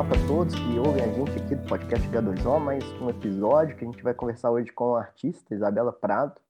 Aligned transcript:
Olá 0.00 0.08
para 0.08 0.26
todos 0.26 0.54
que 0.54 0.78
ouvem 0.78 1.04
a 1.04 1.12
gente 1.12 1.38
aqui 1.38 1.54
do 1.54 1.68
podcast 1.68 2.08
H2O, 2.08 2.58
mais 2.58 2.82
um 3.02 3.10
episódio 3.10 3.76
que 3.76 3.84
a 3.84 3.86
gente 3.86 4.02
vai 4.02 4.14
conversar 4.14 4.50
hoje 4.50 4.72
com 4.72 4.94
a 4.94 5.00
artista 5.00 5.54
Isabela 5.54 5.92
Prado. 5.92 6.40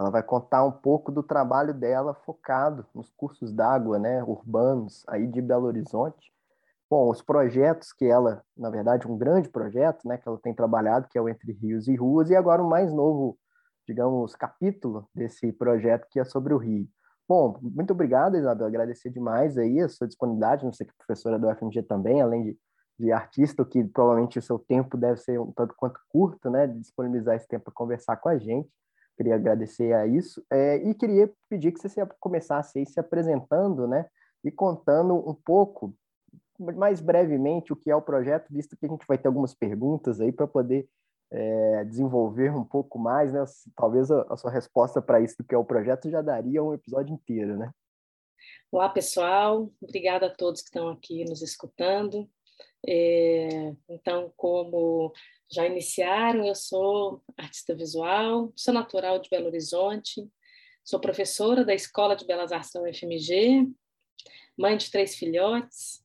Ela 0.00 0.08
vai 0.08 0.22
contar 0.22 0.64
um 0.64 0.72
pouco 0.72 1.12
do 1.12 1.22
trabalho 1.22 1.74
dela 1.74 2.14
focado 2.14 2.86
nos 2.94 3.10
cursos 3.10 3.52
d'água, 3.52 3.98
né, 3.98 4.24
urbanos 4.24 5.04
aí 5.06 5.26
de 5.26 5.42
Belo 5.42 5.66
Horizonte. 5.66 6.32
Bom, 6.90 7.10
os 7.10 7.20
projetos 7.20 7.92
que 7.92 8.06
ela, 8.06 8.42
na 8.56 8.70
verdade, 8.70 9.06
um 9.06 9.18
grande 9.18 9.50
projeto, 9.50 10.08
né, 10.08 10.16
que 10.16 10.26
ela 10.26 10.38
tem 10.38 10.54
trabalhado, 10.54 11.06
que 11.10 11.18
é 11.18 11.20
o 11.20 11.28
Entre 11.28 11.52
Rios 11.52 11.86
e 11.88 11.94
Ruas, 11.94 12.30
e 12.30 12.34
agora 12.34 12.62
o 12.62 12.70
mais 12.70 12.90
novo, 12.90 13.36
digamos, 13.86 14.34
capítulo 14.34 15.06
desse 15.14 15.52
projeto 15.52 16.06
que 16.10 16.18
é 16.18 16.24
sobre 16.24 16.54
o 16.54 16.56
Rio. 16.56 16.88
Bom, 17.28 17.58
muito 17.60 17.92
obrigado, 17.92 18.38
Isabel. 18.38 18.66
Agradecer 18.66 19.10
demais 19.10 19.58
aí 19.58 19.78
a 19.82 19.90
sua 19.90 20.06
disponibilidade. 20.06 20.64
Não 20.64 20.72
sei 20.72 20.86
que 20.86 20.96
professora 20.96 21.38
do 21.38 21.54
FMG 21.54 21.82
também, 21.82 22.22
além 22.22 22.44
de, 22.44 22.58
de 22.98 23.10
artista, 23.12 23.64
que 23.64 23.82
provavelmente 23.84 24.38
o 24.38 24.42
seu 24.42 24.58
tempo 24.58 24.96
deve 24.96 25.18
ser 25.20 25.40
um 25.40 25.52
tanto 25.52 25.74
quanto 25.76 26.00
curto, 26.08 26.48
né? 26.50 26.66
Disponibilizar 26.66 27.36
esse 27.36 27.48
tempo 27.48 27.64
para 27.64 27.74
conversar 27.74 28.16
com 28.16 28.28
a 28.28 28.38
gente. 28.38 28.68
Queria 29.16 29.34
agradecer 29.34 29.92
a 29.92 30.06
isso. 30.06 30.44
É, 30.50 30.76
e 30.76 30.94
queria 30.94 31.32
pedir 31.48 31.72
que 31.72 31.80
você 31.80 32.06
começasse 32.20 32.78
aí 32.78 32.86
se 32.86 32.98
apresentando, 32.98 33.86
né? 33.86 34.06
E 34.44 34.50
contando 34.50 35.14
um 35.14 35.34
pouco, 35.34 35.94
mais 36.58 37.00
brevemente, 37.00 37.72
o 37.72 37.76
que 37.76 37.90
é 37.90 37.96
o 37.96 38.02
projeto, 38.02 38.52
visto 38.52 38.76
que 38.76 38.86
a 38.86 38.88
gente 38.88 39.06
vai 39.06 39.18
ter 39.18 39.26
algumas 39.26 39.54
perguntas 39.54 40.20
aí 40.20 40.30
para 40.30 40.46
poder 40.46 40.88
é, 41.30 41.84
desenvolver 41.84 42.54
um 42.54 42.64
pouco 42.64 42.98
mais, 42.98 43.32
né? 43.32 43.44
Talvez 43.76 44.10
a, 44.10 44.22
a 44.28 44.36
sua 44.36 44.50
resposta 44.50 45.02
para 45.02 45.20
isso 45.20 45.36
do 45.38 45.44
que 45.44 45.54
é 45.54 45.58
o 45.58 45.64
projeto 45.64 46.08
já 46.08 46.22
daria 46.22 46.62
um 46.62 46.74
episódio 46.74 47.12
inteiro, 47.12 47.56
né? 47.56 47.72
Olá, 48.70 48.88
pessoal. 48.88 49.70
Obrigada 49.80 50.26
a 50.26 50.34
todos 50.34 50.60
que 50.60 50.68
estão 50.68 50.88
aqui 50.88 51.24
nos 51.24 51.42
escutando. 51.42 52.28
É, 52.86 53.74
então, 53.88 54.32
como 54.36 55.12
já 55.50 55.66
iniciaram, 55.66 56.46
eu 56.46 56.54
sou 56.54 57.22
artista 57.36 57.74
visual, 57.74 58.52
sou 58.56 58.74
natural 58.74 59.18
de 59.18 59.30
Belo 59.30 59.46
Horizonte, 59.46 60.28
sou 60.84 61.00
professora 61.00 61.64
da 61.64 61.74
Escola 61.74 62.14
de 62.14 62.26
Belas 62.26 62.52
Artes 62.52 62.72
da 62.72 62.82
UFMG, 62.82 63.66
mãe 64.56 64.76
de 64.76 64.90
três 64.90 65.14
filhotes, 65.16 66.04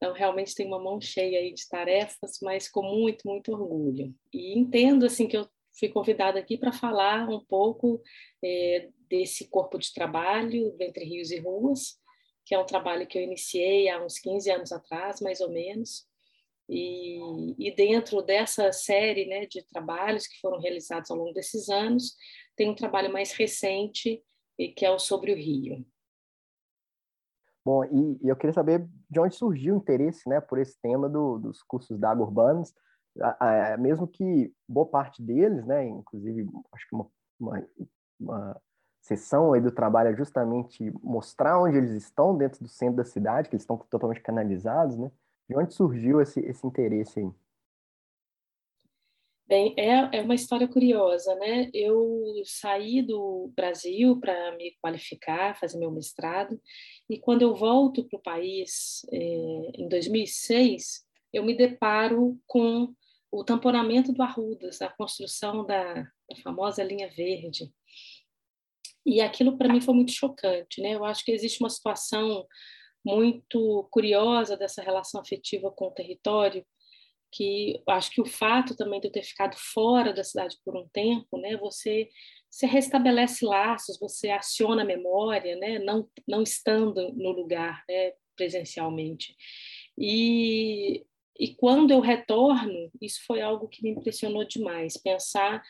então, 0.00 0.14
realmente 0.14 0.54
tem 0.54 0.66
uma 0.66 0.82
mão 0.82 0.98
cheia 0.98 1.40
aí 1.40 1.52
de 1.52 1.68
tarefas, 1.68 2.38
mas 2.40 2.70
com 2.70 2.82
muito, 2.82 3.28
muito 3.28 3.52
orgulho. 3.52 4.14
E 4.32 4.58
entendo 4.58 5.04
assim 5.04 5.28
que 5.28 5.36
eu 5.36 5.46
fui 5.78 5.90
convidada 5.90 6.38
aqui 6.38 6.56
para 6.56 6.72
falar 6.72 7.28
um 7.28 7.44
pouco 7.44 8.02
é, 8.42 8.88
desse 9.10 9.50
corpo 9.50 9.78
de 9.78 9.92
trabalho 9.92 10.74
Entre 10.80 11.04
Rios 11.04 11.30
e 11.30 11.38
Ruas, 11.38 11.99
que 12.50 12.54
é 12.56 12.58
um 12.58 12.66
trabalho 12.66 13.06
que 13.06 13.16
eu 13.16 13.22
iniciei 13.22 13.88
há 13.88 14.04
uns 14.04 14.18
15 14.18 14.50
anos 14.50 14.72
atrás, 14.72 15.20
mais 15.20 15.40
ou 15.40 15.48
menos. 15.52 16.04
E, 16.68 17.54
e 17.56 17.72
dentro 17.76 18.22
dessa 18.22 18.72
série 18.72 19.24
né, 19.24 19.46
de 19.46 19.62
trabalhos 19.62 20.26
que 20.26 20.40
foram 20.40 20.58
realizados 20.58 21.12
ao 21.12 21.16
longo 21.16 21.32
desses 21.32 21.68
anos, 21.68 22.16
tem 22.56 22.68
um 22.68 22.74
trabalho 22.74 23.12
mais 23.12 23.30
recente, 23.30 24.20
que 24.76 24.84
é 24.84 24.90
o 24.90 24.98
Sobre 24.98 25.32
o 25.32 25.36
Rio. 25.36 25.86
Bom, 27.64 27.84
e, 27.84 28.18
e, 28.20 28.28
eu 28.28 28.34
queria 28.34 28.52
saber 28.52 28.84
de 29.08 29.20
onde 29.20 29.36
surgiu 29.36 29.74
o 29.74 29.78
interesse 29.78 30.28
né, 30.28 30.40
por 30.40 30.58
esse 30.58 30.76
tema 30.82 31.08
do, 31.08 31.38
dos 31.38 31.62
cursos 31.62 32.00
d'água 32.00 32.26
urbanos, 32.26 32.74
a, 33.20 33.74
a, 33.74 33.76
mesmo 33.76 34.08
que 34.08 34.52
boa 34.68 34.86
parte 34.86 35.22
deles, 35.22 35.64
né, 35.64 35.86
inclusive 35.86 36.48
acho 36.72 36.88
que 36.88 36.96
uma, 36.96 37.08
uma, 37.38 37.68
uma 38.18 38.62
sessão 39.00 39.52
aí 39.52 39.60
do 39.60 39.70
trabalho 39.72 40.10
é 40.10 40.16
justamente 40.16 40.92
mostrar 41.02 41.60
onde 41.60 41.78
eles 41.78 41.92
estão 41.92 42.36
dentro 42.36 42.62
do 42.62 42.68
centro 42.68 42.96
da 42.96 43.04
cidade, 43.04 43.48
que 43.48 43.54
eles 43.54 43.62
estão 43.62 43.76
totalmente 43.76 44.20
canalizados, 44.20 44.96
né? 44.96 45.10
De 45.48 45.56
onde 45.56 45.74
surgiu 45.74 46.20
esse, 46.20 46.40
esse 46.40 46.66
interesse 46.66 47.20
aí? 47.20 47.30
Bem, 49.50 49.74
é, 49.76 50.18
é 50.18 50.22
uma 50.22 50.36
história 50.36 50.68
curiosa, 50.68 51.34
né? 51.34 51.68
Eu 51.74 52.22
saí 52.44 53.02
do 53.02 53.50
Brasil 53.56 54.20
para 54.20 54.56
me 54.56 54.76
qualificar, 54.80 55.58
fazer 55.58 55.76
meu 55.76 55.90
mestrado, 55.90 56.60
e 57.08 57.18
quando 57.18 57.42
eu 57.42 57.52
volto 57.52 58.04
para 58.04 58.16
o 58.16 58.22
país, 58.22 59.04
é, 59.10 59.16
em 59.74 59.88
2006, 59.88 61.04
eu 61.32 61.42
me 61.42 61.56
deparo 61.56 62.38
com 62.46 62.94
o 63.32 63.42
tamponamento 63.42 64.12
do 64.12 64.22
Arrudas, 64.22 64.80
a 64.80 64.88
construção 64.88 65.66
da, 65.66 65.94
da 65.94 66.36
famosa 66.44 66.84
linha 66.84 67.08
verde. 67.08 67.72
E 69.04 69.20
aquilo 69.20 69.56
para 69.56 69.72
mim 69.72 69.80
foi 69.80 69.94
muito 69.94 70.12
chocante, 70.12 70.80
né? 70.80 70.94
Eu 70.94 71.04
acho 71.04 71.24
que 71.24 71.32
existe 71.32 71.60
uma 71.60 71.70
situação 71.70 72.46
muito 73.04 73.88
curiosa 73.90 74.56
dessa 74.56 74.82
relação 74.82 75.20
afetiva 75.20 75.70
com 75.70 75.86
o 75.86 75.90
território, 75.90 76.64
que 77.32 77.80
acho 77.88 78.10
que 78.10 78.20
o 78.20 78.26
fato 78.26 78.76
também 78.76 79.00
de 79.00 79.06
eu 79.08 79.12
ter 79.12 79.22
ficado 79.22 79.56
fora 79.56 80.12
da 80.12 80.24
cidade 80.24 80.56
por 80.64 80.76
um 80.76 80.88
tempo, 80.92 81.38
né, 81.38 81.56
você 81.56 82.08
você 82.50 82.66
restabelece 82.66 83.44
laços, 83.44 83.96
você 84.00 84.30
aciona 84.30 84.82
a 84.82 84.84
memória, 84.84 85.56
né, 85.56 85.78
não 85.78 86.08
não 86.26 86.42
estando 86.42 87.12
no 87.12 87.30
lugar, 87.30 87.84
né, 87.88 88.12
presencialmente. 88.36 89.34
E 89.98 91.04
e 91.38 91.54
quando 91.54 91.90
eu 91.90 92.00
retorno, 92.00 92.90
isso 93.00 93.20
foi 93.26 93.40
algo 93.40 93.66
que 93.68 93.82
me 93.82 93.90
impressionou 93.90 94.44
demais, 94.44 94.98
pensar 94.98 95.62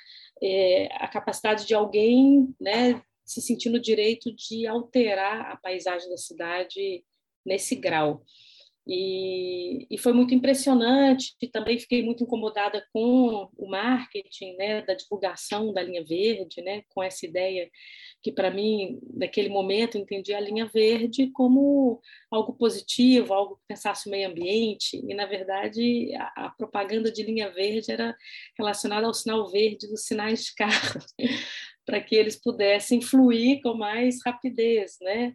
é, 0.43 0.89
a 0.97 1.07
capacidade 1.07 1.65
de 1.65 1.75
alguém, 1.75 2.53
né, 2.61 3.01
se 3.31 3.41
sentir 3.41 3.71
no 3.71 3.81
direito 3.81 4.35
de 4.35 4.67
alterar 4.67 5.53
a 5.53 5.57
paisagem 5.57 6.09
da 6.11 6.17
cidade 6.17 7.05
nesse 7.45 7.75
grau. 7.77 8.25
E, 8.87 9.87
e, 9.91 9.99
foi 9.99 10.13
muito 10.13 10.35
impressionante. 10.35 11.37
Também 11.53 11.79
fiquei 11.79 12.03
muito 12.03 12.25
incomodada 12.25 12.85
com 12.93 13.49
o 13.57 13.71
marketing, 13.71 14.57
né, 14.57 14.83
da 14.83 14.95
divulgação 14.95 15.73
da 15.73 15.83
linha 15.83 16.03
verde, 16.05 16.63
né, 16.63 16.83
com 16.89 17.03
essa 17.03 17.25
ideia 17.27 17.71
que 18.23 18.33
para 18.33 18.51
mim 18.51 18.99
naquele 19.15 19.49
momento 19.49 19.97
entendi 19.97 20.35
a 20.35 20.41
linha 20.41 20.67
verde 20.67 21.31
como 21.33 22.01
algo 22.31 22.53
positivo, 22.53 23.33
algo 23.33 23.57
que 23.57 23.63
pensasse 23.69 24.09
o 24.09 24.11
meio 24.11 24.29
ambiente. 24.29 24.97
E 24.97 25.15
na 25.15 25.27
verdade 25.27 26.15
a, 26.17 26.47
a 26.47 26.51
propaganda 26.51 27.11
de 27.11 27.23
linha 27.23 27.51
verde 27.51 27.93
era 27.93 28.17
relacionada 28.59 29.07
ao 29.07 29.15
sinal 29.15 29.49
verde 29.51 29.89
dos 29.89 30.05
sinais 30.05 30.45
de 30.47 30.55
carro, 30.55 31.01
para 31.91 32.01
que 32.01 32.15
eles 32.15 32.41
pudessem 32.41 33.03
fluir 33.03 33.61
com 33.63 33.75
mais 33.75 34.21
rapidez, 34.25 34.97
né? 35.01 35.35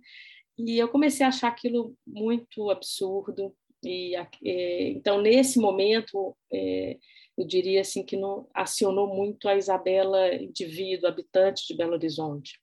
E 0.58 0.78
eu 0.78 0.88
comecei 0.88 1.26
a 1.26 1.28
achar 1.28 1.50
aquilo 1.50 1.98
muito 2.08 2.72
absurdo. 2.72 3.54
E 3.84 4.16
é, 4.16 4.88
então 4.88 5.22
nesse 5.22 5.60
momento 5.60 6.34
é, 6.52 6.98
eu 7.38 7.46
diria 7.46 7.82
assim 7.82 8.06
que 8.06 8.16
não 8.16 8.48
acionou 8.54 9.14
muito 9.14 9.50
a 9.50 9.58
Isabela 9.58 10.34
indivíduo 10.34 11.10
habitante 11.10 11.68
de 11.68 11.76
Belo 11.76 11.96
Horizonte. 11.96 12.58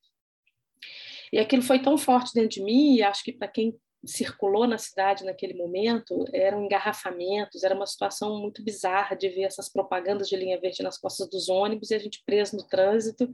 E 1.30 1.38
aquilo 1.38 1.62
foi 1.62 1.78
tão 1.78 1.98
forte 1.98 2.32
dentro 2.32 2.48
de 2.48 2.62
mim, 2.62 2.96
e 2.96 3.02
acho 3.02 3.22
que 3.22 3.32
para 3.32 3.48
quem 3.48 3.78
circulou 4.04 4.66
na 4.66 4.78
cidade 4.78 5.24
naquele 5.24 5.54
momento 5.54 6.24
eram 6.32 6.64
engarrafamentos, 6.64 7.62
era 7.62 7.74
uma 7.74 7.86
situação 7.86 8.40
muito 8.40 8.62
bizarra 8.62 9.14
de 9.14 9.28
ver 9.28 9.42
essas 9.42 9.68
propagandas 9.68 10.28
de 10.28 10.36
linha 10.36 10.60
verde 10.60 10.82
nas 10.82 10.98
costas 10.98 11.28
dos 11.30 11.48
ônibus 11.48 11.90
e 11.90 11.94
a 11.94 11.98
gente 11.98 12.22
preso 12.26 12.56
no 12.56 12.66
trânsito 12.66 13.30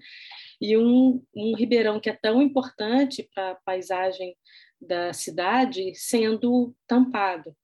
e 0.61 0.77
um, 0.77 1.23
um 1.35 1.55
ribeirão 1.55 2.01
que 2.01 2.11
é 2.11 2.19
tão 2.21 2.43
importante 2.43 3.29
para 3.35 3.53
a 3.53 3.55
paisagem 3.57 4.37
da 4.81 5.13
cidade 5.13 5.93
sendo 5.95 6.75
tampado. 6.87 7.55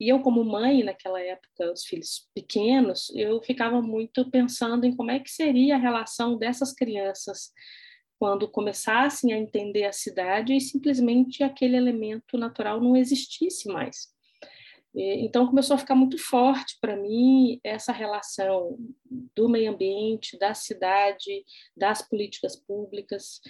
E 0.00 0.08
eu, 0.08 0.20
como 0.20 0.44
mãe, 0.44 0.82
naquela 0.82 1.20
época, 1.20 1.72
os 1.72 1.84
filhos 1.84 2.28
pequenos, 2.34 3.10
eu 3.14 3.40
ficava 3.42 3.80
muito 3.80 4.28
pensando 4.30 4.84
em 4.84 4.94
como 4.94 5.10
é 5.10 5.20
que 5.20 5.30
seria 5.30 5.76
a 5.76 5.78
relação 5.78 6.36
dessas 6.36 6.72
crianças 6.72 7.52
quando 8.18 8.50
começassem 8.50 9.32
a 9.32 9.38
entender 9.38 9.84
a 9.84 9.92
cidade 9.92 10.54
e 10.54 10.60
simplesmente 10.60 11.42
aquele 11.42 11.76
elemento 11.76 12.38
natural 12.38 12.80
não 12.80 12.96
existisse 12.96 13.68
mais. 13.68 14.13
Então 14.94 15.46
começou 15.46 15.74
a 15.74 15.78
ficar 15.78 15.96
muito 15.96 16.16
forte 16.16 16.78
para 16.80 16.96
mim 16.96 17.58
essa 17.64 17.92
relação 17.92 18.78
do 19.34 19.48
meio 19.48 19.72
ambiente, 19.72 20.38
da 20.38 20.54
cidade, 20.54 21.44
das 21.76 22.00
políticas 22.00 22.54
públicas. 22.54 23.40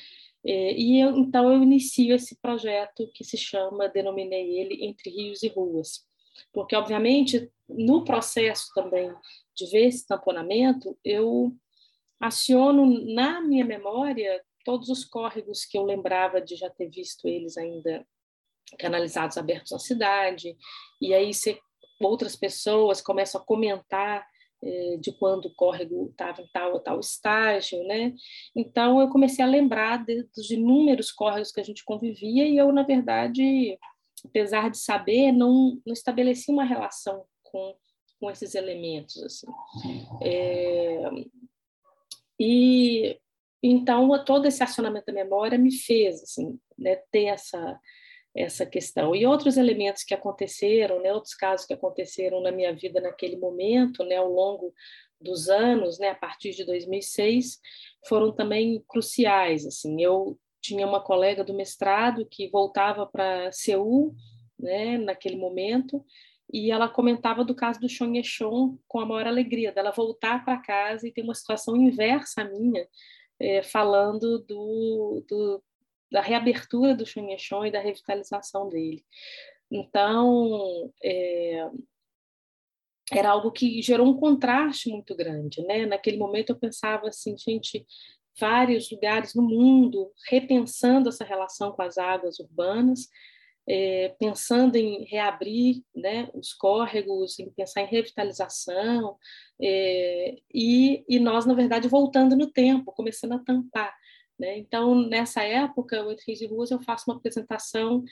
E 0.43 0.99
eu, 0.99 1.17
então 1.19 1.53
eu 1.53 1.63
inicio 1.63 2.15
esse 2.15 2.41
projeto 2.41 3.11
que 3.15 3.25
se 3.25 3.37
chama, 3.37 3.89
denominei 3.89 4.59
ele 4.59 4.87
Entre 4.87 5.11
Rios 5.11 5.43
e 5.43 5.49
Ruas, 5.49 6.07
porque 6.53 6.75
obviamente 6.75 7.51
no 7.69 8.05
processo 8.05 8.69
também 8.75 9.13
de 9.55 9.67
ver 9.71 9.87
esse 9.87 10.07
tamponamento, 10.07 10.99
eu 11.05 11.55
aciono 12.21 12.87
na 13.15 13.41
minha 13.43 13.65
memória 13.65 14.43
todos 14.65 14.89
os 14.89 15.05
córregos 15.05 15.65
que 15.67 15.77
eu 15.77 15.85
lembrava 15.85 16.41
de 16.41 16.57
já 16.57 16.71
ter 16.71 16.89
visto 16.89 17.29
eles 17.29 17.59
ainda 17.59 18.07
canalizados 18.79 19.37
abertos 19.37 19.73
na 19.73 19.79
cidade, 19.79 20.57
e 21.01 21.15
aí 21.15 21.33
você, 21.33 21.59
outras 22.01 22.37
pessoas 22.37 23.01
começam 23.01 23.41
a 23.41 23.45
comentar 23.45 24.27
eh, 24.63 24.97
de 24.99 25.13
quando 25.13 25.47
o 25.47 25.55
córrego 25.55 26.09
estava 26.11 26.41
em 26.41 26.49
tal 26.53 26.73
ou 26.73 26.81
tal 26.81 26.99
estágio, 26.99 27.85
né? 27.87 28.15
Então 28.57 28.99
eu 29.01 29.09
comecei 29.09 29.45
a 29.45 29.49
lembrar 29.49 30.03
de, 30.05 30.23
dos 30.35 30.51
inúmeros 30.51 31.13
córregos 31.13 31.53
que 31.53 31.61
a 31.61 31.65
gente 31.65 31.85
convivia 31.85 32.47
e 32.49 32.57
eu, 32.57 32.73
na 32.73 32.83
verdade, 32.83 33.79
apesar 34.25 34.71
de 34.71 34.79
saber, 34.79 35.33
não, 35.33 35.79
não 35.85 35.93
estabeleci 35.93 36.51
uma 36.51 36.65
relação 36.65 37.25
com, 37.43 37.77
com 38.19 38.31
esses 38.31 38.55
elementos. 38.55 39.23
Assim. 39.23 39.47
É, 40.23 41.11
e 42.41 43.19
então 43.63 44.25
todo 44.25 44.47
esse 44.47 44.63
acionamento 44.63 45.07
da 45.07 45.13
memória 45.13 45.59
me 45.59 45.73
fez 45.73 46.23
assim, 46.23 46.59
né, 46.79 46.97
ter 47.11 47.27
essa 47.27 47.79
essa 48.35 48.67
questão 48.67 49.15
e 49.15 49.25
outros 49.25 49.57
elementos 49.57 50.03
que 50.03 50.13
aconteceram, 50.13 51.01
né, 51.01 51.13
outros 51.13 51.35
casos 51.35 51.67
que 51.67 51.73
aconteceram 51.73 52.41
na 52.41 52.51
minha 52.51 52.75
vida 52.75 53.01
naquele 53.01 53.37
momento, 53.37 54.05
né, 54.05 54.17
ao 54.17 54.29
longo 54.29 54.75
dos 55.21 55.49
anos, 55.49 55.99
né, 55.99 56.11
a 56.11 56.15
partir 56.15 56.51
de 56.51 56.65
2006, 56.65 57.61
foram 58.09 58.33
também 58.33 58.83
cruciais. 58.89 59.65
Assim, 59.65 60.03
eu 60.03 60.39
tinha 60.61 60.87
uma 60.87 61.01
colega 61.01 61.45
do 61.45 61.55
mestrado 61.55 62.27
que 62.29 62.49
voltava 62.49 63.07
para 63.07 63.53
Seul, 63.53 64.15
né, 64.59 64.99
naquele 64.99 65.37
momento, 65.37 66.05
e 66.53 66.71
ela 66.71 66.89
comentava 66.89 67.45
do 67.45 67.55
caso 67.55 67.81
do 67.81 67.89
Chon 67.89 68.79
com 68.87 69.01
a 69.01 69.07
maior 69.07 69.27
alegria, 69.27 69.73
dela 69.73 69.91
voltar 69.91 70.45
para 70.45 70.61
casa 70.61 71.07
e 71.07 71.13
ter 71.13 71.23
uma 71.23 71.35
situação 71.35 71.77
inversa 71.77 72.43
à 72.43 72.45
minha, 72.45 72.87
é, 73.41 73.63
falando 73.63 74.39
do, 74.41 75.25
do, 75.29 75.63
da 76.15 76.21
reabertura 76.21 76.95
do 76.95 77.05
Chon 77.05 77.67
e 77.67 77.73
da 77.73 77.81
revitalização 77.81 78.69
dele. 78.69 79.05
Então, 79.69 80.89
é, 81.03 81.69
era 83.11 83.31
algo 83.31 83.51
que 83.51 83.83
gerou 83.83 84.07
um 84.07 84.17
contraste 84.17 84.89
muito 84.89 85.17
grande, 85.17 85.61
né? 85.67 85.85
Naquele 85.87 86.17
momento 86.17 86.51
eu 86.51 86.57
pensava 86.57 87.09
assim, 87.09 87.37
gente, 87.37 87.85
vários 88.39 88.93
lugares 88.93 89.35
no 89.35 89.43
mundo 89.43 90.13
repensando 90.29 91.09
essa 91.09 91.25
relação 91.25 91.73
com 91.73 91.83
as 91.83 91.99
águas 91.99 92.39
urbanas, 92.39 93.09
é, 93.69 94.15
pensando 94.17 94.77
em 94.77 95.05
reabrir 95.07 95.83
né, 95.93 96.31
os 96.33 96.53
córregos, 96.53 97.41
em 97.41 97.51
pensar 97.51 97.83
em 97.83 97.87
revitalização, 97.87 99.17
é, 99.61 100.37
e, 100.55 101.05
e 101.09 101.19
nós, 101.19 101.45
na 101.45 101.55
verdade, 101.55 101.89
voltando 101.89 102.37
no 102.37 102.53
tempo, 102.53 102.93
começando 102.93 103.33
a 103.33 103.41
tampar. 103.41 103.93
Né? 104.39 104.59
Então, 104.59 104.95
nessa 104.95 105.43
época, 105.43 106.05
o 106.05 106.13
Entre 106.13 106.33
e 106.33 106.47
Ruas, 106.47 106.71
eu 106.71 106.81
faço 106.83 107.11
uma 107.11 107.17
apresentação 107.17 108.05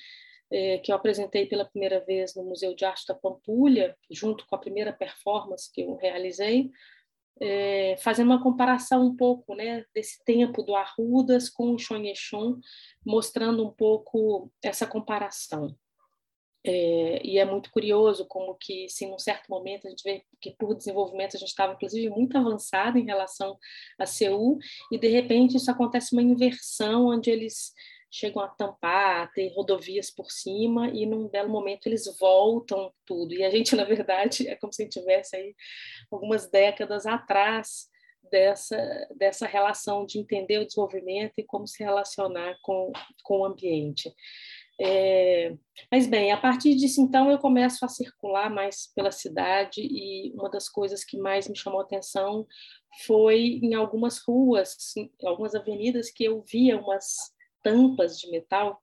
é, 0.50 0.78
que 0.78 0.92
eu 0.92 0.96
apresentei 0.96 1.46
pela 1.46 1.64
primeira 1.64 2.04
vez 2.04 2.34
no 2.34 2.44
Museu 2.44 2.74
de 2.74 2.84
Arte 2.84 3.06
da 3.08 3.14
Pampulha, 3.14 3.96
junto 4.10 4.46
com 4.46 4.54
a 4.54 4.58
primeira 4.58 4.92
performance 4.92 5.70
que 5.72 5.80
eu 5.80 5.96
realizei, 5.96 6.70
é, 7.40 7.96
fazendo 7.98 8.26
uma 8.26 8.42
comparação 8.42 9.06
um 9.06 9.16
pouco 9.16 9.54
né, 9.54 9.84
desse 9.94 10.22
tempo 10.24 10.62
do 10.62 10.76
Arrudas 10.76 11.48
com 11.48 11.74
o 11.74 11.78
Chonhechon, 11.78 12.60
mostrando 13.04 13.66
um 13.66 13.70
pouco 13.70 14.52
essa 14.62 14.86
comparação. 14.86 15.74
É, 16.64 17.20
e 17.26 17.38
é 17.38 17.44
muito 17.44 17.72
curioso 17.72 18.24
como 18.26 18.54
que, 18.54 18.88
se 18.88 19.06
num 19.06 19.18
certo 19.18 19.48
momento 19.48 19.86
a 19.86 19.90
gente 19.90 20.04
vê 20.04 20.22
que 20.40 20.52
por 20.52 20.76
desenvolvimento 20.76 21.36
a 21.36 21.40
gente 21.40 21.48
estava 21.48 21.72
inclusive 21.72 22.08
muito 22.08 22.38
avançado 22.38 22.98
em 22.98 23.04
relação 23.04 23.58
a 23.98 24.06
Seul 24.06 24.58
e 24.90 24.96
de 24.96 25.08
repente 25.08 25.56
isso 25.56 25.70
acontece 25.72 26.12
uma 26.12 26.22
inversão 26.22 27.06
onde 27.06 27.30
eles 27.30 27.72
chegam 28.12 28.42
a 28.42 28.48
tampar, 28.48 29.22
a 29.22 29.26
ter 29.26 29.52
rodovias 29.54 30.10
por 30.10 30.30
cima 30.30 30.88
e 30.90 31.06
num 31.06 31.28
belo 31.28 31.48
momento 31.48 31.86
eles 31.86 32.04
voltam 32.20 32.92
tudo. 33.06 33.34
E 33.34 33.42
a 33.42 33.50
gente, 33.50 33.74
na 33.74 33.84
verdade, 33.84 34.46
é 34.46 34.54
como 34.54 34.72
se 34.72 34.82
a 34.82 34.84
gente 34.84 35.00
tivesse 35.00 35.34
aí 35.34 35.54
algumas 36.10 36.48
décadas 36.48 37.06
atrás 37.06 37.88
dessa, 38.30 39.08
dessa 39.16 39.46
relação 39.46 40.04
de 40.04 40.18
entender 40.18 40.58
o 40.58 40.66
desenvolvimento 40.66 41.32
e 41.38 41.44
como 41.44 41.66
se 41.66 41.82
relacionar 41.82 42.56
com, 42.62 42.92
com 43.24 43.40
o 43.40 43.44
ambiente. 43.46 44.12
É, 44.84 45.56
mas 45.92 46.08
bem, 46.08 46.32
a 46.32 46.36
partir 46.36 46.74
disso 46.74 47.00
então 47.00 47.30
eu 47.30 47.38
começo 47.38 47.84
a 47.84 47.88
circular 47.88 48.50
mais 48.50 48.92
pela 48.92 49.12
cidade 49.12 49.80
e 49.80 50.32
uma 50.34 50.50
das 50.50 50.68
coisas 50.68 51.04
que 51.04 51.16
mais 51.16 51.46
me 51.46 51.56
chamou 51.56 51.80
atenção 51.80 52.44
foi 53.04 53.60
em 53.62 53.74
algumas 53.74 54.18
ruas, 54.18 54.76
em 54.96 55.08
algumas 55.24 55.54
avenidas 55.54 56.10
que 56.10 56.24
eu 56.24 56.42
via 56.42 56.76
umas 56.76 57.32
tampas 57.62 58.18
de 58.18 58.28
metal 58.28 58.82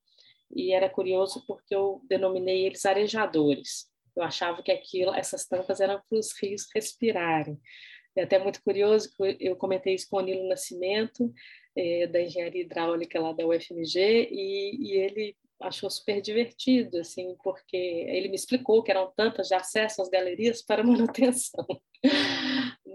e 0.56 0.72
era 0.72 0.90
curioso 0.90 1.44
porque 1.46 1.75
eu 1.75 2.02
denominei 2.07 2.66
eles 2.66 2.86
arejadores. 2.86 3.90
Eu 4.16 4.24
achava 4.24 4.63
que 4.63 4.72
aquilo, 4.72 5.13
essas 5.13 5.45
tampas 5.45 5.81
eram 5.81 6.02
para 6.10 6.18
os 6.18 6.31
rios 6.42 6.66
respirarem. 6.74 7.60
É 8.16 8.24
até 8.24 8.40
muito 8.40 8.63
curioso 8.63 9.12
que 9.12 9.38
eu 9.40 9.56
comentei 9.57 9.95
isso 9.95 10.07
com 10.10 10.18
o 10.18 10.22
Nilo 10.22 10.48
Nascimento, 10.48 11.30
é, 11.75 12.07
da 12.07 12.22
engenharia 12.22 12.62
hidráulica 12.62 13.19
lá 13.19 13.34
da 13.34 13.45
UFMG, 13.45 14.30
e, 14.31 14.78
e 14.80 14.92
ele 14.94 15.38
achou 15.62 15.90
super 15.90 16.22
divertido, 16.22 17.00
assim, 17.00 17.36
porque 17.44 17.76
ele 17.76 18.30
me 18.30 18.36
explicou 18.36 18.82
que 18.82 18.92
eram 18.92 19.12
tampas 19.16 19.48
de 19.48 19.56
acesso 19.56 20.02
às 20.02 20.10
galerias 20.10 20.62
para 20.62 20.84
manutenção. 20.86 21.66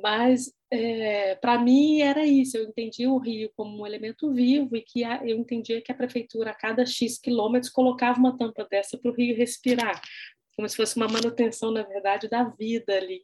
Mas, 0.02 0.52
é, 0.70 1.34
para 1.36 1.58
mim, 1.58 2.00
era 2.00 2.26
isso. 2.26 2.56
Eu 2.56 2.64
entendia 2.68 3.10
o 3.10 3.18
rio 3.18 3.50
como 3.56 3.82
um 3.82 3.86
elemento 3.86 4.32
vivo 4.32 4.76
e 4.76 4.82
que 4.82 5.04
a, 5.04 5.24
eu 5.24 5.38
entendia 5.38 5.80
que 5.80 5.92
a 5.92 5.94
prefeitura, 5.94 6.50
a 6.50 6.54
cada 6.54 6.84
X 6.86 7.18
quilômetros, 7.18 7.72
colocava 7.72 8.18
uma 8.18 8.36
tampa 8.36 8.66
dessa 8.70 8.98
para 8.98 9.10
o 9.10 9.14
rio 9.14 9.36
respirar, 9.36 10.00
como 10.56 10.68
se 10.68 10.76
fosse 10.76 10.96
uma 10.96 11.08
manutenção, 11.08 11.70
na 11.70 11.82
verdade, 11.82 12.28
da 12.28 12.44
vida 12.44 12.96
ali 12.96 13.22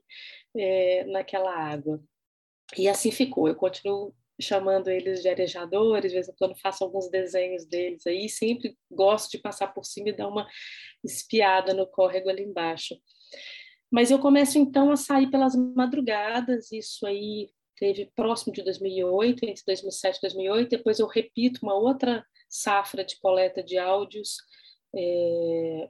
é, 0.57 1.05
naquela 1.05 1.55
água. 1.55 2.03
E 2.77 2.89
assim 2.89 3.11
ficou. 3.11 3.49
Eu 3.49 3.55
continuo 3.55 4.15
chamando 4.41 4.89
eles 4.89 5.23
de 5.23 5.29
arejadores, 5.29 6.11
de 6.11 6.17
vez 6.17 6.29
em 6.29 6.35
quando 6.37 6.59
faço 6.59 6.85
alguns 6.85 7.09
desenhos 7.11 7.67
deles 7.67 8.07
aí, 8.07 8.29
sempre 8.29 8.77
gosto 8.91 9.31
de 9.33 9.39
passar 9.39 9.69
por 9.69 9.85
cima 9.85 10.09
e 10.09 10.17
dar 10.17 10.29
uma 10.29 10.47
espiada 11.05 11.75
no 11.75 11.87
córrego 11.87 12.29
ali 12.29 12.43
embaixo. 12.43 12.97
Mas 13.91 14.11
eu 14.11 14.19
começo 14.19 14.59
então 14.59 14.91
a 14.91 14.97
sair 14.97 15.31
pelas 15.31 15.55
madrugadas, 15.57 16.71
isso 16.71 17.07
aí 17.07 17.51
teve 17.77 18.11
próximo 18.15 18.53
de 18.53 18.63
2008, 18.63 19.45
entre 19.45 19.63
2007 19.67 20.17
e 20.17 20.21
2008, 20.21 20.69
depois 20.69 20.99
eu 20.99 21.07
repito 21.07 21.61
uma 21.63 21.75
outra 21.75 22.25
safra 22.49 23.05
de 23.05 23.19
coleta 23.19 23.63
de 23.63 23.79
áudios, 23.79 24.37
é, 24.95 25.89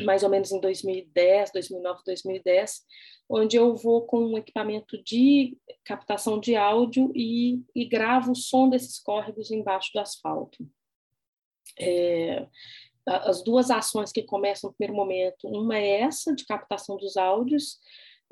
mais 0.00 0.22
ou 0.22 0.30
menos 0.30 0.50
em 0.50 0.60
2010, 0.60 1.52
2009, 1.52 2.02
2010, 2.04 2.82
onde 3.28 3.56
eu 3.56 3.74
vou 3.74 4.06
com 4.06 4.20
um 4.20 4.38
equipamento 4.38 5.02
de 5.02 5.58
captação 5.84 6.40
de 6.40 6.56
áudio 6.56 7.12
e, 7.14 7.62
e 7.74 7.84
gravo 7.84 8.32
o 8.32 8.36
som 8.36 8.68
desses 8.68 8.98
córregos 8.98 9.50
embaixo 9.50 9.90
do 9.92 10.00
asfalto. 10.00 10.66
É, 11.78 12.46
as 13.06 13.42
duas 13.42 13.70
ações 13.70 14.12
que 14.12 14.22
começam 14.22 14.70
no 14.70 14.76
primeiro 14.76 14.96
momento, 14.96 15.48
uma 15.48 15.78
é 15.78 16.00
essa 16.00 16.34
de 16.34 16.44
captação 16.44 16.96
dos 16.96 17.16
áudios 17.16 17.78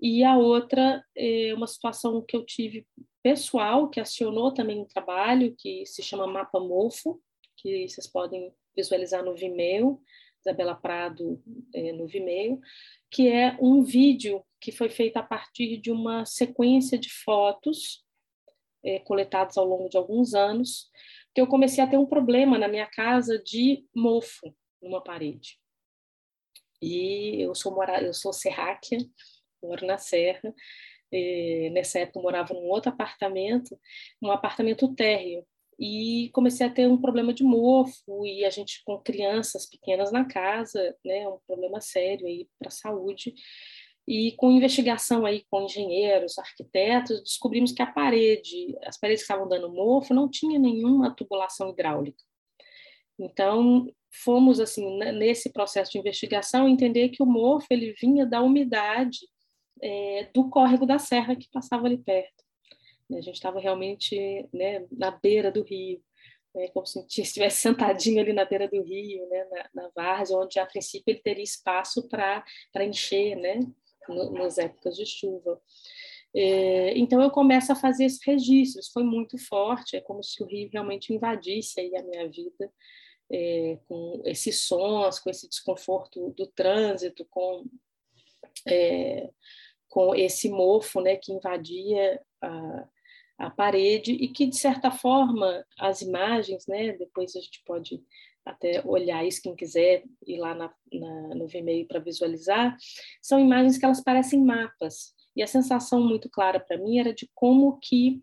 e 0.00 0.22
a 0.24 0.36
outra 0.36 1.02
é 1.16 1.54
uma 1.54 1.66
situação 1.66 2.22
que 2.22 2.36
eu 2.36 2.44
tive 2.44 2.86
pessoal 3.22 3.88
que 3.88 3.98
acionou 3.98 4.52
também 4.52 4.80
um 4.80 4.84
trabalho 4.84 5.54
que 5.58 5.84
se 5.86 6.02
chama 6.02 6.26
Mapa 6.26 6.60
Mofo, 6.60 7.20
que 7.56 7.88
vocês 7.88 8.06
podem 8.06 8.52
visualizar 8.76 9.24
no 9.24 9.34
Vimeo, 9.34 10.00
Isabela 10.46 10.74
Prado 10.74 11.42
é, 11.74 11.92
no 11.92 12.06
Vimeo, 12.06 12.60
que 13.10 13.28
é 13.28 13.56
um 13.60 13.82
vídeo 13.82 14.44
que 14.60 14.70
foi 14.70 14.88
feito 14.88 15.16
a 15.16 15.22
partir 15.22 15.78
de 15.78 15.90
uma 15.90 16.24
sequência 16.24 16.96
de 16.96 17.10
fotos 17.10 18.04
é, 18.84 19.00
coletadas 19.00 19.56
ao 19.56 19.64
longo 19.64 19.88
de 19.88 19.96
alguns 19.96 20.34
anos, 20.34 20.88
que 21.34 21.40
eu 21.40 21.46
comecei 21.46 21.82
a 21.82 21.86
ter 21.86 21.98
um 21.98 22.06
problema 22.06 22.56
na 22.58 22.68
minha 22.68 22.86
casa 22.86 23.38
de 23.42 23.84
mofo 23.94 24.54
numa 24.80 25.02
parede. 25.02 25.58
E 26.80 27.42
eu 27.42 27.54
sou 27.54 27.74
mora 27.74 28.02
eu 28.02 28.14
sou 28.14 28.32
serráquea, 28.32 28.98
moro 29.62 29.84
na 29.86 29.98
Serra. 29.98 30.54
E 31.10 31.70
nessa 31.70 32.00
época 32.00 32.18
eu 32.18 32.22
morava 32.22 32.54
num 32.54 32.68
outro 32.68 32.90
apartamento, 32.90 33.78
um 34.22 34.30
apartamento 34.30 34.94
térreo. 34.94 35.46
E 35.78 36.30
comecei 36.32 36.66
a 36.66 36.70
ter 36.70 36.88
um 36.88 37.00
problema 37.00 37.34
de 37.34 37.44
mofo 37.44 38.24
e 38.24 38.44
a 38.44 38.50
gente 38.50 38.82
com 38.84 38.98
crianças 38.98 39.66
pequenas 39.66 40.10
na 40.10 40.24
casa, 40.24 40.96
né, 41.04 41.28
um 41.28 41.38
problema 41.46 41.80
sério 41.80 42.26
aí 42.26 42.48
para 42.58 42.68
a 42.68 42.70
saúde. 42.70 43.34
E 44.08 44.32
com 44.32 44.50
investigação 44.50 45.26
aí 45.26 45.44
com 45.50 45.62
engenheiros, 45.62 46.38
arquitetos, 46.38 47.22
descobrimos 47.22 47.72
que 47.72 47.82
a 47.82 47.86
parede, 47.86 48.76
as 48.84 48.98
paredes 48.98 49.22
que 49.22 49.32
estavam 49.32 49.48
dando 49.48 49.72
mofo, 49.72 50.14
não 50.14 50.30
tinha 50.30 50.58
nenhuma 50.58 51.14
tubulação 51.14 51.70
hidráulica. 51.70 52.22
Então, 53.18 53.90
fomos 54.24 54.60
assim 54.60 54.98
nesse 54.98 55.52
processo 55.52 55.92
de 55.92 55.98
investigação 55.98 56.68
entender 56.68 57.08
que 57.10 57.22
o 57.22 57.26
mofo 57.26 57.66
ele 57.70 57.92
vinha 58.00 58.24
da 58.24 58.40
umidade 58.42 59.18
é, 59.82 60.30
do 60.34 60.48
córrego 60.48 60.86
da 60.86 60.98
serra 60.98 61.36
que 61.36 61.48
passava 61.52 61.86
ali 61.86 61.98
perto. 61.98 62.45
A 63.12 63.20
gente 63.20 63.34
estava 63.34 63.60
realmente 63.60 64.48
né, 64.52 64.86
na 64.90 65.10
beira 65.10 65.50
do 65.50 65.62
rio, 65.62 66.02
né, 66.54 66.68
como 66.68 66.86
se 66.86 67.04
estivesse 67.22 67.60
sentadinho 67.62 68.20
ali 68.20 68.32
na 68.32 68.44
beira 68.44 68.68
do 68.68 68.82
rio, 68.82 69.28
né, 69.28 69.44
na, 69.50 69.82
na 69.82 69.90
várzea, 69.94 70.36
onde 70.36 70.58
a 70.58 70.66
princípio 70.66 71.12
ele 71.12 71.20
teria 71.20 71.44
espaço 71.44 72.08
para 72.08 72.44
encher, 72.84 73.36
né, 73.36 73.60
no, 74.08 74.32
nas 74.32 74.58
épocas 74.58 74.96
de 74.96 75.06
chuva. 75.06 75.60
É, 76.34 76.96
então 76.98 77.22
eu 77.22 77.30
começo 77.30 77.72
a 77.72 77.76
fazer 77.76 78.04
esses 78.04 78.22
registros, 78.24 78.90
foi 78.92 79.02
muito 79.02 79.38
forte, 79.38 79.96
é 79.96 80.00
como 80.00 80.22
se 80.22 80.42
o 80.42 80.46
rio 80.46 80.68
realmente 80.70 81.12
invadisse 81.12 81.80
aí 81.80 81.96
a 81.96 82.02
minha 82.02 82.28
vida, 82.28 82.70
é, 83.32 83.78
com 83.88 84.22
esses 84.24 84.60
sons, 84.66 85.18
com 85.18 85.30
esse 85.30 85.48
desconforto 85.48 86.30
do 86.36 86.46
trânsito, 86.46 87.26
com 87.30 87.64
é, 88.66 89.30
com 89.88 90.14
esse 90.14 90.48
mofo 90.48 91.00
né, 91.00 91.16
que 91.16 91.32
invadia 91.32 92.20
a, 92.42 92.88
a 93.38 93.50
parede 93.50 94.12
e 94.12 94.28
que, 94.28 94.46
de 94.46 94.56
certa 94.56 94.90
forma, 94.90 95.64
as 95.78 96.02
imagens, 96.02 96.66
né, 96.66 96.92
depois 96.92 97.36
a 97.36 97.40
gente 97.40 97.62
pode 97.64 98.02
até 98.44 98.80
olhar 98.86 99.26
isso, 99.26 99.42
quem 99.42 99.56
quiser 99.56 100.04
ir 100.24 100.38
lá 100.38 100.54
na, 100.54 100.72
na, 100.92 101.34
no 101.34 101.48
Vimeo 101.48 101.86
para 101.86 101.98
visualizar, 101.98 102.76
são 103.20 103.40
imagens 103.40 103.76
que 103.76 103.84
elas 103.84 104.02
parecem 104.02 104.40
mapas. 104.40 105.14
E 105.34 105.42
a 105.42 105.46
sensação 105.46 106.00
muito 106.00 106.30
clara 106.30 106.60
para 106.60 106.78
mim 106.78 106.98
era 106.98 107.12
de 107.12 107.28
como 107.34 107.78
que 107.80 108.22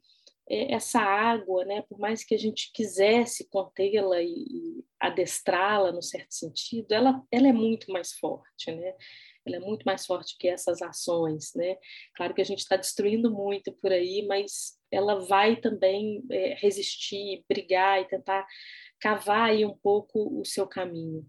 é, 0.49 0.73
essa 0.73 0.99
água, 0.99 1.65
né, 1.65 1.81
por 1.83 1.99
mais 1.99 2.23
que 2.23 2.33
a 2.33 2.37
gente 2.37 2.71
quisesse 2.73 3.47
contê-la 3.49 4.21
e, 4.21 4.27
e 4.29 4.85
adestrá-la 4.99 5.91
no 5.91 6.01
certo 6.01 6.33
sentido, 6.33 6.91
ela, 6.91 7.21
ela 7.31 7.47
é 7.47 7.53
muito 7.53 7.91
mais 7.91 8.13
forte, 8.13 8.71
né? 8.71 8.95
Ela 9.45 9.57
é 9.57 9.59
muito 9.59 9.83
mais 9.83 10.05
forte 10.05 10.37
que 10.37 10.47
essas 10.47 10.81
ações, 10.81 11.53
né? 11.53 11.75
Claro 12.15 12.33
que 12.33 12.41
a 12.41 12.45
gente 12.45 12.59
está 12.59 12.77
destruindo 12.77 13.29
muito 13.29 13.73
por 13.73 13.91
aí, 13.91 14.25
mas 14.25 14.77
ela 14.93 15.19
vai 15.25 15.55
também 15.55 16.23
é, 16.31 16.55
resistir, 16.59 17.43
brigar 17.49 18.01
e 18.01 18.05
tentar 18.05 18.45
cavar 19.03 19.49
aí 19.49 19.65
um 19.65 19.75
pouco 19.75 20.39
o 20.39 20.45
seu 20.45 20.65
caminho. 20.65 21.25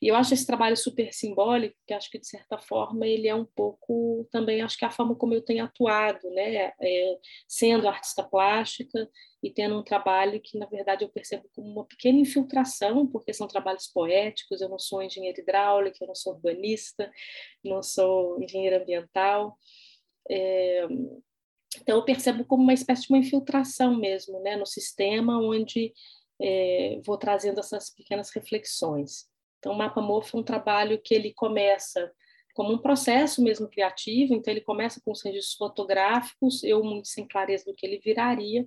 E 0.00 0.08
eu 0.08 0.16
acho 0.16 0.32
esse 0.32 0.46
trabalho 0.46 0.76
super 0.76 1.12
simbólico, 1.12 1.76
que 1.86 1.92
acho 1.92 2.10
que 2.10 2.18
de 2.18 2.26
certa 2.26 2.56
forma 2.56 3.06
ele 3.06 3.28
é 3.28 3.34
um 3.34 3.44
pouco 3.44 4.26
também 4.32 4.62
acho 4.62 4.78
que 4.78 4.84
a 4.86 4.90
forma 4.90 5.14
como 5.14 5.34
eu 5.34 5.42
tenho 5.42 5.62
atuado, 5.62 6.30
né, 6.30 6.72
é, 6.80 7.18
sendo 7.46 7.86
artista 7.86 8.22
plástica 8.22 9.06
e 9.42 9.50
tendo 9.50 9.78
um 9.78 9.82
trabalho 9.82 10.40
que 10.40 10.58
na 10.58 10.64
verdade 10.64 11.04
eu 11.04 11.10
percebo 11.10 11.44
como 11.54 11.68
uma 11.70 11.84
pequena 11.84 12.18
infiltração, 12.18 13.06
porque 13.06 13.34
são 13.34 13.46
trabalhos 13.46 13.86
poéticos. 13.88 14.62
Eu 14.62 14.70
não 14.70 14.78
sou 14.78 15.02
engenheiro 15.02 15.38
hidráulico, 15.38 15.98
eu 16.00 16.08
não 16.08 16.14
sou 16.14 16.34
urbanista, 16.34 17.10
não 17.62 17.82
sou 17.82 18.42
engenheiro 18.42 18.76
ambiental. 18.76 19.56
É, 20.30 20.86
então 21.76 21.96
eu 21.96 22.04
percebo 22.04 22.44
como 22.44 22.62
uma 22.62 22.72
espécie 22.72 23.02
de 23.02 23.08
uma 23.10 23.18
infiltração 23.18 23.96
mesmo, 23.96 24.40
né, 24.40 24.56
no 24.56 24.66
sistema 24.66 25.38
onde 25.38 25.92
é, 26.40 27.00
vou 27.04 27.18
trazendo 27.18 27.60
essas 27.60 27.90
pequenas 27.90 28.30
reflexões. 28.30 29.26
Então, 29.58 29.72
o 29.72 29.76
Mapa 29.76 30.00
Morfo 30.00 30.36
é 30.36 30.40
um 30.40 30.44
trabalho 30.44 31.00
que 31.02 31.14
ele 31.14 31.32
começa 31.34 32.12
como 32.54 32.72
um 32.72 32.78
processo 32.78 33.42
mesmo 33.42 33.68
criativo, 33.68 34.34
então 34.34 34.52
ele 34.52 34.60
começa 34.60 35.00
com 35.04 35.12
os 35.12 35.22
registros 35.22 35.56
fotográficos, 35.56 36.64
eu 36.64 36.82
muito 36.82 37.06
sem 37.06 37.26
clareza 37.26 37.64
do 37.64 37.74
que 37.74 37.86
ele 37.86 38.00
viraria, 38.00 38.66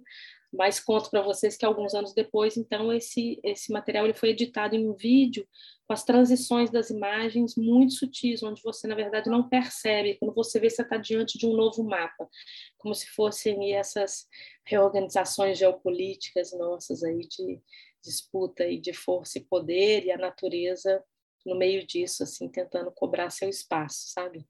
mas 0.54 0.80
conto 0.80 1.10
para 1.10 1.22
vocês 1.22 1.56
que 1.56 1.66
alguns 1.66 1.94
anos 1.94 2.14
depois, 2.14 2.58
então, 2.58 2.92
esse, 2.92 3.40
esse 3.44 3.72
material 3.72 4.06
ele 4.06 4.14
foi 4.14 4.30
editado 4.30 4.76
em 4.76 4.88
um 4.88 4.94
vídeo 4.94 5.48
com 5.88 5.94
as 5.94 6.04
transições 6.04 6.70
das 6.70 6.90
imagens 6.90 7.56
muito 7.56 7.94
sutis, 7.94 8.44
onde 8.44 8.62
você, 8.62 8.88
na 8.88 8.96
verdade, 8.96 9.30
não 9.30 9.48
percebe. 9.48 10.18
Quando 10.20 10.34
você 10.34 10.60
vê, 10.60 10.70
você 10.70 10.82
está 10.82 10.98
diante 10.98 11.38
de 11.38 11.46
um 11.46 11.54
novo 11.54 11.84
mapa, 11.84 12.30
como 12.78 12.94
se 12.94 13.08
fossem 13.08 13.76
essas 13.76 14.28
reorganizações 14.66 15.58
geopolíticas 15.58 16.52
nossas 16.52 17.04
aí 17.04 17.20
de 17.20 17.62
disputa 18.04 18.66
e 18.66 18.80
de 18.80 18.94
força 18.94 19.38
e 19.38 19.46
poder, 19.46 20.06
e 20.06 20.12
a 20.12 20.18
natureza 20.18 21.04
no 21.46 21.58
meio 21.58 21.86
disso, 21.86 22.24
assim, 22.24 22.48
tentando 22.50 22.92
cobrar 22.92 23.30
seu 23.30 23.50
espaço, 23.50 24.12
sabe? 24.12 24.46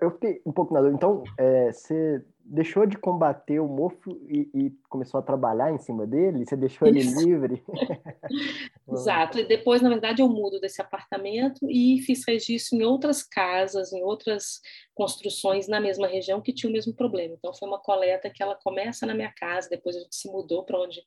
Eu 0.00 0.10
fiquei 0.10 0.40
um 0.44 0.52
pouco 0.52 0.74
na 0.74 0.80
dúvida. 0.80 0.96
Então, 0.96 1.24
é, 1.38 1.72
você 1.72 2.24
deixou 2.44 2.86
de 2.86 2.96
combater 2.96 3.60
o 3.60 3.68
mofo 3.68 4.18
e, 4.26 4.50
e, 4.54 4.70
começou 4.88 5.20
a 5.20 5.22
trabalhar 5.22 5.70
em 5.70 5.78
cima 5.78 6.06
dele? 6.06 6.44
Você 6.44 6.56
deixou 6.56 6.88
ele 6.88 7.00
Isso. 7.00 7.20
livre? 7.20 7.62
Exato. 8.90 9.38
E 9.38 9.44
depois, 9.44 9.82
na 9.82 9.88
verdade, 9.88 10.22
eu 10.22 10.28
mudo 10.28 10.58
desse 10.60 10.80
apartamento 10.80 11.68
e 11.70 12.00
fiz 12.02 12.22
registro 12.26 12.78
em 12.78 12.84
outras 12.84 13.22
casas, 13.22 13.92
em 13.92 14.02
outras 14.02 14.60
construções 14.94 15.68
na 15.68 15.80
mesma 15.80 16.06
região 16.06 16.40
que 16.40 16.52
tinham 16.52 16.70
o 16.70 16.74
mesmo 16.74 16.94
problema. 16.94 17.34
Então, 17.34 17.54
foi 17.54 17.68
uma 17.68 17.80
coleta 17.80 18.30
que 18.30 18.42
ela 18.42 18.58
começa 18.62 19.06
na 19.06 19.14
minha 19.14 19.32
casa, 19.32 19.68
depois 19.68 19.96
a 19.96 20.00
gente 20.00 20.16
se 20.16 20.30
mudou 20.30 20.64
para 20.64 20.80
onde 20.80 21.02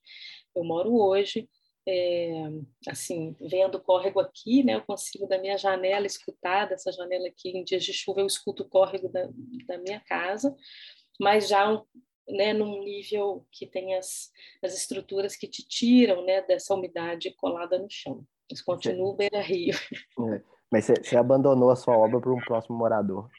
eu 0.55 0.63
moro 0.63 0.93
hoje 0.95 1.47
é, 1.87 2.31
assim, 2.87 3.35
vendo 3.39 3.75
o 3.75 3.81
córrego 3.81 4.19
aqui, 4.19 4.63
né, 4.63 4.75
eu 4.75 4.81
consigo 4.81 5.27
da 5.27 5.39
minha 5.39 5.57
janela 5.57 6.05
escutar, 6.05 6.67
dessa 6.67 6.91
janela 6.91 7.27
aqui, 7.27 7.49
em 7.49 7.63
dias 7.63 7.83
de 7.83 7.93
chuva 7.93 8.21
eu 8.21 8.27
escuto 8.27 8.63
o 8.63 8.69
córrego 8.69 9.09
da, 9.09 9.27
da 9.67 9.77
minha 9.79 9.99
casa, 10.01 10.55
mas 11.19 11.47
já 11.47 11.81
né, 12.27 12.53
num 12.53 12.83
nível 12.83 13.45
que 13.51 13.65
tem 13.65 13.95
as, 13.95 14.31
as 14.63 14.75
estruturas 14.75 15.35
que 15.35 15.47
te 15.47 15.67
tiram 15.67 16.25
né, 16.25 16.41
dessa 16.41 16.73
umidade 16.73 17.33
colada 17.35 17.77
no 17.77 17.87
chão. 17.89 18.25
Mas 18.49 18.61
continua 18.61 19.15
beira-rio. 19.15 19.75
É. 20.33 20.41
Mas 20.71 20.85
você, 20.85 20.93
você 20.95 21.17
abandonou 21.17 21.69
a 21.69 21.75
sua 21.75 21.97
obra 21.97 22.21
para 22.21 22.31
um 22.31 22.39
próximo 22.39 22.77
morador. 22.77 23.29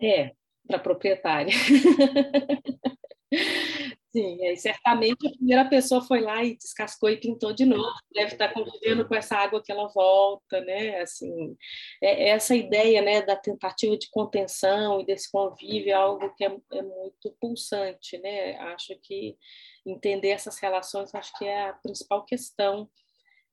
É, 0.00 0.32
para 0.66 0.78
proprietária. 0.78 1.52
Sim, 4.12 4.44
aí 4.44 4.56
certamente 4.56 5.24
a 5.24 5.30
primeira 5.30 5.68
pessoa 5.68 6.02
foi 6.02 6.20
lá 6.20 6.42
e 6.42 6.56
descascou 6.56 7.08
e 7.08 7.16
pintou 7.16 7.52
de 7.52 7.64
novo. 7.64 7.94
Deve 8.12 8.32
estar 8.32 8.52
convivendo 8.52 9.06
com 9.06 9.14
essa 9.14 9.36
água 9.36 9.62
que 9.62 9.70
ela 9.70 9.86
volta, 9.86 10.60
né? 10.62 11.00
Assim, 11.00 11.56
é, 12.02 12.24
é 12.24 12.28
essa 12.30 12.56
ideia, 12.56 13.00
né, 13.02 13.22
da 13.22 13.36
tentativa 13.36 13.96
de 13.96 14.10
contenção 14.10 15.00
e 15.00 15.06
desse 15.06 15.30
convívio 15.30 15.90
é 15.90 15.92
algo 15.92 16.34
que 16.34 16.44
é, 16.44 16.48
é 16.72 16.82
muito 16.82 17.36
pulsante, 17.40 18.18
né? 18.18 18.56
Acho 18.58 18.98
que 19.00 19.38
entender 19.86 20.30
essas 20.30 20.58
relações 20.58 21.14
acho 21.14 21.32
que 21.38 21.44
é 21.44 21.68
a 21.68 21.72
principal 21.74 22.24
questão 22.24 22.90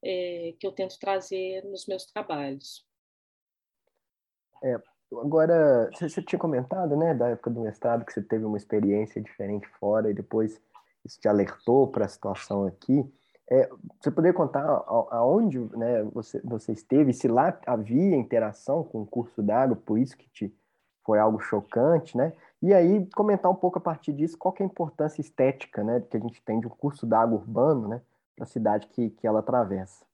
é, 0.04 0.56
que 0.60 0.66
eu 0.66 0.72
tento 0.72 0.98
trazer 0.98 1.64
nos 1.66 1.86
meus 1.86 2.06
trabalhos. 2.08 2.84
É, 4.64 4.76
Agora, 5.12 5.90
você 5.94 6.22
tinha 6.22 6.38
comentado, 6.38 6.96
né, 6.98 7.14
da 7.14 7.30
época 7.30 7.50
do 7.50 7.62
mestrado, 7.62 8.06
que 8.06 8.12
você 8.12 8.22
teve 8.22 8.44
uma 8.44 8.58
experiência 8.58 9.22
diferente 9.22 9.68
fora 9.80 10.12
e 10.12 10.14
depois 10.14 10.62
isso 11.06 11.20
te 11.20 11.28
alertou 11.28 11.88
para 11.88 12.06
a 12.06 12.10
situação 12.10 12.66
aqui. 12.66 13.10
É, 13.50 13.70
você 14.02 14.12
poderia 14.12 14.36
contar 14.36 14.66
aonde 15.10 15.60
né, 15.78 16.04
você, 16.12 16.42
você 16.44 16.74
esteve, 16.74 17.14
se 17.14 17.30
lá 17.30 17.58
havia 17.66 18.18
interação 18.18 18.84
com 18.84 19.02
o 19.02 19.08
curso 19.08 19.42
d'água, 19.42 19.78
por 19.78 19.98
isso 19.98 20.18
que 20.18 20.28
te 20.30 20.54
foi 21.06 21.20
algo 21.20 21.40
chocante, 21.40 22.18
né? 22.18 22.34
E 22.62 22.74
aí 22.74 23.08
comentar 23.16 23.50
um 23.50 23.56
pouco 23.56 23.78
a 23.78 23.82
partir 23.82 24.12
disso 24.12 24.38
qual 24.38 24.54
é 24.60 24.64
a 24.64 24.66
importância 24.66 25.22
estética, 25.22 25.82
né, 25.82 26.02
que 26.02 26.18
a 26.18 26.20
gente 26.20 26.42
tem 26.42 26.60
de 26.60 26.68
um 26.68 26.72
curso 26.72 27.06
d'água 27.06 27.38
urbano, 27.38 27.88
né, 27.88 28.02
para 28.36 28.44
a 28.44 28.48
cidade 28.48 28.88
que, 28.88 29.12
que 29.12 29.26
ela 29.26 29.40
atravessa. 29.40 30.06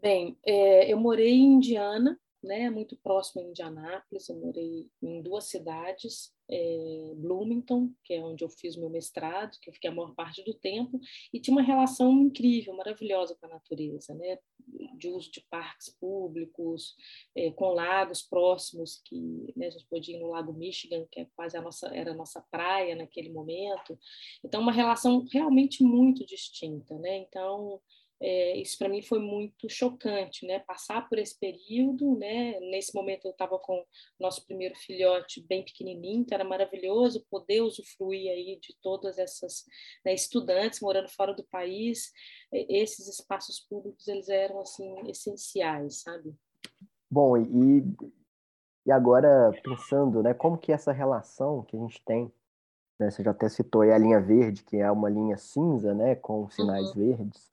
Bem, 0.00 0.38
é, 0.42 0.90
eu 0.90 0.98
morei 0.98 1.30
em 1.30 1.56
Indiana 1.56 2.18
né, 2.42 2.68
muito 2.70 2.96
próximo 2.96 3.42
a 3.42 3.44
Indianápolis. 3.44 4.28
Eu 4.28 4.36
morei 4.36 4.90
em 5.02 5.22
duas 5.22 5.44
cidades, 5.44 6.34
é, 6.50 7.12
Bloomington, 7.16 7.90
que 8.04 8.14
é 8.14 8.20
onde 8.20 8.44
eu 8.44 8.48
fiz 8.48 8.76
meu 8.76 8.90
mestrado, 8.90 9.58
que 9.60 9.70
eu 9.70 9.74
fiquei 9.74 9.90
a 9.90 9.94
maior 9.94 10.14
parte 10.14 10.42
do 10.44 10.52
tempo, 10.54 11.00
e 11.32 11.40
tinha 11.40 11.54
uma 11.54 11.62
relação 11.62 12.10
incrível, 12.12 12.74
maravilhosa 12.74 13.36
com 13.40 13.46
a 13.46 13.50
natureza, 13.50 14.14
né, 14.14 14.38
de 14.96 15.08
uso 15.08 15.30
de 15.30 15.40
parques 15.50 15.88
públicos, 15.98 16.94
é, 17.34 17.50
com 17.50 17.72
lagos 17.72 18.22
próximos, 18.22 19.00
que 19.04 19.52
né, 19.56 19.68
a 19.68 19.70
gente 19.70 19.86
podia 19.86 20.16
ir 20.16 20.20
no 20.20 20.30
Lago 20.30 20.52
Michigan, 20.52 21.06
que 21.10 21.20
é 21.20 21.26
quase 21.34 21.56
a 21.56 21.62
nossa, 21.62 21.88
era 21.88 22.12
a 22.12 22.16
nossa 22.16 22.40
praia 22.50 22.94
naquele 22.94 23.30
momento. 23.30 23.98
Então, 24.44 24.60
uma 24.60 24.72
relação 24.72 25.24
realmente 25.32 25.82
muito 25.82 26.24
distinta. 26.26 26.98
Né? 26.98 27.18
Então, 27.18 27.80
é, 28.24 28.56
isso 28.56 28.78
para 28.78 28.88
mim 28.88 29.02
foi 29.02 29.18
muito 29.18 29.68
chocante, 29.68 30.46
né? 30.46 30.60
Passar 30.60 31.08
por 31.08 31.18
esse 31.18 31.36
período, 31.38 32.16
né? 32.16 32.60
Nesse 32.60 32.94
momento 32.94 33.26
eu 33.26 33.32
estava 33.32 33.58
com 33.58 33.84
nosso 34.18 34.46
primeiro 34.46 34.76
filhote 34.76 35.44
bem 35.44 35.64
pequenininho, 35.64 36.20
então 36.20 36.36
era 36.36 36.48
maravilhoso 36.48 37.26
poder 37.28 37.62
usufruir 37.62 38.30
aí 38.30 38.60
de 38.62 38.76
todas 38.80 39.18
essas 39.18 39.64
né, 40.04 40.14
estudantes 40.14 40.80
morando 40.80 41.08
fora 41.08 41.34
do 41.34 41.42
país. 41.44 42.12
Esses 42.52 43.08
espaços 43.08 43.58
públicos 43.58 44.06
eles 44.06 44.28
eram 44.28 44.60
assim 44.60 44.94
essenciais, 45.10 46.02
sabe? 46.02 46.32
Bom, 47.10 47.36
e, 47.36 47.82
e 48.86 48.92
agora 48.92 49.50
pensando, 49.64 50.22
né? 50.22 50.32
Como 50.32 50.56
que 50.56 50.70
essa 50.70 50.92
relação 50.92 51.64
que 51.64 51.76
a 51.76 51.80
gente 51.80 52.00
tem 52.04 52.32
né, 53.00 53.10
você 53.10 53.24
já 53.24 53.32
até 53.32 53.48
citou 53.48 53.82
a 53.82 53.98
linha 53.98 54.20
verde, 54.20 54.62
que 54.62 54.76
é 54.76 54.88
uma 54.88 55.10
linha 55.10 55.36
cinza, 55.36 55.92
né, 55.92 56.14
com 56.14 56.48
sinais 56.48 56.94
uhum. 56.94 56.94
verdes. 56.94 57.51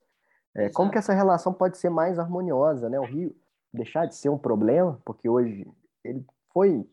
É, 0.56 0.70
como 0.70 0.92
que 0.92 0.98
essa 0.98 1.14
relação 1.14 1.54
pode 1.54 1.78
ser 1.78 1.90
mais 1.90 2.18
harmoniosa, 2.18 2.90
né? 2.90 3.00
O 3.00 3.06
Rio 3.06 3.36
deixar 3.74 4.06
de 4.06 4.16
ser 4.16 4.30
um 4.30 4.38
problema, 4.38 5.00
porque 5.06 5.30
hoje 5.30 5.68
ele 6.04 6.26
foi 6.52 6.86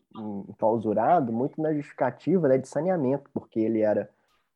enclausurado 0.47 1.33
muito 1.33 1.61
na 1.61 1.73
justificativa 1.73 2.47
né, 2.47 2.57
de 2.57 2.67
saneamento, 2.67 3.29
porque 3.33 3.59
ele 3.59 3.81
era 3.81 4.09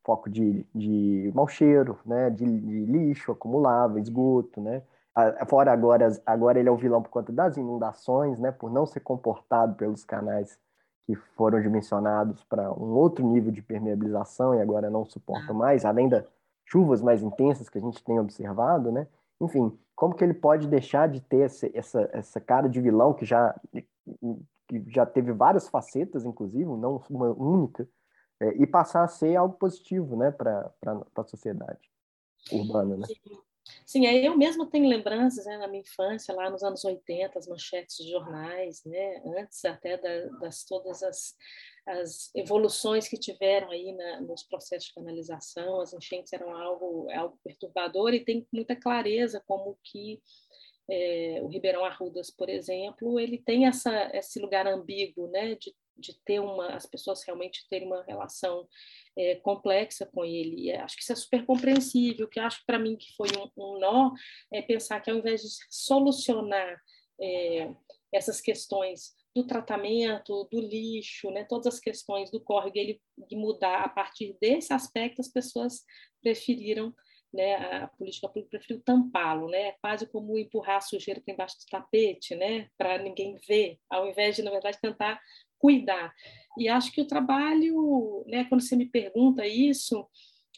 foco 0.04 0.30
de, 0.30 0.66
de 0.74 1.30
mau 1.34 1.46
cheiro, 1.46 1.98
né, 2.04 2.30
de, 2.30 2.44
de 2.44 2.84
lixo 2.86 3.32
acumulável, 3.32 3.98
esgoto, 3.98 4.60
né? 4.60 4.82
Fora 5.46 5.70
agora, 5.70 6.08
agora 6.24 6.58
ele 6.58 6.68
é 6.68 6.72
o 6.72 6.76
vilão 6.76 7.02
por 7.02 7.10
conta 7.10 7.30
das 7.30 7.58
inundações, 7.58 8.38
né, 8.38 8.50
por 8.50 8.70
não 8.70 8.86
ser 8.86 9.00
comportado 9.00 9.74
pelos 9.74 10.04
canais 10.04 10.58
que 11.06 11.14
foram 11.14 11.60
dimensionados 11.60 12.42
para 12.44 12.72
um 12.72 12.94
outro 12.94 13.26
nível 13.26 13.52
de 13.52 13.60
permeabilização 13.60 14.54
e 14.54 14.62
agora 14.62 14.88
não 14.88 15.04
suportam 15.04 15.54
mais, 15.54 15.84
além 15.84 16.08
da, 16.08 16.24
chuvas 16.64 17.02
mais 17.02 17.22
intensas 17.22 17.68
que 17.68 17.78
a 17.78 17.80
gente 17.80 18.02
tem 18.02 18.18
observado, 18.18 18.90
né? 18.90 19.06
Enfim, 19.40 19.76
como 19.94 20.14
que 20.14 20.24
ele 20.24 20.34
pode 20.34 20.66
deixar 20.66 21.08
de 21.08 21.20
ter 21.20 21.40
essa, 21.40 21.70
essa, 21.74 22.10
essa 22.12 22.40
cara 22.40 22.68
de 22.68 22.80
vilão 22.80 23.14
que 23.14 23.24
já 23.24 23.54
que 24.68 24.82
já 24.88 25.04
teve 25.04 25.32
várias 25.32 25.68
facetas, 25.68 26.24
inclusive, 26.24 26.64
não 26.64 27.02
uma 27.10 27.30
única, 27.30 27.86
é, 28.40 28.48
e 28.54 28.66
passar 28.66 29.04
a 29.04 29.08
ser 29.08 29.36
algo 29.36 29.54
positivo 29.56 30.16
né, 30.16 30.30
para 30.30 30.72
a 31.14 31.24
sociedade 31.24 31.90
urbana. 32.50 32.96
Né? 32.96 33.06
Sim. 33.06 33.38
Sim, 33.86 34.06
eu 34.06 34.36
mesmo 34.36 34.66
tenho 34.66 34.88
lembranças 34.88 35.44
né, 35.44 35.56
na 35.56 35.68
minha 35.68 35.82
infância, 35.82 36.34
lá 36.34 36.50
nos 36.50 36.62
anos 36.62 36.84
80, 36.84 37.38
as 37.38 37.46
manchetes 37.46 37.96
de 37.96 38.10
jornais, 38.10 38.82
né, 38.84 39.22
antes 39.38 39.64
até 39.64 39.96
da, 39.96 40.38
das 40.38 40.64
todas 40.64 41.02
as, 41.02 41.36
as 41.86 42.32
evoluções 42.34 43.08
que 43.08 43.16
tiveram 43.16 43.70
aí 43.70 43.92
na, 43.92 44.20
nos 44.20 44.42
processos 44.44 44.88
de 44.88 44.94
canalização, 44.94 45.80
as 45.80 45.92
enchentes 45.92 46.32
eram 46.32 46.54
algo, 46.54 47.10
algo 47.10 47.38
perturbador 47.42 48.14
e 48.14 48.24
tem 48.24 48.46
muita 48.52 48.76
clareza 48.76 49.42
como 49.46 49.78
que 49.82 50.20
é, 50.90 51.40
o 51.42 51.48
Ribeirão 51.48 51.84
Arrudas, 51.84 52.30
por 52.30 52.48
exemplo, 52.48 53.18
ele 53.18 53.38
tem 53.38 53.66
essa, 53.66 54.10
esse 54.14 54.38
lugar 54.38 54.66
ambíguo, 54.66 55.28
né, 55.28 55.54
de, 55.54 55.74
de 55.96 56.14
ter 56.24 56.40
uma, 56.40 56.74
as 56.74 56.86
pessoas 56.86 57.22
realmente 57.24 57.66
terem 57.68 57.86
uma 57.86 58.02
relação 58.02 58.68
é, 59.16 59.36
complexa 59.36 60.06
com 60.06 60.24
ele. 60.24 60.66
E 60.66 60.72
acho 60.72 60.96
que 60.96 61.02
isso 61.02 61.12
é 61.12 61.16
super 61.16 61.46
compreensível. 61.46 62.28
Que 62.28 62.40
acho 62.40 62.62
para 62.66 62.78
mim 62.78 62.96
que 62.96 63.14
foi 63.16 63.28
um, 63.38 63.50
um, 63.56 63.78
nó 63.78 64.12
é 64.52 64.60
pensar 64.60 65.00
que 65.00 65.10
ao 65.10 65.16
invés 65.16 65.42
de 65.42 65.48
solucionar 65.70 66.80
é, 67.20 67.70
essas 68.12 68.40
questões 68.40 69.14
do 69.34 69.46
tratamento, 69.46 70.48
do 70.50 70.60
lixo, 70.60 71.30
né, 71.30 71.44
todas 71.44 71.66
as 71.66 71.80
questões 71.80 72.30
do 72.30 72.40
córrego, 72.40 72.76
ele 72.76 73.00
de 73.28 73.36
mudar 73.36 73.82
a 73.82 73.88
partir 73.88 74.36
desse 74.40 74.72
aspecto, 74.72 75.20
as 75.20 75.28
pessoas 75.28 75.82
preferiram 76.22 76.94
né, 77.32 77.54
a 77.54 77.88
política 77.88 78.28
pública 78.28 78.58
preferiu 78.58 78.82
tampá-lo, 78.84 79.48
né, 79.48 79.72
quase 79.80 80.06
como 80.06 80.36
empurrar 80.38 80.76
a 80.76 80.80
sujeira 80.80 81.20
para 81.20 81.32
embaixo 81.32 81.56
do 81.56 81.66
tapete, 81.70 82.34
né, 82.34 82.68
para 82.76 83.02
ninguém 83.02 83.38
ver, 83.48 83.78
ao 83.88 84.06
invés 84.06 84.36
de, 84.36 84.42
na 84.42 84.50
verdade, 84.50 84.78
tentar 84.80 85.18
cuidar. 85.58 86.12
E 86.58 86.68
acho 86.68 86.92
que 86.92 87.00
o 87.00 87.06
trabalho, 87.06 88.24
né, 88.26 88.44
quando 88.44 88.60
você 88.60 88.76
me 88.76 88.86
pergunta 88.86 89.46
isso, 89.46 90.06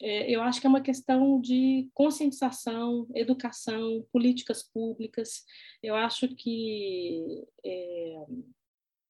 é, 0.01 0.29
eu 0.29 0.41
acho 0.41 0.59
que 0.59 0.67
é 0.67 0.69
uma 0.69 0.81
questão 0.81 1.39
de 1.39 1.89
conscientização, 1.93 3.07
educação, 3.15 4.05
políticas 4.11 4.61
públicas. 4.61 5.45
Eu 5.81 5.95
acho 5.95 6.27
que 6.35 7.45
é, 7.65 8.15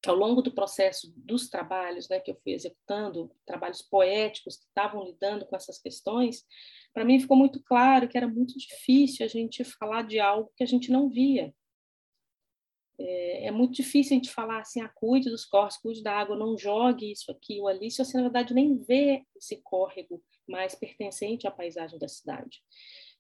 ao 0.10 0.16
longo 0.16 0.42
do 0.42 0.54
processo 0.54 1.14
dos 1.18 1.50
trabalhos 1.50 2.08
né, 2.10 2.20
que 2.20 2.32
eu 2.32 2.36
fui 2.44 2.54
executando, 2.54 3.32
trabalhos 3.46 3.82
poéticos 3.82 4.58
que 4.58 4.66
estavam 4.66 5.04
lidando 5.04 5.46
com 5.46 5.56
essas 5.56 5.80
questões, 5.80 6.46
para 6.94 7.06
mim 7.06 7.20
ficou 7.20 7.38
muito 7.38 7.62
claro 7.64 8.08
que 8.08 8.18
era 8.18 8.28
muito 8.28 8.58
difícil 8.58 9.26
a 9.26 9.30
gente 9.30 9.64
falar 9.64 10.04
de 10.04 10.20
algo 10.20 10.52
que 10.56 10.64
a 10.64 10.68
gente 10.68 10.92
não 10.92 11.10
via. 11.10 11.54
É, 12.98 13.48
é 13.48 13.52
muito 13.52 13.74
difícil 13.74 14.14
a 14.14 14.16
gente 14.16 14.32
falar 14.32 14.60
assim, 14.60 14.82
ah, 14.82 14.90
cuide 14.96 15.30
dos 15.30 15.46
córregos, 15.46 15.78
cuide 15.78 16.02
da 16.02 16.14
água, 16.14 16.38
não 16.38 16.58
jogue 16.58 17.12
isso 17.12 17.32
aqui 17.32 17.60
ou 17.60 17.68
ali, 17.68 17.92
se 17.92 18.04
você, 18.04 18.16
na 18.18 18.24
verdade, 18.24 18.54
nem 18.54 18.78
vê 18.78 19.24
esse 19.36 19.58
córrego 19.62 20.24
mais 20.48 20.76
pertencente 20.76 21.48
à 21.48 21.52
paisagem 21.52 22.00
da 22.00 22.08
cidade. 22.08 22.62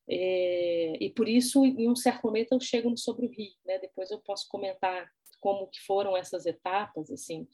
É, 0.07 1.03
e 1.03 1.09
por 1.09 1.27
isso, 1.27 1.65
em 1.65 1.89
um 1.89 1.95
certo 1.95 2.23
momento, 2.25 2.53
eu 2.53 2.59
chego 2.59 2.89
no 2.89 2.97
sobre 2.97 3.25
o 3.25 3.29
rio, 3.29 3.53
né? 3.65 3.79
depois 3.79 4.11
eu 4.11 4.19
posso 4.19 4.47
comentar 4.47 5.09
como 5.45 5.67
que 5.67 5.79
foram 5.81 6.17
essas 6.17 6.47
etapas, 6.47 7.11
assim, 7.11 7.47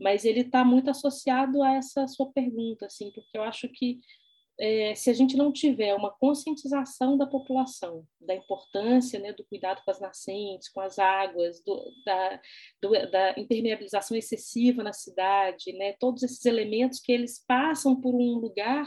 mas 0.00 0.24
ele 0.24 0.42
está 0.42 0.64
muito 0.64 0.88
associado 0.88 1.60
a 1.60 1.72
essa 1.72 2.06
sua 2.06 2.30
pergunta, 2.32 2.86
assim, 2.86 3.10
porque 3.10 3.36
eu 3.36 3.42
acho 3.42 3.68
que 3.68 3.98
é, 4.60 4.94
se 4.94 5.10
a 5.10 5.12
gente 5.12 5.36
não 5.36 5.50
tiver 5.50 5.92
uma 5.92 6.12
conscientização 6.12 7.18
da 7.18 7.26
população 7.26 8.06
da 8.20 8.32
importância 8.32 9.18
né, 9.18 9.32
do 9.32 9.44
cuidado 9.44 9.82
com 9.84 9.90
as 9.90 9.98
nascentes, 9.98 10.68
com 10.68 10.80
as 10.80 11.00
águas, 11.00 11.60
do, 11.64 11.82
da, 12.06 12.40
do, 12.80 13.10
da, 13.10 13.34
impermeabilização 13.36 14.16
excessiva 14.16 14.84
na 14.84 14.92
cidade, 14.92 15.72
né, 15.72 15.94
todos 15.94 16.22
esses 16.22 16.44
elementos 16.44 17.00
que 17.00 17.10
eles 17.10 17.44
passam 17.44 18.00
por 18.00 18.14
um 18.14 18.34
lugar 18.34 18.86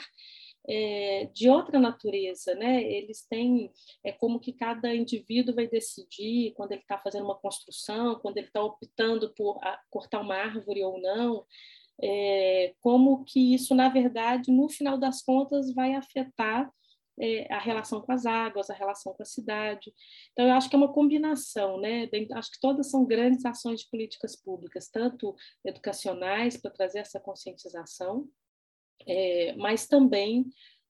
é, 0.68 1.30
de 1.34 1.50
outra 1.50 1.80
natureza, 1.80 2.56
né? 2.56 2.84
Eles 2.84 3.26
têm 3.28 3.72
é 4.04 4.12
como 4.12 4.40
que 4.40 4.54
cada 4.54 4.94
indivíduo 4.94 5.56
vai 5.56 5.68
decidir 5.68 6.54
quando 6.56 6.72
ele 6.72 6.82
está 6.82 6.98
fazendo 6.98 7.26
uma 7.26 7.40
construção, 7.40 8.20
quando 8.20 8.38
ele 8.38 8.48
está 8.48 8.64
optando 8.64 9.34
por 9.36 9.60
a, 9.64 9.80
cortar 9.90 10.22
uma 10.22 10.36
árvore 10.36 10.84
ou 10.84 11.00
não, 11.02 11.46
é, 12.02 12.74
como 12.82 13.24
que 13.24 13.54
isso 13.54 13.74
na 13.76 13.90
verdade 13.90 14.52
no 14.52 14.68
final 14.70 14.98
das 14.98 15.22
contas 15.22 15.74
vai 15.74 15.94
afetar 15.96 16.70
é, 17.20 17.52
a 17.54 17.60
relação 17.60 18.02
com 18.02 18.12
as 18.12 18.26
águas, 18.26 18.70
a 18.70 18.74
relação 18.74 19.14
com 19.14 19.24
a 19.24 19.26
cidade. 19.26 19.94
Então, 20.34 20.48
eu 20.48 20.54
acho 20.54 20.70
que 20.70 20.76
é 20.76 20.80
uma 20.80 20.92
combinação, 20.92 21.80
né? 21.80 22.10
Acho 22.34 22.52
que 22.52 22.60
todas 22.60 22.90
são 22.90 23.06
grandes 23.06 23.46
ações 23.46 23.82
de 23.82 23.90
políticas 23.90 24.36
públicas, 24.36 24.90
tanto 24.90 25.34
educacionais, 25.64 26.58
para 26.58 26.72
trazer 26.72 27.00
essa 27.00 27.20
conscientização, 27.20 28.28
é, 29.08 29.56
mas 29.56 29.88
também 29.88 30.46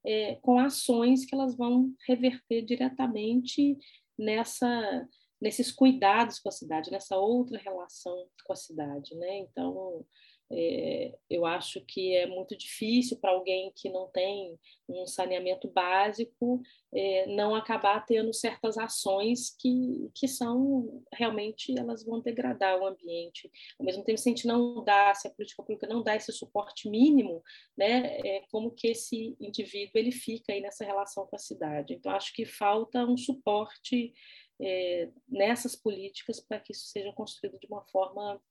é, 0.06 0.36
com 0.36 0.60
ações 0.60 1.26
que 1.26 1.34
elas 1.34 1.56
vão 1.56 1.94
reverter 2.08 2.62
diretamente 2.62 3.78
nessa 4.18 5.08
nesses 5.42 5.72
cuidados 5.72 6.40
com 6.40 6.50
a 6.50 6.52
cidade, 6.52 6.90
nessa 6.90 7.18
outra 7.18 7.60
relação 7.60 8.26
com 8.46 8.54
a 8.54 8.56
cidade, 8.56 9.14
né? 9.16 9.40
Então, 9.40 10.06
é, 10.52 11.18
eu 11.30 11.46
acho 11.46 11.82
que 11.82 12.16
é 12.16 12.28
muito 12.28 12.56
difícil 12.56 13.18
para 13.18 13.32
alguém 13.32 13.72
que 13.76 13.90
não 13.90 14.08
tem 14.08 14.58
um 14.88 15.08
saneamento 15.08 15.68
básico 15.68 16.62
é, 16.94 17.26
não 17.28 17.56
acabar 17.56 18.06
tendo 18.06 18.32
certas 18.34 18.78
ações 18.78 19.56
que, 19.60 20.10
que 20.14 20.28
são 20.28 21.04
realmente 21.12 21.78
elas 21.78 22.06
vão 22.06 22.22
degradar 22.22 22.80
o 22.80 22.86
ambiente. 22.86 23.52
Ao 23.80 23.86
mesmo 23.86 24.04
tempo, 24.04 24.20
se 24.20 24.30
a 24.30 24.32
gente 24.32 24.48
não 24.48 24.84
dá, 24.84 25.14
se 25.14 25.28
a 25.28 25.32
política 25.32 25.64
pública 25.64 25.88
não 25.88 26.04
dá 26.04 26.16
esse 26.16 26.32
suporte 26.32 26.90
mínimo, 26.90 27.44
né, 27.76 28.20
é 28.24 28.44
como 28.52 28.72
que 28.72 28.88
esse 28.88 29.36
indivíduo 29.40 29.98
ele 29.98 30.12
fica 30.12 30.54
aí 30.54 30.62
nessa 30.62 30.86
relação 30.86 31.26
com 31.26 31.36
a 31.36 31.40
cidade. 31.40 31.94
Então, 31.94 32.12
acho 32.12 32.34
que 32.34 32.46
falta 32.46 33.04
um 33.04 33.18
suporte 33.18 34.14
é, 34.62 35.10
nessas 35.28 35.76
políticas 35.76 36.40
para 36.40 36.60
que 36.60 36.72
isso 36.72 36.86
seja 36.86 37.12
construído 37.14 37.60
de 37.60 37.68
uma 37.68 37.84
forma 37.88 38.42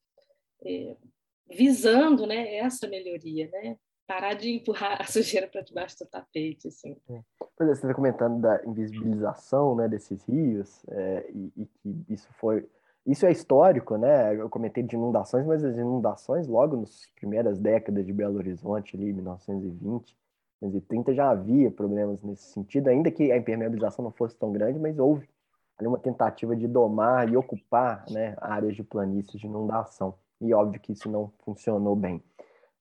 é, 0.64 0.96
visando 1.50 2.26
né, 2.26 2.56
essa 2.56 2.86
melhoria, 2.86 3.48
né? 3.50 3.76
Parar 4.06 4.34
de 4.34 4.50
empurrar 4.50 5.00
a 5.00 5.04
sujeira 5.10 5.46
para 5.46 5.62
debaixo 5.62 5.98
do 5.98 6.06
tapete, 6.06 6.68
assim. 6.68 6.96
É. 7.08 7.20
Pois 7.56 7.70
é, 7.70 7.74
você 7.74 7.80
está 7.82 7.94
comentando 7.94 8.40
da 8.40 8.62
invisibilização 8.64 9.74
né, 9.74 9.88
desses 9.88 10.22
rios, 10.24 10.84
é, 10.88 11.30
e, 11.56 11.66
que 11.66 12.04
isso 12.08 12.28
foi... 12.34 12.68
Isso 13.06 13.26
é 13.26 13.30
histórico, 13.30 13.98
né? 13.98 14.34
Eu 14.34 14.48
comentei 14.48 14.82
de 14.82 14.96
inundações, 14.96 15.44
mas 15.44 15.62
as 15.62 15.76
inundações 15.76 16.46
logo 16.48 16.74
nas 16.78 17.06
primeiras 17.16 17.58
décadas 17.58 18.06
de 18.06 18.14
Belo 18.14 18.38
Horizonte, 18.38 18.96
ali, 18.96 19.12
1920, 19.12 20.16
1930, 20.62 21.14
já 21.14 21.28
havia 21.28 21.70
problemas 21.70 22.22
nesse 22.22 22.44
sentido, 22.44 22.88
ainda 22.88 23.10
que 23.10 23.30
a 23.30 23.36
impermeabilização 23.36 24.02
não 24.02 24.10
fosse 24.10 24.34
tão 24.38 24.50
grande, 24.50 24.78
mas 24.78 24.98
houve 24.98 25.28
ali 25.76 25.86
uma 25.86 25.98
tentativa 25.98 26.56
de 26.56 26.66
domar 26.66 27.30
e 27.30 27.36
ocupar 27.36 28.06
né, 28.10 28.36
áreas 28.40 28.74
de 28.74 28.82
planícies 28.82 29.38
de 29.38 29.46
inundação 29.46 30.14
e 30.40 30.52
óbvio 30.54 30.80
que 30.80 30.92
isso 30.92 31.10
não 31.10 31.32
funcionou 31.44 31.94
bem. 31.96 32.22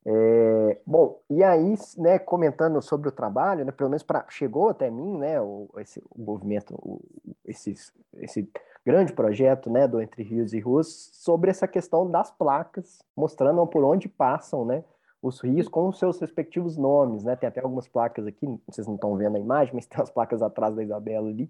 É, 0.05 0.81
bom, 0.85 1.21
e 1.29 1.41
aí, 1.43 1.75
né, 1.97 2.19
comentando 2.19 2.81
sobre 2.81 3.07
o 3.07 3.11
trabalho, 3.11 3.63
né, 3.63 3.71
pelo 3.71 3.89
menos 3.89 4.03
pra, 4.03 4.25
chegou 4.29 4.69
até 4.69 4.89
mim, 4.89 5.17
né, 5.17 5.39
o, 5.39 5.69
esse, 5.77 6.03
o 6.11 6.21
movimento, 6.21 6.75
o, 6.75 7.01
esse, 7.45 7.73
esse 8.17 8.51
grande 8.85 9.13
projeto, 9.13 9.69
né, 9.69 9.87
do 9.87 10.01
Entre 10.01 10.21
Rios 10.21 10.53
e 10.53 10.59
Ruas, 10.59 11.09
sobre 11.13 11.49
essa 11.49 11.67
questão 11.69 12.09
das 12.09 12.29
placas, 12.31 13.01
mostrando 13.15 13.65
por 13.65 13.83
onde 13.85 14.09
passam, 14.09 14.65
né, 14.65 14.83
os 15.21 15.39
rios 15.39 15.69
com 15.69 15.87
os 15.87 15.97
seus 15.97 16.19
respectivos 16.19 16.75
nomes, 16.75 17.23
né, 17.23 17.37
tem 17.37 17.47
até 17.47 17.61
algumas 17.61 17.87
placas 17.87 18.27
aqui, 18.27 18.45
vocês 18.67 18.85
não 18.85 18.95
estão 18.95 19.15
vendo 19.15 19.37
a 19.37 19.39
imagem, 19.39 19.73
mas 19.73 19.85
tem 19.87 20.01
as 20.01 20.09
placas 20.09 20.41
atrás 20.41 20.75
da 20.75 20.83
Isabela 20.83 21.29
ali, 21.29 21.49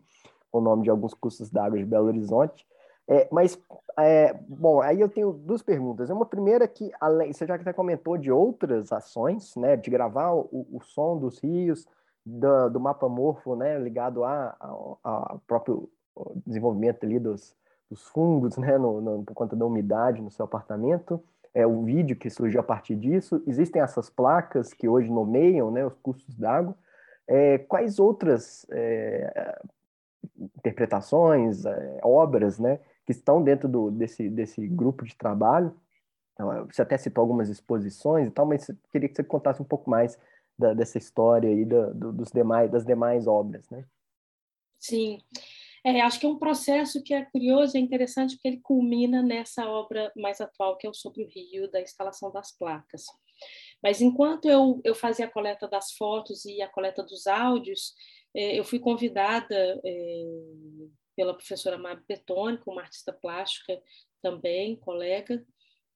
com 0.51 0.59
o 0.59 0.61
nome 0.61 0.83
de 0.83 0.91
alguns 0.91 1.15
cursos 1.15 1.49
d'água 1.49 1.79
de 1.79 1.85
Belo 1.85 2.05
Horizonte, 2.05 2.67
é, 3.07 3.27
mas, 3.31 3.59
é, 3.99 4.33
bom, 4.47 4.81
aí 4.81 5.01
eu 5.01 5.09
tenho 5.09 5.33
duas 5.33 5.61
perguntas. 5.61 6.09
Uma 6.09 6.25
primeira 6.25 6.67
que, 6.67 6.91
além, 6.99 7.33
você 7.33 7.45
já 7.45 7.55
até 7.55 7.73
comentou 7.73 8.17
de 8.17 8.31
outras 8.31 8.91
ações, 8.91 9.55
né, 9.55 9.75
de 9.75 9.89
gravar 9.89 10.33
o, 10.33 10.67
o 10.71 10.81
som 10.81 11.17
dos 11.17 11.39
rios, 11.39 11.85
do, 12.25 12.69
do 12.69 12.79
mapa 12.79 13.09
morfo, 13.09 13.55
né, 13.55 13.77
ligado 13.77 14.23
ao 14.23 15.41
próprio 15.45 15.89
desenvolvimento 16.45 17.05
ali 17.05 17.19
dos, 17.19 17.53
dos 17.89 18.07
fungos, 18.07 18.57
né, 18.57 18.77
no, 18.77 19.01
no, 19.01 19.23
por 19.23 19.33
conta 19.33 19.55
da 19.55 19.65
umidade 19.65 20.21
no 20.21 20.31
seu 20.31 20.45
apartamento, 20.45 21.21
é 21.53 21.67
o 21.67 21.83
vídeo 21.83 22.15
que 22.15 22.29
surgiu 22.29 22.61
a 22.61 22.63
partir 22.63 22.95
disso. 22.95 23.43
Existem 23.45 23.81
essas 23.81 24.09
placas 24.09 24.73
que 24.73 24.87
hoje 24.87 25.11
nomeiam, 25.11 25.69
né, 25.69 25.85
os 25.85 25.97
cursos 25.99 26.33
d'água. 26.35 26.75
É, 27.27 27.57
quais 27.57 27.99
outras 27.99 28.65
é, 28.71 29.59
interpretações, 30.57 31.65
é, 31.65 31.99
obras, 32.01 32.57
né, 32.57 32.79
que 33.05 33.11
estão 33.11 33.43
dentro 33.43 33.67
do, 33.67 33.91
desse, 33.91 34.29
desse 34.29 34.67
grupo 34.67 35.05
de 35.05 35.15
trabalho. 35.15 35.75
Então, 36.33 36.65
você 36.65 36.81
até 36.81 36.97
citou 36.97 37.21
algumas 37.21 37.49
exposições 37.49 38.27
e 38.27 38.31
tal, 38.31 38.45
mas 38.45 38.69
queria 38.91 39.07
que 39.07 39.15
você 39.15 39.23
contasse 39.23 39.61
um 39.61 39.65
pouco 39.65 39.89
mais 39.89 40.17
da, 40.57 40.73
dessa 40.73 40.97
história 40.97 41.49
aí 41.49 41.65
da, 41.65 41.89
do, 41.89 42.11
dos 42.11 42.31
demais, 42.31 42.71
das 42.71 42.85
demais 42.85 43.27
obras, 43.27 43.69
né? 43.69 43.85
Sim. 44.79 45.19
É, 45.85 45.99
acho 46.01 46.19
que 46.19 46.25
é 46.25 46.29
um 46.29 46.39
processo 46.39 47.03
que 47.03 47.13
é 47.13 47.25
curioso 47.25 47.75
e 47.75 47.79
é 47.79 47.81
interessante 47.81 48.35
porque 48.35 48.47
ele 48.47 48.61
culmina 48.61 49.21
nessa 49.21 49.67
obra 49.67 50.11
mais 50.15 50.39
atual, 50.39 50.77
que 50.77 50.87
é 50.87 50.89
o 50.89 50.93
Sobre 50.93 51.23
o 51.23 51.27
Rio, 51.27 51.69
da 51.69 51.81
instalação 51.81 52.31
das 52.31 52.57
placas. 52.57 53.05
Mas 53.81 54.01
enquanto 54.01 54.45
eu, 54.45 54.79
eu 54.83 54.95
fazia 54.95 55.25
a 55.25 55.29
coleta 55.29 55.67
das 55.67 55.91
fotos 55.91 56.45
e 56.45 56.61
a 56.61 56.69
coleta 56.69 57.03
dos 57.03 57.27
áudios, 57.27 57.93
é, 58.33 58.57
eu 58.57 58.63
fui 58.63 58.79
convidada 58.79 59.55
é, 59.83 60.25
pela 61.15 61.33
professora 61.33 61.77
Mabi 61.77 62.03
Betônico, 62.07 62.71
uma 62.71 62.81
artista 62.81 63.13
plástica 63.13 63.81
também, 64.21 64.75
colega, 64.75 65.45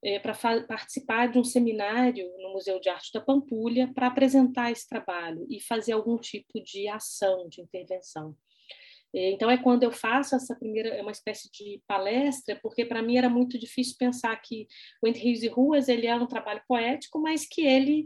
é, 0.04 0.20
para 0.20 0.36
participar 0.68 1.28
de 1.28 1.40
um 1.40 1.44
seminário 1.44 2.30
no 2.38 2.54
Museu 2.54 2.80
de 2.80 2.90
Arte 2.90 3.12
da 3.14 3.22
Pampulha 3.22 3.92
para 3.94 4.08
apresentar 4.08 4.72
esse 4.72 4.88
trabalho 4.88 5.48
e 5.50 5.60
fazer 5.60 5.94
algum 5.94 6.18
tipo 6.18 6.62
de 6.64 6.88
ação, 6.88 7.48
de 7.50 7.62
intervenção. 7.62 8.36
É, 9.14 9.32
então 9.32 9.50
é 9.50 9.58
quando 9.58 9.84
eu 9.84 9.92
faço 9.92 10.36
essa 10.36 10.56
primeira, 10.56 10.90
é 10.90 11.02
uma 11.02 11.12
espécie 11.12 11.50
de 11.52 11.82
palestra, 11.88 12.60
porque 12.62 12.86
para 12.86 13.02
mim 13.02 13.18
era 13.18 13.30
muito 13.30 13.58
difícil 13.58 13.96
pensar 13.98 14.36
que 14.42 14.68
o 15.02 15.08
Entre 15.08 15.24
Rios 15.24 15.42
e 15.44 15.48
Ruas 15.48 15.88
ele 15.88 16.06
é 16.06 16.16
um 16.16 16.28
trabalho 16.28 16.62
poético, 16.68 17.20
mas 17.20 17.48
que 17.48 17.66
ele 17.66 18.06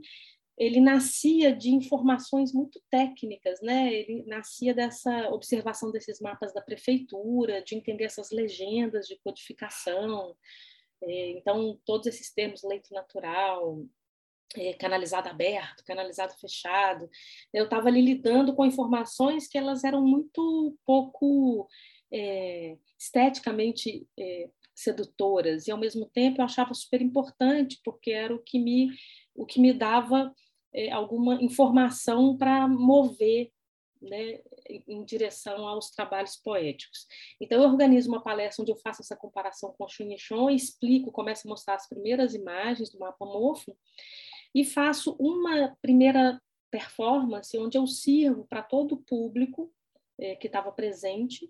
ele 0.62 0.80
nascia 0.80 1.56
de 1.56 1.72
informações 1.72 2.54
muito 2.54 2.80
técnicas, 2.92 3.60
né? 3.64 3.92
Ele 3.92 4.24
nascia 4.28 4.76
dessa 4.76 5.28
observação 5.32 5.92
desses 5.92 6.22
mapas 6.22 6.54
da 6.54 6.62
prefeitura, 6.62 7.64
de 7.64 7.74
entender 7.74 8.04
essas 8.04 8.30
legendas 8.30 9.08
de 9.08 9.18
codificação. 9.24 10.36
É, 11.02 11.32
então 11.32 11.80
todos 11.84 12.06
esses 12.06 12.32
termos 12.32 12.62
leito 12.62 12.94
natural, 12.94 13.84
é, 14.56 14.74
canalizado 14.74 15.30
aberto, 15.30 15.84
canalizado 15.84 16.36
fechado. 16.40 17.10
Eu 17.52 17.64
estava 17.64 17.88
ali 17.88 18.00
lidando 18.00 18.54
com 18.54 18.64
informações 18.64 19.48
que 19.48 19.58
elas 19.58 19.84
eram 19.84 20.06
muito 20.06 20.78
pouco 20.86 21.68
é, 22.14 22.78
esteticamente 23.00 24.08
é, 24.16 24.48
sedutoras 24.76 25.66
e 25.66 25.72
ao 25.72 25.80
mesmo 25.80 26.08
tempo 26.14 26.40
eu 26.40 26.46
achava 26.46 26.72
super 26.76 27.02
importante 27.02 27.80
porque 27.84 28.12
era 28.12 28.34
o 28.34 28.40
que 28.40 28.60
me 28.60 28.92
o 29.34 29.46
que 29.46 29.60
me 29.62 29.72
dava 29.74 30.34
é, 30.74 30.92
alguma 30.92 31.36
informação 31.42 32.38
para 32.38 32.68
mover 32.68 33.52
né, 34.02 34.42
em 34.88 35.04
direção 35.04 35.68
aos 35.68 35.92
trabalhos 35.92 36.36
poéticos. 36.36 37.06
Então, 37.40 37.62
eu 37.62 37.70
organizo 37.70 38.10
uma 38.10 38.22
palestra 38.22 38.64
onde 38.64 38.72
eu 38.72 38.78
faço 38.78 39.02
essa 39.02 39.16
comparação 39.16 39.74
com 39.78 39.86
o 39.86 39.90
Chunichon, 39.90 40.50
explico, 40.50 41.12
começo 41.12 41.48
a 41.48 41.50
mostrar 41.50 41.76
as 41.76 41.88
primeiras 41.88 42.34
imagens 42.34 42.90
do 42.90 43.00
mapa 43.00 43.26
mofo, 43.26 43.78
e 44.54 44.66
faço 44.66 45.16
uma 45.20 45.78
primeira 45.82 46.42
performance 46.70 47.58
onde 47.58 47.78
eu 47.78 47.86
sirvo 47.86 48.46
para 48.46 48.64
todo 48.64 48.96
o 48.96 49.02
público 49.02 49.72
é, 50.20 50.36
que 50.36 50.48
estava 50.48 50.72
presente. 50.72 51.50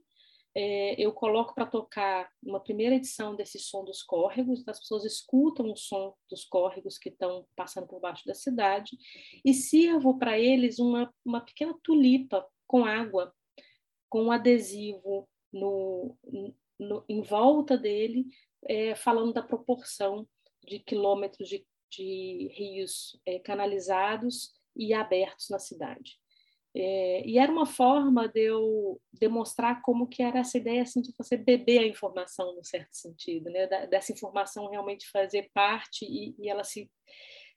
É, 0.54 1.02
eu 1.02 1.14
coloco 1.14 1.56
para 1.56 1.66
tocar 1.66 2.30
uma 2.44 2.60
primeira 2.60 2.96
edição 2.96 3.36
desse 3.36 3.58
som 3.58 3.86
dos 3.86 4.04
córregos, 4.04 4.60
então 4.60 4.72
as 4.72 4.80
pessoas 4.80 5.06
escutam 5.06 5.72
o 5.72 5.78
som 5.78 6.14
dos 6.30 6.44
córregos 6.44 6.98
que 6.98 7.10
estão 7.10 7.46
passando 7.56 7.88
por 7.88 8.02
baixo 8.02 8.26
da 8.26 8.34
cidade, 8.34 8.98
e 9.46 9.54
sirvo 9.54 10.20
para 10.20 10.38
eles 10.38 10.78
uma, 10.80 11.14
uma 11.24 11.42
pequena 11.42 11.74
tulipa 11.82 12.46
com 12.68 12.84
água, 12.84 13.34
com 14.10 14.24
um 14.24 14.32
adesivo 14.32 15.28
no, 15.54 16.18
no, 16.78 17.06
em 17.08 17.22
volta 17.22 17.78
dele, 17.78 18.26
é, 18.68 18.94
falando 18.94 19.34
da 19.34 19.42
proporção 19.42 20.28
de 20.68 20.80
quilômetros 20.80 21.48
de 21.48 21.66
de 21.92 22.48
rios 22.54 23.20
é, 23.26 23.38
canalizados 23.40 24.54
e 24.76 24.94
abertos 24.94 25.50
na 25.50 25.60
cidade. 25.60 26.21
É, 26.74 27.28
e 27.28 27.38
era 27.38 27.52
uma 27.52 27.66
forma 27.66 28.30
de 28.30 28.44
eu 28.44 29.00
demonstrar 29.12 29.82
como 29.82 30.08
que 30.08 30.24
era 30.24 30.40
essa 30.40 30.58
ideia 30.58 30.84
assim, 30.84 31.02
de 31.02 31.14
você 31.18 31.36
beber 31.36 31.80
a 31.80 31.88
informação, 31.88 32.56
no 32.56 32.64
certo 32.64 32.94
sentido, 32.94 33.50
né? 33.50 33.68
Da, 33.68 33.86
dessa 33.86 34.14
informação 34.14 34.70
realmente 34.70 35.10
fazer 35.10 35.50
parte 35.54 36.06
e, 36.06 36.34
e 36.40 36.50
ela 36.50 36.64
se, 36.64 36.90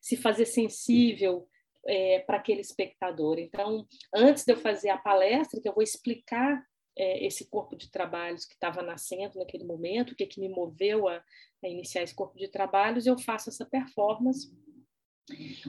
se 0.01 0.17
fazer 0.17 0.47
sensível 0.47 1.49
é, 1.87 2.21
para 2.21 2.39
aquele 2.39 2.61
espectador. 2.61 3.39
Então, 3.39 3.87
antes 4.13 4.45
de 4.45 4.53
eu 4.53 4.57
fazer 4.57 4.91
a 4.91 4.99
palestra, 4.99 5.61
que 5.61 5.69
eu 5.69 5.75
vou 5.75 5.83
explicar 5.83 6.65
é, 6.97 7.25
esse 7.25 7.49
corpo 7.49 7.77
de 7.77 7.91
trabalhos 7.91 8.45
que 8.45 8.55
estava 8.55 8.83
nascendo 8.83 9.39
naquele 9.39 9.65
momento, 9.65 10.11
o 10.13 10.17
que, 10.17 10.27
que 10.27 10.41
me 10.41 10.49
moveu 10.49 11.09
a, 11.09 11.23
a 11.63 11.69
iniciar 11.69 12.03
esse 12.03 12.15
corpo 12.15 12.37
de 12.37 12.49
trabalhos, 12.49 13.07
eu 13.07 13.19
faço 13.19 13.49
essa 13.49 13.65
performance 13.65 14.51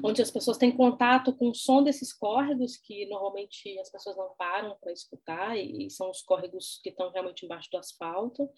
onde 0.04 0.22
as 0.22 0.30
pessoas 0.30 0.58
têm 0.58 0.76
contato 0.76 1.34
com 1.34 1.50
o 1.50 1.56
som 1.56 1.82
desses 1.82 2.12
córregos 2.12 2.76
que 2.78 3.06
normalmente 3.06 3.78
as 3.80 3.90
pessoas 3.90 4.18
não 4.18 4.36
param 4.38 4.78
para 4.82 4.92
escutar 4.92 5.58
e, 5.58 5.90
são 5.90 6.10
os 6.10 6.22
córregos 6.22 6.80
que 6.84 6.90
estão 6.90 7.10
realmente 7.12 7.46
embaixo 7.46 7.70
do 7.72 7.78
asfalto 7.78 8.50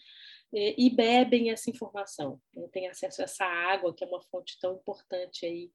e, 0.51 0.89
bebem 0.89 1.51
essa 1.51 1.69
informação, 1.69 2.41
né? 2.53 2.67
têm 2.71 2.87
acesso 2.87 3.21
a 3.21 3.25
essa 3.25 3.45
água 3.45 3.93
que 3.93 4.03
é 4.03 4.07
uma 4.07 4.21
fonte 4.23 4.57
tão 4.59 4.75
importante 4.75 5.45
aí 5.45 5.71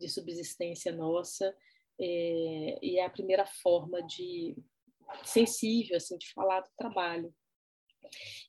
de 0.00 0.08
subsistência 0.08 0.92
nossa 0.92 1.54
é, 2.00 2.78
e 2.82 2.98
é 2.98 3.04
a 3.04 3.10
primeira 3.10 3.44
forma 3.46 4.02
de 4.02 4.56
sensível 5.24 5.96
assim 5.96 6.16
de 6.16 6.32
falar 6.32 6.60
do 6.60 6.70
trabalho. 6.78 7.34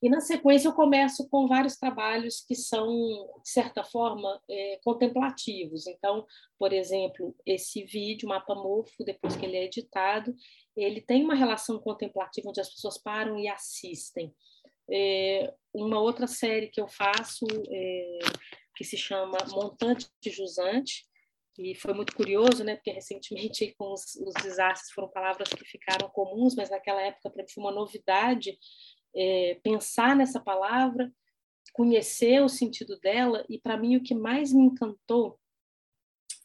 E 0.01 0.09
na 0.09 0.19
sequência 0.19 0.67
eu 0.67 0.73
começo 0.73 1.27
com 1.29 1.47
vários 1.47 1.77
trabalhos 1.77 2.43
que 2.45 2.55
são 2.55 2.87
de 3.41 3.49
certa 3.49 3.83
forma 3.83 4.41
é, 4.49 4.79
contemplativos. 4.83 5.87
Então, 5.87 6.25
por 6.57 6.73
exemplo, 6.73 7.35
esse 7.45 7.83
vídeo 7.83 8.27
Mapa 8.27 8.55
Mofo, 8.55 9.03
depois 9.03 9.35
que 9.35 9.45
ele 9.45 9.57
é 9.57 9.65
editado, 9.65 10.35
ele 10.75 11.01
tem 11.01 11.23
uma 11.23 11.35
relação 11.35 11.79
contemplativa 11.79 12.49
onde 12.49 12.61
as 12.61 12.69
pessoas 12.69 12.97
param 12.97 13.39
e 13.39 13.47
assistem. 13.47 14.33
É, 14.91 15.53
uma 15.73 15.99
outra 15.99 16.27
série 16.27 16.67
que 16.67 16.81
eu 16.81 16.87
faço 16.87 17.45
é, 17.69 18.19
que 18.75 18.83
se 18.83 18.97
chama 18.97 19.37
Montante 19.51 20.09
Jusante, 20.25 21.05
e 21.57 21.75
foi 21.75 21.93
muito 21.93 22.15
curioso, 22.15 22.63
né? 22.63 22.75
Porque 22.75 22.91
recentemente 22.91 23.75
com 23.77 23.93
os, 23.93 24.15
os 24.15 24.33
desastres 24.41 24.91
foram 24.91 25.07
palavras 25.09 25.49
que 25.49 25.63
ficaram 25.65 26.09
comuns, 26.09 26.55
mas 26.55 26.69
naquela 26.69 27.01
época 27.01 27.29
para 27.29 27.43
mim 27.43 27.49
foi 27.49 27.63
uma 27.63 27.71
novidade 27.71 28.57
é, 29.15 29.59
pensar 29.63 30.15
nessa 30.15 30.39
palavra, 30.39 31.11
conhecer 31.73 32.41
o 32.41 32.49
sentido 32.49 32.99
dela. 32.99 33.45
E 33.49 33.59
para 33.59 33.77
mim 33.77 33.95
o 33.95 34.03
que 34.03 34.15
mais 34.15 34.53
me 34.53 34.63
encantou 34.63 35.39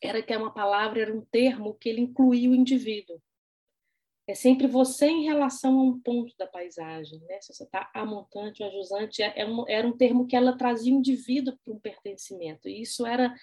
era 0.02 0.22
que 0.22 0.32
é 0.32 0.38
uma 0.38 0.52
palavra 0.52 1.00
era 1.00 1.14
um 1.14 1.24
termo 1.24 1.74
que 1.74 1.88
ele 1.88 2.00
incluía 2.00 2.50
o 2.50 2.54
indivíduo. 2.54 3.20
É 4.26 4.34
sempre 4.34 4.66
você 4.66 5.06
em 5.06 5.24
relação 5.24 5.78
a 5.78 5.82
um 5.82 5.98
ponto 5.98 6.36
da 6.36 6.46
paisagem, 6.46 7.18
né? 7.20 7.40
Se 7.40 7.54
você 7.54 7.64
está 7.64 7.90
amontante, 7.94 8.62
ajusante, 8.62 9.22
é, 9.22 9.32
é 9.40 9.46
um, 9.46 9.64
era 9.66 9.88
um 9.88 9.96
termo 9.96 10.26
que 10.26 10.36
ela 10.36 10.56
trazia 10.56 10.94
o 10.94 10.98
indivíduo 10.98 11.56
para 11.64 11.72
um 11.72 11.78
pertencimento. 11.78 12.68
E 12.68 12.82
isso 12.82 13.06
era 13.06 13.34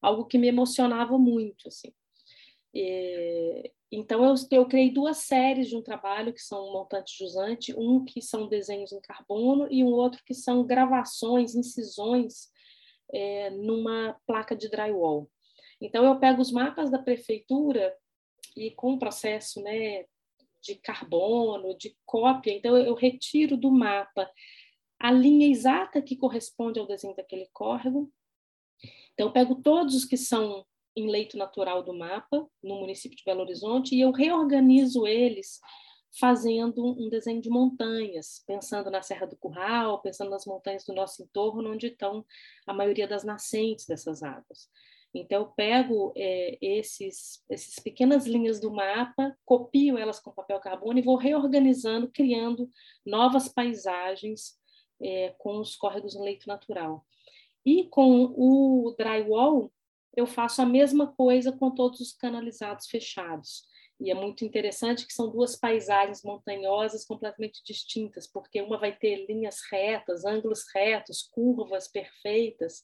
algo 0.00 0.24
que 0.24 0.38
me 0.38 0.48
emocionava 0.48 1.18
muito, 1.18 1.68
assim. 1.68 1.92
E, 2.74 3.72
então, 3.90 4.24
eu, 4.24 4.34
eu 4.50 4.66
criei 4.66 4.92
duas 4.92 5.18
séries 5.18 5.68
de 5.68 5.76
um 5.76 5.82
trabalho 5.82 6.32
que 6.32 6.40
são 6.40 6.72
montante 6.72 7.16
jusante, 7.18 7.74
um 7.76 8.04
que 8.04 8.22
são 8.22 8.48
desenhos 8.48 8.92
em 8.92 9.00
carbono 9.00 9.66
e 9.70 9.82
um 9.82 9.88
outro 9.88 10.22
que 10.24 10.34
são 10.34 10.64
gravações, 10.64 11.54
incisões 11.54 12.48
é, 13.12 13.50
numa 13.50 14.16
placa 14.26 14.54
de 14.54 14.68
drywall. 14.68 15.28
Então, 15.80 16.04
eu 16.04 16.18
pego 16.18 16.40
os 16.40 16.52
mapas 16.52 16.90
da 16.90 16.98
prefeitura 16.98 17.94
e 18.56 18.70
com 18.70 18.94
o 18.94 18.98
processo 18.98 19.60
né, 19.62 20.04
de 20.62 20.76
carbono, 20.76 21.76
de 21.76 21.96
cópia, 22.04 22.52
então 22.52 22.76
eu 22.76 22.94
retiro 22.94 23.56
do 23.56 23.70
mapa 23.70 24.30
a 24.98 25.10
linha 25.10 25.48
exata 25.48 26.02
que 26.02 26.16
corresponde 26.16 26.78
ao 26.78 26.86
desenho 26.86 27.16
daquele 27.16 27.48
córrego 27.54 28.12
então, 29.12 29.28
eu 29.28 29.32
pego 29.32 29.54
todos 29.56 29.94
os 29.94 30.04
que 30.04 30.16
são 30.16 30.64
em 30.96 31.10
leito 31.10 31.36
natural 31.36 31.82
do 31.82 31.96
mapa, 31.96 32.48
no 32.62 32.80
município 32.80 33.16
de 33.16 33.24
Belo 33.24 33.42
Horizonte, 33.42 33.94
e 33.94 34.00
eu 34.00 34.10
reorganizo 34.10 35.06
eles 35.06 35.60
fazendo 36.18 36.84
um 36.84 37.08
desenho 37.08 37.40
de 37.40 37.48
montanhas, 37.48 38.42
pensando 38.46 38.90
na 38.90 39.00
Serra 39.00 39.26
do 39.26 39.36
Curral, 39.36 40.02
pensando 40.02 40.30
nas 40.30 40.44
montanhas 40.44 40.84
do 40.84 40.92
nosso 40.92 41.22
entorno, 41.22 41.70
onde 41.72 41.86
estão 41.86 42.24
a 42.66 42.74
maioria 42.74 43.06
das 43.06 43.24
nascentes 43.24 43.86
dessas 43.86 44.22
águas. 44.22 44.68
Então, 45.12 45.42
eu 45.42 45.46
pego 45.48 46.12
é, 46.16 46.56
esses, 46.60 47.44
essas 47.50 47.82
pequenas 47.82 48.26
linhas 48.26 48.60
do 48.60 48.70
mapa, 48.70 49.36
copio 49.44 49.98
elas 49.98 50.20
com 50.20 50.32
papel 50.32 50.60
carbono 50.60 50.98
e 50.98 51.02
vou 51.02 51.16
reorganizando, 51.16 52.08
criando 52.08 52.68
novas 53.04 53.48
paisagens 53.48 54.56
é, 55.02 55.34
com 55.38 55.58
os 55.58 55.74
córregos 55.76 56.14
no 56.14 56.22
leito 56.22 56.46
natural. 56.46 57.04
E 57.64 57.84
com 57.88 58.32
o 58.36 58.94
drywall, 58.96 59.72
eu 60.16 60.26
faço 60.26 60.60
a 60.60 60.66
mesma 60.66 61.12
coisa 61.14 61.52
com 61.52 61.70
todos 61.70 62.00
os 62.00 62.12
canalizados 62.12 62.86
fechados. 62.86 63.64
E 64.00 64.10
é 64.10 64.14
muito 64.14 64.44
interessante 64.44 65.06
que 65.06 65.12
são 65.12 65.30
duas 65.30 65.56
paisagens 65.56 66.22
montanhosas 66.24 67.04
completamente 67.04 67.62
distintas, 67.64 68.26
porque 68.26 68.62
uma 68.62 68.78
vai 68.78 68.96
ter 68.96 69.26
linhas 69.26 69.58
retas, 69.70 70.24
ângulos 70.24 70.64
retos, 70.74 71.28
curvas 71.30 71.86
perfeitas, 71.86 72.82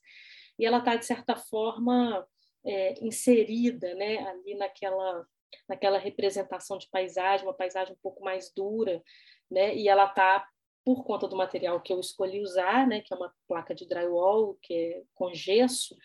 e 0.58 0.66
ela 0.66 0.78
está, 0.78 0.94
de 0.94 1.06
certa 1.06 1.34
forma, 1.34 2.26
é, 2.64 2.94
inserida 3.02 3.94
né, 3.94 4.18
ali 4.28 4.54
naquela, 4.56 5.26
naquela 5.68 5.98
representação 5.98 6.76
de 6.76 6.88
paisagem, 6.90 7.46
uma 7.46 7.54
paisagem 7.54 7.94
um 7.94 7.98
pouco 8.02 8.22
mais 8.22 8.52
dura, 8.54 9.02
né? 9.50 9.74
E 9.74 9.88
ela 9.88 10.06
está 10.06 10.46
por 10.84 11.04
conta 11.04 11.26
do 11.26 11.36
material 11.36 11.80
que 11.80 11.92
eu 11.92 11.98
escolhi 11.98 12.40
usar, 12.40 12.86
né, 12.86 13.00
que 13.00 13.12
é 13.12 13.16
uma 13.16 13.34
placa 13.48 13.74
de 13.74 13.86
drywall, 13.86 14.56
que 14.62 14.72
é 14.72 15.02
com 15.14 15.34
gesso, 15.34 15.96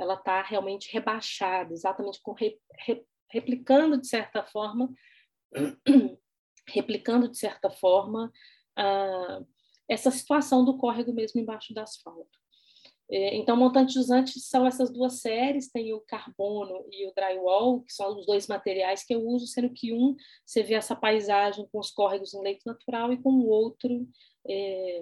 ela 0.00 0.14
está 0.14 0.42
realmente 0.42 0.90
rebaixada, 0.92 1.72
exatamente 1.72 2.20
com, 2.22 2.32
re, 2.32 2.58
re, 2.78 3.04
replicando 3.30 4.00
de 4.00 4.08
certa 4.08 4.42
forma, 4.42 4.90
replicando 6.66 7.28
de 7.28 7.36
certa 7.36 7.70
forma 7.70 8.32
uh, 8.78 9.46
essa 9.88 10.10
situação 10.10 10.64
do 10.64 10.78
córrego 10.78 11.12
mesmo 11.12 11.38
embaixo 11.38 11.74
do 11.74 11.80
asfalto. 11.80 12.40
É, 13.12 13.34
então, 13.34 13.56
montantes 13.56 13.96
usantes 13.96 14.48
são 14.48 14.64
essas 14.64 14.88
duas 14.88 15.20
séries, 15.20 15.68
tem 15.68 15.92
o 15.92 16.00
carbono 16.00 16.86
e 16.92 17.08
o 17.08 17.12
drywall, 17.12 17.82
que 17.82 17.92
são 17.92 18.16
os 18.16 18.24
dois 18.24 18.46
materiais 18.46 19.04
que 19.04 19.12
eu 19.12 19.20
uso, 19.26 19.48
sendo 19.48 19.68
que 19.70 19.92
um 19.92 20.14
você 20.46 20.62
vê 20.62 20.74
essa 20.74 20.94
paisagem 20.94 21.68
com 21.72 21.80
os 21.80 21.90
córregos 21.90 22.32
em 22.32 22.40
leito 22.40 22.62
natural 22.64 23.12
e 23.12 23.20
com 23.20 23.30
o 23.30 23.48
outro 23.48 24.08
é, 24.48 25.00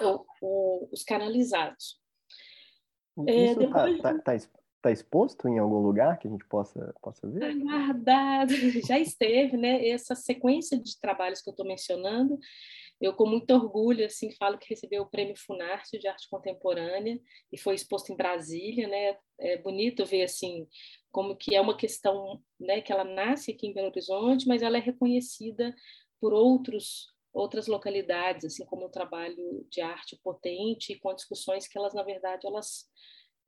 o, 0.00 0.24
o, 0.40 0.88
os 0.90 1.04
canalizados. 1.04 1.99
É, 3.26 3.44
Isso 3.46 3.62
está 3.62 3.98
tá, 3.98 4.18
tá, 4.18 4.38
tá, 4.82 4.90
exposto 4.90 5.48
em 5.48 5.58
algum 5.58 5.78
lugar 5.78 6.18
que 6.18 6.28
a 6.28 6.30
gente 6.30 6.44
possa, 6.46 6.94
possa 7.02 7.28
ver? 7.28 7.40
Tá 7.40 7.52
guardado, 7.52 8.52
já 8.86 8.98
esteve, 8.98 9.56
né? 9.56 9.88
Essa 9.88 10.14
sequência 10.14 10.78
de 10.78 10.98
trabalhos 11.00 11.40
que 11.40 11.48
eu 11.48 11.52
estou 11.52 11.66
mencionando, 11.66 12.38
eu, 13.00 13.14
com 13.14 13.26
muito 13.26 13.50
orgulho, 13.54 14.04
assim, 14.04 14.30
falo 14.32 14.58
que 14.58 14.68
recebeu 14.68 15.02
o 15.02 15.10
Prêmio 15.10 15.34
Funarte 15.34 15.98
de 15.98 16.06
Arte 16.06 16.28
Contemporânea 16.28 17.18
e 17.50 17.58
foi 17.58 17.74
exposto 17.74 18.12
em 18.12 18.16
Brasília, 18.16 18.86
né? 18.86 19.16
É 19.38 19.56
bonito 19.56 20.04
ver, 20.04 20.22
assim, 20.22 20.68
como 21.10 21.34
que 21.34 21.56
é 21.56 21.60
uma 21.60 21.76
questão, 21.76 22.42
né, 22.58 22.82
que 22.82 22.92
ela 22.92 23.04
nasce 23.04 23.52
aqui 23.52 23.66
em 23.66 23.72
Belo 23.72 23.88
Horizonte, 23.88 24.46
mas 24.46 24.60
ela 24.60 24.76
é 24.76 24.80
reconhecida 24.80 25.74
por 26.20 26.34
outros 26.34 27.06
outras 27.32 27.66
localidades, 27.66 28.44
assim 28.44 28.64
como 28.64 28.86
um 28.86 28.90
trabalho 28.90 29.66
de 29.70 29.80
arte 29.80 30.18
potente 30.22 30.98
com 30.98 31.14
discussões 31.14 31.68
que 31.68 31.78
elas, 31.78 31.94
na 31.94 32.02
verdade, 32.02 32.46
elas 32.46 32.88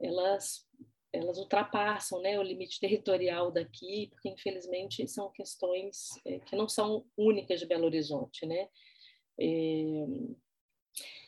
elas 0.00 0.66
elas 1.12 1.36
ultrapassam 1.36 2.22
né, 2.22 2.38
o 2.38 2.42
limite 2.42 2.80
territorial 2.80 3.52
daqui, 3.52 4.08
porque 4.10 4.30
infelizmente 4.30 5.06
são 5.06 5.30
questões 5.30 6.08
é, 6.24 6.38
que 6.38 6.56
não 6.56 6.66
são 6.66 7.04
únicas 7.16 7.60
de 7.60 7.66
Belo 7.66 7.84
Horizonte, 7.84 8.46
né? 8.46 8.66
É, 9.38 10.06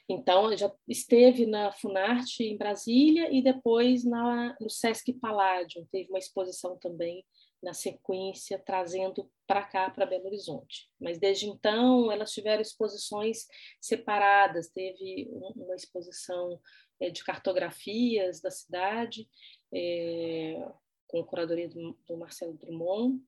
então, 0.08 0.54
já 0.56 0.70
esteve 0.86 1.46
na 1.46 1.72
Funarte 1.72 2.44
em 2.44 2.56
Brasília 2.56 3.32
e 3.32 3.42
depois 3.42 4.04
na, 4.04 4.56
no 4.60 4.68
Sesc 4.68 5.12
Paládio, 5.14 5.86
teve 5.90 6.10
uma 6.10 6.18
exposição 6.18 6.78
também 6.78 7.24
na 7.64 7.72
sequência, 7.72 8.58
trazendo 8.58 9.28
para 9.46 9.64
cá, 9.64 9.90
para 9.90 10.06
Belo 10.06 10.26
Horizonte. 10.26 10.90
Mas 11.00 11.18
desde 11.18 11.46
então, 11.46 12.12
elas 12.12 12.32
tiveram 12.32 12.60
exposições 12.60 13.46
separadas, 13.80 14.68
teve 14.68 15.28
uma 15.32 15.74
exposição 15.74 16.60
é, 17.00 17.10
de 17.10 17.24
cartografias 17.24 18.40
da 18.40 18.50
cidade, 18.50 19.28
é, 19.72 20.62
com 21.08 21.20
a 21.20 21.24
curadoria 21.24 21.68
do, 21.68 21.98
do, 22.06 22.16
Marcelo 22.16 22.54
Drummond, 22.54 23.20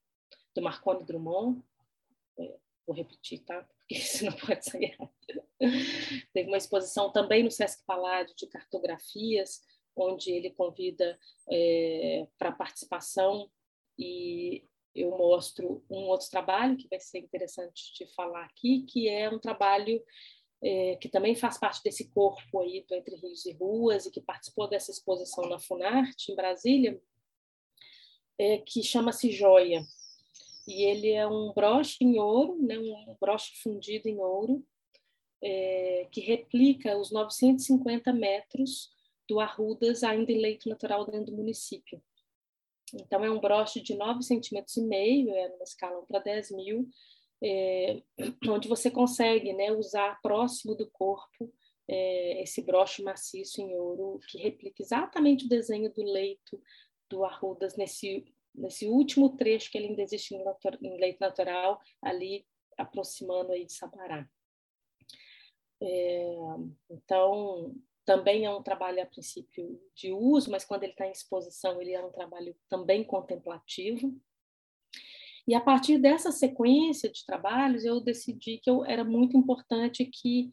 do 0.55 0.63
Marconi 0.63 1.05
Drummond, 1.05 1.63
é, 2.39 2.57
vou 2.87 2.95
repetir, 2.95 3.41
tá? 3.45 3.63
porque 3.81 3.95
isso 3.95 4.25
não 4.25 4.33
pode 4.33 4.65
sair. 4.65 4.97
Teve 6.33 6.49
uma 6.49 6.59
exposição 6.59 7.11
também 7.11 7.43
no 7.43 7.51
Sesc 7.51 7.85
Paládio 7.87 8.35
de 8.37 8.47
cartografias, 8.47 9.63
onde 9.97 10.31
ele 10.31 10.51
convida 10.51 11.19
é, 11.51 12.27
para 12.39 12.53
participação 12.53 13.51
e 13.99 14.65
eu 14.95 15.11
mostro 15.11 15.85
um 15.91 16.07
outro 16.07 16.29
trabalho 16.31 16.77
que 16.77 16.89
vai 16.89 17.01
ser 17.01 17.19
interessante 17.19 17.93
de 17.95 18.07
falar 18.15 18.45
aqui, 18.45 18.83
que 18.83 19.09
é 19.09 19.29
um 19.29 19.39
trabalho 19.39 20.03
é, 20.63 20.97
que 20.97 21.09
também 21.09 21.35
faz 21.35 21.59
parte 21.59 21.83
desse 21.83 22.11
corpo 22.11 22.61
aí 22.61 22.85
do 22.89 22.95
Entre 22.95 23.17
Rios 23.17 23.45
e 23.45 23.53
Ruas 23.53 24.07
e 24.07 24.11
que 24.11 24.21
participou 24.21 24.69
dessa 24.69 24.91
exposição 24.91 25.49
na 25.49 25.59
Funarte, 25.59 26.33
em 26.33 26.37
Brasília, 26.37 27.01
é, 28.39 28.59
que 28.59 28.83
chama-se 28.83 29.31
Joia 29.31 29.83
e 30.67 30.83
ele 30.85 31.13
é 31.13 31.27
um 31.27 31.53
broche 31.53 31.99
em 32.01 32.19
ouro, 32.19 32.61
né, 32.61 32.77
um 32.79 33.17
broche 33.21 33.55
fundido 33.63 34.09
em 34.09 34.19
ouro, 34.19 34.67
é, 35.43 36.09
que 36.11 36.21
replica 36.21 36.99
os 36.99 37.13
950 37.13 38.13
metros 38.13 38.91
do 39.29 39.39
Arrudas, 39.39 40.03
ainda 40.03 40.33
em 40.33 40.41
leito 40.41 40.69
natural 40.69 41.07
dentro 41.07 41.27
do 41.27 41.37
município. 41.37 42.03
Então, 42.95 43.25
é 43.25 43.31
um 43.31 43.41
broche 43.41 43.81
de 43.81 43.97
9 43.97 44.23
centímetros 44.23 44.77
e 44.77 44.83
meio, 44.83 45.35
é 45.35 45.49
numa 45.49 45.65
escala 45.65 46.01
1 46.01 46.07
para 46.07 46.21
10 46.21 46.51
mil, 46.53 46.89
é, 47.43 48.03
onde 48.49 48.69
você 48.69 48.91
consegue 48.91 49.53
né, 49.53 49.73
usar 49.73 50.21
próximo 50.23 50.75
do 50.75 50.89
corpo 50.91 51.53
é, 51.89 52.43
esse 52.43 52.63
broche 52.63 53.03
maciço 53.03 53.61
em 53.61 53.75
ouro, 53.77 54.21
que 54.29 54.39
replica 54.39 54.83
exatamente 54.83 55.47
o 55.47 55.49
desenho 55.49 55.93
do 55.93 56.03
leito 56.03 56.61
do 57.09 57.25
Arrudas 57.25 57.77
nesse 57.77 58.25
nesse 58.57 58.89
último 58.89 59.37
trecho 59.37 59.71
que 59.71 59.77
ele 59.77 59.89
ainda 59.89 60.03
existe 60.03 60.35
em, 60.35 60.43
em 60.83 60.99
leito 60.99 61.21
natural, 61.21 61.81
ali 62.01 62.47
aproximando 62.79 63.53
aí 63.53 63.67
de 63.67 63.73
Sabará. 63.73 64.27
É, 65.81 66.35
então, 66.91 67.75
também 68.07 68.45
é 68.45 68.51
um 68.51 68.63
trabalho 68.63 69.03
a 69.03 69.07
princípio 69.07 69.79
de 69.95 70.13
uso, 70.13 70.51
mas 70.51 70.65
quando 70.65 70.85
ele 70.85 70.93
está 70.93 71.07
em 71.07 71.11
exposição, 71.11 71.83
ele 71.83 71.93
é 71.93 72.03
um 72.03 72.13
trabalho 72.13 72.57
também 72.69 73.03
contemplativo. 73.03 74.15
E 75.47 75.55
a 75.55 75.61
partir 75.61 75.99
dessa 75.99 76.31
sequência 76.31 77.11
de 77.11 77.27
trabalhos, 77.27 77.85
eu 77.85 78.01
decidi 78.01 78.59
que 78.59 78.71
eu, 78.71 78.85
era 78.85 79.05
muito 79.05 79.37
importante 79.37 80.05
que 80.05 80.53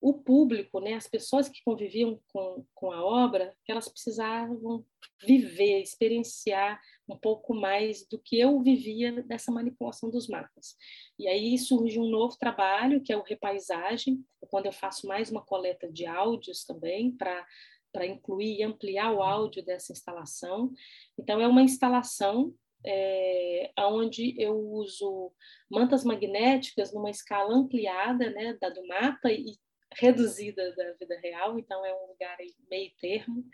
o 0.00 0.14
público, 0.14 0.80
né, 0.80 0.94
as 0.94 1.08
pessoas 1.08 1.48
que 1.48 1.62
conviviam 1.64 2.20
com, 2.32 2.64
com 2.74 2.92
a 2.92 3.04
obra, 3.04 3.54
elas 3.66 3.88
precisavam 3.88 4.84
viver, 5.20 5.80
experienciar 5.80 6.80
um 7.08 7.16
pouco 7.16 7.52
mais 7.52 8.06
do 8.06 8.18
que 8.18 8.38
eu 8.38 8.60
vivia 8.62 9.22
dessa 9.22 9.50
manipulação 9.50 10.10
dos 10.10 10.28
mapas. 10.28 10.76
E 11.18 11.26
aí 11.26 11.58
surge 11.58 11.98
um 11.98 12.08
novo 12.08 12.36
trabalho, 12.38 13.02
que 13.02 13.12
é 13.12 13.16
o 13.16 13.22
repaisagem, 13.22 14.24
quando 14.48 14.66
eu 14.66 14.72
faço 14.72 15.06
mais 15.06 15.30
uma 15.30 15.44
coleta 15.44 15.90
de 15.90 16.06
áudios 16.06 16.64
também, 16.64 17.10
para 17.10 17.44
para 17.90 18.06
incluir 18.06 18.58
e 18.58 18.62
ampliar 18.62 19.12
o 19.12 19.22
áudio 19.22 19.64
dessa 19.64 19.92
instalação. 19.92 20.70
Então, 21.18 21.40
é 21.40 21.48
uma 21.48 21.62
instalação 21.62 22.54
é, 22.84 23.72
onde 23.78 24.34
eu 24.40 24.56
uso 24.56 25.32
mantas 25.70 26.04
magnéticas 26.04 26.92
numa 26.92 27.10
escala 27.10 27.54
ampliada 27.54 28.30
né, 28.30 28.56
da 28.60 28.68
do 28.68 28.86
mapa 28.86 29.30
e 29.32 29.56
reduzida 29.98 30.74
da 30.74 30.92
vida 30.92 31.18
real, 31.20 31.58
então 31.58 31.84
é 31.84 31.94
um 31.94 32.06
lugar 32.08 32.36
meio 32.70 32.92
termo, 33.00 33.44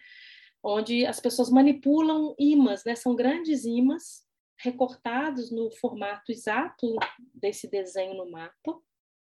onde 0.62 1.04
as 1.06 1.20
pessoas 1.20 1.50
manipulam 1.50 2.34
imãs, 2.38 2.84
né? 2.84 2.94
São 2.94 3.14
grandes 3.14 3.64
imãs 3.64 4.24
recortados 4.58 5.50
no 5.50 5.70
formato 5.72 6.30
exato 6.30 6.96
desse 7.34 7.68
desenho 7.68 8.14
no 8.14 8.30
mapa, 8.30 8.80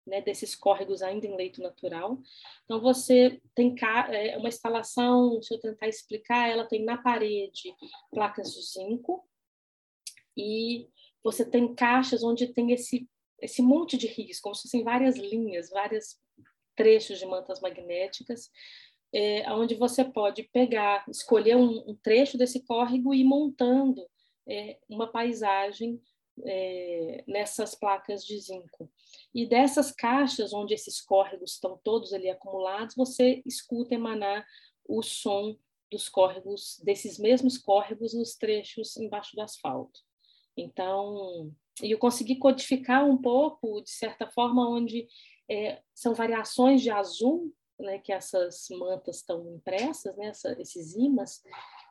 né? 0.07 0.21
Desses 0.21 0.55
córregos 0.55 1.03
ainda 1.03 1.27
em 1.27 1.37
leito 1.37 1.61
natural. 1.61 2.19
Então 2.65 2.81
você 2.81 3.41
tem 3.55 3.75
é, 4.11 4.37
uma 4.39 4.49
instalação, 4.49 5.41
se 5.43 5.55
eu 5.55 5.61
tentar 5.61 5.89
explicar, 5.89 6.49
ela 6.49 6.67
tem 6.67 6.85
na 6.85 6.97
parede 6.97 7.75
placas 8.11 8.55
de 8.55 8.63
zinco 8.63 9.29
e 10.37 10.89
você 11.25 11.45
tem 11.49 11.75
caixas 11.75 12.23
onde 12.23 12.53
tem 12.53 12.73
esse 12.73 13.09
esse 13.39 13.61
monte 13.61 13.99
de 13.99 14.07
rios, 14.07 14.41
como 14.41 14.55
se 14.55 14.63
fossem 14.63 14.83
várias 14.83 15.15
linhas, 15.17 15.69
várias 15.69 16.19
trechos 16.77 17.19
de 17.19 17.27
mantas 17.27 17.61
magnéticas, 17.61 18.51
é, 19.13 19.51
onde 19.53 19.75
você 19.75 20.05
pode 20.05 20.43
pegar, 20.45 21.05
escolher 21.09 21.57
um, 21.57 21.91
um, 21.91 21.97
trecho 21.97 22.37
desse 22.37 22.65
córrego 22.65 23.15
e 23.15 23.21
ir 23.21 23.25
montando 23.25 24.07
é, 24.47 24.79
uma 24.89 25.11
paisagem 25.11 26.01
é, 26.45 27.25
nessas 27.27 27.75
placas 27.75 28.25
de 28.25 28.39
zinco. 28.39 28.91
E 29.35 29.47
dessas 29.47 29.91
caixas, 29.91 30.53
onde 30.53 30.75
esses 30.75 31.01
córregos 31.01 31.53
estão 31.53 31.81
todos 31.83 32.13
ali 32.13 32.29
acumulados, 32.29 32.95
você 32.95 33.43
escuta 33.47 33.95
emanar 33.95 34.45
o 34.87 35.03
som 35.03 35.57
dos 35.91 36.09
córregos, 36.09 36.81
desses 36.85 37.19
mesmos 37.19 37.57
córregos 37.57 38.13
nos 38.13 38.35
trechos 38.35 38.97
embaixo 38.97 39.35
do 39.35 39.43
asfalto. 39.43 40.01
Então, 40.57 41.53
eu 41.83 41.99
consegui 41.99 42.37
codificar 42.37 43.05
um 43.05 43.17
pouco, 43.17 43.83
de 43.83 43.91
certa 43.91 44.27
forma, 44.27 44.69
onde 44.69 45.07
é, 45.51 45.81
são 45.95 46.15
variações 46.15 46.83
de 46.83 46.91
azul, 46.91 47.53
né, 47.79 47.99
que 47.99 48.13
essas 48.13 48.67
mantas 48.71 49.17
estão 49.17 49.47
impressas, 49.55 50.17
né, 50.17 50.29
essa, 50.29 50.61
esses 50.61 50.95
imãs. 50.95 51.43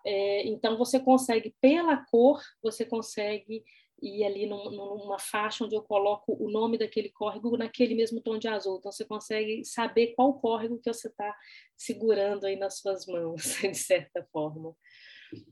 É, 0.06 0.48
então, 0.48 0.78
você 0.78 1.00
consegue, 1.00 1.56
pela 1.62 1.98
cor, 2.06 2.42
você 2.62 2.86
consegue 2.86 3.64
ir 4.02 4.24
ali 4.24 4.46
num, 4.46 4.72
numa 4.72 5.18
faixa 5.18 5.64
onde 5.64 5.76
eu 5.76 5.82
coloco 5.82 6.36
o 6.40 6.50
nome 6.50 6.78
daquele 6.78 7.10
córrego 7.10 7.58
naquele 7.58 7.96
mesmo 7.96 8.22
tom 8.22 8.38
de 8.38 8.48
azul. 8.48 8.78
Então, 8.78 8.92
você 8.92 9.06
consegue 9.06 9.64
saber 9.64 10.14
qual 10.16 10.40
córrego 10.40 10.80
que 10.80 10.92
você 10.92 11.08
está 11.08 11.36
segurando 11.78 12.46
aí 12.46 12.56
nas 12.56 12.80
suas 12.80 13.06
mãos, 13.06 13.42
de 13.62 13.76
certa 13.76 14.24
forma. 14.32 14.76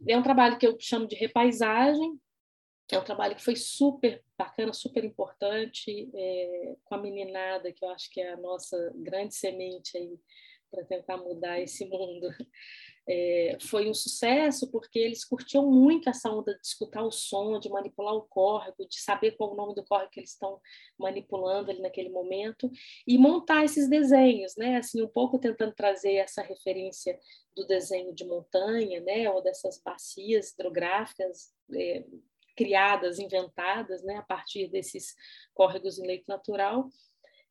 É 0.07 0.17
um 0.17 0.23
trabalho 0.23 0.57
que 0.57 0.67
eu 0.67 0.77
chamo 0.79 1.07
de 1.07 1.15
repaisagem, 1.15 2.19
é 2.93 2.99
um 2.99 3.03
trabalho 3.03 3.35
que 3.35 3.43
foi 3.43 3.55
super 3.55 4.23
bacana, 4.37 4.73
super 4.73 5.03
importante, 5.03 6.09
é, 6.13 6.75
com 6.83 6.95
a 6.95 6.97
meninada, 6.97 7.71
que 7.71 7.83
eu 7.83 7.89
acho 7.89 8.09
que 8.09 8.21
é 8.21 8.33
a 8.33 8.37
nossa 8.37 8.91
grande 8.95 9.35
semente 9.35 9.97
aí 9.97 10.19
para 10.69 10.83
tentar 10.83 11.17
mudar 11.17 11.59
esse 11.59 11.85
mundo. 11.85 12.27
É, 13.05 13.57
foi 13.59 13.89
um 13.89 13.93
sucesso 13.93 14.71
porque 14.71 14.97
eles 14.97 15.25
curtiam 15.25 15.69
muito 15.69 16.09
essa 16.09 16.31
onda 16.31 16.53
de 16.53 16.65
escutar 16.65 17.03
o 17.03 17.11
som, 17.11 17.59
de 17.59 17.69
manipular 17.69 18.13
o 18.15 18.21
córrego, 18.21 18.87
de 18.87 18.97
saber 18.97 19.31
qual 19.31 19.51
o 19.51 19.55
nome 19.57 19.75
do 19.75 19.83
córrego 19.83 20.09
que 20.09 20.21
eles 20.21 20.31
estão 20.31 20.57
manipulando 20.97 21.69
ali 21.69 21.81
naquele 21.81 22.07
momento 22.07 22.71
e 23.05 23.17
montar 23.17 23.65
esses 23.65 23.89
desenhos, 23.89 24.55
né? 24.57 24.77
Assim, 24.77 25.01
um 25.01 25.07
pouco 25.09 25.37
tentando 25.37 25.73
trazer 25.73 26.13
essa 26.13 26.41
referência 26.41 27.19
do 27.53 27.67
desenho 27.67 28.15
de 28.15 28.25
montanha, 28.25 29.01
né? 29.01 29.29
Ou 29.29 29.43
dessas 29.43 29.81
bacias 29.83 30.51
hidrográficas 30.51 31.53
é, 31.75 32.05
criadas, 32.55 33.19
inventadas, 33.19 34.03
né? 34.03 34.17
A 34.17 34.23
partir 34.23 34.67
desses 34.69 35.15
córregos 35.53 35.99
em 35.99 36.07
leito 36.07 36.25
natural 36.27 36.89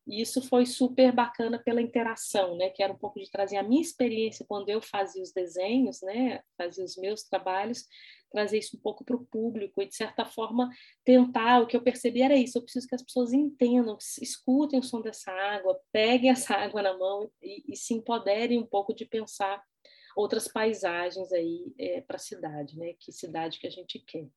e 0.05 0.21
isso 0.21 0.41
foi 0.41 0.65
super 0.65 1.13
bacana 1.13 1.57
pela 1.57 1.81
interação, 1.81 2.57
né? 2.57 2.69
Que 2.69 2.83
era 2.83 2.91
um 2.91 2.97
pouco 2.97 3.19
de 3.19 3.31
trazer 3.31 3.55
a 3.55 3.63
minha 3.63 3.81
experiência 3.81 4.45
quando 4.47 4.69
eu 4.69 4.81
fazia 4.81 5.23
os 5.23 5.31
desenhos, 5.31 6.01
né? 6.01 6.41
Fazia 6.57 6.83
os 6.83 6.97
meus 6.97 7.23
trabalhos, 7.23 7.87
trazer 8.29 8.57
isso 8.57 8.75
um 8.75 8.79
pouco 8.81 9.05
para 9.05 9.15
o 9.15 9.25
público 9.25 9.81
e 9.81 9.87
de 9.87 9.95
certa 9.95 10.25
forma 10.25 10.69
tentar. 11.05 11.61
O 11.61 11.67
que 11.67 11.77
eu 11.77 11.81
percebi 11.81 12.21
era 12.21 12.35
isso. 12.35 12.57
Eu 12.57 12.63
preciso 12.63 12.87
que 12.87 12.95
as 12.95 13.03
pessoas 13.03 13.31
entendam, 13.31 13.97
escutem 14.21 14.79
o 14.79 14.83
som 14.83 15.01
dessa 15.01 15.31
água, 15.31 15.79
peguem 15.91 16.31
essa 16.31 16.53
água 16.55 16.81
na 16.81 16.97
mão 16.97 17.31
e, 17.41 17.63
e 17.71 17.75
se 17.77 17.93
empoderem 17.93 18.59
um 18.59 18.65
pouco 18.65 18.93
de 18.93 19.05
pensar 19.05 19.63
outras 20.17 20.49
paisagens 20.49 21.31
aí 21.31 21.73
é, 21.79 22.01
para 22.01 22.17
a 22.17 22.19
cidade, 22.19 22.77
né? 22.77 22.93
Que 22.99 23.11
cidade 23.13 23.57
que 23.57 23.67
a 23.67 23.71
gente 23.71 23.99
quer. 23.99 24.27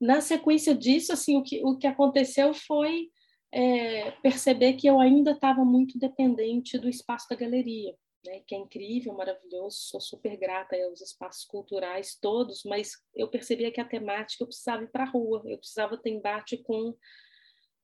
Na 0.00 0.20
sequência 0.20 0.74
disso, 0.74 1.12
assim, 1.12 1.36
o 1.36 1.42
que, 1.42 1.64
o 1.64 1.76
que 1.76 1.86
aconteceu 1.86 2.52
foi 2.52 3.08
é, 3.52 4.10
perceber 4.22 4.74
que 4.74 4.86
eu 4.86 5.00
ainda 5.00 5.32
estava 5.32 5.64
muito 5.64 5.98
dependente 5.98 6.78
do 6.78 6.88
espaço 6.88 7.26
da 7.30 7.36
galeria, 7.36 7.96
né, 8.26 8.42
que 8.46 8.54
é 8.54 8.58
incrível, 8.58 9.14
maravilhoso, 9.14 9.76
sou 9.78 10.00
super 10.00 10.36
grata 10.36 10.76
aos 10.76 11.00
espaços 11.00 11.44
culturais 11.44 12.18
todos, 12.20 12.62
mas 12.64 12.92
eu 13.14 13.28
percebia 13.28 13.72
que 13.72 13.80
a 13.80 13.84
temática 13.84 14.42
eu 14.42 14.48
precisava 14.48 14.82
ir 14.82 14.90
para 14.90 15.04
a 15.04 15.08
rua, 15.08 15.42
eu 15.46 15.58
precisava 15.58 15.96
ter 15.96 16.10
embate 16.10 16.58
com, 16.58 16.94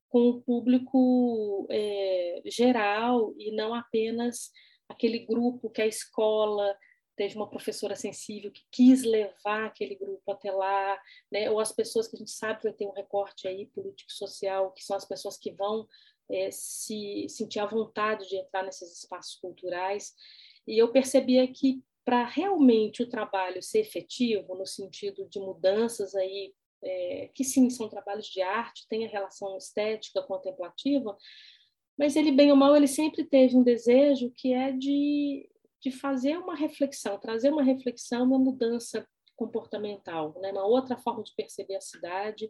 com 0.08 0.28
o 0.28 0.42
público 0.42 1.66
é, 1.70 2.42
geral 2.46 3.32
e 3.38 3.52
não 3.52 3.72
apenas 3.72 4.50
aquele 4.88 5.20
grupo 5.20 5.70
que 5.70 5.80
a 5.80 5.86
escola 5.86 6.76
teve 7.16 7.36
uma 7.36 7.48
professora 7.48 7.94
sensível 7.94 8.50
que 8.50 8.62
quis 8.70 9.02
levar 9.02 9.66
aquele 9.66 9.94
grupo 9.94 10.30
até 10.30 10.50
lá, 10.50 10.98
né? 11.30 11.50
ou 11.50 11.60
as 11.60 11.72
pessoas 11.72 12.08
que 12.08 12.16
a 12.16 12.18
gente 12.18 12.30
sabe 12.30 12.60
que 12.60 12.68
vai 12.68 12.72
ter 12.72 12.86
um 12.86 12.92
recorte 12.92 13.46
aí 13.46 13.66
político-social, 13.66 14.72
que 14.72 14.84
são 14.84 14.96
as 14.96 15.04
pessoas 15.04 15.36
que 15.36 15.52
vão 15.52 15.86
é, 16.30 16.50
se 16.50 17.26
sentir 17.28 17.60
à 17.60 17.66
vontade 17.66 18.28
de 18.28 18.36
entrar 18.36 18.62
nesses 18.62 19.02
espaços 19.02 19.36
culturais. 19.36 20.14
E 20.66 20.78
eu 20.78 20.90
percebia 20.90 21.46
que 21.46 21.82
para 22.04 22.24
realmente 22.24 23.02
o 23.02 23.08
trabalho 23.08 23.62
ser 23.62 23.80
efetivo, 23.80 24.56
no 24.56 24.66
sentido 24.66 25.28
de 25.28 25.38
mudanças 25.38 26.14
aí, 26.14 26.54
é, 26.82 27.30
que 27.34 27.44
sim, 27.44 27.70
são 27.70 27.88
trabalhos 27.88 28.26
de 28.26 28.42
arte, 28.42 28.88
tem 28.88 29.04
a 29.04 29.08
relação 29.08 29.56
estética, 29.56 30.22
contemplativa, 30.22 31.16
mas 31.96 32.16
ele, 32.16 32.32
bem 32.32 32.50
ou 32.50 32.56
mal, 32.56 32.74
ele 32.74 32.88
sempre 32.88 33.22
teve 33.22 33.56
um 33.56 33.62
desejo 33.62 34.32
que 34.34 34.52
é 34.52 34.72
de 34.72 35.48
de 35.82 35.90
fazer 35.90 36.38
uma 36.38 36.54
reflexão, 36.54 37.18
trazer 37.18 37.50
uma 37.50 37.62
reflexão, 37.62 38.24
uma 38.24 38.38
mudança 38.38 39.06
comportamental, 39.34 40.38
né? 40.40 40.52
uma 40.52 40.64
outra 40.64 40.96
forma 40.96 41.22
de 41.22 41.34
perceber 41.34 41.74
a 41.74 41.80
cidade 41.80 42.48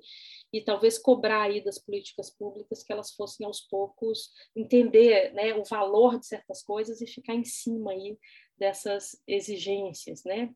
e 0.53 0.61
talvez 0.61 0.99
cobrar 0.99 1.43
aí 1.43 1.65
das 1.65 1.79
políticas 1.79 2.31
públicas 2.31 2.83
que 2.83 2.93
elas 2.93 3.13
fossem 3.13 3.47
aos 3.47 3.61
poucos 3.61 4.31
entender 4.55 5.33
né, 5.33 5.55
o 5.55 5.65
valor 5.65 6.19
de 6.19 6.27
certas 6.27 6.63
coisas 6.63 7.01
e 7.01 7.07
ficar 7.07 7.35
em 7.35 7.45
cima 7.45 7.93
aí 7.93 8.19
dessas 8.59 9.21
exigências, 9.27 10.23
né? 10.25 10.53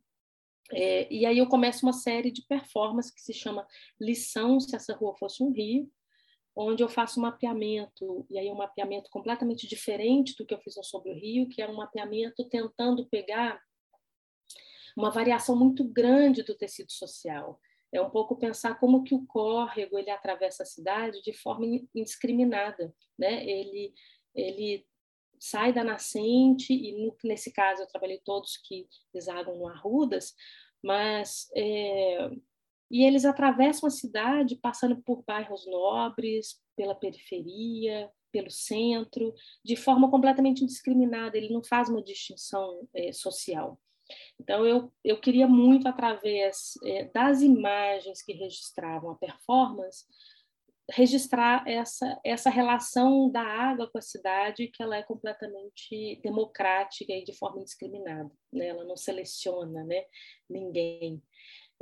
É, 0.73 1.13
e 1.13 1.25
aí 1.25 1.39
eu 1.39 1.49
começo 1.49 1.87
uma 1.87 1.93
série 1.93 2.31
de 2.31 2.43
performances 2.43 3.13
que 3.13 3.21
se 3.21 3.33
chama 3.33 3.67
Lição 4.01 4.59
se 4.59 4.75
essa 4.75 4.95
rua 4.95 5.15
fosse 5.17 5.43
um 5.43 5.53
rio, 5.53 5.89
onde 6.57 6.83
eu 6.83 6.89
faço 6.89 7.21
um 7.21 7.23
mapeamento, 7.23 8.27
e 8.31 8.39
aí 8.39 8.51
um 8.51 8.57
mapeamento 8.57 9.11
completamente 9.11 9.69
diferente 9.69 10.35
do 10.39 10.47
que 10.47 10.55
eu 10.55 10.61
fiz 10.61 10.77
no 10.77 10.83
Sobre 10.83 11.11
o 11.11 11.15
Rio, 11.15 11.49
que 11.49 11.61
é 11.61 11.69
um 11.69 11.77
mapeamento 11.77 12.49
tentando 12.49 13.07
pegar 13.09 13.61
uma 14.97 15.11
variação 15.11 15.55
muito 15.55 15.85
grande 15.85 16.43
do 16.43 16.57
tecido 16.57 16.91
social. 16.91 17.61
É 17.93 18.01
um 18.01 18.09
pouco 18.09 18.37
pensar 18.37 18.81
como 18.81 19.05
que 19.05 19.15
o 19.15 19.27
córrego 19.27 19.99
ele 19.99 20.11
atravessa 20.11 20.63
a 20.63 20.67
cidade 20.67 21.23
de 21.23 21.33
forma 21.35 21.67
indiscriminada, 21.95 22.95
né? 23.19 23.47
Ele 23.47 23.93
ele 24.35 24.87
sai 25.39 25.73
da 25.73 25.85
nascente 25.85 26.73
e 26.73 27.13
nesse 27.25 27.53
caso 27.53 27.83
eu 27.83 27.87
trabalhei 27.87 28.19
todos 28.25 28.57
que 28.57 28.89
desagam 29.13 29.57
no 29.57 29.69
Arrudas, 29.69 30.35
mas 30.83 31.51
é, 31.55 32.31
e 32.91 33.05
eles 33.05 33.25
atravessam 33.25 33.87
a 33.87 33.91
cidade 33.91 34.57
passando 34.57 34.97
por 35.03 35.25
bairros 35.27 35.67
nobres, 35.67 36.61
pela 36.77 36.95
periferia, 36.95 38.11
pelo 38.31 38.51
centro, 38.51 39.35
de 39.65 39.77
forma 39.77 40.11
completamente 40.11 40.63
indiscriminada, 40.63 41.37
ele 41.37 41.53
não 41.53 41.65
faz 41.65 41.89
uma 41.89 42.03
distinção 42.03 42.87
é, 42.95 43.11
social. 43.13 43.81
Então, 44.39 44.67
eu, 44.67 44.93
eu 45.03 45.19
queria 45.19 45.49
muito, 45.49 45.89
através 45.89 46.75
é, 46.85 47.05
das 47.05 47.41
imagens 47.41 48.23
que 48.23 48.33
registravam 48.33 49.11
a 49.11 49.17
performance, 49.17 50.05
registrar 50.91 51.67
essa, 51.67 52.21
essa 52.25 52.49
relação 52.49 53.31
da 53.31 53.43
água 53.43 53.91
com 53.91 53.99
a 53.99 54.03
cidade, 54.03 54.69
que 54.69 54.83
ela 54.83 54.97
é 54.97 55.03
completamente 55.03 56.21
democrática 56.23 57.13
e 57.13 57.25
de 57.25 57.37
forma 57.37 57.61
indiscriminada. 57.61 58.31
Né? 58.53 58.69
Ela 58.69 58.85
não 58.85 58.97
seleciona 58.97 59.83
né, 59.85 60.05
ninguém. 60.49 61.21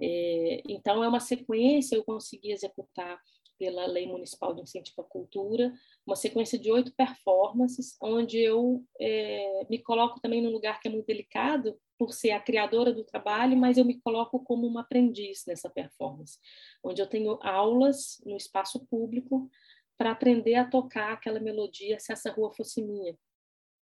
É, 0.00 0.62
então, 0.68 1.02
é 1.02 1.09
uma 1.09 1.20
sequência, 1.20 1.96
eu 1.96 2.04
consegui 2.04 2.50
executar 2.52 3.18
pela 3.59 3.87
Lei 3.87 4.07
Municipal 4.07 4.52
de 4.54 4.62
Incentivo 4.62 5.00
à 5.00 5.04
Cultura, 5.04 5.72
uma 6.07 6.16
sequência 6.16 6.59
de 6.59 6.70
oito 6.70 6.92
performances, 6.94 7.96
onde 8.02 8.38
eu 8.40 8.85
é, 9.00 9.66
me 9.70 9.78
coloco 9.78 10.20
também 10.20 10.42
num 10.42 10.50
lugar 10.50 10.80
que 10.80 10.88
é 10.88 10.90
muito 10.90 11.07
delicado, 11.07 11.78
por 11.96 12.12
ser 12.12 12.33
a 12.33 12.40
criadora 12.40 12.92
do 12.92 13.04
trabalho, 13.04 13.57
mas 13.57 13.78
eu 13.78 13.85
me 13.85 14.00
coloco 14.00 14.40
como 14.40 14.66
uma 14.66 14.80
aprendiz 14.80 15.44
nessa 15.46 15.70
performance, 15.70 16.38
onde 16.83 17.00
eu 17.00 17.07
tenho 17.07 17.38
aulas 17.42 18.20
no 18.26 18.37
espaço 18.37 18.85
público 18.87 19.48
para 19.96 20.11
aprender 20.11 20.57
a 20.57 20.68
tocar 20.68 21.12
aquela 21.12 21.38
melodia 21.38 22.00
Se 22.00 22.12
Essa 22.12 22.33
Rua 22.33 22.52
Fosse 22.52 22.83
Minha. 22.83 23.16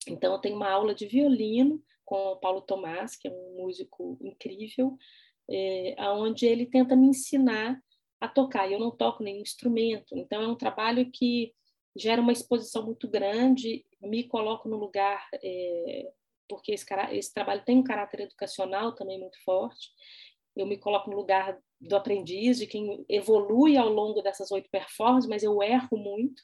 Então, 0.08 0.32
eu 0.32 0.38
tenho 0.38 0.54
uma 0.54 0.70
aula 0.70 0.94
de 0.94 1.06
violino 1.06 1.82
com 2.04 2.14
o 2.14 2.36
Paulo 2.36 2.60
Tomás, 2.60 3.16
que 3.16 3.26
é 3.26 3.30
um 3.32 3.56
músico 3.56 4.16
incrível, 4.22 4.96
é, 5.50 5.94
onde 6.10 6.46
ele 6.46 6.66
tenta 6.66 6.96
me 6.96 7.08
ensinar 7.08 7.80
a 8.20 8.28
tocar. 8.28 8.70
Eu 8.70 8.78
não 8.78 8.90
toco 8.90 9.22
nenhum 9.22 9.42
instrumento, 9.42 10.16
então 10.16 10.42
é 10.42 10.48
um 10.48 10.56
trabalho 10.56 11.10
que 11.12 11.52
gera 11.96 12.20
uma 12.20 12.32
exposição 12.32 12.84
muito 12.84 13.08
grande, 13.08 13.84
me 14.02 14.24
coloco 14.24 14.68
no 14.68 14.76
lugar, 14.76 15.26
é, 15.42 16.10
porque 16.48 16.72
esse, 16.72 16.86
esse 17.12 17.32
trabalho 17.32 17.64
tem 17.64 17.78
um 17.78 17.84
caráter 17.84 18.20
educacional 18.20 18.94
também 18.94 19.18
muito 19.18 19.42
forte, 19.44 19.90
eu 20.54 20.66
me 20.66 20.78
coloco 20.78 21.10
no 21.10 21.16
lugar 21.16 21.58
do 21.80 21.96
aprendiz, 21.96 22.58
de 22.58 22.66
quem 22.66 23.04
evolui 23.08 23.76
ao 23.76 23.88
longo 23.88 24.22
dessas 24.22 24.50
oito 24.50 24.70
performances, 24.70 25.28
mas 25.28 25.42
eu 25.42 25.62
erro 25.62 25.96
muito, 25.96 26.42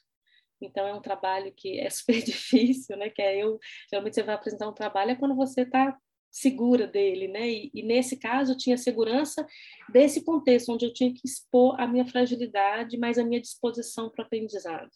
então 0.61 0.87
é 0.87 0.93
um 0.93 1.01
trabalho 1.01 1.53
que 1.55 1.79
é 1.79 1.89
super 1.91 2.21
difícil, 2.21 2.97
né? 2.97 3.09
Que 3.09 3.21
é 3.21 3.43
eu 3.43 3.59
geralmente 3.89 4.15
você 4.15 4.23
vai 4.23 4.35
apresentar 4.35 4.69
um 4.69 4.73
trabalho 4.73 5.11
é 5.11 5.15
quando 5.15 5.35
você 5.35 5.61
está 5.61 5.97
segura 6.33 6.87
dele, 6.87 7.27
né? 7.27 7.47
E, 7.47 7.71
e, 7.75 7.83
nesse 7.83 8.17
caso 8.17 8.53
eu 8.53 8.57
tinha 8.57 8.75
segurança 8.75 9.45
desse 9.87 10.23
contexto 10.25 10.73
onde 10.73 10.83
eu 10.83 10.91
tinha 10.91 11.13
que 11.13 11.21
expor 11.23 11.79
a 11.79 11.85
minha 11.85 12.07
fragilidade, 12.07 12.97
mas 12.97 13.19
a 13.19 13.23
minha 13.23 13.39
disposição 13.39 14.09
para 14.09 14.23
o 14.23 14.25
aprendizado, 14.25 14.89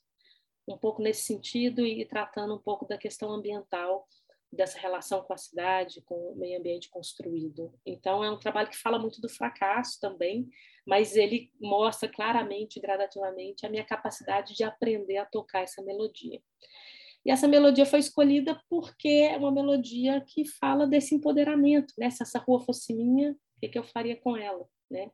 um 0.68 0.78
pouco 0.78 1.00
nesse 1.00 1.22
sentido 1.22 1.86
e 1.86 2.04
tratando 2.06 2.56
um 2.56 2.60
pouco 2.60 2.88
da 2.88 2.98
questão 2.98 3.32
ambiental 3.32 4.08
dessa 4.52 4.80
relação 4.80 5.22
com 5.22 5.34
a 5.34 5.38
cidade, 5.38 6.02
com 6.02 6.16
o 6.16 6.36
meio 6.36 6.58
ambiente 6.60 6.90
construído. 6.90 7.72
Então 7.86 8.24
é 8.24 8.32
um 8.32 8.40
trabalho 8.40 8.70
que 8.70 8.78
fala 8.78 8.98
muito 8.98 9.22
do 9.22 9.30
fracasso 9.30 10.00
também, 10.00 10.50
mas 10.88 11.16
ele 11.16 11.52
mostra 11.62 12.10
claramente, 12.10 12.80
gradativamente, 12.80 13.64
a 13.64 13.70
minha 13.70 13.86
capacidade 13.86 14.56
de 14.56 14.64
aprender 14.64 15.18
a 15.18 15.26
tocar 15.26 15.62
essa 15.62 15.84
melodia. 15.84 16.42
E 17.28 17.32
essa 17.32 17.46
melodia 17.46 17.86
foi 17.86 18.00
escolhida 18.00 18.58
porque 18.70 19.10
é 19.10 19.36
uma 19.36 19.52
melodia 19.52 20.22
que 20.22 20.46
fala 20.46 20.88
desse 20.88 21.14
empoderamento, 21.14 21.94
né? 21.98 22.10
Se 22.10 22.24
essa 22.24 22.40
rua 22.40 22.62
fosse 22.62 22.94
minha, 22.94 23.34
o 23.34 23.60
que, 23.60 23.68
que 23.68 23.78
eu 23.78 23.84
faria 23.84 24.16
com 24.16 24.38
ela, 24.38 24.66
né? 24.90 25.12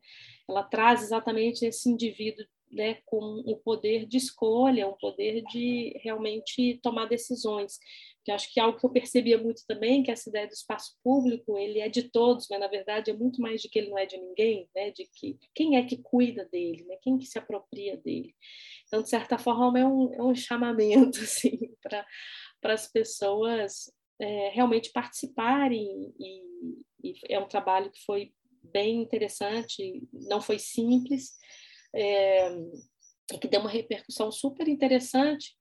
Ela 0.47 0.61
traz 0.61 1.01
exatamente 1.01 1.65
esse 1.65 1.89
indivíduo 1.89 2.45
né, 2.73 2.99
com 3.05 3.43
o 3.45 3.57
poder 3.57 4.05
de 4.05 4.17
escolha, 4.17 4.87
o 4.87 4.97
poder 4.97 5.43
de 5.43 5.97
realmente 6.03 6.79
tomar 6.81 7.05
decisões. 7.05 7.77
Que 8.25 8.31
acho 8.31 8.51
que 8.51 8.59
é 8.59 8.63
algo 8.63 8.79
que 8.79 8.85
eu 8.85 8.89
percebia 8.89 9.37
muito 9.37 9.63
também, 9.67 10.01
que 10.01 10.09
essa 10.09 10.29
ideia 10.29 10.47
do 10.47 10.53
espaço 10.53 10.95
público, 11.03 11.57
ele 11.57 11.79
é 11.79 11.89
de 11.89 12.09
todos, 12.09 12.47
mas 12.49 12.59
na 12.59 12.67
verdade 12.67 13.11
é 13.11 13.13
muito 13.13 13.41
mais 13.41 13.61
de 13.61 13.69
que 13.69 13.79
ele 13.79 13.89
não 13.89 13.97
é 13.97 14.05
de 14.05 14.17
ninguém, 14.17 14.67
né, 14.75 14.91
de 14.91 15.07
que 15.13 15.37
quem 15.53 15.77
é 15.77 15.83
que 15.83 15.97
cuida 15.97 16.47
dele, 16.51 16.83
né, 16.85 16.97
quem 17.01 17.17
que 17.17 17.25
se 17.25 17.37
apropria 17.37 17.97
dele. 17.97 18.33
Então, 18.87 19.01
de 19.01 19.09
certa 19.09 19.37
forma, 19.37 19.79
é 19.79 19.85
um, 19.85 20.13
é 20.13 20.23
um 20.23 20.35
chamamento 20.35 21.19
assim, 21.23 21.59
para 21.81 22.05
as 22.73 22.89
pessoas 22.89 23.91
é, 24.19 24.49
realmente 24.49 24.91
participarem 24.91 26.13
e, 26.19 26.43
e 27.03 27.13
é 27.29 27.39
um 27.39 27.47
trabalho 27.47 27.91
que 27.91 28.03
foi 28.05 28.31
bem 28.63 29.01
interessante, 29.01 30.01
não 30.13 30.39
foi 30.39 30.57
simples, 30.57 31.33
é, 31.95 32.49
que 33.39 33.47
deu 33.47 33.61
uma 33.61 33.69
repercussão 33.69 34.31
super 34.31 34.67
interessante, 34.67 35.55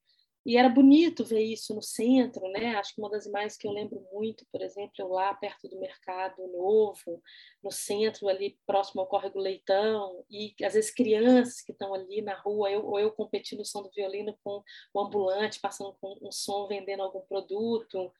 e 0.45 0.57
era 0.57 0.69
bonito 0.69 1.25
ver 1.25 1.43
isso 1.43 1.73
no 1.73 1.83
centro, 1.83 2.43
né? 2.51 2.75
Acho 2.75 2.95
que 2.95 3.01
uma 3.01 3.09
das 3.09 3.27
imagens 3.27 3.57
que 3.57 3.67
eu 3.67 3.71
lembro 3.71 4.05
muito, 4.13 4.45
por 4.51 4.61
exemplo, 4.61 4.93
eu 4.99 5.07
lá 5.09 5.33
perto 5.35 5.69
do 5.69 5.79
Mercado 5.79 6.45
Novo, 6.49 7.23
no 7.63 7.71
centro 7.71 8.29
ali 8.29 8.59
próximo 8.67 9.03
ao 9.03 9.07
Córrego 9.07 9.39
Leitão, 9.39 10.25
e 10.29 10.53
às 10.65 10.75
vezes 10.75 10.93
crianças 10.93 11.61
que 11.63 11.71
estão 11.71 11.95
ali 11.95 12.21
na 12.23 12.35
rua, 12.35 12.73
eu, 12.73 12.85
ou 12.85 12.99
eu 12.99 13.13
competindo 13.13 13.61
no 13.61 13.65
som 13.65 13.83
do 13.83 13.91
violino 13.95 14.37
com 14.43 14.61
o 14.93 15.01
ambulante, 15.01 15.61
passando 15.61 15.97
com 16.01 16.19
um 16.21 16.33
som, 16.33 16.67
vendendo 16.67 17.05
algum 17.05 17.21
produto, 17.21 18.13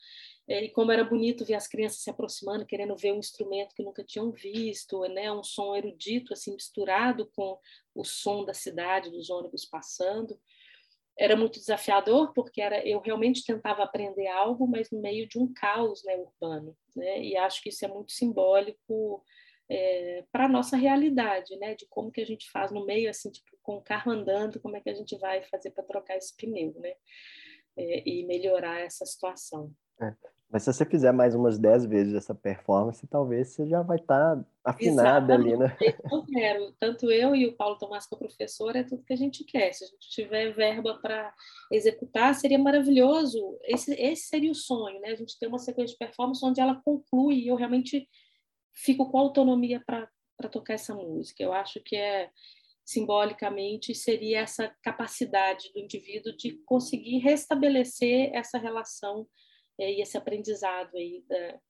é, 0.47 0.63
e 0.63 0.71
como 0.71 0.93
era 0.93 1.03
bonito 1.03 1.45
ver 1.45 1.55
as 1.55 1.67
crianças 1.67 2.03
se 2.03 2.11
aproximando, 2.11 2.67
querendo 2.67 2.97
ver 2.97 3.13
um 3.13 3.19
instrumento 3.19 3.75
que 3.75 3.83
nunca 3.83 4.05
tinham 4.05 4.31
visto, 4.31 5.01
né? 5.09 5.33
Um 5.33 5.43
som 5.43 5.75
erudito 5.75 6.33
assim 6.33 6.53
misturado 6.53 7.29
com 7.35 7.59
o 7.95 8.05
som 8.05 8.45
da 8.45 8.55
cidade, 8.55 9.11
dos 9.11 9.31
ônibus 9.31 9.65
passando 9.65 10.39
era 11.19 11.37
muito 11.37 11.59
desafiador 11.59 12.33
porque 12.33 12.61
era 12.61 12.87
eu 12.87 13.01
realmente 13.01 13.45
tentava 13.45 13.83
aprender 13.83 14.27
algo 14.29 14.67
mas 14.67 14.91
no 14.91 15.01
meio 15.01 15.29
de 15.29 15.39
um 15.39 15.53
caos 15.53 16.03
né, 16.05 16.17
urbano 16.17 16.77
né? 16.97 17.23
e 17.23 17.37
acho 17.37 17.63
que 17.63 17.69
isso 17.69 17.85
é 17.85 17.89
muito 17.89 18.13
simbólico 18.13 19.23
é, 19.71 20.25
para 20.33 20.47
a 20.47 20.49
nossa 20.49 20.77
realidade 20.77 21.57
né 21.57 21.75
de 21.75 21.87
como 21.89 22.11
que 22.11 22.21
a 22.21 22.27
gente 22.27 22.51
faz 22.51 22.73
no 22.73 22.85
meio 22.85 23.11
assim 23.11 23.31
tipo 23.31 23.51
com 23.63 23.77
o 23.77 23.83
carro 23.83 24.11
andando 24.11 24.61
como 24.61 24.77
é 24.77 24.81
que 24.81 24.91
a 24.91 24.95
gente 24.95 25.17
vai 25.19 25.43
fazer 25.45 25.71
para 25.71 25.85
trocar 25.85 26.17
esse 26.17 26.35
pneu 26.37 26.75
né 26.81 26.95
é, 27.77 28.09
e 28.09 28.25
melhorar 28.25 28.81
essa 28.81 29.05
situação 29.05 29.71
é. 30.01 30.15
Mas 30.53 30.65
se 30.65 30.73
você 30.73 30.85
fizer 30.85 31.13
mais 31.13 31.35
umas 31.35 31.59
10 31.59 31.87
vezes 31.87 32.15
essa 32.15 32.35
performance, 32.35 33.07
talvez 33.07 33.49
você 33.49 33.67
já 33.67 33.81
vai 33.81 33.97
estar 33.97 34.37
tá 34.37 34.45
afinada 34.63 35.33
ali, 35.33 35.57
né? 35.57 35.75
Eu 36.13 36.27
quero. 36.27 36.73
Tanto 36.79 37.11
eu 37.11 37.35
e 37.35 37.47
o 37.47 37.57
Paulo 37.57 37.79
Tomás, 37.79 38.07
que 38.07 38.15
é 38.15 38.17
o 38.17 38.19
professor, 38.19 38.77
é 38.77 38.85
tudo 38.85 39.03
que 39.03 39.15
a 39.15 39.17
gente 39.17 39.45
quer. 39.45 39.73
Se 39.73 39.85
a 39.85 39.87
gente 39.87 40.11
tiver 40.11 40.53
verba 40.53 40.99
para 41.01 41.33
executar, 41.71 42.35
seria 42.35 42.59
maravilhoso. 42.59 43.59
Esse, 43.63 43.95
esse 43.95 44.29
seria 44.29 44.53
o 44.53 44.55
sonho, 44.55 45.01
né? 45.01 45.09
A 45.09 45.15
gente 45.15 45.39
ter 45.39 45.47
uma 45.47 45.59
sequência 45.59 45.95
de 45.95 45.99
performance 45.99 46.45
onde 46.45 46.61
ela 46.61 46.79
conclui 46.85 47.37
e 47.37 47.49
eu 47.49 47.57
realmente 47.57 48.07
fico 48.75 49.11
com 49.11 49.19
autonomia 49.19 49.83
para 49.87 50.07
tocar 50.51 50.75
essa 50.75 50.95
música. 50.95 51.43
Eu 51.43 51.55
acho 51.55 51.81
que 51.81 51.97
é 51.97 52.29
simbolicamente 52.85 53.95
seria 53.95 54.41
essa 54.41 54.71
capacidade 54.83 55.73
do 55.73 55.79
indivíduo 55.79 56.37
de 56.37 56.61
conseguir 56.67 57.19
restabelecer 57.21 58.31
essa 58.35 58.59
relação 58.59 59.27
e 59.79 60.03
esse 60.03 60.17
aprendizado 60.17 60.97
aí 60.97 61.25
da, 61.29 61.61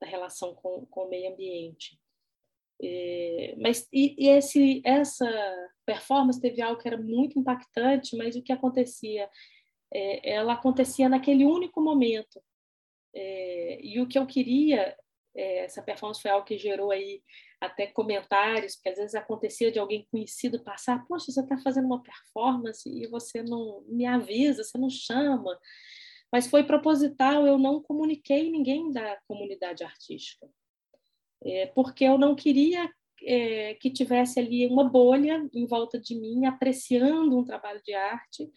da 0.00 0.06
relação 0.06 0.54
com, 0.54 0.86
com 0.86 1.04
o 1.04 1.08
meio 1.08 1.32
ambiente. 1.32 1.98
É, 2.82 3.54
mas 3.58 3.88
e, 3.92 4.14
e, 4.18 4.28
esse, 4.28 4.82
essa 4.84 5.26
performance 5.86 6.40
teve 6.40 6.60
algo 6.60 6.80
que 6.80 6.88
era 6.88 7.00
muito 7.00 7.38
impactante, 7.38 8.16
mas 8.16 8.36
o 8.36 8.42
que 8.42 8.52
acontecia? 8.52 9.28
É, 9.92 10.32
ela 10.34 10.54
acontecia 10.54 11.08
naquele 11.08 11.44
único 11.44 11.80
momento. 11.80 12.42
É, 13.14 13.78
e 13.80 14.00
o 14.00 14.08
que 14.08 14.18
eu 14.18 14.26
queria, 14.26 14.96
é, 15.36 15.64
essa 15.64 15.82
performance 15.82 16.20
foi 16.20 16.30
algo 16.30 16.44
que 16.44 16.58
gerou 16.58 16.90
aí 16.90 17.22
até 17.60 17.86
comentários, 17.86 18.74
porque 18.74 18.90
às 18.90 18.96
vezes 18.96 19.14
acontecia 19.14 19.70
de 19.70 19.78
alguém 19.78 20.06
conhecido 20.10 20.62
passar, 20.62 21.06
poxa, 21.06 21.30
você 21.30 21.40
está 21.40 21.56
fazendo 21.58 21.86
uma 21.86 22.02
performance 22.02 22.88
e 22.88 23.06
você 23.06 23.42
não 23.42 23.82
me 23.86 24.04
avisa, 24.04 24.64
você 24.64 24.76
não 24.76 24.90
chama 24.90 25.56
mas 26.32 26.46
foi 26.46 26.64
proposital, 26.64 27.46
eu 27.46 27.58
não 27.58 27.80
comuniquei 27.80 28.50
ninguém 28.50 28.90
da 28.92 29.18
comunidade 29.26 29.84
artística, 29.84 30.48
é, 31.44 31.66
porque 31.66 32.04
eu 32.04 32.18
não 32.18 32.34
queria 32.34 32.90
é, 33.22 33.74
que 33.74 33.90
tivesse 33.90 34.40
ali 34.40 34.66
uma 34.66 34.84
bolha 34.84 35.48
em 35.52 35.66
volta 35.66 35.98
de 35.98 36.14
mim 36.14 36.46
apreciando 36.46 37.38
um 37.38 37.44
trabalho 37.44 37.80
de 37.84 37.94
arte 37.94 38.50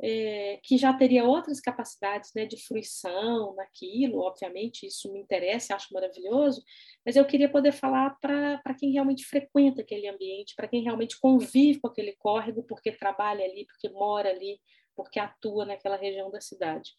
é, 0.00 0.60
que 0.62 0.76
já 0.76 0.92
teria 0.92 1.24
outras 1.24 1.60
capacidades 1.60 2.32
né, 2.34 2.44
de 2.44 2.56
fruição 2.62 3.54
naquilo, 3.54 4.20
obviamente 4.20 4.86
isso 4.86 5.10
me 5.12 5.20
interessa, 5.20 5.74
acho 5.74 5.92
maravilhoso, 5.92 6.62
mas 7.04 7.16
eu 7.16 7.24
queria 7.24 7.48
poder 7.48 7.72
falar 7.72 8.10
para 8.20 8.74
quem 8.78 8.92
realmente 8.92 9.24
frequenta 9.24 9.80
aquele 9.80 10.06
ambiente, 10.08 10.54
para 10.54 10.68
quem 10.68 10.82
realmente 10.82 11.18
convive 11.18 11.80
com 11.80 11.88
aquele 11.88 12.12
córrego, 12.18 12.62
porque 12.64 12.92
trabalha 12.92 13.44
ali, 13.44 13.64
porque 13.64 13.88
mora 13.88 14.28
ali, 14.28 14.60
porque 14.96 15.20
atua 15.20 15.64
naquela 15.64 15.96
região 15.96 16.30
da 16.30 16.40
cidade. 16.40 16.92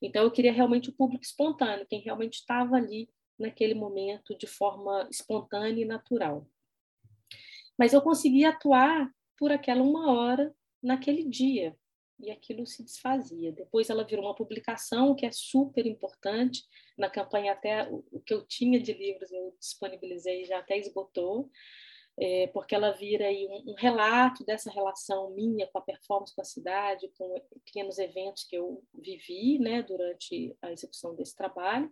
Então, 0.00 0.22
eu 0.22 0.30
queria 0.30 0.52
realmente 0.52 0.88
o 0.88 0.94
público 0.94 1.24
espontâneo, 1.24 1.86
quem 1.86 2.00
realmente 2.00 2.34
estava 2.34 2.76
ali 2.76 3.08
naquele 3.38 3.74
momento 3.74 4.36
de 4.36 4.46
forma 4.46 5.06
espontânea 5.10 5.82
e 5.82 5.86
natural. 5.86 6.48
Mas 7.78 7.92
eu 7.92 8.00
consegui 8.00 8.44
atuar 8.44 9.10
por 9.38 9.52
aquela 9.52 9.82
uma 9.82 10.12
hora 10.12 10.54
naquele 10.82 11.24
dia, 11.24 11.76
e 12.22 12.30
aquilo 12.30 12.64
se 12.64 12.84
desfazia. 12.84 13.52
Depois 13.52 13.90
ela 13.90 14.04
virou 14.04 14.24
uma 14.24 14.34
publicação 14.34 15.14
que 15.14 15.26
é 15.26 15.32
super 15.32 15.84
importante. 15.86 16.62
Na 16.96 17.10
campanha 17.10 17.52
até 17.52 17.88
o 17.90 18.20
que 18.20 18.32
eu 18.32 18.46
tinha 18.46 18.80
de 18.80 18.92
livros 18.92 19.30
eu 19.32 19.54
disponibilizei 19.58 20.44
já 20.44 20.58
até 20.58 20.78
esgotou 20.78 21.50
é, 22.18 22.46
porque 22.48 22.74
ela 22.74 22.92
vira 22.92 23.26
aí 23.26 23.46
um, 23.48 23.72
um, 23.72 23.74
relato 23.74 24.44
dessa 24.44 24.70
relação 24.70 25.30
minha 25.30 25.66
com 25.66 25.78
a 25.78 25.82
performance 25.82 26.34
com 26.34 26.42
a 26.42 26.44
cidade, 26.44 27.10
com 27.16 27.40
pequenos 27.64 27.98
eventos 27.98 28.44
que 28.44 28.56
eu 28.56 28.82
vivi 28.92 29.58
né, 29.58 29.82
durante 29.82 30.56
a 30.60 30.70
execução 30.70 31.14
desse 31.14 31.34
trabalho. 31.34 31.90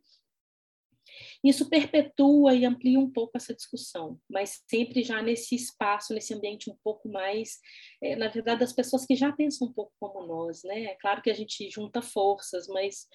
Isso 1.43 1.69
perpetua 1.69 2.55
e 2.55 2.65
amplia 2.65 2.99
um 2.99 3.11
pouco 3.11 3.37
essa 3.37 3.55
discussão, 3.55 4.21
mas 4.29 4.63
sempre 4.69 5.03
já 5.03 5.23
nesse 5.23 5.55
espaço, 5.55 6.15
nesse 6.15 6.35
ambiente 6.35 6.71
um 6.71 6.77
pouco 6.85 7.09
mais, 7.09 7.59
é, 8.03 8.15
na 8.15 8.29
verdade, 8.29 8.61
das 8.61 8.73
pessoas 8.73 9.07
que 9.07 9.17
já 9.17 9.33
pensam 9.33 9.69
um 9.69 9.73
pouco 9.73 9.93
como 9.99 10.27
nós, 10.27 10.63
né? 10.63 10.85
É 10.85 10.95
claro 10.95 11.23
que 11.23 11.31
a 11.31 11.35
gente 11.35 11.69
junta 11.71 12.03
forças, 12.03 12.69
mas 12.69 13.09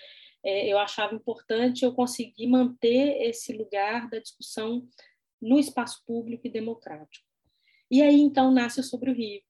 é, 0.44 0.68
eu 0.68 0.78
achava 0.78 1.16
importante 1.16 1.86
eu 1.86 1.94
conseguir 1.94 2.48
manter 2.48 3.22
esse 3.22 3.54
lugar 3.54 4.10
da 4.10 4.20
discussão 4.20 4.88
no 5.42 5.60
espaço 5.60 6.04
público 6.06 6.48
e 6.48 6.50
democrático. 6.50 7.26
E 7.90 8.02
aí 8.02 8.20
então 8.20 8.52
nasce 8.52 8.82
Sobre 8.82 9.12
o 9.12 9.14
Rio, 9.14 9.42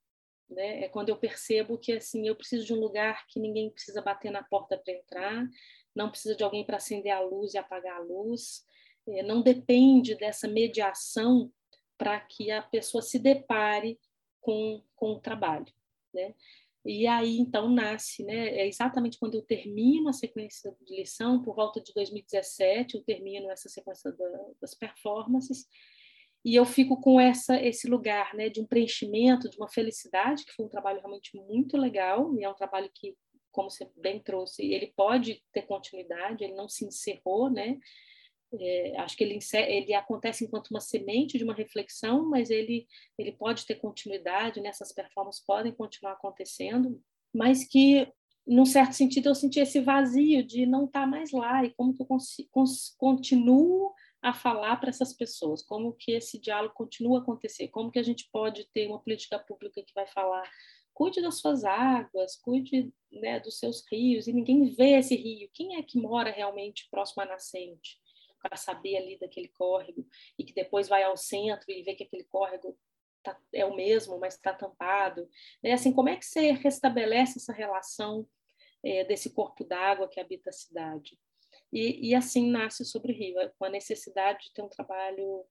né? 0.50 0.84
É 0.84 0.90
quando 0.90 1.10
eu 1.10 1.18
percebo 1.18 1.78
que 1.78 1.94
assim 1.94 2.28
eu 2.28 2.36
preciso 2.36 2.66
de 2.66 2.74
um 2.74 2.80
lugar 2.80 3.26
que 3.28 3.40
ninguém 3.40 3.70
precisa 3.70 4.02
bater 4.02 4.32
na 4.32 4.44
porta 4.44 4.78
para 4.78 4.94
entrar, 4.94 5.48
não 5.96 6.10
precisa 6.10 6.36
de 6.36 6.44
alguém 6.44 6.66
para 6.66 6.78
acender 6.78 7.12
a 7.12 7.22
luz 7.22 7.54
e 7.54 7.58
apagar 7.58 7.98
a 7.98 8.04
luz, 8.04 8.66
é, 9.08 9.24
não 9.24 9.42
depende 9.42 10.16
dessa 10.16 10.48
mediação 10.48 11.52
para 11.98 12.20
que 12.20 12.52
a 12.52 12.62
pessoa 12.62 13.02
se 13.02 13.18
depare 13.18 14.00
com, 14.42 14.84
com 14.96 15.14
o 15.14 15.20
trabalho, 15.20 15.66
né? 16.14 16.36
E 16.86 17.08
aí, 17.08 17.40
então, 17.40 17.68
nasce, 17.68 18.24
né? 18.24 18.50
É 18.50 18.68
exatamente 18.68 19.18
quando 19.18 19.34
eu 19.34 19.42
termino 19.42 20.08
a 20.08 20.14
sequência 20.14 20.72
de 20.86 20.96
lição, 20.96 21.42
por 21.42 21.56
volta 21.56 21.82
de 21.82 21.92
2017, 21.94 22.96
eu 22.96 23.04
termino 23.04 23.50
essa 23.50 23.68
sequência 23.68 24.12
da, 24.12 24.26
das 24.62 24.76
performances, 24.76 25.68
e 26.46 26.56
eu 26.56 26.64
fico 26.64 27.02
com 27.02 27.20
essa 27.20 27.60
esse 27.60 27.88
lugar, 27.88 28.36
né, 28.36 28.50
de 28.50 28.62
um 28.62 28.68
preenchimento, 28.68 29.50
de 29.50 29.58
uma 29.58 29.68
felicidade, 29.68 30.46
que 30.46 30.54
foi 30.54 30.66
um 30.66 30.70
trabalho 30.70 31.00
realmente 31.00 31.36
muito 31.36 31.76
legal, 31.76 32.36
e 32.38 32.44
é 32.44 32.50
um 32.50 32.54
trabalho 32.54 32.88
que, 32.94 33.16
como 33.52 33.72
você 33.72 33.90
bem 33.98 34.20
trouxe, 34.20 34.64
ele 34.64 34.94
pode 34.96 35.42
ter 35.52 35.64
continuidade, 35.64 36.44
ele 36.44 36.54
não 36.54 36.70
se 36.70 36.86
encerrou, 36.86 37.50
né? 37.50 37.80
É, 38.54 38.98
acho 39.00 39.18
que 39.18 39.24
ele, 39.24 39.40
ele 39.68 39.94
acontece 39.94 40.46
enquanto 40.46 40.70
uma 40.70 40.80
semente 40.80 41.38
de 41.38 41.44
uma 41.44 41.54
reflexão, 41.54 42.26
mas 42.26 42.50
ele, 42.50 42.88
ele 43.18 43.32
pode 43.32 43.66
ter 43.66 43.76
continuidade, 43.76 44.62
né? 44.62 44.72
performances 44.96 45.44
podem 45.46 45.74
continuar 45.74 46.14
acontecendo, 46.14 47.02
mas 47.34 47.68
que, 47.68 48.08
num 48.48 48.66
certo 48.66 48.94
sentido, 48.94 49.30
eu 49.30 49.36
senti 49.36 49.60
esse 49.60 49.80
vazio 49.80 50.44
de 50.44 50.66
não 50.66 50.86
estar 50.86 51.06
mais 51.06 51.32
lá 51.32 51.66
e 51.66 51.74
como 51.74 51.94
que 51.94 52.02
eu 52.02 52.08
continuo 52.98 53.94
a 54.22 54.34
falar 54.34 54.78
para 54.78 54.90
essas 54.90 55.14
pessoas, 55.14 55.62
como 55.62 55.94
que 55.94 56.14
esse 56.14 56.40
diálogo 56.40 56.74
continua 56.74 57.20
a 57.20 57.22
acontecer, 57.22 57.68
como 57.68 57.92
que 57.92 58.00
a 58.00 58.04
gente 58.04 58.30
pode 58.32 58.66
ter 58.74 58.88
uma 58.88 59.00
política 59.00 59.38
pública 59.38 59.84
que 59.84 59.94
vai 59.94 60.08
falar 60.08 60.50
cuide 60.96 61.22
das 61.22 61.36
suas 61.36 61.66
águas, 61.66 62.38
cuide 62.38 62.92
né, 63.12 63.40
dos 63.42 63.60
seus 63.60 63.84
rios, 63.92 64.28
e 64.28 64.34
ninguém 64.34 64.74
vê 64.74 64.92
esse 64.92 65.14
rio. 65.14 65.50
Quem 65.54 65.76
é 65.76 65.84
que 65.84 66.00
mora 66.00 66.32
realmente 66.32 66.88
próximo 66.90 67.22
à 67.22 67.26
nascente? 67.26 68.00
Para 68.48 68.58
saber 68.58 68.98
ali 68.98 69.18
daquele 69.18 69.48
córrego 69.48 70.08
e 70.38 70.44
que 70.44 70.54
depois 70.54 70.88
vai 70.88 71.02
ao 71.02 71.18
centro 71.18 71.66
e 71.72 71.82
vê 71.82 71.96
que 71.96 72.04
aquele 72.04 72.26
córrego 72.26 72.78
tá, 73.24 73.36
é 73.52 73.66
o 73.66 73.76
mesmo, 73.76 74.20
mas 74.20 74.36
está 74.36 74.54
tampado. 74.54 75.28
É 75.64 75.74
assim, 75.74 75.92
como 75.92 76.10
é 76.10 76.16
que 76.16 76.26
você 76.26 76.52
restabelece 76.52 77.40
essa 77.40 77.52
relação 77.52 78.28
é, 78.84 79.04
desse 79.04 79.32
corpo 79.32 79.64
d'água 79.64 80.08
que 80.08 80.20
habita 80.20 80.52
a 80.52 80.54
cidade? 80.54 81.20
E, 81.74 82.10
e, 82.10 82.16
assim 82.16 82.52
nasce 82.52 82.86
sobre 82.86 83.12
o 83.12 83.16
Rio, 83.16 83.36
com 83.58 83.66
a 83.66 83.70
necessidade 83.70 84.46
de 84.46 84.54
ter 84.54 84.62
um 84.62 84.70
trabalho 84.70 85.44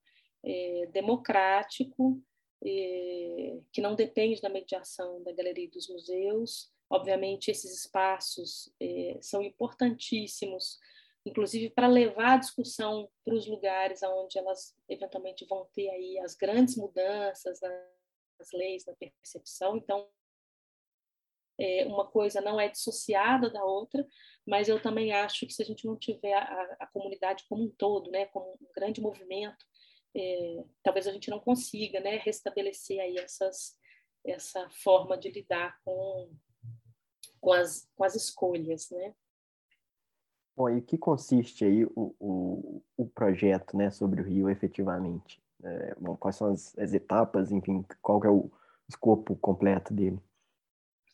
é, 0.43 0.87
democrático, 0.93 2.23
é, 2.63 3.59
que 3.73 3.81
não 3.81 3.93
depende 3.93 4.41
da 4.41 4.47
mediação 4.47 5.21
da 5.21 5.33
galeria 5.33 5.65
e 5.65 5.69
dos 5.69 5.89
museus. 5.89 6.71
Obviamente, 6.89 7.51
esses 7.51 7.77
espaços 7.77 8.73
é, 8.79 9.17
são 9.21 9.43
importantíssimos 9.43 10.79
inclusive 11.25 11.69
para 11.71 11.87
levar 11.87 12.33
a 12.33 12.37
discussão 12.37 13.09
para 13.23 13.33
os 13.33 13.47
lugares 13.47 14.03
onde 14.03 14.37
elas 14.37 14.75
eventualmente 14.87 15.45
vão 15.45 15.67
ter 15.73 15.89
aí 15.89 16.19
as 16.19 16.35
grandes 16.35 16.77
mudanças 16.77 17.59
nas 17.61 18.51
leis, 18.53 18.85
na 18.85 18.93
percepção. 18.93 19.77
Então, 19.77 20.07
é, 21.59 21.85
uma 21.85 22.05
coisa 22.05 22.41
não 22.41 22.59
é 22.59 22.69
dissociada 22.69 23.49
da 23.49 23.63
outra, 23.63 24.05
mas 24.45 24.67
eu 24.67 24.81
também 24.81 25.13
acho 25.13 25.47
que 25.47 25.53
se 25.53 25.63
a 25.63 25.65
gente 25.65 25.85
não 25.85 25.97
tiver 25.97 26.33
a, 26.33 26.77
a 26.81 26.87
comunidade 26.87 27.45
como 27.49 27.63
um 27.63 27.71
todo, 27.71 28.11
né, 28.11 28.25
como 28.27 28.53
um 28.53 28.67
grande 28.75 29.01
movimento, 29.01 29.65
é, 30.15 30.63
talvez 30.83 31.07
a 31.07 31.11
gente 31.11 31.29
não 31.29 31.39
consiga, 31.39 31.99
né, 31.99 32.17
restabelecer 32.17 32.99
aí 32.99 33.17
essas 33.17 33.77
essa 34.27 34.67
forma 34.71 35.15
de 35.17 35.29
lidar 35.29 35.79
com 35.83 36.35
com 37.39 37.53
as, 37.53 37.87
com 37.95 38.03
as 38.03 38.15
escolhas, 38.15 38.89
né? 38.89 39.13
Bom, 40.55 40.69
e 40.69 40.81
que 40.81 40.97
consiste 40.97 41.65
aí 41.65 41.83
o, 41.83 42.15
o, 42.19 42.83
o 42.95 43.07
projeto 43.07 43.75
né, 43.75 43.91
sobre 43.91 44.21
o 44.21 44.23
Rio 44.23 44.49
efetivamente? 44.49 45.41
É, 45.61 45.95
bom, 45.95 46.15
quais 46.15 46.37
são 46.37 46.51
as, 46.51 46.77
as, 46.77 46.93
etapas, 46.93 47.51
enfim, 47.51 47.85
qual 48.01 48.23
é 48.23 48.29
o 48.29 48.49
escopo 48.87 49.35
completo 49.35 49.93
dele? 49.93 50.19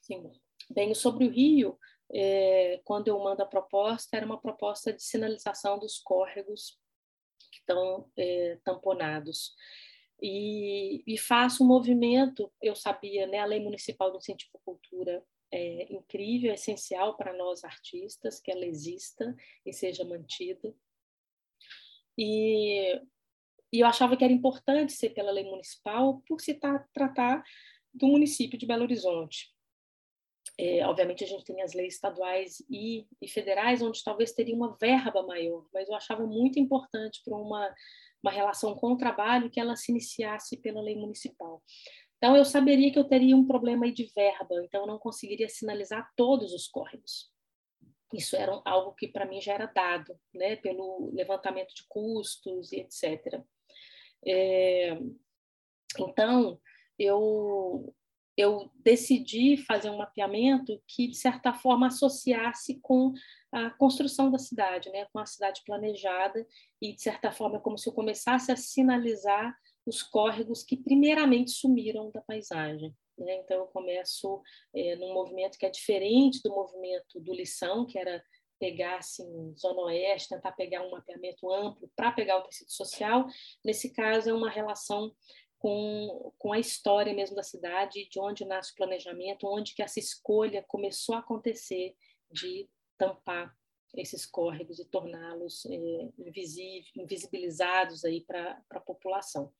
Sim, 0.01 0.29
bem, 0.69 0.93
sobre 0.93 1.25
o 1.25 1.31
Rio, 1.31 1.77
é, 2.11 2.81
quando 2.83 3.07
eu 3.07 3.17
mando 3.19 3.41
a 3.41 3.45
proposta, 3.45 4.15
era 4.15 4.25
uma 4.25 4.39
proposta 4.39 4.93
de 4.93 5.01
sinalização 5.01 5.79
dos 5.79 5.97
córregos 5.99 6.77
que 7.51 7.59
estão 7.59 8.09
é, 8.17 8.59
tamponados. 8.63 9.55
E, 10.21 11.03
e, 11.07 11.17
faço 11.17 11.63
um 11.63 11.67
movimento, 11.67 12.51
eu 12.61 12.75
sabia, 12.75 13.25
né, 13.25 13.39
a 13.39 13.45
Lei 13.45 13.59
Municipal 13.59 14.11
do 14.11 14.17
Incentivo 14.17 14.51
à 14.55 14.59
Cultura 14.63 15.23
é, 15.51 15.93
incrível, 15.93 16.51
é 16.51 16.55
essencial 16.55 17.17
para 17.17 17.33
nós 17.33 17.63
artistas, 17.63 18.39
que 18.39 18.51
ela 18.51 18.65
exista 18.65 19.35
e 19.65 19.73
seja 19.73 20.05
mantida. 20.05 20.73
E, 22.17 22.95
e 23.73 23.79
eu 23.79 23.87
achava 23.87 24.15
que 24.15 24.23
era 24.23 24.33
importante 24.33 24.93
ser 24.93 25.09
pela 25.11 25.31
lei 25.31 25.43
municipal 25.43 26.21
por 26.27 26.39
se 26.39 26.53
tá, 26.53 26.87
tratar 26.93 27.43
do 27.93 28.07
município 28.07 28.57
de 28.57 28.65
Belo 28.65 28.83
Horizonte. 28.83 29.53
É, 30.57 30.85
obviamente 30.85 31.23
a 31.23 31.27
gente 31.27 31.45
tem 31.45 31.61
as 31.61 31.73
leis 31.73 31.95
estaduais 31.95 32.63
e, 32.69 33.07
e, 33.21 33.27
federais 33.27 33.81
onde 33.81 34.03
talvez 34.03 34.31
teria 34.31 34.55
uma 34.55 34.75
verba 34.79 35.23
maior, 35.23 35.65
mas 35.73 35.87
eu 35.87 35.95
achava 35.95 36.25
muito 36.25 36.59
importante 36.59 37.21
para 37.23 37.35
uma, 37.35 37.73
uma 38.21 38.31
relação 38.31 38.75
com 38.75 38.91
o 38.91 38.97
trabalho 38.97 39.49
que 39.49 39.59
ela 39.59 39.75
se 39.75 39.91
iniciasse 39.91 40.57
pela 40.57 40.81
lei 40.81 40.95
municipal. 40.95 41.63
Então, 42.21 42.37
eu 42.37 42.45
saberia 42.45 42.91
que 42.91 42.99
eu 42.99 43.03
teria 43.03 43.35
um 43.35 43.47
problema 43.47 43.85
aí 43.85 43.91
de 43.91 44.05
verba, 44.15 44.63
então 44.63 44.81
eu 44.81 44.87
não 44.87 44.99
conseguiria 44.99 45.49
sinalizar 45.49 46.07
todos 46.15 46.53
os 46.53 46.67
córregos. 46.67 47.33
Isso 48.13 48.35
era 48.35 48.61
algo 48.63 48.93
que 48.93 49.07
para 49.07 49.25
mim 49.25 49.41
já 49.41 49.53
era 49.55 49.65
dado, 49.65 50.15
né, 50.31 50.55
pelo 50.57 51.09
levantamento 51.15 51.73
de 51.73 51.83
custos 51.87 52.71
e 52.71 52.81
etc. 52.81 53.41
É, 54.23 54.99
então, 55.97 56.61
eu, 56.99 57.91
eu 58.37 58.69
decidi 58.75 59.57
fazer 59.57 59.89
um 59.89 59.97
mapeamento 59.97 60.79
que, 60.87 61.07
de 61.07 61.17
certa 61.17 61.55
forma, 61.55 61.87
associasse 61.87 62.79
com 62.81 63.13
a 63.51 63.71
construção 63.71 64.29
da 64.29 64.37
cidade, 64.37 64.91
né, 64.91 65.07
com 65.11 65.17
a 65.17 65.25
cidade 65.25 65.63
planejada, 65.65 66.45
e, 66.79 66.93
de 66.93 67.01
certa 67.01 67.31
forma, 67.31 67.59
como 67.59 67.79
se 67.79 67.89
eu 67.89 67.93
começasse 67.93 68.51
a 68.51 68.55
sinalizar 68.55 69.57
os 69.85 70.03
córregos 70.03 70.63
que 70.63 70.77
primeiramente 70.77 71.51
sumiram 71.51 72.11
da 72.11 72.21
paisagem. 72.21 72.95
Né? 73.17 73.35
Então, 73.37 73.57
eu 73.57 73.67
começo 73.67 74.41
é, 74.73 74.95
num 74.95 75.13
movimento 75.13 75.57
que 75.57 75.65
é 75.65 75.69
diferente 75.69 76.41
do 76.43 76.49
movimento 76.51 77.19
do 77.19 77.33
Lição, 77.33 77.85
que 77.85 77.97
era 77.97 78.23
pegar 78.59 78.97
assim 78.97 79.25
zona 79.57 79.81
oeste, 79.81 80.29
tentar 80.29 80.51
pegar 80.51 80.83
um 80.83 80.91
mapeamento 80.91 81.51
amplo 81.51 81.91
para 81.95 82.11
pegar 82.11 82.37
o 82.37 82.43
tecido 82.43 82.71
social. 82.71 83.25
Nesse 83.65 83.91
caso 83.91 84.29
é 84.29 84.33
uma 84.33 84.51
relação 84.51 85.11
com, 85.57 86.31
com 86.37 86.53
a 86.53 86.59
história 86.59 87.13
mesmo 87.13 87.35
da 87.35 87.43
cidade, 87.43 88.07
de 88.09 88.19
onde 88.19 88.45
nasce 88.45 88.71
o 88.71 88.75
planejamento, 88.75 89.47
onde 89.47 89.73
que 89.73 89.81
essa 89.81 89.99
escolha 89.99 90.63
começou 90.67 91.15
a 91.15 91.19
acontecer 91.19 91.95
de 92.31 92.69
tampar 92.97 93.51
esses 93.95 94.25
córregos 94.25 94.79
e 94.79 94.85
torná-los 94.85 95.65
é, 95.65 96.09
invisibilizados 96.95 98.05
aí 98.05 98.21
para 98.21 98.61
a 98.69 98.79
população. 98.79 99.51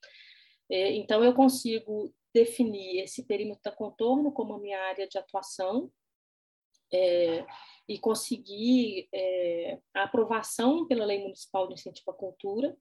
É, 0.70 0.94
então, 0.94 1.24
eu 1.24 1.34
consigo 1.34 2.14
definir 2.34 3.02
esse 3.02 3.26
perímetro 3.26 3.62
da 3.64 3.72
contorno 3.72 4.32
como 4.32 4.54
a 4.54 4.60
minha 4.60 4.80
área 4.80 5.08
de 5.08 5.18
atuação 5.18 5.92
é, 6.94 7.46
e 7.88 8.00
conseguir 8.00 9.10
é, 9.14 9.80
a 9.94 10.04
aprovação 10.04 10.88
pela 10.88 11.06
Lei 11.06 11.20
Municipal 11.20 11.68
de 11.68 11.74
Incentivo 11.74 12.12
à 12.12 12.14
Cultura, 12.14 12.78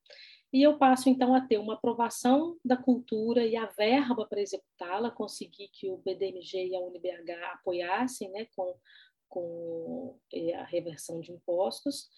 e 0.53 0.62
eu 0.62 0.76
passo 0.78 1.09
então 1.09 1.32
a 1.32 1.40
ter 1.40 1.59
uma 1.59 1.74
aprovação 1.74 2.59
da 2.64 2.76
cultura 2.76 3.46
e 3.46 3.57
a 3.57 3.66
verba 3.66 4.26
para 4.26 4.40
executá-la, 4.40 5.11
conseguir 5.11 5.68
que 5.68 5.88
o 5.88 5.98
BDMG 5.98 6.68
e 6.68 6.76
a 6.76 6.80
UniBH 6.80 7.30
apoiassem 7.53 8.30
né, 8.32 8.46
com 8.57 8.74
com 9.31 10.18
eh, 10.33 10.55
a 10.55 10.64
reversão 10.64 11.20
de 11.20 11.33
impostos 11.33 12.11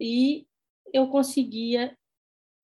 e 0.00 0.46
eu 0.94 1.08
conseguia 1.08 1.94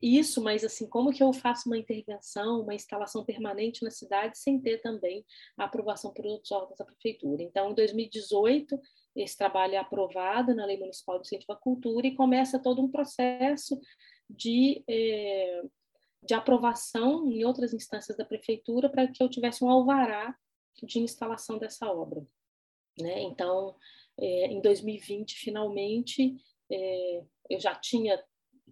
isso, 0.01 0.41
mas 0.41 0.63
assim, 0.63 0.89
como 0.89 1.13
que 1.13 1.23
eu 1.23 1.33
faço 1.33 1.69
uma 1.69 1.77
intervenção, 1.77 2.63
uma 2.63 2.75
instalação 2.75 3.25
permanente 3.25 3.83
na 3.83 3.91
cidade 3.91 4.39
sem 4.39 4.61
ter 4.61 4.81
também 4.81 5.25
a 5.57 5.65
aprovação 5.65 6.13
por 6.13 6.25
outros 6.25 6.53
órgãos 6.53 6.79
da 6.79 6.85
prefeitura? 6.85 7.43
Então, 7.43 7.73
em 7.73 7.75
2018, 7.75 8.81
esse 9.17 9.37
trabalho 9.37 9.75
é 9.75 9.79
aprovado 9.79 10.55
na 10.55 10.65
Lei 10.65 10.79
Municipal 10.79 11.19
de 11.19 11.27
Incentivo 11.27 11.53
à 11.53 11.57
Cultura 11.57 12.07
e 12.07 12.15
começa 12.15 12.61
todo 12.61 12.81
um 12.81 12.89
processo 12.89 13.79
de, 14.31 14.85
eh, 14.89 15.63
de 16.23 16.35
aprovação 16.35 17.29
em 17.29 17.45
outras 17.45 17.75
instâncias 17.75 18.17
da 18.17 18.25
prefeitura 18.25 18.89
para 18.89 19.09
que 19.09 19.21
eu 19.21 19.29
tivesse 19.29 19.65
um 19.65 19.71
alvará 19.71 20.37
de 20.81 21.01
instalação 21.01 21.59
dessa 21.59 21.91
obra. 21.91 22.25
Né? 23.01 23.23
Então, 23.23 23.77
é, 24.19 24.47
em 24.47 24.61
2020, 24.61 25.35
finalmente, 25.35 26.37
é, 26.71 27.23
eu 27.51 27.61
já 27.61 27.75
tinha 27.75 28.23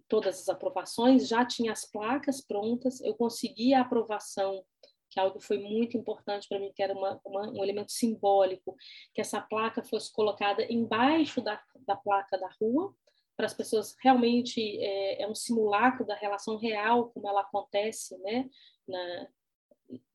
todas 0.07 0.39
as 0.39 0.49
aprovações, 0.49 1.27
já 1.27 1.45
tinha 1.45 1.71
as 1.71 1.89
placas 1.89 2.41
prontas, 2.41 3.01
eu 3.01 3.15
consegui 3.15 3.73
a 3.73 3.81
aprovação, 3.81 4.63
que 5.09 5.19
é 5.19 5.23
algo 5.23 5.39
que 5.39 5.45
foi 5.45 5.57
muito 5.57 5.97
importante 5.97 6.47
para 6.47 6.59
mim, 6.59 6.71
que 6.75 6.83
era 6.83 6.93
uma, 6.93 7.19
uma, 7.25 7.49
um 7.51 7.63
elemento 7.63 7.91
simbólico, 7.91 8.75
que 9.13 9.21
essa 9.21 9.41
placa 9.41 9.83
fosse 9.83 10.11
colocada 10.11 10.65
embaixo 10.71 11.41
da, 11.41 11.61
da 11.85 11.95
placa 11.95 12.37
da 12.37 12.49
rua, 12.61 12.93
para 13.35 13.45
as 13.45 13.53
pessoas 13.53 13.95
realmente 14.01 14.59
é, 14.79 15.21
é, 15.21 15.27
um 15.27 15.35
simulacro 15.35 16.05
da 16.05 16.15
relação 16.15 16.57
real, 16.57 17.11
como 17.11 17.29
ela 17.29 17.41
acontece 17.41 18.17
né, 18.19 18.49
na, 18.87 19.27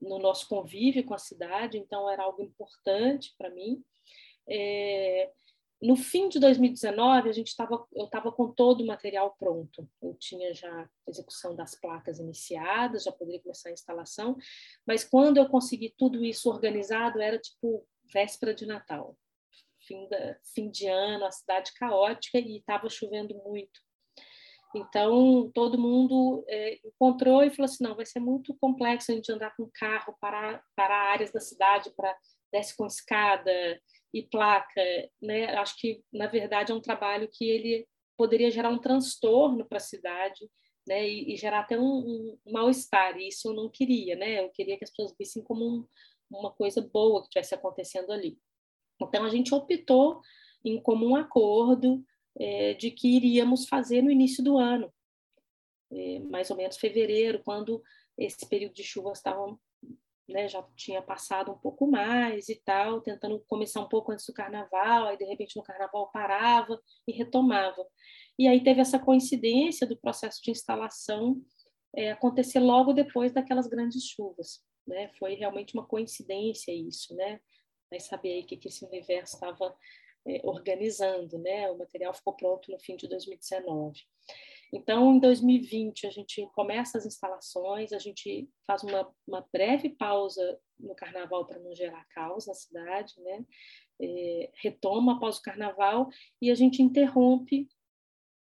no 0.00 0.18
nosso 0.18 0.48
convívio 0.48 1.04
com 1.04 1.14
a 1.14 1.18
cidade, 1.18 1.78
então 1.78 2.10
era 2.10 2.24
algo 2.24 2.42
importante 2.42 3.32
para 3.38 3.50
mim. 3.50 3.82
É, 4.48 5.30
no 5.82 5.96
fim 5.96 6.28
de 6.28 6.38
2019, 6.38 7.28
a 7.28 7.32
gente 7.32 7.48
estava, 7.48 7.84
eu 7.92 8.04
estava 8.04 8.30
com 8.30 8.52
todo 8.52 8.82
o 8.82 8.86
material 8.86 9.34
pronto. 9.36 9.88
Eu 10.00 10.14
tinha 10.14 10.54
já 10.54 10.70
a 10.70 10.88
execução 11.08 11.56
das 11.56 11.74
placas 11.74 12.20
iniciadas, 12.20 13.02
já 13.02 13.10
poderia 13.10 13.42
começar 13.42 13.68
a 13.68 13.72
instalação, 13.72 14.36
mas 14.86 15.02
quando 15.02 15.38
eu 15.38 15.48
consegui 15.48 15.92
tudo 15.98 16.24
isso 16.24 16.48
organizado, 16.48 17.20
era 17.20 17.36
tipo 17.36 17.84
véspera 18.12 18.54
de 18.54 18.64
Natal, 18.64 19.16
fim, 19.80 20.08
da, 20.08 20.36
fim 20.54 20.70
de 20.70 20.86
ano, 20.86 21.24
a 21.24 21.32
cidade 21.32 21.72
caótica 21.74 22.38
e 22.38 22.58
estava 22.58 22.88
chovendo 22.88 23.34
muito. 23.44 23.80
Então, 24.74 25.50
todo 25.52 25.78
mundo 25.78 26.44
é, 26.48 26.78
encontrou 26.84 27.42
e 27.42 27.50
falou 27.50 27.64
assim: 27.64 27.82
não, 27.84 27.96
vai 27.96 28.06
ser 28.06 28.20
muito 28.20 28.56
complexo 28.60 29.10
a 29.10 29.14
gente 29.14 29.32
andar 29.32 29.54
com 29.56 29.68
carro 29.74 30.16
para, 30.20 30.62
para 30.76 31.10
áreas 31.10 31.32
da 31.32 31.40
cidade, 31.40 31.92
para 31.96 32.16
desce 32.52 32.76
com 32.76 32.86
escada, 32.86 33.50
e 34.12 34.22
placa, 34.22 34.82
né? 35.20 35.54
Acho 35.56 35.76
que 35.78 36.02
na 36.12 36.26
verdade 36.26 36.72
é 36.72 36.74
um 36.74 36.80
trabalho 36.80 37.28
que 37.32 37.48
ele 37.48 37.86
poderia 38.16 38.50
gerar 38.50 38.68
um 38.68 38.78
transtorno 38.78 39.64
para 39.64 39.78
a 39.78 39.80
cidade, 39.80 40.50
né? 40.86 41.08
E, 41.08 41.32
e, 41.32 41.36
gerar 41.36 41.60
até 41.60 41.78
um, 41.78 41.84
um, 41.84 42.38
mal-estar. 42.46 43.16
E 43.18 43.28
isso 43.28 43.48
eu 43.48 43.54
não 43.54 43.68
queria, 43.68 44.16
né? 44.16 44.40
Eu 44.40 44.50
queria 44.50 44.76
que 44.76 44.84
as 44.84 44.90
pessoas 44.90 45.14
vissem 45.18 45.42
como 45.42 45.64
um, 45.64 45.86
uma 46.30 46.52
coisa 46.52 46.80
boa 46.80 47.20
que 47.20 47.28
estivesse 47.28 47.54
acontecendo 47.54 48.12
ali. 48.12 48.38
Então 49.00 49.24
a 49.24 49.30
gente 49.30 49.54
optou 49.54 50.20
em 50.64 50.80
comum 50.80 51.16
acordo 51.16 52.04
é, 52.38 52.74
de 52.74 52.90
que 52.90 53.16
iríamos 53.16 53.66
fazer 53.66 54.02
no 54.02 54.10
início 54.10 54.42
do 54.42 54.58
ano, 54.58 54.92
é, 55.90 56.20
mais 56.20 56.50
ou 56.50 56.56
menos 56.56 56.76
fevereiro, 56.76 57.42
quando 57.44 57.82
esse 58.16 58.48
período 58.48 58.74
de 58.74 58.84
chuvas 58.84 59.18
estavam 59.18 59.58
né, 60.28 60.48
já 60.48 60.62
tinha 60.76 61.02
passado 61.02 61.52
um 61.52 61.58
pouco 61.58 61.86
mais 61.86 62.48
e 62.48 62.56
tal, 62.64 63.00
tentando 63.00 63.40
começar 63.48 63.80
um 63.80 63.88
pouco 63.88 64.12
antes 64.12 64.26
do 64.26 64.32
carnaval, 64.32 65.06
aí 65.06 65.16
de 65.16 65.24
repente 65.24 65.56
no 65.56 65.62
carnaval 65.62 66.10
parava 66.10 66.80
e 67.06 67.12
retomava. 67.12 67.84
E 68.38 68.48
aí 68.48 68.62
teve 68.62 68.80
essa 68.80 68.98
coincidência 68.98 69.86
do 69.86 69.96
processo 69.96 70.40
de 70.42 70.50
instalação 70.50 71.40
é, 71.94 72.12
acontecer 72.12 72.60
logo 72.60 72.92
depois 72.92 73.32
daquelas 73.32 73.66
grandes 73.66 74.04
chuvas, 74.04 74.64
né? 74.86 75.10
Foi 75.18 75.34
realmente 75.34 75.74
uma 75.74 75.86
coincidência 75.86 76.72
isso, 76.72 77.14
né? 77.14 77.40
Vai 77.90 78.00
saber 78.00 78.32
aí 78.32 78.40
o 78.40 78.46
que, 78.46 78.56
que 78.56 78.68
esse 78.68 78.84
universo 78.84 79.34
estava 79.34 79.76
é, 80.26 80.40
organizando, 80.44 81.38
né? 81.38 81.70
O 81.70 81.78
material 81.78 82.14
ficou 82.14 82.34
pronto 82.34 82.70
no 82.70 82.78
fim 82.78 82.96
de 82.96 83.06
2019. 83.08 84.00
Então, 84.72 85.14
em 85.14 85.20
2020, 85.20 86.06
a 86.06 86.10
gente 86.10 86.48
começa 86.54 86.96
as 86.96 87.04
instalações, 87.04 87.92
a 87.92 87.98
gente 87.98 88.48
faz 88.66 88.82
uma, 88.82 89.14
uma 89.26 89.46
breve 89.52 89.90
pausa 89.90 90.58
no 90.80 90.94
carnaval 90.94 91.46
para 91.46 91.58
não 91.58 91.74
gerar 91.74 92.06
caos 92.08 92.46
na 92.46 92.54
cidade, 92.54 93.12
né? 93.20 93.44
É, 94.00 94.50
retoma 94.54 95.16
após 95.16 95.36
o 95.36 95.42
carnaval 95.42 96.08
e 96.40 96.50
a 96.50 96.54
gente 96.54 96.82
interrompe 96.82 97.68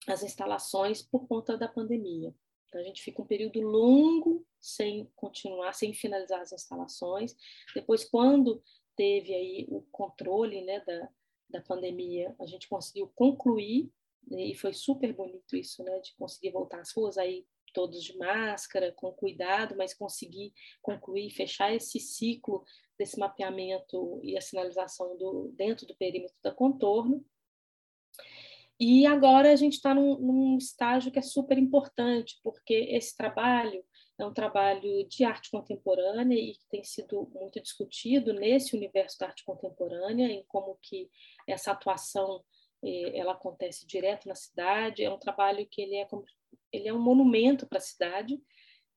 as 0.08 0.22
instalações 0.22 1.02
por 1.02 1.28
conta 1.28 1.58
da 1.58 1.68
pandemia. 1.68 2.36
Então, 2.68 2.82
a 2.82 2.84
gente 2.84 3.02
fica 3.02 3.22
um 3.22 3.26
período 3.26 3.62
longo 3.62 4.46
sem 4.60 5.10
continuar, 5.16 5.74
sem 5.74 5.94
finalizar 5.94 6.42
as 6.42 6.52
instalações. 6.52 7.36
Depois, 7.74 8.04
quando 8.04 8.62
teve 8.96 9.34
aí 9.34 9.66
o 9.70 9.82
controle 9.92 10.62
né, 10.66 10.82
da, 10.82 11.10
da 11.50 11.62
pandemia, 11.62 12.36
a 12.40 12.46
gente 12.46 12.68
conseguiu 12.68 13.12
concluir, 13.16 13.90
e 14.32 14.56
foi 14.56 14.74
super 14.74 15.14
bonito 15.14 15.56
isso, 15.56 15.84
né, 15.84 16.00
de 16.00 16.16
conseguir 16.16 16.52
voltar 16.52 16.80
às 16.80 16.92
ruas 16.92 17.18
aí 17.18 17.46
todos 17.74 18.04
de 18.04 18.18
máscara, 18.18 18.92
com 18.92 19.12
cuidado, 19.12 19.76
mas 19.78 19.94
conseguir 19.94 20.54
concluir, 20.82 21.30
fechar 21.30 21.74
esse 21.74 22.00
ciclo 22.00 22.64
desse 22.98 23.20
mapeamento 23.20 24.20
e 24.24 24.38
a 24.38 24.42
sinalização 24.42 25.16
do, 25.18 25.54
dentro 25.56 25.86
do 25.86 25.96
perímetro 25.96 26.36
da 26.44 26.52
contorno. 26.52 27.24
E 28.80 29.06
agora 29.06 29.52
a 29.52 29.56
gente 29.56 29.74
está 29.74 29.94
num, 29.94 30.18
num, 30.18 30.58
estágio 30.58 31.12
que 31.12 31.20
é 31.20 31.22
super 31.22 31.58
importante, 31.58 32.40
porque 32.42 32.74
esse 32.74 33.16
trabalho 33.16 33.84
é 34.18 34.26
um 34.26 34.34
trabalho 34.34 35.08
de 35.08 35.24
arte 35.24 35.52
contemporânea 35.52 36.38
e 36.38 36.54
que 36.54 36.68
tem 36.70 36.84
sido 36.84 37.30
muito 37.34 37.62
discutido 37.62 38.34
nesse 38.34 38.76
universo 38.76 39.20
da 39.20 39.28
arte 39.28 39.44
contemporânea, 39.44 40.28
em 40.28 40.44
como 40.48 40.78
que 40.82 41.10
essa 41.46 41.72
atuação 41.72 42.44
ela 42.84 43.34
acontece 43.34 43.86
direto 43.86 44.28
na 44.28 44.36
cidade. 44.36 45.04
É 45.04 45.12
um 45.12 45.20
trabalho 45.20 45.68
que 45.70 45.82
ele 45.82 45.96
é, 45.96 46.08
ele 46.72 46.88
é 46.88 46.94
um 46.94 47.02
monumento 47.02 47.68
para 47.68 47.78
a 47.78 47.82
cidade, 47.82 48.42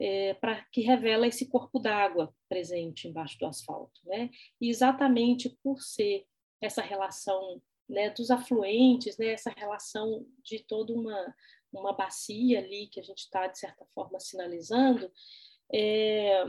é, 0.01 0.35
para 0.35 0.64
que 0.72 0.80
revela 0.80 1.26
esse 1.26 1.49
corpo 1.49 1.78
d'água 1.78 2.35
presente 2.49 3.09
embaixo 3.09 3.39
do 3.39 3.47
asfalto, 3.47 4.01
né? 4.05 4.30
E 4.61 4.68
exatamente 4.68 5.51
por 5.62 5.80
ser 5.80 6.26
essa 6.61 6.83
relação 6.83 7.61
né, 7.89 8.11
dos 8.11 8.30
afluentes, 8.30 9.18
né, 9.18 9.33
essa 9.33 9.51
relação 9.51 10.24
de 10.43 10.61
toda 10.61 10.93
uma, 10.95 11.35
uma 11.72 11.93
bacia 11.93 12.59
ali 12.59 12.87
que 12.89 13.01
a 13.01 13.03
gente 13.03 13.18
está, 13.18 13.47
de 13.47 13.59
certa 13.59 13.85
forma, 13.95 14.18
sinalizando, 14.18 15.11
é, 15.72 16.45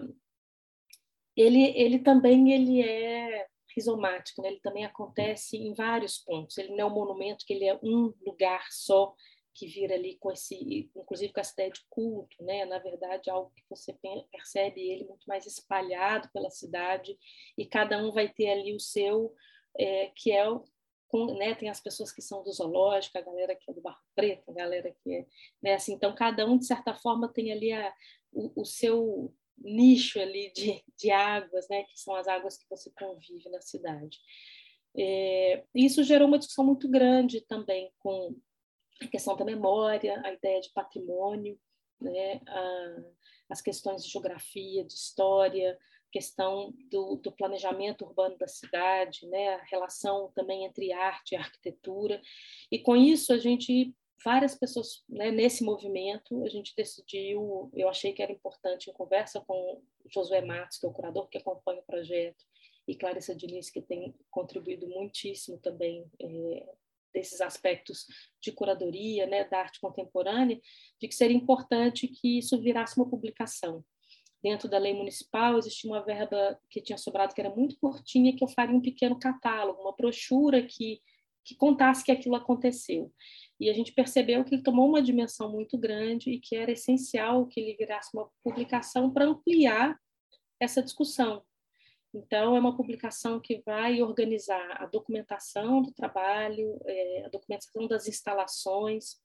ele, 1.35 1.63
ele 1.75 1.99
também 1.99 2.51
ele 2.51 2.81
é 2.81 3.47
rizomático, 3.75 4.41
né? 4.41 4.49
ele 4.49 4.59
também 4.59 4.85
acontece 4.85 5.57
em 5.57 5.73
vários 5.73 6.17
pontos. 6.17 6.57
Ele 6.57 6.75
não 6.75 6.79
é 6.79 6.85
um 6.85 6.93
monumento 6.93 7.45
que 7.45 7.53
ele 7.53 7.65
é 7.65 7.79
um 7.83 8.13
lugar 8.25 8.65
só 8.71 9.13
que 9.55 9.67
vira 9.67 9.93
ali 9.93 10.17
com 10.17 10.31
esse, 10.31 10.89
inclusive 10.95 11.31
com 11.31 11.39
essa 11.39 11.53
ideia 11.53 11.71
de 11.71 11.81
culto, 11.89 12.43
né? 12.43 12.65
Na 12.65 12.79
verdade, 12.79 13.29
algo 13.29 13.51
que 13.55 13.63
você 13.69 13.95
percebe 14.31 14.81
ele 14.81 15.05
muito 15.05 15.25
mais 15.27 15.45
espalhado 15.45 16.27
pela 16.33 16.49
cidade 16.49 17.15
e 17.55 17.65
cada 17.65 17.99
um 18.03 18.11
vai 18.11 18.27
ter 18.27 18.49
ali 18.49 18.75
o 18.75 18.79
seu, 18.79 19.31
é, 19.77 20.11
que 20.15 20.31
é 20.31 20.49
o 20.49 20.65
né, 21.37 21.53
tem 21.53 21.69
as 21.69 21.79
pessoas 21.79 22.11
que 22.11 22.23
são 22.23 22.43
do 22.43 22.51
zoológico, 22.51 23.19
a 23.19 23.21
galera 23.21 23.55
que 23.55 23.69
é 23.69 23.73
do 23.73 23.81
Barro 23.81 24.01
Preto, 24.15 24.49
a 24.49 24.53
galera 24.53 24.91
que 25.03 25.13
é, 25.13 25.25
né, 25.61 25.75
assim, 25.75 25.93
então 25.93 26.15
cada 26.15 26.43
um 26.43 26.57
de 26.57 26.65
certa 26.65 26.95
forma 26.95 27.31
tem 27.31 27.51
ali 27.51 27.71
a, 27.71 27.93
o, 28.31 28.61
o 28.61 28.65
seu 28.65 29.31
nicho 29.63 30.19
ali 30.19 30.51
de, 30.53 30.83
de 30.97 31.09
águas, 31.09 31.67
né, 31.69 31.83
que 31.83 31.99
são 31.99 32.15
as 32.15 32.27
águas 32.27 32.57
que 32.57 32.69
você 32.69 32.91
convive 32.91 33.49
na 33.49 33.61
cidade. 33.61 34.19
É, 34.95 35.63
isso 35.73 36.03
gerou 36.03 36.27
uma 36.27 36.37
discussão 36.37 36.65
muito 36.65 36.87
grande 36.87 37.41
também 37.41 37.91
com 37.99 38.35
a 39.01 39.07
questão 39.07 39.35
da 39.35 39.45
memória, 39.45 40.21
a 40.23 40.31
ideia 40.31 40.61
de 40.61 40.71
patrimônio, 40.71 41.59
né, 41.99 42.41
a, 42.47 43.03
as 43.49 43.61
questões 43.61 44.03
de 44.03 44.11
geografia, 44.11 44.83
de 44.83 44.93
história, 44.93 45.77
questão 46.11 46.71
do, 46.91 47.15
do, 47.15 47.31
planejamento 47.31 48.05
urbano 48.05 48.37
da 48.37 48.47
cidade, 48.47 49.25
né, 49.27 49.55
a 49.55 49.63
relação 49.63 50.31
também 50.35 50.63
entre 50.63 50.93
arte 50.93 51.31
e 51.31 51.35
arquitetura. 51.35 52.21
E 52.71 52.77
com 52.77 52.95
isso 52.95 53.33
a 53.33 53.37
gente 53.37 53.95
várias 54.23 54.55
pessoas 54.55 55.03
né, 55.07 55.31
nesse 55.31 55.63
movimento 55.63 56.43
a 56.43 56.49
gente 56.49 56.73
decidiu, 56.75 57.69
eu 57.73 57.89
achei 57.89 58.13
que 58.13 58.21
era 58.21 58.31
importante 58.31 58.89
em 58.89 58.93
conversa 58.93 59.41
com 59.41 59.81
Josué 60.11 60.41
Matos, 60.41 60.77
que 60.77 60.85
é 60.85 60.89
o 60.89 60.93
curador 60.93 61.27
que 61.29 61.37
acompanha 61.37 61.81
o 61.81 61.85
projeto, 61.85 62.43
e 62.87 62.95
Clarissa 62.95 63.35
Diniz, 63.35 63.69
que 63.69 63.81
tem 63.81 64.13
contribuído 64.29 64.87
muitíssimo 64.87 65.57
também 65.57 66.05
é, 66.21 66.73
desses 67.13 67.39
aspectos 67.39 68.05
de 68.41 68.51
curadoria, 68.51 69.25
né, 69.25 69.45
da 69.45 69.59
arte 69.59 69.79
contemporânea, 69.79 70.59
de 70.99 71.07
que 71.07 71.15
seria 71.15 71.37
importante 71.37 72.07
que 72.07 72.39
isso 72.39 72.59
virasse 72.59 72.97
uma 72.97 73.09
publicação, 73.09 73.83
dentro 74.41 74.67
da 74.67 74.77
lei 74.77 74.93
municipal 74.93 75.57
existia 75.57 75.89
uma 75.89 76.03
verba 76.03 76.59
que 76.69 76.81
tinha 76.81 76.97
sobrado 76.97 77.33
que 77.33 77.39
era 77.39 77.55
muito 77.55 77.77
curtinha 77.79 78.35
que 78.35 78.43
eu 78.43 78.49
faria 78.49 78.75
um 78.75 78.81
pequeno 78.81 79.17
catálogo, 79.17 79.81
uma 79.81 79.95
brochura 79.95 80.61
que 80.61 81.01
que 81.43 81.55
contasse 81.55 82.03
que 82.03 82.11
aquilo 82.11 82.35
aconteceu. 82.35 83.11
E 83.59 83.69
a 83.69 83.73
gente 83.73 83.93
percebeu 83.93 84.43
que 84.43 84.55
ele 84.55 84.63
tomou 84.63 84.87
uma 84.87 85.01
dimensão 85.01 85.51
muito 85.51 85.77
grande 85.77 86.31
e 86.31 86.39
que 86.39 86.55
era 86.55 86.71
essencial 86.71 87.45
que 87.47 87.59
ele 87.59 87.75
virasse 87.75 88.09
uma 88.13 88.29
publicação 88.43 89.11
para 89.11 89.25
ampliar 89.25 89.97
essa 90.59 90.81
discussão. 90.81 91.43
Então, 92.13 92.55
é 92.55 92.59
uma 92.59 92.75
publicação 92.75 93.39
que 93.39 93.61
vai 93.65 94.01
organizar 94.01 94.81
a 94.81 94.85
documentação 94.85 95.81
do 95.81 95.91
trabalho, 95.91 96.79
é, 96.85 97.25
a 97.25 97.29
documentação 97.29 97.87
das 97.87 98.07
instalações, 98.07 99.17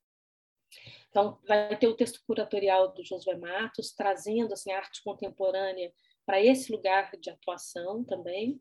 então, 1.09 1.39
vai 1.47 1.77
ter 1.79 1.89
o 1.89 1.97
texto 1.97 2.23
curatorial 2.27 2.93
do 2.93 3.05
Josué 3.05 3.37
Matos, 3.37 3.93
trazendo 3.93 4.53
assim, 4.53 4.71
a 4.73 4.79
arte 4.79 5.03
contemporânea 5.03 5.93
para 6.27 6.43
esse 6.43 6.71
lugar 6.71 7.11
de 7.19 7.31
atuação 7.31 8.05
também. 8.05 8.61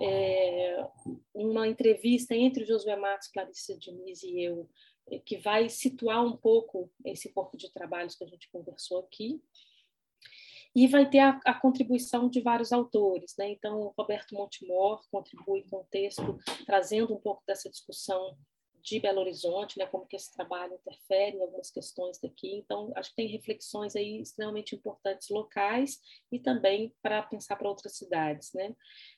É, 0.00 0.86
uma 1.34 1.66
entrevista 1.66 2.34
entre 2.34 2.62
o 2.62 2.66
Josué 2.66 2.94
Matos, 2.94 3.28
Clarissa 3.28 3.76
Diniz 3.76 4.22
e 4.22 4.40
eu, 4.40 4.68
que 5.20 5.38
vai 5.38 5.68
situar 5.68 6.24
um 6.24 6.36
pouco 6.36 6.90
esse 7.04 7.32
corpo 7.32 7.56
de 7.56 7.70
trabalhos 7.72 8.14
que 8.14 8.24
a 8.24 8.26
gente 8.26 8.50
conversou 8.50 9.00
aqui. 9.00 9.42
E 10.74 10.86
vai 10.88 11.08
ter 11.08 11.18
a, 11.18 11.38
a 11.44 11.54
contribuição 11.54 12.30
de 12.30 12.40
vários 12.40 12.72
autores. 12.72 13.34
Né? 13.36 13.50
Então, 13.50 13.92
Roberto 13.96 14.34
Montemor 14.34 15.02
contribui 15.10 15.62
com 15.68 15.80
o 15.80 15.84
texto, 15.90 16.38
trazendo 16.64 17.14
um 17.14 17.20
pouco 17.20 17.42
dessa 17.46 17.68
discussão 17.68 18.36
de 18.82 18.98
Belo 18.98 19.20
Horizonte, 19.20 19.78
né, 19.78 19.86
como 19.86 20.06
que 20.06 20.16
esse 20.16 20.32
trabalho 20.32 20.74
interfere 20.74 21.36
em 21.36 21.40
algumas 21.40 21.70
questões 21.70 22.18
daqui. 22.18 22.52
Então, 22.56 22.92
acho 22.96 23.10
que 23.10 23.16
tem 23.16 23.28
reflexões 23.28 23.94
aí 23.94 24.20
extremamente 24.20 24.74
importantes 24.74 25.28
locais 25.30 26.00
e 26.30 26.38
também 26.38 26.92
para 27.00 27.22
pensar 27.22 27.56
para 27.56 27.68
outras 27.68 27.96
cidades, 27.96 28.52
né? 28.52 28.74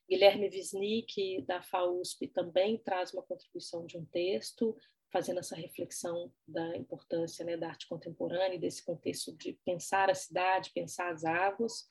Guilherme 0.08 0.50
Wisnik, 0.50 1.42
da 1.46 1.62
FAUSP, 1.62 2.28
também 2.28 2.76
traz 2.76 3.14
uma 3.14 3.22
contribuição 3.22 3.86
de 3.86 3.96
um 3.96 4.04
texto, 4.04 4.76
fazendo 5.14 5.38
essa 5.38 5.54
reflexão 5.54 6.28
da 6.44 6.76
importância 6.76 7.44
né, 7.44 7.56
da 7.56 7.68
arte 7.68 7.86
contemporânea, 7.86 8.58
desse 8.58 8.84
contexto 8.84 9.32
de 9.36 9.52
pensar 9.64 10.10
a 10.10 10.14
cidade, 10.14 10.72
pensar 10.74 11.12
as 11.12 11.24
águas. 11.24 11.88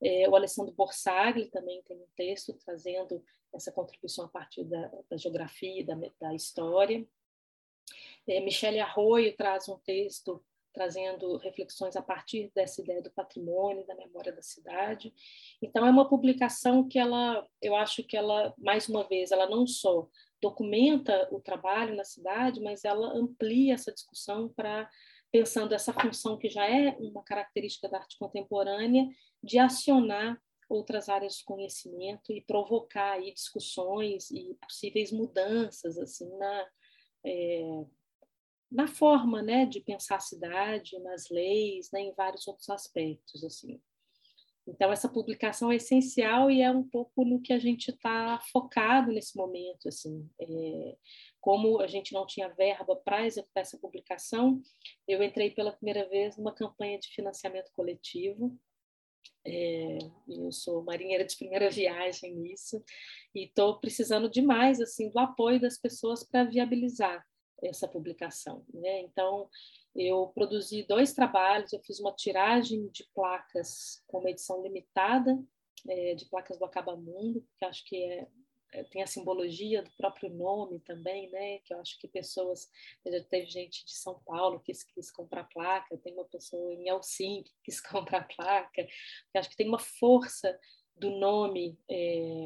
É, 0.00 0.28
o 0.28 0.36
Alessandro 0.36 0.72
Borsagli 0.72 1.50
também 1.50 1.82
tem 1.82 1.96
um 1.96 2.06
texto 2.14 2.54
trazendo 2.64 3.24
essa 3.52 3.72
contribuição 3.72 4.26
a 4.26 4.28
partir 4.28 4.62
da, 4.62 4.88
da 5.10 5.16
geografia, 5.16 5.84
da, 5.84 5.96
da 6.20 6.32
história. 6.32 7.04
É, 8.28 8.38
Michele 8.38 8.78
Arroio 8.78 9.36
traz 9.36 9.68
um 9.68 9.76
texto 9.78 10.40
trazendo 10.72 11.38
reflexões 11.38 11.96
a 11.96 12.02
partir 12.02 12.52
dessa 12.54 12.80
ideia 12.80 13.02
do 13.02 13.10
patrimônio, 13.10 13.84
da 13.84 13.96
memória 13.96 14.32
da 14.32 14.42
cidade. 14.42 15.12
Então 15.60 15.84
é 15.84 15.90
uma 15.90 16.08
publicação 16.08 16.86
que 16.86 17.00
ela, 17.00 17.44
eu 17.60 17.74
acho 17.74 18.04
que 18.04 18.16
ela, 18.16 18.54
mais 18.56 18.88
uma 18.88 19.02
vez, 19.08 19.32
ela 19.32 19.50
não 19.50 19.66
só 19.66 20.08
documenta 20.40 21.28
o 21.30 21.40
trabalho 21.40 21.94
na 21.94 22.04
cidade, 22.04 22.60
mas 22.60 22.84
ela 22.84 23.12
amplia 23.14 23.74
essa 23.74 23.92
discussão 23.92 24.48
para 24.48 24.88
pensando 25.30 25.74
essa 25.74 25.92
função 25.92 26.36
que 26.36 26.48
já 26.48 26.68
é 26.68 26.96
uma 26.98 27.22
característica 27.22 27.88
da 27.88 27.98
arte 27.98 28.18
contemporânea 28.18 29.08
de 29.42 29.58
acionar 29.58 30.40
outras 30.68 31.08
áreas 31.08 31.36
de 31.36 31.44
conhecimento 31.44 32.32
e 32.32 32.40
provocar 32.40 33.12
aí 33.12 33.32
discussões 33.32 34.30
e 34.30 34.56
possíveis 34.60 35.10
mudanças 35.12 35.98
assim 35.98 36.28
na 36.36 36.68
é, 37.24 37.84
na 38.70 38.86
forma 38.86 39.42
né 39.42 39.66
de 39.66 39.80
pensar 39.80 40.16
a 40.16 40.20
cidade 40.20 40.98
nas 41.00 41.28
leis 41.28 41.90
né, 41.92 42.00
em 42.00 42.14
vários 42.14 42.46
outros 42.46 42.68
aspectos 42.70 43.44
assim 43.44 43.80
Então, 44.66 44.92
essa 44.92 45.08
publicação 45.08 45.72
é 45.72 45.76
essencial 45.76 46.50
e 46.50 46.62
é 46.62 46.70
um 46.70 46.82
pouco 46.82 47.24
no 47.24 47.40
que 47.40 47.52
a 47.52 47.58
gente 47.58 47.90
está 47.90 48.38
focado 48.52 49.10
nesse 49.12 49.36
momento. 49.36 49.88
Assim, 49.88 50.28
é, 50.40 50.96
como 51.40 51.80
a 51.80 51.86
gente 51.86 52.12
não 52.12 52.26
tinha 52.26 52.48
verba 52.48 52.94
para 52.96 53.26
executar 53.26 53.62
essa 53.62 53.78
publicação, 53.78 54.60
eu 55.08 55.22
entrei 55.22 55.50
pela 55.50 55.72
primeira 55.72 56.08
vez 56.08 56.36
numa 56.36 56.54
campanha 56.54 56.98
de 56.98 57.08
financiamento 57.08 57.70
coletivo. 57.72 58.56
É, 59.44 59.98
eu 60.28 60.52
sou 60.52 60.84
marinheira 60.84 61.24
de 61.24 61.36
primeira 61.36 61.70
viagem 61.70 62.34
nisso 62.36 62.84
e 63.34 63.46
estou 63.46 63.80
precisando 63.80 64.28
demais 64.28 64.80
assim 64.82 65.10
do 65.10 65.18
apoio 65.18 65.58
das 65.58 65.78
pessoas 65.78 66.22
para 66.22 66.44
viabilizar 66.44 67.24
essa 67.62 67.88
publicação. 67.88 68.64
Né? 68.72 69.00
Então, 69.00 69.48
eu 69.94 70.28
produzi 70.28 70.82
dois 70.84 71.12
trabalhos, 71.12 71.72
eu 71.72 71.80
fiz 71.80 72.00
uma 72.00 72.12
tiragem 72.12 72.88
de 72.88 73.04
placas 73.14 74.02
com 74.06 74.18
uma 74.18 74.30
edição 74.30 74.62
limitada, 74.62 75.38
é, 75.88 76.14
de 76.14 76.26
placas 76.26 76.58
do 76.58 76.64
Acabamundo, 76.64 77.44
que 77.58 77.64
acho 77.64 77.84
que 77.84 77.96
é, 77.96 78.28
é, 78.72 78.84
tem 78.84 79.02
a 79.02 79.06
simbologia 79.06 79.82
do 79.82 79.90
próprio 79.96 80.30
nome 80.30 80.78
também, 80.80 81.28
né? 81.30 81.58
Que 81.60 81.74
eu 81.74 81.80
acho 81.80 81.98
que 81.98 82.06
pessoas, 82.06 82.68
já 83.04 83.24
teve 83.24 83.46
gente 83.46 83.84
de 83.84 83.92
São 83.92 84.20
Paulo 84.24 84.60
que 84.60 84.72
quis, 84.94 85.10
comprar 85.10 85.44
placa, 85.44 85.98
tem 85.98 86.12
uma 86.12 86.26
pessoa 86.26 86.72
em 86.72 86.88
Helsinki 86.88 87.50
que 87.50 87.56
quis 87.64 87.80
comprar 87.82 88.28
placa, 88.28 88.84
que 88.84 89.38
acho 89.38 89.50
que 89.50 89.56
tem 89.56 89.68
uma 89.68 89.78
força 89.78 90.58
do 90.96 91.10
nome 91.10 91.78
é, 91.90 92.44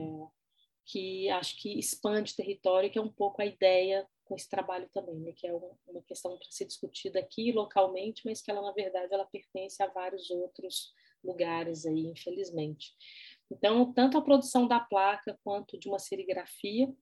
que 0.86 1.28
acho 1.30 1.60
que 1.60 1.78
expande 1.78 2.36
território, 2.36 2.90
que 2.90 2.98
é 2.98 3.02
um 3.02 3.12
pouco 3.12 3.42
a 3.42 3.46
ideia 3.46 4.06
com 4.24 4.34
esse 4.34 4.48
trabalho 4.48 4.88
também, 4.92 5.16
né, 5.16 5.32
que 5.32 5.46
é 5.46 5.52
uma 5.52 6.02
questão 6.06 6.36
para 6.36 6.50
ser 6.50 6.64
discutida 6.64 7.18
aqui 7.18 7.52
localmente, 7.52 8.22
mas 8.24 8.40
que 8.40 8.50
ela 8.50 8.62
na 8.62 8.72
verdade 8.72 9.12
ela 9.12 9.26
pertence 9.26 9.82
a 9.82 9.86
vários 9.86 10.30
outros 10.30 10.92
lugares 11.22 11.86
aí, 11.86 12.06
infelizmente. 12.06 12.94
Então, 13.50 13.92
tanto 13.92 14.18
a 14.18 14.22
produção 14.22 14.66
da 14.66 14.80
placa 14.80 15.38
quanto 15.42 15.78
de 15.78 15.88
uma 15.88 15.98
serigrafia, 15.98 16.92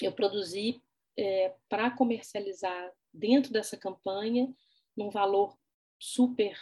eu 0.00 0.12
produzi 0.12 0.82
é, 1.16 1.54
para 1.68 1.90
comercializar 1.90 2.92
dentro 3.12 3.52
dessa 3.52 3.76
campanha 3.76 4.52
num 4.96 5.10
valor 5.10 5.56
super 5.98 6.56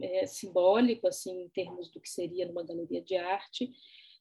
é, 0.00 0.26
simbólico, 0.26 1.06
assim, 1.06 1.42
em 1.42 1.48
termos 1.48 1.90
do 1.90 2.00
que 2.00 2.08
seria 2.08 2.46
numa 2.46 2.64
galeria 2.64 3.00
de 3.00 3.16
arte, 3.16 3.72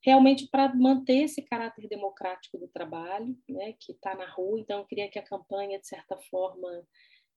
realmente 0.04 0.48
para 0.48 0.74
manter 0.76 1.24
esse 1.24 1.42
caráter 1.42 1.88
democrático 1.88 2.58
do 2.58 2.68
trabalho, 2.68 3.38
né, 3.48 3.74
que 3.80 3.94
está 3.94 4.14
na 4.16 4.30
rua. 4.30 4.60
Então, 4.60 4.80
eu 4.80 4.86
queria 4.86 5.10
que 5.10 5.18
a 5.18 5.24
campanha, 5.24 5.80
de 5.80 5.88
certa 5.88 6.18
forma, 6.30 6.86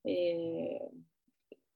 é, 0.05 0.89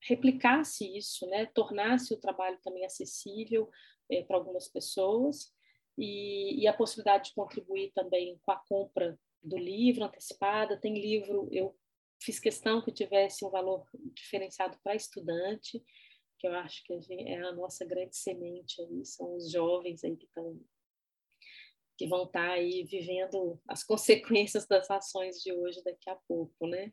replicasse 0.03 0.97
isso, 0.97 1.26
né, 1.28 1.47
tornasse 1.47 2.12
o 2.12 2.20
trabalho 2.20 2.59
também 2.62 2.84
acessível 2.84 3.70
é, 4.11 4.22
para 4.24 4.36
algumas 4.36 4.68
pessoas 4.68 5.53
e, 5.97 6.62
e, 6.62 6.66
a 6.66 6.72
possibilidade 6.72 7.28
de 7.28 7.34
contribuir 7.34 7.93
também 7.93 8.41
com 8.43 8.51
a 8.51 8.57
compra 8.57 9.18
do 9.43 9.57
livro 9.57 10.05
antecipada. 10.05 10.80
Tem 10.80 10.95
livro, 10.95 11.49
eu 11.53 11.76
fiz 12.20 12.41
questão 12.41 12.82
que 12.82 12.91
tivesse 12.91 13.45
um 13.45 13.51
valor 13.51 13.86
diferenciado 14.14 14.76
para 14.82 14.97
estudante, 14.97 15.82
que 16.38 16.49
eu 16.49 16.55
acho 16.55 16.82
que 16.84 16.95
a 16.95 17.01
gente, 17.01 17.28
é 17.28 17.41
a 17.43 17.53
nossa 17.53 17.84
grande 17.84 18.16
semente 18.16 18.80
aí, 18.80 19.05
são 19.05 19.36
os 19.36 19.53
jovens 19.53 20.03
aí 20.03 20.16
que 20.16 20.24
estão 20.24 20.59
que 22.01 22.07
vão 22.07 22.22
estar 22.22 22.46
tá 22.46 22.53
aí 22.53 22.82
vivendo 22.84 23.61
as 23.68 23.84
consequências 23.84 24.66
das 24.66 24.90
ações 24.90 25.42
de 25.42 25.53
hoje 25.53 25.84
daqui 25.84 26.09
a 26.09 26.16
pouco, 26.26 26.66
né? 26.66 26.90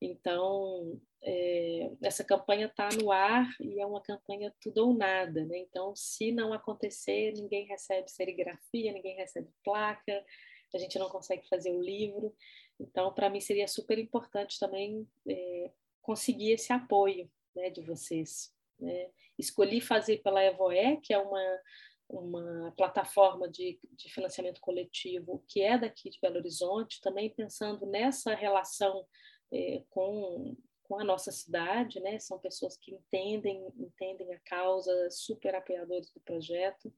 Então, 0.00 0.98
é, 1.22 1.90
essa 2.02 2.24
campanha 2.24 2.64
está 2.64 2.88
no 2.98 3.12
ar 3.12 3.46
e 3.60 3.78
é 3.78 3.84
uma 3.84 4.00
campanha 4.00 4.54
tudo 4.58 4.78
ou 4.78 4.94
nada, 4.94 5.44
né? 5.44 5.58
Então, 5.58 5.94
se 5.94 6.32
não 6.32 6.54
acontecer, 6.54 7.34
ninguém 7.34 7.66
recebe 7.66 8.10
serigrafia, 8.10 8.92
ninguém 8.92 9.16
recebe 9.16 9.50
placa, 9.62 10.24
a 10.72 10.78
gente 10.78 10.98
não 10.98 11.10
consegue 11.10 11.46
fazer 11.48 11.72
o 11.72 11.82
livro. 11.82 12.34
Então, 12.80 13.12
para 13.12 13.28
mim 13.28 13.40
seria 13.40 13.68
super 13.68 13.98
importante 13.98 14.58
também 14.58 15.06
é, 15.28 15.70
conseguir 16.00 16.52
esse 16.52 16.72
apoio 16.72 17.30
né, 17.54 17.68
de 17.68 17.82
vocês. 17.82 18.54
Né? 18.80 19.10
Escolhi 19.38 19.82
fazer 19.82 20.22
pela 20.22 20.42
Evoé, 20.42 20.96
que 21.02 21.12
é 21.12 21.18
uma 21.18 21.60
uma 22.08 22.72
plataforma 22.76 23.48
de, 23.48 23.78
de 23.92 24.12
financiamento 24.12 24.60
coletivo 24.60 25.44
que 25.48 25.60
é 25.60 25.76
daqui 25.76 26.08
de 26.08 26.18
Belo 26.20 26.36
Horizonte, 26.36 27.00
também 27.00 27.30
pensando 27.30 27.84
nessa 27.86 28.34
relação 28.34 29.06
é, 29.52 29.82
com, 29.90 30.56
com 30.84 31.00
a 31.00 31.04
nossa 31.04 31.32
cidade, 31.32 32.00
né? 32.00 32.18
São 32.18 32.38
pessoas 32.38 32.76
que 32.76 32.94
entendem, 32.94 33.66
entendem 33.76 34.32
a 34.34 34.40
causa, 34.40 35.10
super 35.10 35.54
apoiadores 35.54 36.10
do 36.12 36.20
projeto. 36.20 36.92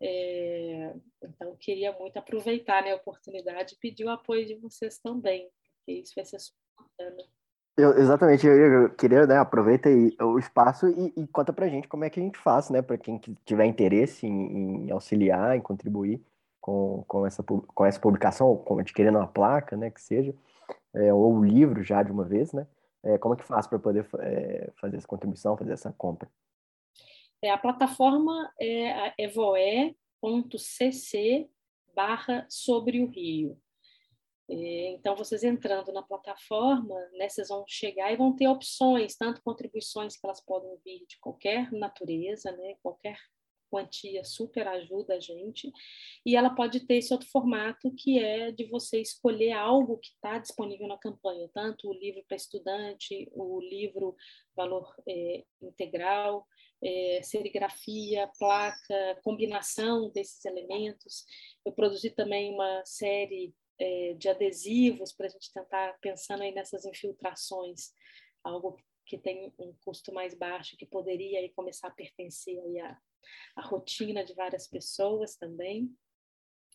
É, 0.00 0.94
então, 1.22 1.56
queria 1.56 1.92
muito 1.92 2.16
aproveitar 2.16 2.82
né, 2.82 2.92
a 2.92 2.96
oportunidade 2.96 3.74
e 3.74 3.78
pedir 3.78 4.04
o 4.04 4.10
apoio 4.10 4.44
de 4.44 4.56
vocês 4.56 4.98
também, 4.98 5.48
porque 5.76 6.00
isso 6.00 6.12
vai 6.16 6.24
ser 6.24 6.40
super 6.40 6.60
bacana. 6.76 7.24
Eu, 7.76 7.96
exatamente, 7.96 8.46
eu, 8.46 8.90
queria, 8.90 9.26
né, 9.26 9.38
aproveita 9.38 9.88
aí 9.88 10.14
o 10.20 10.38
espaço 10.38 10.88
e, 10.88 11.12
e, 11.16 11.26
conta 11.28 11.54
pra 11.54 11.68
gente 11.68 11.88
como 11.88 12.04
é 12.04 12.10
que 12.10 12.20
a 12.20 12.22
gente 12.22 12.38
faz, 12.38 12.68
né, 12.68 12.82
para 12.82 12.98
quem 12.98 13.18
tiver 13.46 13.64
interesse 13.64 14.26
em, 14.26 14.86
em, 14.86 14.90
auxiliar, 14.90 15.56
em 15.56 15.60
contribuir 15.60 16.22
com, 16.60 17.02
com, 17.08 17.26
essa, 17.26 17.42
com 17.42 17.86
essa 17.86 17.98
publicação, 17.98 18.54
como 18.58 18.80
adquirindo 18.80 19.16
uma 19.18 19.26
placa, 19.26 19.74
né, 19.74 19.90
que 19.90 20.02
seja, 20.02 20.34
é, 20.92 21.14
ou 21.14 21.34
o 21.38 21.44
livro 21.44 21.82
já 21.82 22.02
de 22.02 22.12
uma 22.12 22.24
vez, 22.24 22.52
né, 22.52 22.66
é, 23.02 23.16
como 23.16 23.32
é 23.34 23.38
que 23.38 23.44
faz 23.44 23.66
para 23.66 23.78
poder 23.78 24.06
é, 24.18 24.70
fazer 24.78 24.98
essa 24.98 25.08
contribuição, 25.08 25.56
fazer 25.56 25.72
essa 25.72 25.90
compra? 25.92 26.28
É, 27.40 27.50
a 27.50 27.58
plataforma 27.58 28.52
é 28.60 29.14
evoe.cc 29.18 29.96
barra 31.94 32.46
sobre 32.50 33.02
o 33.02 33.06
Rio. 33.06 33.58
É, 34.50 34.88
então, 34.88 35.16
vocês 35.16 35.42
entrando 35.44 35.92
na 35.92 36.02
plataforma, 36.02 36.94
né, 37.12 37.28
vocês 37.28 37.48
vão 37.48 37.64
chegar 37.66 38.12
e 38.12 38.16
vão 38.16 38.34
ter 38.34 38.48
opções, 38.48 39.16
tanto 39.16 39.42
contribuições 39.42 40.16
que 40.16 40.26
elas 40.26 40.44
podem 40.44 40.76
vir 40.84 41.06
de 41.06 41.18
qualquer 41.20 41.70
natureza, 41.72 42.50
né, 42.52 42.74
qualquer 42.82 43.16
quantia 43.70 44.22
super 44.22 44.68
ajuda 44.68 45.14
a 45.14 45.20
gente, 45.20 45.72
e 46.26 46.36
ela 46.36 46.50
pode 46.50 46.80
ter 46.80 46.96
esse 46.96 47.10
outro 47.10 47.26
formato 47.30 47.90
que 47.96 48.18
é 48.18 48.52
de 48.52 48.66
você 48.66 49.00
escolher 49.00 49.52
algo 49.52 49.96
que 49.96 50.08
está 50.08 50.38
disponível 50.38 50.86
na 50.86 50.98
campanha, 50.98 51.48
tanto 51.54 51.88
o 51.88 51.94
livro 51.94 52.22
para 52.28 52.36
estudante, 52.36 53.30
o 53.32 53.60
livro 53.60 54.14
valor 54.54 54.94
é, 55.08 55.42
integral, 55.62 56.46
é, 56.84 57.20
serigrafia, 57.22 58.28
placa, 58.38 59.20
combinação 59.22 60.10
desses 60.10 60.44
elementos. 60.44 61.24
Eu 61.64 61.72
produzi 61.72 62.10
também 62.10 62.52
uma 62.52 62.82
série 62.84 63.54
é, 63.82 64.14
de 64.14 64.28
adesivos 64.28 65.12
para 65.12 65.26
a 65.26 65.28
gente 65.28 65.52
tentar 65.52 65.98
pensando 66.00 66.42
aí 66.42 66.52
nessas 66.52 66.84
infiltrações, 66.84 67.92
algo 68.44 68.78
que 69.04 69.18
tem 69.18 69.52
um 69.58 69.74
custo 69.84 70.12
mais 70.12 70.34
baixo 70.34 70.76
que 70.76 70.86
poderia 70.86 71.40
aí 71.40 71.50
começar 71.50 71.88
a 71.88 71.92
pertencer 71.92 72.56
aí 72.60 72.78
à, 72.78 72.96
à 73.56 73.62
rotina 73.62 74.24
de 74.24 74.34
várias 74.34 74.68
pessoas 74.68 75.34
também. 75.34 75.92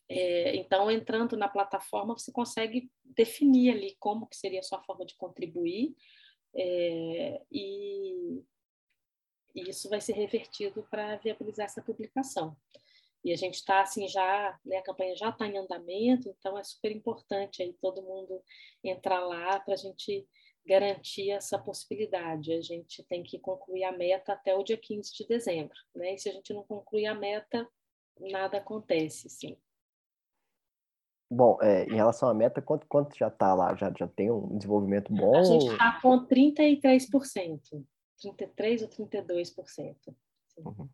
É, 0.10 0.56
então, 0.56 0.92
entrando 0.92 1.38
na 1.38 1.48
plataforma, 1.48 2.18
você 2.18 2.32
consegue 2.32 2.92
definir 3.06 3.72
ali 3.72 3.96
como 4.00 4.28
que 4.28 4.36
seria 4.36 4.60
a 4.60 4.64
sua 4.64 4.84
forma 4.84 5.06
de 5.06 5.16
contribuir 5.16 5.96
é, 6.54 7.42
e, 7.50 8.44
e 9.56 9.70
isso 9.70 9.90
vai 9.90 10.02
ser 10.02 10.14
revertido 10.14 10.86
para 10.92 11.16
viabilizar 11.18 11.66
essa 11.66 11.82
publicação. 11.82 12.56
E 13.28 13.34
a 13.34 13.36
gente 13.36 13.56
está 13.56 13.82
assim 13.82 14.08
já, 14.08 14.58
né, 14.66 14.78
a 14.78 14.82
campanha 14.82 15.14
já 15.14 15.28
está 15.28 15.46
em 15.46 15.58
andamento, 15.58 16.30
então 16.30 16.58
é 16.58 16.64
super 16.64 16.96
importante 16.96 17.62
aí 17.62 17.74
todo 17.82 18.02
mundo 18.02 18.42
entrar 18.82 19.20
lá 19.20 19.60
para 19.60 19.74
a 19.74 19.78
gente 19.78 20.26
garantir 20.66 21.32
essa 21.32 21.60
possibilidade. 21.60 22.54
A 22.54 22.62
gente 22.62 23.04
tem 23.04 23.24
que 23.24 23.38
concluir 23.38 23.84
a 23.84 23.92
meta 23.92 24.32
até 24.32 24.56
o 24.56 24.64
dia 24.64 24.78
15 24.78 25.14
de 25.14 25.28
dezembro, 25.28 25.76
né? 25.94 26.14
E 26.14 26.18
se 26.18 26.30
a 26.30 26.32
gente 26.32 26.54
não 26.54 26.64
concluir 26.64 27.06
a 27.08 27.14
meta, 27.14 27.68
nada 28.18 28.60
acontece, 28.60 29.30
sim. 29.30 29.58
Bom, 31.30 31.58
é, 31.62 31.84
em 31.84 31.96
relação 31.96 32.30
à 32.30 32.34
meta, 32.34 32.62
quanto, 32.62 32.88
quanto 32.88 33.18
já 33.18 33.28
está 33.28 33.54
lá? 33.54 33.76
Já, 33.76 33.92
já 34.00 34.08
tem 34.08 34.32
um 34.32 34.58
desenvolvimento 34.58 35.14
bom? 35.14 35.36
A 35.36 35.44
gente 35.44 35.68
está 35.70 36.00
com 36.02 36.26
33%, 36.26 37.84
33% 38.24 38.84
ou 39.00 39.10
32%. 39.10 40.16
Uhum. 40.60 40.90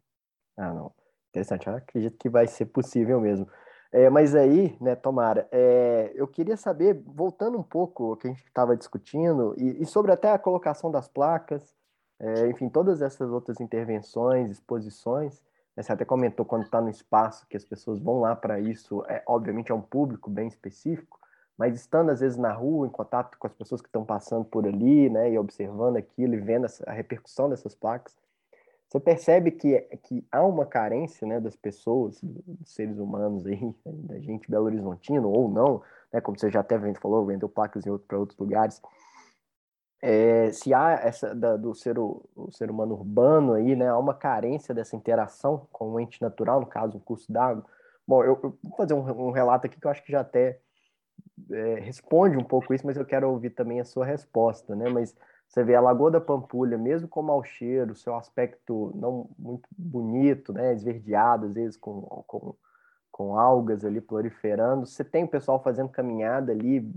Ah, 0.58 0.74
não. 0.74 1.03
Interessante, 1.34 1.66
eu 1.66 1.76
acredito 1.76 2.16
que 2.16 2.30
vai 2.30 2.46
ser 2.46 2.68
possível 2.68 3.20
mesmo. 3.20 3.48
É, 3.92 4.08
mas 4.08 4.36
aí, 4.36 4.78
né, 4.80 4.96
Tomara, 4.96 5.48
é, 5.52 6.12
eu 6.14 6.28
queria 6.28 6.56
saber, 6.56 7.02
voltando 7.08 7.58
um 7.58 7.64
pouco 7.64 8.14
o 8.14 8.16
que 8.16 8.28
a 8.28 8.30
gente 8.30 8.44
estava 8.46 8.78
discutindo, 8.78 9.56
e, 9.58 9.82
e, 9.82 9.86
sobre 9.86 10.12
até 10.12 10.32
a 10.32 10.38
colocação 10.38 10.92
das 10.92 11.08
placas, 11.08 11.76
é, 12.20 12.48
enfim, 12.50 12.70
todas 12.70 13.02
essas 13.02 13.32
outras 13.32 13.60
intervenções, 13.60 14.52
exposições, 14.52 15.42
né, 15.76 15.82
você 15.82 15.92
até 15.92 16.06
comentou 16.06 16.46
quando 16.46 16.66
está 16.66 16.80
no 16.80 16.90
espaço 16.90 17.48
que 17.48 17.58
as 17.58 17.66
pessoas 17.66 18.00
vão 18.00 18.20
lá 18.20 18.36
para 18.36 18.60
isso, 18.60 19.04
é, 19.08 19.24
obviamente 19.28 19.72
é 19.72 19.76
um 19.76 19.82
público 19.82 20.30
bem 20.30 20.48
específico, 20.48 21.20
mas 21.58 21.76
estando 21.76 22.12
às 22.12 22.20
vezes 22.20 22.38
na 22.38 22.54
rua, 22.54 22.86
em 22.86 22.92
contato 22.92 23.40
com 23.40 23.48
as 23.48 23.54
pessoas 23.54 23.82
que 23.82 23.88
estão 23.88 24.06
passando 24.06 24.46
por 24.46 24.68
ali, 24.68 25.10
né, 25.10 25.32
e 25.32 25.40
observando 25.40 25.98
aquilo 25.98 26.36
e 26.36 26.40
vendo 26.40 26.66
essa, 26.66 26.84
a 26.88 26.94
repercussão 26.94 27.50
dessas 27.50 27.74
placas, 27.74 28.16
Você 28.94 29.00
percebe 29.00 29.50
que, 29.50 29.80
que 30.04 30.24
há 30.32 30.46
uma 30.46 30.68
carência 30.68 31.28
né, 31.28 31.40
das 31.40 31.56
pessoas, 31.56 32.20
dos 32.22 32.72
seres 32.72 33.00
humanos 33.00 33.44
aí, 33.48 33.60
da 33.84 34.20
gente 34.20 34.50
Belo 34.50 34.66
Horizontino 34.66 35.32
ou 35.32 35.50
não, 35.50 35.82
né, 36.12 36.22
como 36.22 36.38
você 36.38 36.52
já 36.52 36.60
até 36.60 36.78
falou, 36.94 37.26
vendeu 37.26 37.50
placas 37.50 37.84
para 38.08 38.20
outros 38.20 38.38
lugares. 38.38 38.80
É, 40.00 40.52
se 40.52 40.76
há 40.76 40.92
essa 40.92 41.34
da, 41.34 41.58
do 41.58 41.74
ser, 41.74 41.98
o, 41.98 42.24
ser 42.52 42.70
humano 42.70 42.94
urbano 42.94 43.54
aí, 43.54 43.76
né, 43.76 43.90
há 43.90 43.98
uma 43.98 44.14
carência 44.14 44.76
dessa 44.76 44.96
interação 44.96 45.68
com 45.72 45.94
o 45.94 46.00
ente 46.00 46.22
natural, 46.22 46.60
no 46.60 46.68
caso, 46.68 46.98
o 46.98 47.02
curso 47.02 47.32
d'água. 47.34 47.66
Bom, 48.08 48.24
eu, 48.24 48.40
eu, 48.44 48.58
vou 48.62 48.78
fazer 48.78 48.94
um, 48.94 49.28
um, 49.28 49.32
relato 49.32 49.66
aqui 49.66 49.80
que 49.80 49.88
eu 49.88 49.92
acho 49.92 50.04
que 50.04 50.12
já 50.12 50.20
até 50.20 50.60
é, 51.50 51.80
responde 51.80 52.38
um 52.38 52.44
pouco 52.44 52.72
isso, 52.76 52.86
mas 52.86 52.96
eu 52.96 53.06
quero 53.06 53.28
ouvir 53.28 53.52
também 53.52 53.80
a 53.80 53.86
sua 53.86 54.06
resposta, 54.06 54.76
né? 54.76 54.88
Mas 54.88 55.16
você 55.54 55.64
vê 55.64 55.76
a 55.76 55.82
Lagoa 55.82 56.10
da 56.10 56.20
Pampulha, 56.20 56.80
mesmo 56.80 57.08
com 57.08 57.22
mau 57.22 57.44
cheiro, 57.44 57.94
seu 57.94 58.16
aspecto 58.16 58.92
não 58.96 59.30
muito 59.38 59.70
bonito, 59.78 60.52
né, 60.52 60.74
esverdeado, 60.74 61.46
às 61.46 61.54
vezes 61.54 61.78
com, 61.78 62.02
com, 62.26 62.56
com 63.12 63.38
algas 63.38 63.86
ali 63.86 64.02
proliferando, 64.02 64.88
você 64.88 65.04
tem 65.04 65.26
o 65.26 65.28
pessoal 65.28 65.62
fazendo 65.62 65.90
caminhada 65.90 66.52
ali, 66.52 66.92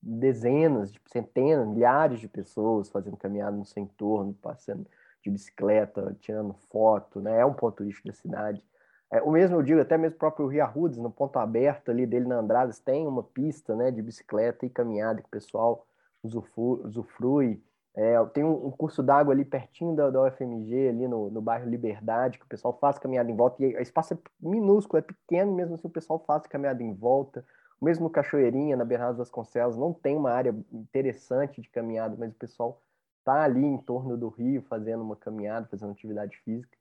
dezenas, 0.00 0.92
centenas, 1.06 1.66
milhares 1.66 2.20
de 2.20 2.28
pessoas 2.28 2.88
fazendo 2.88 3.16
caminhada 3.16 3.56
no 3.56 3.64
seu 3.64 3.82
entorno, 3.82 4.32
passando 4.34 4.86
de 5.20 5.28
bicicleta, 5.28 6.16
tirando 6.20 6.54
foto, 6.70 7.20
né, 7.20 7.40
é 7.40 7.44
um 7.44 7.54
ponto 7.54 7.78
turístico 7.78 8.06
da 8.06 8.14
cidade. 8.14 8.64
É, 9.10 9.20
o 9.20 9.32
mesmo 9.32 9.56
eu 9.56 9.62
digo, 9.64 9.80
até 9.80 9.98
mesmo 9.98 10.14
o 10.14 10.20
próprio 10.20 10.46
Rio 10.46 10.62
Arrudes, 10.62 10.98
no 10.98 11.10
ponto 11.10 11.40
aberto 11.40 11.90
ali 11.90 12.06
dele 12.06 12.28
na 12.28 12.36
Andradas, 12.36 12.78
tem 12.78 13.04
uma 13.04 13.24
pista 13.24 13.74
né, 13.74 13.90
de 13.90 14.00
bicicleta 14.00 14.64
e 14.64 14.70
caminhada 14.70 15.20
que 15.20 15.26
o 15.26 15.30
pessoal 15.30 15.84
usufrui. 16.22 17.60
É, 17.96 18.22
tem 18.26 18.44
um, 18.44 18.70
curso 18.72 19.02
d'água 19.02 19.32
ali 19.32 19.42
pertinho 19.42 19.96
da, 19.96 20.10
da 20.10 20.22
UFMG, 20.24 20.88
ali 20.90 21.08
no, 21.08 21.30
no 21.30 21.40
bairro 21.40 21.68
Liberdade, 21.68 22.38
que 22.38 22.44
o 22.44 22.48
pessoal 22.48 22.76
faz 22.78 22.98
caminhada 22.98 23.30
em 23.30 23.34
volta, 23.34 23.64
e 23.64 23.74
o 23.74 23.80
espaço 23.80 24.12
é 24.12 24.18
minúsculo, 24.38 24.98
é 24.98 25.02
pequeno, 25.02 25.54
mesmo 25.54 25.74
assim 25.74 25.86
o 25.86 25.90
pessoal 25.90 26.22
faz 26.26 26.46
caminhada 26.46 26.82
em 26.82 26.92
volta. 26.92 27.42
Mesmo 27.80 28.10
Cachoeirinha, 28.10 28.76
na 28.76 28.84
Bernardo 28.84 29.16
Vasconcelos, 29.16 29.78
não 29.78 29.94
tem 29.94 30.14
uma 30.14 30.30
área 30.30 30.54
interessante 30.70 31.60
de 31.62 31.70
caminhada, 31.70 32.14
mas 32.18 32.30
o 32.32 32.34
pessoal 32.34 32.82
está 33.20 33.42
ali 33.42 33.64
em 33.64 33.78
torno 33.78 34.16
do 34.16 34.28
rio 34.28 34.62
fazendo 34.62 35.02
uma 35.02 35.16
caminhada, 35.16 35.66
fazendo 35.66 35.92
atividade 35.92 36.36
física. 36.38 36.76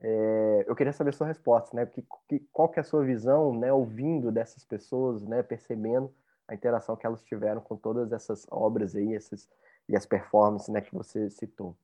É, 0.00 0.64
eu 0.66 0.74
queria 0.74 0.92
saber 0.92 1.10
a 1.10 1.12
sua 1.12 1.26
resposta, 1.26 1.76
né? 1.76 1.86
Que, 1.86 2.04
que, 2.28 2.40
qual 2.52 2.68
que 2.68 2.78
é 2.78 2.82
a 2.82 2.84
sua 2.84 3.04
visão, 3.04 3.54
né? 3.54 3.72
Ouvindo 3.72 4.32
dessas 4.32 4.64
pessoas, 4.64 5.22
né? 5.24 5.42
Percebendo 5.42 6.12
a 6.48 6.54
interação 6.54 6.96
que 6.96 7.06
elas 7.06 7.22
tiveram 7.22 7.60
com 7.60 7.76
todas 7.76 8.12
essas 8.12 8.46
obras 8.50 8.94
aí, 8.94 9.14
esses 9.14 9.48
e 9.88 9.96
as 9.96 10.06
performances 10.06 10.68
né, 10.68 10.80
que 10.80 10.94
você 10.94 11.30
citou? 11.30 11.76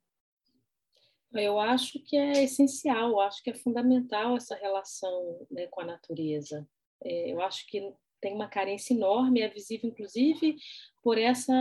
Eu 1.32 1.60
acho 1.60 2.00
que 2.00 2.16
é 2.16 2.42
essencial, 2.42 3.20
acho 3.20 3.42
que 3.42 3.50
é 3.50 3.54
fundamental 3.54 4.36
essa 4.36 4.56
relação 4.56 5.46
né, 5.50 5.66
com 5.68 5.80
a 5.80 5.84
natureza. 5.84 6.66
É, 7.02 7.32
eu 7.32 7.40
acho 7.40 7.66
que 7.68 7.94
tem 8.20 8.34
uma 8.34 8.48
carência 8.48 8.92
enorme, 8.92 9.40
é 9.40 9.48
visível 9.48 9.88
inclusive 9.88 10.56
por 11.02 11.16
essa, 11.16 11.52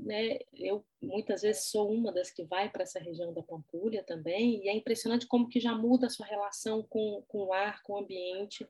né, 0.00 0.38
eu 0.54 0.84
muitas 1.02 1.42
vezes 1.42 1.70
sou 1.70 1.92
uma 1.92 2.10
das 2.10 2.30
que 2.30 2.42
vai 2.44 2.70
para 2.70 2.82
essa 2.82 2.98
região 2.98 3.34
da 3.34 3.42
Pampulha 3.42 4.02
também, 4.02 4.64
e 4.64 4.68
é 4.68 4.74
impressionante 4.74 5.26
como 5.26 5.48
que 5.48 5.60
já 5.60 5.74
muda 5.74 6.06
a 6.06 6.10
sua 6.10 6.26
relação 6.26 6.82
com, 6.88 7.22
com 7.28 7.44
o 7.44 7.52
ar, 7.52 7.82
com 7.82 7.94
o 7.94 7.98
ambiente. 7.98 8.66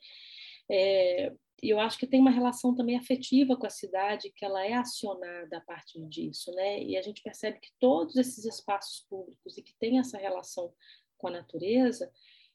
É, 0.68 1.32
e 1.62 1.70
eu 1.70 1.80
acho 1.80 1.98
que 1.98 2.06
tem 2.06 2.20
uma 2.20 2.30
relação 2.30 2.74
também 2.74 2.96
afetiva 2.96 3.56
com 3.56 3.66
a 3.66 3.70
cidade, 3.70 4.32
que 4.34 4.44
ela 4.44 4.64
é 4.64 4.74
acionada 4.74 5.58
a 5.58 5.60
partir 5.60 6.00
disso, 6.06 6.52
né? 6.52 6.82
E 6.82 6.96
a 6.96 7.02
gente 7.02 7.22
percebe 7.22 7.58
que 7.58 7.70
todos 7.80 8.16
esses 8.16 8.44
espaços 8.44 9.04
públicos 9.08 9.58
e 9.58 9.62
que 9.62 9.74
têm 9.78 9.98
essa 9.98 10.16
relação 10.16 10.72
com 11.16 11.28
a 11.28 11.32
natureza, 11.32 12.10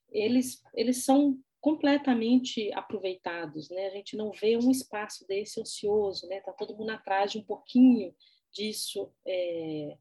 eles, 0.10 0.62
eles 0.74 1.04
são 1.04 1.38
completamente 1.60 2.72
aproveitados, 2.74 3.70
né? 3.70 3.88
A 3.88 3.92
gente 3.92 4.16
não 4.16 4.32
vê 4.32 4.58
um 4.58 4.72
espaço 4.72 5.28
desse 5.28 5.60
ocioso, 5.60 6.28
né? 6.28 6.40
Tá 6.40 6.54
todo 6.54 6.76
mundo 6.76 6.92
atrás 6.92 7.32
de 7.32 7.40
um 7.40 7.44
pouquinho 7.44 8.16
disso 8.54 9.12
é, 9.28 9.98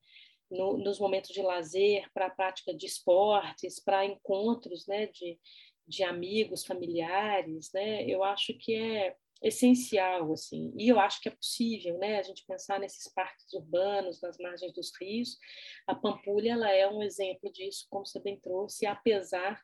no, 0.50 0.76
nos 0.78 1.00
momentos 1.00 1.30
de 1.30 1.42
lazer, 1.42 2.08
para 2.12 2.26
a 2.26 2.30
prática 2.30 2.72
de 2.72 2.86
esportes, 2.86 3.80
para 3.80 4.06
encontros, 4.06 4.86
né? 4.86 5.06
De, 5.06 5.38
de 5.86 6.02
amigos, 6.04 6.64
familiares, 6.64 7.70
né? 7.72 8.04
Eu 8.04 8.22
acho 8.22 8.54
que 8.58 8.74
é 8.74 9.16
essencial, 9.42 10.32
assim, 10.32 10.72
e 10.78 10.88
eu 10.88 11.00
acho 11.00 11.20
que 11.20 11.28
é 11.28 11.32
possível, 11.32 11.98
né? 11.98 12.18
A 12.18 12.22
gente 12.22 12.44
pensar 12.46 12.78
nesses 12.78 13.12
parques 13.12 13.52
urbanos, 13.52 14.20
nas 14.20 14.38
margens 14.38 14.72
dos 14.72 14.92
rios. 15.00 15.36
A 15.86 15.94
Pampulha, 15.94 16.52
ela 16.52 16.70
é 16.70 16.88
um 16.88 17.02
exemplo 17.02 17.50
disso, 17.52 17.86
como 17.90 18.06
você 18.06 18.20
bem 18.20 18.38
trouxe, 18.38 18.86
apesar 18.86 19.60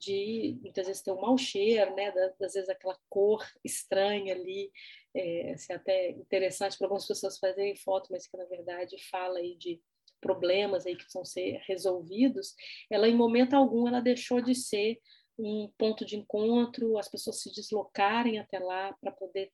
de 0.00 0.58
muitas 0.60 0.88
vezes 0.88 1.02
ter 1.02 1.12
um 1.12 1.20
mau 1.20 1.38
cheiro, 1.38 1.94
né? 1.94 2.10
Das 2.40 2.54
vezes 2.54 2.68
aquela 2.68 2.98
cor 3.08 3.46
estranha 3.64 4.34
ali, 4.34 4.72
é, 5.14 5.52
assim, 5.52 5.72
até 5.72 6.10
interessante 6.10 6.76
para 6.76 6.86
algumas 6.86 7.06
pessoas 7.06 7.38
fazerem 7.38 7.76
foto, 7.76 8.08
mas 8.10 8.26
que 8.26 8.36
na 8.36 8.44
verdade 8.46 8.96
fala 9.08 9.38
aí 9.38 9.54
de 9.56 9.80
problemas 10.20 10.86
aí 10.86 10.96
que 10.96 11.04
precisam 11.04 11.24
ser 11.24 11.60
resolvidos. 11.68 12.54
Ela 12.90 13.08
em 13.08 13.14
momento 13.14 13.54
algum 13.54 13.86
ela 13.86 14.00
deixou 14.00 14.40
de 14.40 14.54
ser 14.54 14.98
um 15.38 15.70
ponto 15.78 16.04
de 16.04 16.16
encontro, 16.16 16.98
as 16.98 17.08
pessoas 17.08 17.40
se 17.40 17.52
deslocarem 17.52 18.38
até 18.38 18.58
lá 18.58 18.92
para 19.00 19.10
poder 19.12 19.50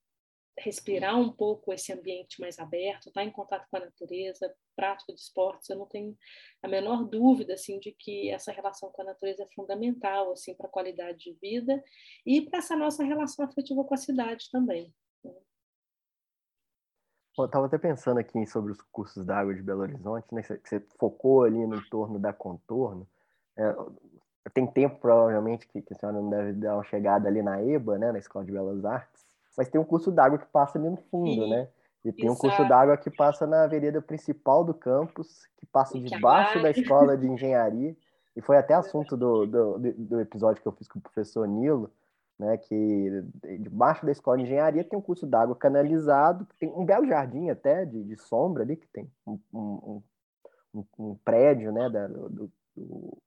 respirar 0.59 1.19
um 1.19 1.31
pouco 1.31 1.73
esse 1.73 1.93
ambiente 1.93 2.41
mais 2.41 2.59
aberto, 2.59 3.09
estar 3.09 3.21
tá 3.21 3.25
em 3.25 3.31
contato 3.31 3.67
com 3.71 3.77
a 3.77 3.81
natureza, 3.81 4.53
prática 4.75 5.13
de 5.13 5.21
esportes, 5.21 5.69
eu 5.69 5.77
não 5.77 5.87
tenho 5.87 6.17
a 6.63 6.69
menor 6.69 7.05
dúvida 7.05 7.55
assim 7.55 7.79
de 7.79 7.93
que 7.93 8.31
essa 8.31 8.53
relação 8.53 8.91
com 8.91 9.03
a 9.03 9.07
natureza 9.07 9.43
é 9.43 9.55
fundamental 9.55 10.33
assim 10.33 10.55
para 10.55 10.67
a 10.67 10.71
qualidade 10.71 11.19
de 11.19 11.39
vida 11.41 11.83
e 12.27 12.43
para 12.43 12.59
essa 12.59 12.77
nossa 12.77 13.05
relação 13.05 13.45
afetiva 13.45 13.85
com 13.85 13.95
a 13.95 13.99
cidade 13.99 14.49
também. 14.51 14.93
Né? 15.25 15.35
Eu 17.39 17.45
estava 17.45 17.67
até 17.67 17.79
pensando 17.79 18.19
aqui 18.19 18.47
sobre 18.47 18.73
os 18.73 18.81
cursos 18.93 19.25
d'água 19.25 19.55
de 19.55 19.63
Belo 19.63 19.83
Horizonte, 19.83 20.27
né, 20.33 20.43
que 20.43 20.69
você 20.69 20.81
focou 20.99 21.45
ali 21.45 21.67
no 21.67 21.77
entorno 21.77 22.19
da 22.19 22.33
contorno. 22.33 23.09
É, 23.57 23.75
tem 24.51 24.67
tempo, 24.67 24.99
provavelmente, 25.01 25.67
que, 25.67 25.83
que 25.83 25.93
a 25.93 25.97
senhora 25.97 26.21
não 26.21 26.31
deve 26.31 26.53
dar 26.53 26.75
uma 26.75 26.85
chegada 26.85 27.29
ali 27.29 27.43
na 27.43 27.63
EBA, 27.63 27.99
né, 27.99 28.13
na 28.13 28.19
Escola 28.19 28.45
de 28.45 28.53
Belas 28.53 28.85
Artes, 28.85 29.27
mas 29.57 29.69
tem 29.69 29.81
um 29.81 29.85
curso 29.85 30.11
d'água 30.11 30.39
que 30.39 30.47
passa 30.47 30.79
ali 30.79 30.89
no 30.89 30.97
fundo, 31.11 31.45
Sim, 31.45 31.51
né? 31.51 31.69
E 32.05 32.13
tem 32.13 32.27
exato. 32.27 32.39
um 32.39 32.41
curso 32.41 32.69
d'água 32.69 32.97
que 32.97 33.11
passa 33.11 33.47
na 33.47 33.65
avenida 33.65 34.01
principal 34.01 34.65
do 34.65 34.73
campus, 34.73 35.47
que 35.57 35.67
passa 35.67 35.99
debaixo 35.99 36.63
da 36.63 36.71
escola 36.71 37.17
de 37.17 37.27
engenharia, 37.29 37.97
e 38.37 38.41
foi 38.41 38.57
até 38.57 38.75
assunto 38.75 39.17
do, 39.17 39.47
do, 39.47 39.79
do 39.79 40.21
episódio 40.21 40.63
que 40.63 40.69
eu 40.69 40.73
fiz 40.73 40.87
com 40.87 41.01
o 41.01 41.03
professor 41.03 41.47
Nilo, 41.47 41.91
né, 42.39 42.57
que 42.57 43.25
debaixo 43.59 44.07
da 44.07 44.13
escola 44.13 44.37
de 44.37 44.45
engenharia 44.45 44.85
tem 44.85 44.97
um 44.97 45.03
curso 45.03 45.27
d'água 45.27 45.57
canalizado, 45.57 46.47
tem 46.59 46.71
um 46.71 46.85
belo 46.85 47.07
jardim 47.07 47.51
até 47.51 47.85
de, 47.85 48.05
de 48.05 48.17
sombra 48.17 48.63
ali, 48.63 48.77
que 48.77 48.87
tem 48.87 49.11
um, 49.27 49.41
um, 49.53 50.03
um, 50.73 50.85
um 50.99 51.15
prédio 51.25 51.73
né, 51.73 51.91
da, 51.91 52.07
do, 52.07 52.49
do, 52.77 53.19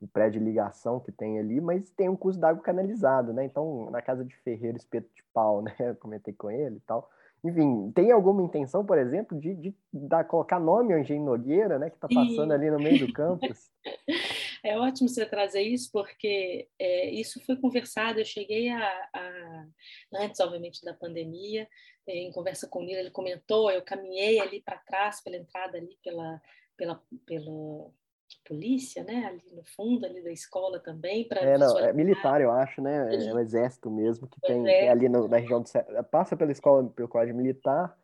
o 0.00 0.08
prédio 0.08 0.40
de 0.40 0.46
ligação 0.46 0.98
que 0.98 1.12
tem 1.12 1.38
ali, 1.38 1.60
mas 1.60 1.90
tem 1.90 2.08
um 2.08 2.16
curso 2.16 2.40
d'água 2.40 2.62
canalizado, 2.62 3.32
né? 3.32 3.44
Então, 3.44 3.90
na 3.90 4.00
casa 4.00 4.24
de 4.24 4.34
Ferreiro 4.36 4.76
Espeto 4.76 5.08
de 5.14 5.22
Pau, 5.32 5.60
né? 5.62 5.74
Eu 5.78 5.94
comentei 5.96 6.32
com 6.32 6.50
ele 6.50 6.76
e 6.76 6.80
tal. 6.80 7.10
Enfim, 7.42 7.90
tem 7.92 8.12
alguma 8.12 8.42
intenção, 8.42 8.84
por 8.84 8.98
exemplo, 8.98 9.38
de, 9.38 9.54
de 9.54 9.74
dar, 9.92 10.24
colocar 10.24 10.60
nome 10.60 10.92
ao 10.92 11.00
Engenho 11.00 11.24
Nogueira, 11.24 11.78
né? 11.78 11.88
Que 11.88 11.96
está 11.96 12.06
passando 12.06 12.52
ali 12.52 12.70
no 12.70 12.78
meio 12.78 13.06
do 13.06 13.12
campus? 13.12 13.70
É 14.62 14.78
ótimo 14.78 15.08
você 15.08 15.24
trazer 15.24 15.62
isso, 15.62 15.90
porque 15.90 16.68
é, 16.78 17.08
isso 17.08 17.42
foi 17.46 17.56
conversado. 17.56 18.20
Eu 18.20 18.26
cheguei 18.26 18.68
a, 18.68 19.08
a, 19.10 19.66
antes, 20.16 20.38
obviamente, 20.38 20.84
da 20.84 20.92
pandemia, 20.92 21.66
é, 22.06 22.18
em 22.18 22.30
conversa 22.30 22.68
com 22.68 22.82
ele, 22.82 22.92
ele 22.92 23.10
comentou. 23.10 23.70
Eu 23.70 23.80
caminhei 23.80 24.38
ali 24.38 24.60
para 24.60 24.76
trás, 24.76 25.22
pela 25.22 25.38
entrada 25.38 25.78
ali, 25.78 25.96
pela, 26.04 26.42
pela, 26.76 27.02
pela 28.30 28.42
polícia, 28.44 29.02
né? 29.04 29.26
Ali 29.26 29.42
no 29.52 29.64
fundo, 29.64 30.06
ali 30.06 30.22
da 30.22 30.30
escola 30.30 30.78
também. 30.78 31.26
para 31.26 31.40
é, 31.40 31.58
não, 31.58 31.78
é 31.78 31.92
militar, 31.92 32.40
eu 32.40 32.50
acho, 32.50 32.80
né? 32.80 33.14
É 33.14 33.34
o 33.34 33.38
exército 33.38 33.90
mesmo, 33.90 34.28
que 34.28 34.40
tem 34.40 34.66
é 34.68 34.88
ali 34.88 35.08
no, 35.08 35.26
na 35.26 35.38
região 35.38 35.62
do. 35.62 35.68
Passa 36.10 36.36
pela 36.36 36.52
escola, 36.52 36.88
pelo 36.90 37.08
colégio 37.08 37.34
militar, 37.34 37.96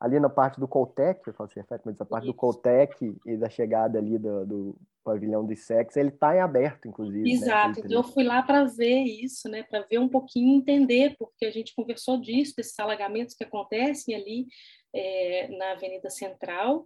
ali 0.00 0.20
na 0.20 0.28
parte 0.28 0.60
do 0.60 0.68
Coltec, 0.68 1.20
eu 1.26 1.34
falo 1.34 1.50
assim, 1.50 1.60
mas 1.84 2.00
a 2.00 2.04
parte 2.04 2.24
Isso. 2.24 2.32
do 2.32 2.36
Coltec 2.36 3.16
e 3.26 3.36
da 3.36 3.48
chegada 3.48 3.98
ali 3.98 4.18
do, 4.18 4.46
do 4.46 4.76
pavilhão 5.02 5.44
do 5.44 5.52
ISEX, 5.52 5.96
ele 5.96 6.10
está 6.10 6.36
em 6.36 6.40
aberto, 6.40 6.86
inclusive. 6.86 7.24
Né, 7.24 7.30
Exato, 7.30 7.80
né? 7.80 7.86
então 7.86 7.98
eu 7.98 8.04
fui 8.04 8.22
lá 8.22 8.42
para 8.42 8.64
ver 8.64 9.02
isso, 9.02 9.48
né? 9.48 9.64
Para 9.64 9.80
ver 9.80 9.98
um 9.98 10.08
pouquinho, 10.08 10.56
entender, 10.56 11.16
porque 11.18 11.46
a 11.46 11.50
gente 11.50 11.74
conversou 11.74 12.20
disso, 12.20 12.54
desses 12.56 12.78
alagamentos 12.78 13.34
que 13.34 13.42
acontecem 13.42 14.14
ali 14.14 14.46
é, 14.94 15.48
na 15.56 15.72
Avenida 15.72 16.10
Central. 16.10 16.84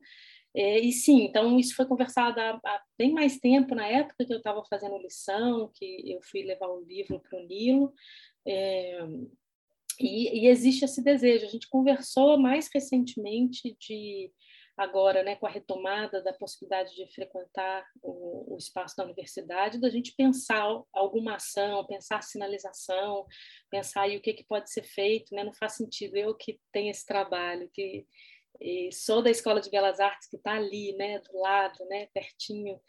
É, 0.54 0.78
e 0.78 0.92
sim, 0.92 1.22
então 1.22 1.58
isso 1.58 1.74
foi 1.74 1.86
conversado 1.86 2.38
há, 2.38 2.60
há, 2.64 2.82
bem 2.98 3.12
mais 3.12 3.38
tempo, 3.38 3.74
na 3.74 3.86
época 3.86 4.24
que 4.24 4.32
eu 4.32 4.36
estava 4.36 4.62
fazendo 4.68 4.98
lição, 4.98 5.70
que 5.74 6.12
eu 6.12 6.20
fui 6.22 6.42
levar 6.42 6.68
o 6.68 6.84
livro 6.84 7.20
para 7.20 7.38
o 7.38 7.46
Nilo, 7.46 7.92
é, 8.46 8.98
e, 9.98 10.44
e, 10.44 10.48
existe 10.48 10.84
esse 10.84 11.02
desejo. 11.02 11.46
A 11.46 11.48
gente 11.48 11.68
conversou 11.68 12.38
mais 12.38 12.68
recentemente 12.72 13.76
de 13.78 14.32
agora, 14.76 15.22
né, 15.22 15.36
com 15.36 15.46
a 15.46 15.50
retomada 15.50 16.22
da 16.22 16.32
possibilidade 16.32 16.94
de 16.94 17.06
frequentar 17.14 17.86
o, 18.02 18.54
o, 18.54 18.56
espaço 18.56 18.96
da 18.96 19.04
universidade, 19.04 19.80
da 19.80 19.90
gente 19.90 20.14
pensar 20.16 20.64
alguma 20.92 21.36
ação, 21.36 21.86
pensar 21.86 22.22
sinalização, 22.22 23.26
pensar 23.70 24.02
aí 24.02 24.16
o 24.16 24.20
que, 24.20 24.32
que 24.32 24.44
pode 24.44 24.72
ser 24.72 24.82
feito, 24.82 25.34
né? 25.34 25.44
Não 25.44 25.52
faz 25.52 25.74
sentido 25.74 26.16
eu 26.16 26.34
que 26.34 26.58
tenho 26.72 26.90
esse 26.90 27.06
trabalho, 27.06 27.70
que 27.72 28.06
sou 28.92 29.22
da 29.22 29.30
Escola 29.30 29.60
de 29.60 29.70
Belas 29.70 30.00
Artes 30.00 30.28
que 30.28 30.36
está 30.36 30.54
ali, 30.54 30.92
né, 30.96 31.18
do 31.20 31.38
lado, 31.38 31.84
né, 31.86 32.06
pertinho, 32.14 32.80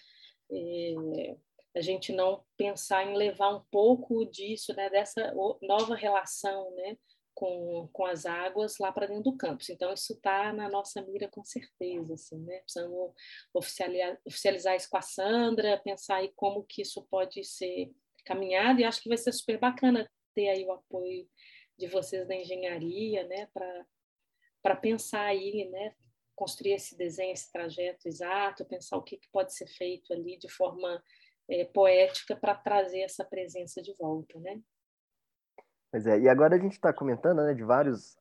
é, 0.51 1.35
a 1.75 1.81
gente 1.81 2.11
não 2.11 2.43
pensar 2.55 3.03
em 3.03 3.15
levar 3.15 3.55
um 3.55 3.63
pouco 3.71 4.25
disso, 4.25 4.73
né, 4.75 4.89
dessa 4.89 5.33
nova 5.61 5.95
relação, 5.95 6.73
né, 6.75 6.97
com, 7.33 7.89
com 7.91 8.05
as 8.05 8.25
águas 8.25 8.77
lá 8.77 8.91
para 8.91 9.07
dentro 9.07 9.23
do 9.23 9.37
campus. 9.37 9.69
Então, 9.69 9.91
isso 9.93 10.13
está 10.13 10.53
na 10.53 10.69
nossa 10.69 11.01
mira 11.01 11.27
com 11.27 11.43
certeza. 11.43 12.13
Assim, 12.13 12.37
né? 12.39 12.59
Precisamos 12.59 13.11
oficializar, 13.53 14.19
oficializar 14.25 14.75
isso 14.75 14.89
com 14.89 14.97
a 14.97 15.01
Sandra, 15.01 15.81
pensar 15.83 16.17
aí 16.17 16.31
como 16.35 16.63
que 16.63 16.83
isso 16.83 17.05
pode 17.09 17.43
ser 17.43 17.91
caminhado, 18.23 18.79
e 18.79 18.85
acho 18.85 19.01
que 19.01 19.09
vai 19.09 19.17
ser 19.17 19.33
super 19.33 19.57
bacana 19.57 20.09
ter 20.33 20.47
aí 20.49 20.63
o 20.63 20.71
apoio 20.71 21.27
de 21.77 21.87
vocês 21.87 22.25
da 22.27 22.35
engenharia, 22.35 23.27
né, 23.27 23.47
para 23.53 23.85
pensar 24.75 25.25
aí, 25.25 25.69
né, 25.69 25.93
construir 26.35 26.73
esse 26.73 26.97
desenho, 26.97 27.33
esse 27.33 27.51
trajeto 27.51 28.07
exato, 28.07 28.65
pensar 28.65 28.97
o 28.97 29.03
que, 29.03 29.17
que 29.17 29.29
pode 29.29 29.53
ser 29.53 29.67
feito 29.67 30.13
ali 30.13 30.37
de 30.37 30.49
forma 30.49 31.03
é, 31.49 31.65
poética 31.65 32.35
para 32.35 32.55
trazer 32.55 33.01
essa 33.01 33.23
presença 33.23 33.81
de 33.81 33.93
volta, 33.93 34.39
né? 34.39 34.61
Pois 35.91 36.07
é, 36.07 36.19
e 36.19 36.27
agora 36.27 36.55
a 36.55 36.59
gente 36.59 36.73
está 36.73 36.91
comentando 36.91 37.43
né, 37.43 37.53
de 37.53 37.63
vários 37.63 38.17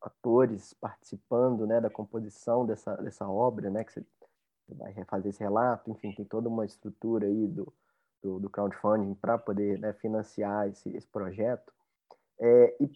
atores 0.00 0.72
participando 0.74 1.66
né, 1.66 1.80
da 1.80 1.90
composição 1.90 2.64
dessa, 2.64 2.96
dessa 2.96 3.28
obra, 3.28 3.68
né, 3.68 3.84
que 3.84 3.92
você 3.92 4.06
vai 4.70 4.92
refazer 4.92 5.30
esse 5.30 5.40
relato, 5.40 5.90
enfim, 5.90 6.12
tem 6.12 6.24
toda 6.24 6.48
uma 6.48 6.64
estrutura 6.64 7.26
aí 7.26 7.46
do, 7.46 7.72
do, 8.22 8.38
do 8.38 8.50
crowdfunding 8.50 9.14
para 9.14 9.36
poder 9.36 9.78
né, 9.78 9.92
financiar 9.94 10.68
esse, 10.68 10.88
esse 10.96 11.06
projeto. 11.06 11.72
É, 12.40 12.76
e, 12.80 12.90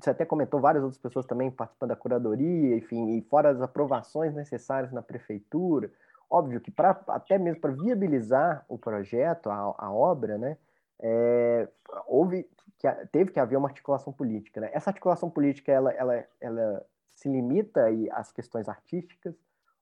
você 0.00 0.10
até 0.10 0.24
comentou 0.24 0.60
várias 0.60 0.84
outras 0.84 1.00
pessoas 1.00 1.26
também 1.26 1.50
participando 1.50 1.88
da 1.88 1.96
curadoria, 1.96 2.76
enfim, 2.76 3.16
e 3.16 3.22
fora 3.22 3.50
as 3.50 3.60
aprovações 3.60 4.34
necessárias 4.34 4.92
na 4.92 5.02
prefeitura. 5.02 5.90
Óbvio 6.30 6.60
que 6.60 6.70
para 6.70 6.98
até 7.08 7.38
mesmo 7.38 7.60
para 7.60 7.72
viabilizar 7.72 8.64
o 8.68 8.78
projeto, 8.78 9.50
a, 9.50 9.74
a 9.76 9.92
obra, 9.92 10.38
né, 10.38 10.56
é, 11.00 11.68
houve 12.06 12.48
que 12.78 12.90
teve 13.10 13.30
que 13.32 13.40
haver 13.40 13.56
uma 13.56 13.68
articulação 13.68 14.12
política. 14.12 14.60
Né? 14.60 14.70
Essa 14.72 14.90
articulação 14.90 15.28
política 15.28 15.70
ela, 15.70 15.92
ela, 15.92 16.24
ela 16.40 16.86
se 17.10 17.28
limita 17.28 17.84
aí 17.84 18.08
às 18.12 18.32
questões 18.32 18.68
artísticas 18.68 19.34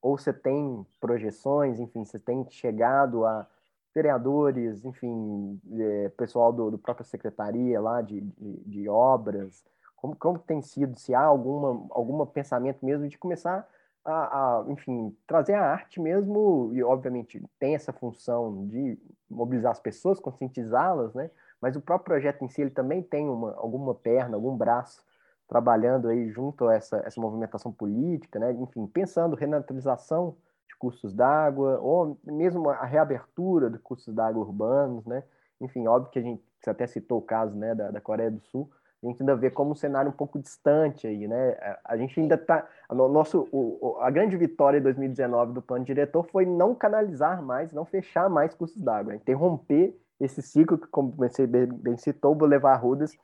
ou 0.03 0.17
você 0.17 0.33
tem 0.33 0.87
projeções, 0.99 1.79
enfim, 1.79 2.05
você 2.05 2.19
tem 2.19 2.47
chegado 2.51 3.25
a 3.27 3.47
vereadores, 3.95 4.85
enfim, 4.85 5.61
é, 5.79 6.09
pessoal 6.11 6.53
do, 6.53 6.71
do 6.71 6.79
própria 6.79 7.05
secretaria 7.05 7.81
lá 7.81 8.01
de, 8.03 8.21
de, 8.21 8.57
de, 8.65 8.89
obras, 8.89 9.65
como, 9.97 10.17
como 10.17 10.39
tem 10.39 10.63
sido, 10.63 10.97
se 10.97 11.15
há 11.15 11.23
alguma, 11.23 11.87
algum 11.91 12.25
pensamento 12.27 12.85
mesmo 12.85 13.09
de 13.09 13.19
começar 13.19 13.69
a, 14.05 14.13
a, 14.13 14.65
enfim, 14.69 15.17
trazer 15.27 15.55
a 15.55 15.65
arte 15.65 16.01
mesmo, 16.01 16.71
e 16.73 16.83
obviamente 16.83 17.43
tem 17.59 17.75
essa 17.75 17.93
função 17.93 18.67
de 18.67 18.99
mobilizar 19.29 19.73
as 19.73 19.81
pessoas, 19.81 20.19
conscientizá-las, 20.21 21.15
né? 21.15 21.31
Mas 21.61 21.77
o 21.77 21.81
próprio 21.81 22.15
projeto 22.15 22.43
em 22.43 22.49
si, 22.49 22.63
ele 22.63 22.71
também 22.71 23.03
tem 23.03 23.29
uma, 23.29 23.55
alguma 23.57 23.95
perna, 23.95 24.37
algum 24.37 24.57
braço 24.57 25.05
trabalhando 25.47 26.09
aí 26.09 26.31
junto 26.31 26.69
a 26.69 26.75
essa, 26.75 27.03
essa 27.05 27.21
movimentação 27.21 27.73
política, 27.73 28.39
né? 28.39 28.53
Enfim, 28.53 28.87
pensando 28.87 29.37
renaturalização 29.37 30.37
cursos 30.81 31.13
d'água, 31.13 31.79
ou 31.79 32.19
mesmo 32.25 32.71
a 32.71 32.87
reabertura 32.87 33.71
de 33.71 33.79
cursos 33.79 34.13
d'água 34.13 34.43
urbanos, 34.43 35.05
né? 35.07 35.23
Enfim, 35.61 35.87
óbvio 35.87 36.11
que 36.11 36.19
a 36.19 36.23
gente, 36.23 36.43
você 36.59 36.71
até 36.71 36.87
citou 36.87 37.19
o 37.19 37.23
caso 37.23 37.55
né, 37.55 37.75
da, 37.75 37.91
da 37.91 38.01
Coreia 38.01 38.31
do 38.31 38.41
Sul, 38.41 38.69
a 39.03 39.07
gente 39.07 39.23
ainda 39.23 39.37
vê 39.37 39.51
como 39.51 39.73
um 39.73 39.75
cenário 39.75 40.11
um 40.11 40.15
pouco 40.15 40.39
distante 40.39 41.07
aí, 41.07 41.27
né? 41.29 41.57
A 41.85 41.97
gente 41.97 42.19
ainda 42.19 42.35
está. 42.35 42.67
Nosso, 42.91 43.49
o, 43.51 43.97
a 44.01 44.11
grande 44.11 44.37
vitória 44.37 44.79
em 44.79 44.83
2019 44.83 45.53
do 45.53 45.63
plano 45.63 45.85
diretor 45.85 46.23
foi 46.25 46.45
não 46.45 46.75
canalizar 46.75 47.43
mais, 47.43 47.73
não 47.73 47.87
fechar 47.87 48.29
mais 48.29 48.55
cursos 48.55 48.81
d'água, 48.83 49.15
interromper 49.15 49.99
esse 50.19 50.43
ciclo 50.43 50.77
que, 50.77 50.87
como 50.89 51.13
você 51.13 51.47
bem, 51.47 51.67
bem 51.67 51.97
citou, 51.97 52.33
o 52.33 52.35
Boulevard 52.35 52.83
Rudas 52.83 53.17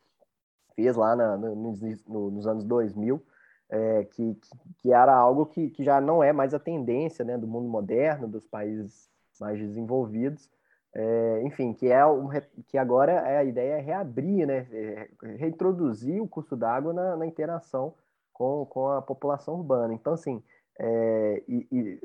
fez 0.75 0.97
lá 0.97 1.15
na, 1.15 1.37
no, 1.37 1.55
no, 1.55 2.31
nos 2.31 2.47
anos 2.47 2.65
2000, 2.65 3.23
é, 3.69 4.05
que, 4.05 4.37
que, 4.79 4.93
era 4.93 5.15
algo 5.15 5.47
que, 5.47 5.71
que 5.71 5.83
já 5.83 6.01
não 6.01 6.23
é 6.23 6.33
mais 6.33 6.55
a 6.55 6.59
tendência 6.59 7.25
né, 7.25 7.37
do 7.37 7.47
mundo 7.47 7.69
moderno, 7.69 8.29
dos 8.29 8.47
países 8.47 9.11
mais 9.41 9.59
desenvolvidos, 9.59 10.49
é, 10.95 11.43
enfim, 11.43 11.75
que 11.75 11.89
é 11.89 12.07
um, 12.07 12.29
que 12.69 12.79
agora 12.79 13.13
é, 13.13 13.39
a 13.39 13.45
ideia 13.45 13.75
é 13.75 13.81
reabrir, 13.81 14.47
né, 14.47 14.67
é, 14.73 15.09
reintroduzir 15.37 16.23
o 16.23 16.29
curso 16.29 16.57
d'água 16.57 16.93
na, 16.93 17.17
na, 17.17 17.27
interação 17.27 17.93
com, 18.33 18.65
com 18.67 18.89
a 18.89 19.03
população 19.03 19.57
urbana. 19.57 19.93
Então, 19.93 20.15
assim, 20.15 20.43
é, 20.79 21.43
e, 21.47 21.67
e, 21.71 22.01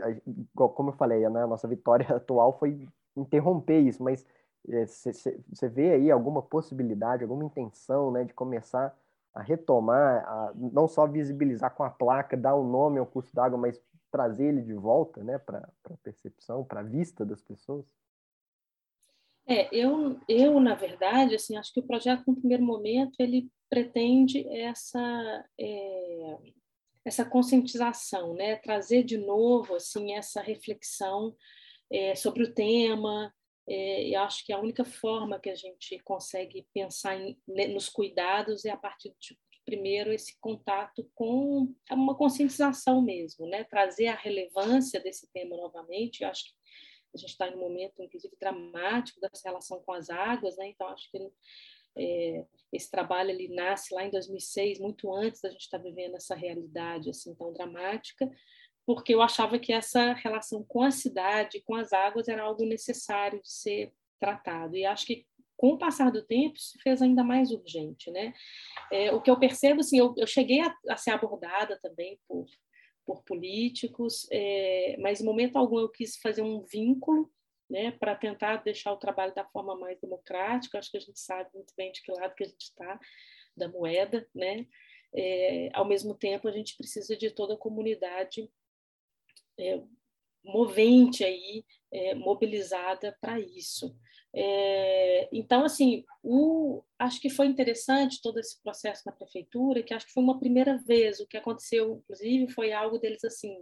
como 0.54 0.90
eu 0.90 0.94
falei, 0.94 1.28
né, 1.30 1.44
a 1.44 1.48
nossa 1.48 1.68
vitória 1.68 2.06
atual 2.16 2.58
foi 2.60 2.86
interromper 3.16 3.80
isso, 3.80 4.04
mas 4.04 4.26
você 4.66 5.66
é, 5.66 5.70
vê 5.70 5.92
aí 5.92 6.12
alguma 6.12 6.42
possibilidade, 6.42 7.24
alguma 7.24 7.46
intenção 7.46 8.12
né, 8.12 8.24
de 8.26 8.34
começar 8.34 8.96
a 9.34 9.42
retomar, 9.42 10.26
a 10.26 10.54
não 10.56 10.88
só 10.88 11.08
visibilizar 11.08 11.74
com 11.74 11.84
a 11.84 11.90
placa, 11.90 12.36
dar 12.36 12.56
o 12.56 12.64
um 12.64 12.70
nome 12.70 13.00
ao 13.00 13.06
curso 13.06 13.34
d'água, 13.34 13.58
mas 13.58 13.82
trazer 14.12 14.48
ele 14.48 14.62
de 14.62 14.74
volta 14.74 15.24
né, 15.24 15.38
para 15.38 15.70
a 15.86 15.98
percepção, 16.04 16.64
para 16.64 16.82
a 16.82 16.84
vista 16.84 17.26
das 17.26 17.42
pessoas? 17.42 17.86
É, 19.48 19.74
eu, 19.76 20.20
eu, 20.28 20.60
na 20.60 20.76
verdade, 20.76 21.36
assim, 21.36 21.58
acho 21.58 21.74
que 21.74 21.80
o 21.80 21.88
projeto, 21.88 22.24
no 22.28 22.36
primeiro 22.36 22.64
momento, 22.64 23.16
ele 23.20 23.50
pretende 23.70 24.48
essa, 24.50 25.46
é, 25.60 26.38
essa 27.06 27.26
conscientização, 27.26 28.34
né? 28.34 28.58
trazer 28.58 29.04
de 29.04 29.18
novo 29.18 29.76
assim, 29.76 30.14
essa 30.14 30.42
reflexão 30.42 31.36
é, 31.92 32.16
sobre 32.16 32.44
o 32.44 32.54
tema, 32.54 33.34
é, 33.68 34.16
acho 34.16 34.46
que 34.46 34.54
a 34.54 34.60
única 34.60 34.84
forma 34.84 35.40
que 35.40 35.50
a 35.50 35.56
gente 35.56 36.00
consegue 36.00 36.68
pensar 36.74 37.16
em, 37.16 37.38
né, 37.48 37.68
nos 37.68 37.90
cuidados 37.90 38.66
é 38.66 38.72
a 38.72 38.78
partir 38.78 39.14
de 39.20 39.38
primeiro 39.66 40.12
esse 40.12 40.40
contato 40.40 41.10
com 41.14 41.74
uma 41.90 42.16
conscientização 42.16 43.02
mesmo, 43.02 43.48
né? 43.48 43.64
Trazer 43.64 44.08
a 44.08 44.16
relevância 44.16 45.00
desse 45.00 45.32
tema 45.32 45.56
novamente. 45.56 46.24
Eu 46.24 46.30
acho 46.30 46.46
que 46.46 46.52
a 47.14 47.18
gente 47.18 47.30
está 47.30 47.48
em 47.48 47.56
um 47.56 47.60
momento, 47.60 48.02
inclusive, 48.02 48.36
dramático 48.40 49.20
dessa 49.20 49.48
relação 49.48 49.82
com 49.84 49.94
as 49.94 50.10
águas, 50.10 50.58
né? 50.58 50.70
Então 50.70 50.88
acho 50.88 51.10
que 51.12 51.32
é, 51.98 52.46
esse 52.72 52.90
trabalho 52.90 53.30
ele 53.30 53.50
nasce 53.50 53.94
lá 53.94 54.06
em 54.06 54.10
2006, 54.10 54.80
muito 54.80 55.14
antes 55.14 55.42
da 55.42 55.50
gente 55.50 55.62
estar 55.62 55.78
tá 55.78 55.84
vivendo 55.84 56.16
essa 56.16 56.36
realidade 56.36 57.10
assim 57.10 57.36
tão 57.36 57.54
dramática 57.54 58.30
porque 58.86 59.14
eu 59.14 59.22
achava 59.22 59.60
que 59.60 59.72
essa 59.72 60.14
relação 60.14 60.64
com 60.64 60.82
a 60.82 60.92
cidade, 60.92 61.62
com 61.62 61.76
as 61.76 61.94
águas, 61.94 62.28
era 62.28 62.44
algo 62.44 62.66
necessário 62.66 63.42
de 63.42 63.52
ser 63.52 63.94
tratado. 64.20 64.76
E 64.76 64.86
acho 64.86 65.06
que 65.06 65.26
com 65.62 65.74
o 65.74 65.78
passar 65.78 66.12
do 66.12 66.24
tempo 66.24 66.58
se 66.58 66.80
fez 66.80 67.02
ainda 67.04 67.24
mais 67.24 67.52
urgente, 67.52 68.10
né? 68.10 68.34
É, 68.92 69.12
o 69.12 69.22
que 69.22 69.30
eu 69.30 69.38
percebo, 69.38 69.82
assim, 69.82 70.00
eu, 70.00 70.14
eu 70.18 70.26
cheguei 70.26 70.60
a, 70.62 70.76
a, 70.90 70.98
ser 70.98 71.12
abordada 71.12 71.80
também 71.80 72.20
por, 72.28 72.46
por 73.06 73.24
políticos, 73.24 74.28
é, 74.32 74.98
mas 75.00 75.22
em 75.22 75.26
momento 75.26 75.58
algum 75.58 75.80
eu 75.80 75.90
quis 75.90 76.18
fazer 76.18 76.42
um 76.42 76.64
vínculo, 76.64 77.32
né, 77.70 77.92
para 77.92 78.16
tentar 78.16 78.58
deixar 78.58 78.92
o 78.92 78.98
trabalho 78.98 79.34
da 79.34 79.46
forma 79.46 79.78
mais 79.78 80.00
democrática. 80.02 80.80
Acho 80.80 80.92
que 80.92 80.98
a 80.98 81.02
gente 81.02 81.20
sabe 81.20 81.50
muito 81.54 81.74
bem 81.78 81.92
de 81.92 82.02
que 82.02 82.12
lado 82.12 82.36
que 82.36 82.44
a 82.44 82.48
gente 82.48 82.64
está 82.64 83.00
da 83.56 83.70
moeda, 83.70 84.28
né? 84.34 84.66
É, 85.14 85.70
ao 85.74 85.86
mesmo 85.86 86.16
tempo, 86.16 86.48
a 86.48 86.52
gente 86.52 86.76
precisa 86.76 87.16
de 87.16 87.30
toda 87.30 87.54
a 87.54 87.58
comunidade 87.58 88.50
é, 89.62 89.82
movente 90.44 91.24
aí, 91.24 91.64
é, 91.92 92.16
mobilizada 92.16 93.16
para 93.22 93.40
isso. 93.40 93.96
É, 94.34 95.30
então, 95.32 95.66
assim, 95.66 96.06
o, 96.24 96.84
acho 96.98 97.20
que 97.20 97.30
foi 97.30 97.48
interessante 97.48 98.22
todo 98.22 98.40
esse 98.40 98.62
processo 98.64 99.04
na 99.06 99.12
prefeitura, 99.12 99.84
que 99.84 99.94
acho 99.94 100.08
que 100.08 100.14
foi 100.14 100.24
uma 100.24 100.40
primeira 100.40 100.78
vez. 100.78 101.20
O 101.20 101.28
que 101.28 101.38
aconteceu, 101.38 102.02
inclusive, 102.04 102.52
foi 102.52 102.72
algo 102.72 102.98
deles 102.98 103.24
assim. 103.24 103.56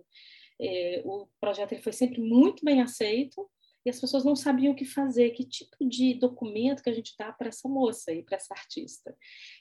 É, 0.61 1.01
o 1.05 1.27
projeto 1.39 1.71
ele 1.73 1.81
foi 1.81 1.93
sempre 1.93 2.21
muito 2.21 2.63
bem 2.65 2.81
aceito 2.81 3.49
e 3.85 3.89
as 3.89 3.99
pessoas 3.99 4.25
não 4.25 4.35
sabiam 4.35 4.73
o 4.73 4.75
que 4.75 4.83
fazer, 4.83 5.31
que 5.31 5.45
tipo 5.45 5.87
de 5.87 6.13
documento 6.15 6.83
que 6.83 6.89
a 6.89 6.93
gente 6.93 7.15
dá 7.17 7.31
para 7.31 7.47
essa 7.47 7.67
moça 7.67 8.11
e 8.11 8.21
para 8.21 8.35
essa 8.35 8.53
artista. 8.53 9.15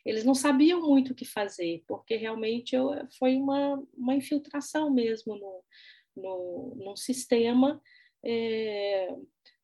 Eles 0.05 0.25
não 0.25 0.35
sabiam 0.35 0.83
muito 0.83 1.13
o 1.13 1.15
que 1.15 1.25
fazer, 1.25 1.85
porque 1.87 2.17
realmente 2.17 2.75
eu, 2.75 2.91
foi 3.17 3.37
uma, 3.37 3.81
uma 3.97 4.15
infiltração 4.17 4.91
mesmo 4.93 5.37
no, 5.37 5.63
no, 6.19 6.75
no 6.77 6.97
sistema, 6.97 7.81
é, 8.25 9.15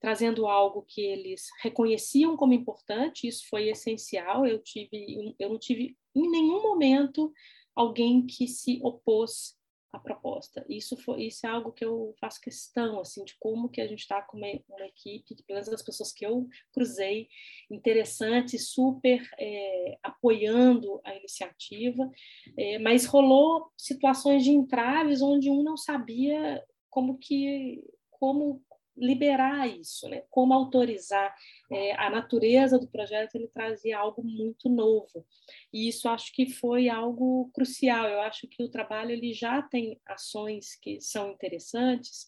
trazendo 0.01 0.47
algo 0.47 0.83
que 0.83 1.01
eles 1.01 1.47
reconheciam 1.63 2.37
como 2.37 2.53
importante, 2.53 3.27
isso 3.27 3.49
foi 3.49 3.69
essencial. 3.69 4.47
Eu, 4.47 4.59
tive, 4.59 5.35
eu 5.39 5.49
não 5.49 5.59
tive 5.59 5.97
em 6.15 6.31
nenhum 6.31 6.63
momento 6.63 7.33
alguém 7.75 8.25
que 8.27 8.47
se 8.47 8.79
opôs 8.83 9.57
a 9.95 9.99
proposta. 9.99 10.65
Isso, 10.69 10.97
foi, 10.97 11.25
isso 11.25 11.47
é 11.47 11.51
algo 11.51 11.73
que 11.73 11.85
eu 11.85 12.15
faço 12.21 12.41
questão, 12.41 13.01
assim, 13.01 13.25
de 13.25 13.37
como 13.39 13.69
que 13.69 13.81
a 13.81 13.87
gente 13.87 14.01
está 14.01 14.21
com 14.23 14.37
uma, 14.37 14.49
uma, 14.69 14.87
equipe, 14.87 15.43
pelo 15.47 15.57
menos 15.57 15.69
as 15.69 15.83
pessoas 15.83 16.13
que 16.13 16.27
eu 16.27 16.49
cruzei, 16.73 17.29
interessante, 17.71 18.59
super 18.59 19.23
é, 19.39 19.99
apoiando 20.03 21.01
a 21.05 21.15
iniciativa, 21.15 22.11
é, 22.57 22.79
mas 22.79 23.07
rolou 23.07 23.71
situações 23.77 24.45
de 24.45 24.51
entraves 24.51 25.23
onde 25.23 25.51
um 25.51 25.63
não 25.63 25.77
sabia 25.77 26.63
como 26.91 27.19
que 27.19 27.83
como 28.11 28.63
liberar 28.97 29.69
isso, 29.69 30.09
né? 30.09 30.23
como 30.31 30.55
autorizar. 30.55 31.35
É, 31.71 31.93
a 31.99 32.11
natureza 32.11 32.79
do 32.79 32.87
projeto 32.87 33.35
ele 33.35 33.49
trazia 33.49 33.99
algo 33.99 34.23
muito 34.23 34.69
novo 34.69 35.27
e 35.73 35.89
isso 35.89 36.09
acho 36.09 36.33
que 36.33 36.47
foi 36.47 36.89
algo 36.89 37.51
crucial. 37.55 38.07
Eu 38.09 38.21
acho 38.21 38.47
que 38.47 38.63
o 38.63 38.69
trabalho 38.69 39.11
ele 39.11 39.33
já 39.33 39.63
tem 39.63 40.01
ações 40.07 40.77
que 40.77 41.01
são 41.01 41.31
interessantes. 41.33 42.27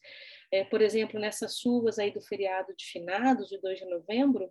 É, 0.50 0.64
por 0.64 0.80
exemplo, 0.80 1.20
nessas 1.20 1.58
chuvas 1.58 1.98
aí 1.98 2.10
do 2.10 2.20
feriado 2.20 2.74
de 2.76 2.84
finados 2.84 3.48
de 3.48 3.58
2 3.58 3.78
de 3.78 3.84
novembro, 3.86 4.50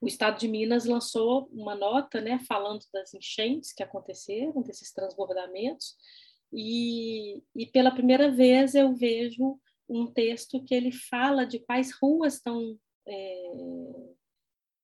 o 0.00 0.08
Estado 0.08 0.38
de 0.40 0.48
Minas 0.48 0.84
lançou 0.84 1.48
uma 1.52 1.76
nota, 1.76 2.20
né, 2.20 2.40
falando 2.48 2.84
das 2.92 3.14
enchentes 3.14 3.72
que 3.72 3.84
aconteceram, 3.84 4.60
desses 4.60 4.92
transbordamentos, 4.92 5.96
e, 6.52 7.40
e 7.54 7.66
pela 7.66 7.92
primeira 7.92 8.30
vez 8.30 8.74
eu 8.74 8.92
vejo 8.92 9.58
um 9.92 10.06
texto 10.06 10.62
que 10.64 10.74
ele 10.74 10.90
fala 10.90 11.44
de 11.44 11.58
quais 11.58 11.92
ruas 11.92 12.34
estão 12.34 12.78
é, 13.06 13.52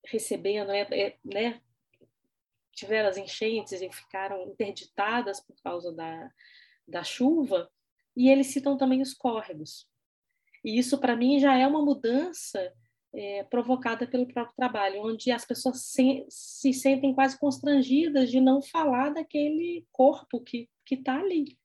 recebendo, 0.06 0.68
né, 0.68 0.80
é, 0.90 1.16
né, 1.24 1.60
tiveram 2.72 3.08
as 3.08 3.16
enchentes 3.16 3.80
e 3.80 3.90
ficaram 3.90 4.42
interditadas 4.42 5.40
por 5.40 5.56
causa 5.62 5.92
da, 5.92 6.30
da 6.86 7.02
chuva, 7.02 7.70
e 8.16 8.28
eles 8.28 8.48
citam 8.48 8.76
também 8.76 9.00
os 9.00 9.14
córregos. 9.14 9.88
E 10.64 10.78
isso, 10.78 10.98
para 10.98 11.16
mim, 11.16 11.38
já 11.38 11.56
é 11.56 11.66
uma 11.66 11.82
mudança 11.82 12.72
é, 13.14 13.44
provocada 13.44 14.06
pelo 14.06 14.26
próprio 14.26 14.56
trabalho, 14.56 15.02
onde 15.02 15.30
as 15.30 15.44
pessoas 15.44 15.82
se, 15.82 16.26
se 16.28 16.72
sentem 16.72 17.14
quase 17.14 17.38
constrangidas 17.38 18.30
de 18.30 18.40
não 18.40 18.60
falar 18.60 19.10
daquele 19.10 19.86
corpo 19.92 20.40
que 20.40 20.68
está 20.90 21.18
ali 21.18 21.56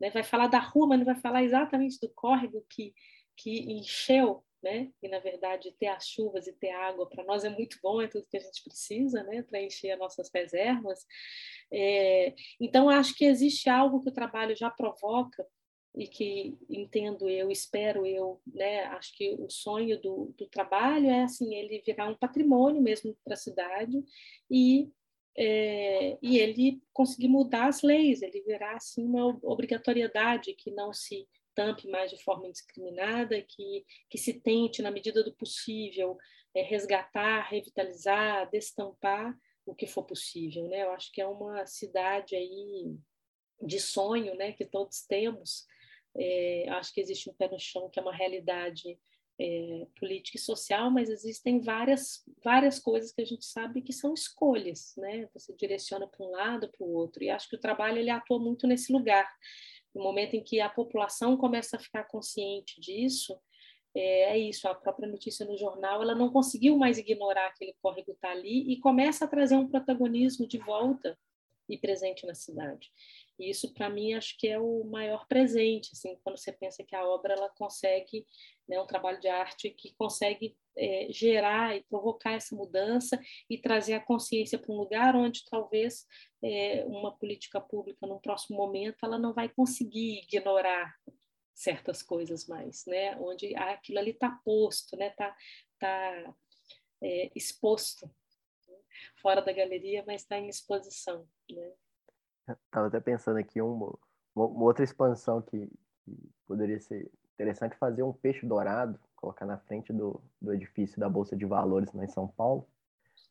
né? 0.00 0.10
vai 0.10 0.22
falar 0.22 0.46
da 0.46 0.58
rua, 0.58 0.88
mas 0.88 0.98
não 0.98 1.06
vai 1.06 1.16
falar 1.16 1.42
exatamente 1.42 1.98
do 2.00 2.08
córrego 2.08 2.64
que, 2.68 2.94
que 3.36 3.72
encheu, 3.72 4.42
né? 4.62 4.90
E 5.02 5.08
na 5.08 5.18
verdade 5.18 5.74
ter 5.78 5.88
as 5.88 6.06
chuvas 6.06 6.46
e 6.46 6.52
ter 6.52 6.70
água 6.70 7.08
para 7.08 7.24
nós 7.24 7.44
é 7.44 7.48
muito 7.48 7.78
bom, 7.82 8.00
é 8.00 8.08
tudo 8.08 8.26
que 8.28 8.36
a 8.36 8.40
gente 8.40 8.62
precisa, 8.62 9.22
né? 9.24 9.42
Para 9.42 9.62
encher 9.62 9.92
as 9.92 9.98
nossas 9.98 10.30
reservas. 10.34 11.06
É, 11.72 12.34
então 12.60 12.88
acho 12.88 13.14
que 13.14 13.24
existe 13.24 13.68
algo 13.68 14.02
que 14.02 14.08
o 14.08 14.14
trabalho 14.14 14.56
já 14.56 14.70
provoca 14.70 15.46
e 15.96 16.06
que 16.06 16.56
entendo 16.68 17.28
eu, 17.28 17.50
espero 17.50 18.06
eu, 18.06 18.40
né? 18.46 18.84
Acho 18.84 19.16
que 19.16 19.34
o 19.38 19.48
sonho 19.48 20.00
do, 20.00 20.34
do 20.36 20.46
trabalho 20.46 21.08
é 21.08 21.22
assim 21.22 21.54
ele 21.54 21.82
virar 21.84 22.06
um 22.08 22.14
patrimônio 22.14 22.80
mesmo 22.80 23.16
para 23.24 23.34
a 23.34 23.38
cidade 23.38 24.02
e 24.50 24.90
é, 25.36 26.18
e 26.20 26.38
ele 26.38 26.82
conseguir 26.92 27.28
mudar 27.28 27.68
as 27.68 27.82
leis, 27.82 28.22
ele 28.22 28.42
virar 28.42 28.76
assim 28.76 29.04
uma 29.04 29.38
obrigatoriedade 29.42 30.54
que 30.54 30.70
não 30.70 30.92
se 30.92 31.28
tampe 31.54 31.88
mais 31.88 32.10
de 32.10 32.22
forma 32.22 32.46
indiscriminada, 32.46 33.40
que, 33.42 33.84
que 34.08 34.18
se 34.18 34.40
tente, 34.40 34.82
na 34.82 34.90
medida 34.90 35.22
do 35.22 35.32
possível, 35.34 36.16
é, 36.54 36.62
resgatar, 36.62 37.48
revitalizar, 37.48 38.48
destampar 38.50 39.36
o 39.66 39.74
que 39.74 39.86
for 39.86 40.04
possível. 40.04 40.68
Né? 40.68 40.82
Eu 40.82 40.92
acho 40.92 41.12
que 41.12 41.20
é 41.20 41.26
uma 41.26 41.66
cidade 41.66 42.34
aí 42.34 42.96
de 43.62 43.78
sonho 43.78 44.34
né, 44.36 44.52
que 44.52 44.64
todos 44.64 45.02
temos. 45.02 45.66
É, 46.16 46.68
acho 46.70 46.92
que 46.92 47.00
existe 47.00 47.30
um 47.30 47.34
pé 47.34 47.48
no 47.48 47.58
chão 47.58 47.88
que 47.88 47.98
é 47.98 48.02
uma 48.02 48.14
realidade 48.14 48.98
é, 49.40 49.86
política 49.98 50.36
e 50.36 50.40
social, 50.40 50.90
mas 50.90 51.08
existem 51.08 51.62
várias, 51.62 52.22
várias 52.44 52.78
coisas 52.78 53.10
que 53.10 53.22
a 53.22 53.24
gente 53.24 53.46
sabe 53.46 53.80
que 53.80 53.92
são 53.92 54.12
escolhas, 54.12 54.92
né? 54.98 55.30
Você 55.32 55.54
direciona 55.56 56.06
para 56.06 56.26
um 56.26 56.30
lado, 56.30 56.70
para 56.70 56.86
o 56.86 56.92
outro. 56.92 57.24
E 57.24 57.30
acho 57.30 57.48
que 57.48 57.56
o 57.56 57.60
trabalho 57.60 57.98
ele 57.98 58.10
atua 58.10 58.38
muito 58.38 58.66
nesse 58.66 58.92
lugar. 58.92 59.26
No 59.94 60.02
momento 60.02 60.34
em 60.34 60.42
que 60.42 60.60
a 60.60 60.68
população 60.68 61.38
começa 61.38 61.78
a 61.78 61.80
ficar 61.80 62.04
consciente 62.04 62.78
disso, 62.78 63.34
é, 63.94 64.32
é 64.32 64.38
isso. 64.38 64.68
A 64.68 64.74
própria 64.74 65.08
notícia 65.08 65.46
no 65.46 65.56
jornal, 65.56 66.02
ela 66.02 66.14
não 66.14 66.30
conseguiu 66.30 66.76
mais 66.76 66.98
ignorar 66.98 67.46
aquele 67.46 67.74
córrego 67.80 68.12
está 68.12 68.32
ali 68.32 68.70
e 68.70 68.78
começa 68.78 69.24
a 69.24 69.28
trazer 69.28 69.56
um 69.56 69.66
protagonismo 69.66 70.46
de 70.46 70.58
volta 70.58 71.18
e 71.66 71.78
presente 71.78 72.26
na 72.26 72.34
cidade. 72.34 72.92
E 73.40 73.48
isso, 73.48 73.72
para 73.72 73.88
mim, 73.88 74.12
acho 74.12 74.36
que 74.38 74.46
é 74.46 74.58
o 74.58 74.84
maior 74.84 75.26
presente, 75.26 75.90
assim, 75.94 76.18
quando 76.22 76.36
você 76.36 76.52
pensa 76.52 76.84
que 76.84 76.94
a 76.94 77.06
obra 77.06 77.32
ela 77.32 77.48
consegue, 77.48 78.26
né, 78.68 78.78
um 78.78 78.86
trabalho 78.86 79.18
de 79.18 79.28
arte 79.28 79.70
que 79.70 79.94
consegue 79.94 80.54
é, 80.76 81.08
gerar 81.10 81.74
e 81.74 81.82
provocar 81.84 82.32
essa 82.32 82.54
mudança 82.54 83.18
e 83.48 83.56
trazer 83.56 83.94
a 83.94 84.04
consciência 84.04 84.58
para 84.58 84.72
um 84.72 84.76
lugar 84.76 85.16
onde 85.16 85.44
talvez 85.46 86.06
é, 86.44 86.84
uma 86.86 87.16
política 87.16 87.60
pública, 87.60 88.06
num 88.06 88.18
próximo 88.18 88.58
momento, 88.58 88.98
ela 89.02 89.18
não 89.18 89.32
vai 89.32 89.48
conseguir 89.48 90.20
ignorar 90.20 90.94
certas 91.54 92.02
coisas 92.02 92.46
mais, 92.46 92.84
né? 92.86 93.16
Onde 93.16 93.54
aquilo 93.56 93.98
ali 93.98 94.10
está 94.10 94.30
posto, 94.44 94.96
né? 94.96 95.08
Está 95.08 95.36
tá, 95.78 96.34
é, 97.02 97.30
exposto 97.34 98.10
fora 99.16 99.40
da 99.40 99.52
galeria, 99.52 100.04
mas 100.06 100.22
está 100.22 100.38
em 100.38 100.48
exposição, 100.48 101.26
né? 101.50 101.72
Estava 102.66 102.86
até 102.86 103.00
pensando 103.00 103.38
aqui 103.38 103.60
uma, 103.60 103.94
uma 104.34 104.64
outra 104.64 104.84
expansão 104.84 105.42
que, 105.42 105.70
que, 106.04 106.30
poderia 106.46 106.80
ser 106.80 107.10
interessante 107.34 107.76
fazer 107.76 108.02
um 108.02 108.12
peixe 108.12 108.46
dourado, 108.46 108.98
colocar 109.16 109.46
na 109.46 109.58
frente 109.58 109.92
do, 109.92 110.20
do 110.40 110.52
edifício 110.52 110.98
da 110.98 111.08
Bolsa 111.08 111.36
de 111.36 111.44
Valores 111.44 111.92
lá 111.92 112.04
em 112.04 112.08
São 112.08 112.28
Paulo. 112.28 112.66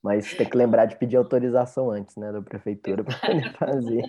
Mas 0.02 0.34
tem 0.34 0.50
que 0.50 0.58
lembrar 0.58 0.86
de 0.86 0.98
pedir 0.98 1.18
autorização 1.18 1.92
antes, 1.92 2.16
né, 2.16 2.32
da 2.32 2.42
prefeitura 2.42 3.04
para 3.04 3.20
poder 3.20 3.54
fazer. 3.58 4.04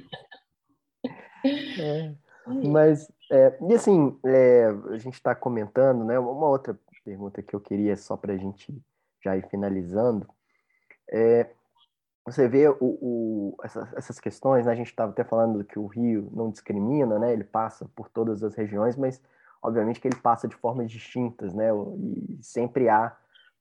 É, 1.44 2.14
mas, 2.68 3.10
é, 3.30 3.58
e 3.68 3.74
assim, 3.74 4.18
é, 4.24 4.66
a 4.90 4.98
gente 4.98 5.14
está 5.14 5.34
comentando, 5.34 6.04
né, 6.04 6.18
uma 6.18 6.48
outra 6.48 6.78
pergunta 7.04 7.42
que 7.42 7.54
eu 7.54 7.60
queria 7.60 7.96
só 7.96 8.16
para 8.16 8.34
a 8.34 8.36
gente 8.36 8.74
já 9.22 9.36
ir 9.36 9.48
finalizando, 9.48 10.28
é, 11.10 11.50
você 12.24 12.46
vê 12.48 12.68
o, 12.68 12.76
o 12.80 13.56
essas, 13.64 13.92
essas, 13.94 14.20
questões, 14.20 14.66
né? 14.66 14.72
a 14.72 14.74
gente 14.74 14.88
estava 14.88 15.10
até 15.10 15.24
falando 15.24 15.64
que 15.64 15.78
o 15.78 15.86
Rio 15.86 16.30
não 16.32 16.50
discrimina, 16.50 17.18
né? 17.18 17.32
ele 17.32 17.44
passa 17.44 17.88
por 17.94 18.08
todas 18.08 18.42
as 18.42 18.54
regiões, 18.54 18.96
mas 18.96 19.20
obviamente 19.62 20.00
que 20.00 20.08
ele 20.08 20.16
passa 20.16 20.46
de 20.46 20.54
formas 20.56 20.90
distintas, 20.90 21.54
né? 21.54 21.70
e 21.98 22.38
sempre 22.42 22.88
há, 22.88 23.16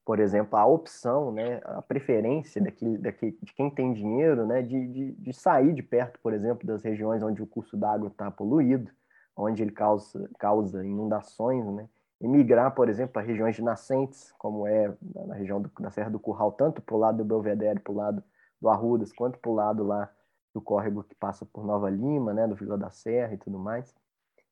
por 0.05 0.20
exemplo, 0.20 0.57
a 0.57 0.66
opção, 0.66 1.32
né? 1.32 1.62
a 1.64 1.82
preferência 1.82 2.62
daquele, 2.62 2.97
daquele, 2.97 3.38
de 3.42 3.54
quem 3.54 3.70
tem 3.70 3.93
dinheiro 3.93 4.46
né? 4.46 4.62
de, 4.62 4.88
de, 4.88 5.12
de 5.13 5.34
sair 5.34 5.74
de 5.74 5.82
perto, 5.82 6.20
por 6.21 6.34
exemplo, 6.34 6.67
das 6.67 6.84
regiões 6.84 7.24
onde 7.24 7.42
o 7.42 7.47
curso 7.47 7.78
d'água 7.78 8.09
está 8.09 8.29
poluído, 8.29 8.92
onde 9.36 9.63
ele 9.63 9.71
causa, 9.71 10.29
causa 10.38 10.86
inundações, 10.86 11.66
né? 11.66 11.88
migrar, 12.21 12.75
por 12.75 12.89
exemplo, 12.89 13.13
para 13.13 13.21
regiões 13.21 13.55
de 13.55 13.63
nascentes, 13.63 14.34
como 14.38 14.67
é 14.67 14.93
na 15.25 15.36
região 15.36 15.62
do, 15.62 15.71
da 15.79 15.89
Serra 15.89 16.09
do 16.09 16.20
Curral, 16.20 16.51
tanto 16.51 16.82
para 16.82 16.96
o 16.96 17.00
lado 17.00 17.20
do 17.20 17.24
Belvedere, 17.24 17.79
para 17.79 17.93
o 17.93 17.96
lado 17.96 18.21
do 18.62 18.70
Arrudas, 18.70 19.12
quanto 19.12 19.40
para 19.40 19.52
o 19.52 19.56
lado 19.56 19.84
lá 19.84 20.10
do 20.54 20.62
córrego 20.62 21.04
que 21.04 21.16
passa 21.16 21.46
por 21.46 21.64
Nova 21.64 21.90
Lima, 21.90 22.34
né, 22.34 22.48
do 22.48 22.56
Vila 22.56 22.78
da 22.78 22.90
Serra 22.90 23.34
e 23.34 23.38
tudo 23.38 23.60
mais. 23.60 23.94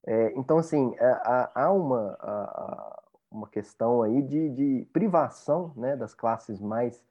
É, 0.06 0.32
então, 0.38 0.58
assim, 0.58 0.96
é, 1.00 1.22
há 1.54 1.72
uma, 1.72 2.18
uma 3.32 3.48
questão 3.48 4.02
aí 4.02 4.22
de, 4.22 4.50
de 4.50 4.88
privação 4.94 5.74
né, 5.76 5.96
das 5.96 6.14
classes 6.14 6.62
mais 6.62 7.04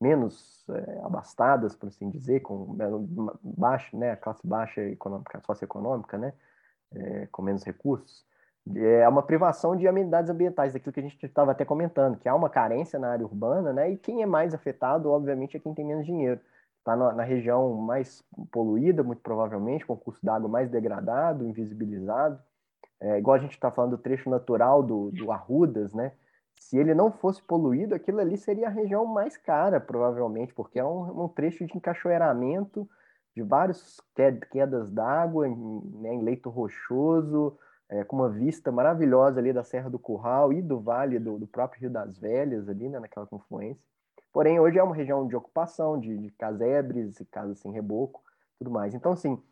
menos 0.00 0.64
é, 0.70 1.00
abastadas, 1.04 1.74
por 1.74 1.88
assim 1.88 2.08
dizer, 2.08 2.40
com 2.40 2.76
baixo, 3.42 3.96
né, 3.96 4.12
a 4.12 4.16
classe 4.16 4.46
baixa 4.46 4.80
econômica, 4.82 5.40
socioeconômica, 5.44 6.16
né, 6.16 6.32
é, 6.92 7.26
com 7.26 7.42
menos 7.42 7.64
recursos, 7.64 8.24
é 8.76 9.08
uma 9.08 9.22
privação 9.22 9.76
de 9.76 9.86
amenidades 9.86 10.30
ambientais, 10.30 10.72
daquilo 10.72 10.92
que 10.92 11.00
a 11.00 11.02
gente 11.02 11.24
estava 11.24 11.52
até 11.52 11.64
comentando, 11.64 12.18
que 12.18 12.28
há 12.28 12.34
uma 12.34 12.50
carência 12.50 12.98
na 12.98 13.10
área 13.10 13.24
urbana, 13.24 13.72
né? 13.72 13.90
E 13.90 13.96
quem 13.96 14.22
é 14.22 14.26
mais 14.26 14.54
afetado, 14.54 15.10
obviamente, 15.10 15.56
é 15.56 15.60
quem 15.60 15.74
tem 15.74 15.84
menos 15.84 16.04
dinheiro. 16.04 16.40
Está 16.78 16.96
na, 16.96 17.12
na, 17.12 17.22
região 17.22 17.74
mais 17.74 18.22
poluída, 18.50 19.02
muito 19.02 19.22
provavelmente, 19.22 19.86
com 19.86 19.94
o 19.94 19.96
curso 19.96 20.24
d'água 20.24 20.48
mais 20.48 20.70
degradado, 20.70 21.46
invisibilizado. 21.46 22.38
É, 23.00 23.18
igual 23.18 23.36
a 23.36 23.40
gente 23.40 23.52
está 23.52 23.70
falando 23.70 23.92
do 23.92 24.02
trecho 24.02 24.28
natural 24.28 24.82
do, 24.82 25.10
do 25.12 25.30
Arrudas, 25.30 25.94
né? 25.94 26.12
Se 26.58 26.76
ele 26.76 26.94
não 26.94 27.10
fosse 27.12 27.42
poluído, 27.42 27.94
aquilo 27.94 28.20
ali 28.20 28.36
seria 28.36 28.66
a 28.66 28.70
região 28.70 29.06
mais 29.06 29.36
cara, 29.36 29.80
provavelmente, 29.80 30.52
porque 30.52 30.78
é 30.78 30.84
um, 30.84 31.24
um 31.24 31.28
trecho 31.28 31.64
de 31.64 31.76
encachoeiramento 31.76 32.88
de 33.34 33.42
várias 33.42 34.00
quedas 34.50 34.90
d'água 34.90 35.46
né, 35.46 36.14
em 36.14 36.22
leito 36.22 36.50
rochoso, 36.50 37.56
é, 37.88 38.04
com 38.04 38.16
uma 38.16 38.28
vista 38.28 38.70
maravilhosa 38.70 39.40
ali 39.40 39.52
da 39.52 39.64
Serra 39.64 39.88
do 39.88 39.98
Curral 39.98 40.52
e 40.52 40.60
do 40.60 40.78
vale 40.78 41.18
do, 41.18 41.38
do 41.38 41.46
próprio 41.46 41.80
Rio 41.80 41.90
das 41.90 42.18
Velhas, 42.18 42.68
ali, 42.68 42.88
né, 42.88 42.98
naquela 42.98 43.26
confluência. 43.26 43.82
Porém, 44.32 44.60
hoje 44.60 44.78
é 44.78 44.82
uma 44.82 44.94
região 44.94 45.26
de 45.26 45.34
ocupação, 45.34 45.98
de, 45.98 46.16
de 46.18 46.30
casebres, 46.32 47.20
casas 47.30 47.58
sem 47.58 47.72
reboco, 47.72 48.22
tudo 48.58 48.70
mais. 48.70 48.94
Então, 48.94 49.12
assim, 49.12 49.42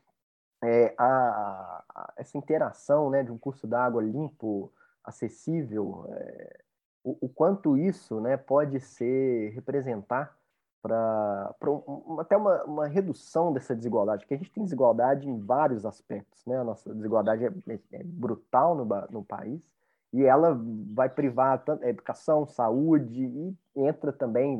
é, 0.63 0.95
a, 0.99 1.83
a, 1.89 2.13
essa 2.17 2.37
interação 2.37 3.11
né, 3.11 3.23
de 3.23 3.33
um 3.33 3.39
curso 3.39 3.67
d'água 3.67 4.03
limpo, 4.03 4.73
acessível, 5.03 6.07
é, 6.11 6.61
o, 7.03 7.27
o, 7.27 7.29
quanto 7.29 7.77
isso 7.77 8.21
né, 8.21 8.37
pode 8.37 8.81
ser 8.81 9.51
representar 9.55 10.37
para 10.83 11.55
um, 11.65 12.21
até 12.21 12.37
uma, 12.37 12.63
uma, 12.65 12.87
redução 12.87 13.53
dessa 13.53 13.75
desigualdade, 13.75 14.23
porque 14.23 14.35
a 14.35 14.37
gente 14.37 14.53
tem 14.53 14.63
desigualdade 14.63 15.29
em 15.29 15.39
vários 15.41 15.85
aspectos, 15.85 16.45
né? 16.47 16.59
A 16.59 16.65
nossa 16.65 16.95
desigualdade 16.95 17.45
é, 17.45 17.53
é, 17.69 17.81
é 17.93 18.05
brutal 18.05 18.75
no, 18.75 18.85
no 19.11 19.25
país 19.25 19.69
e 20.13 20.25
ela 20.25 20.59
vai 20.95 21.09
privar 21.09 21.63
tanto 21.65 21.85
a 21.85 21.89
educação, 21.89 22.47
saúde 22.47 23.25
e 23.25 23.57
entra 23.75 24.13
também 24.13 24.57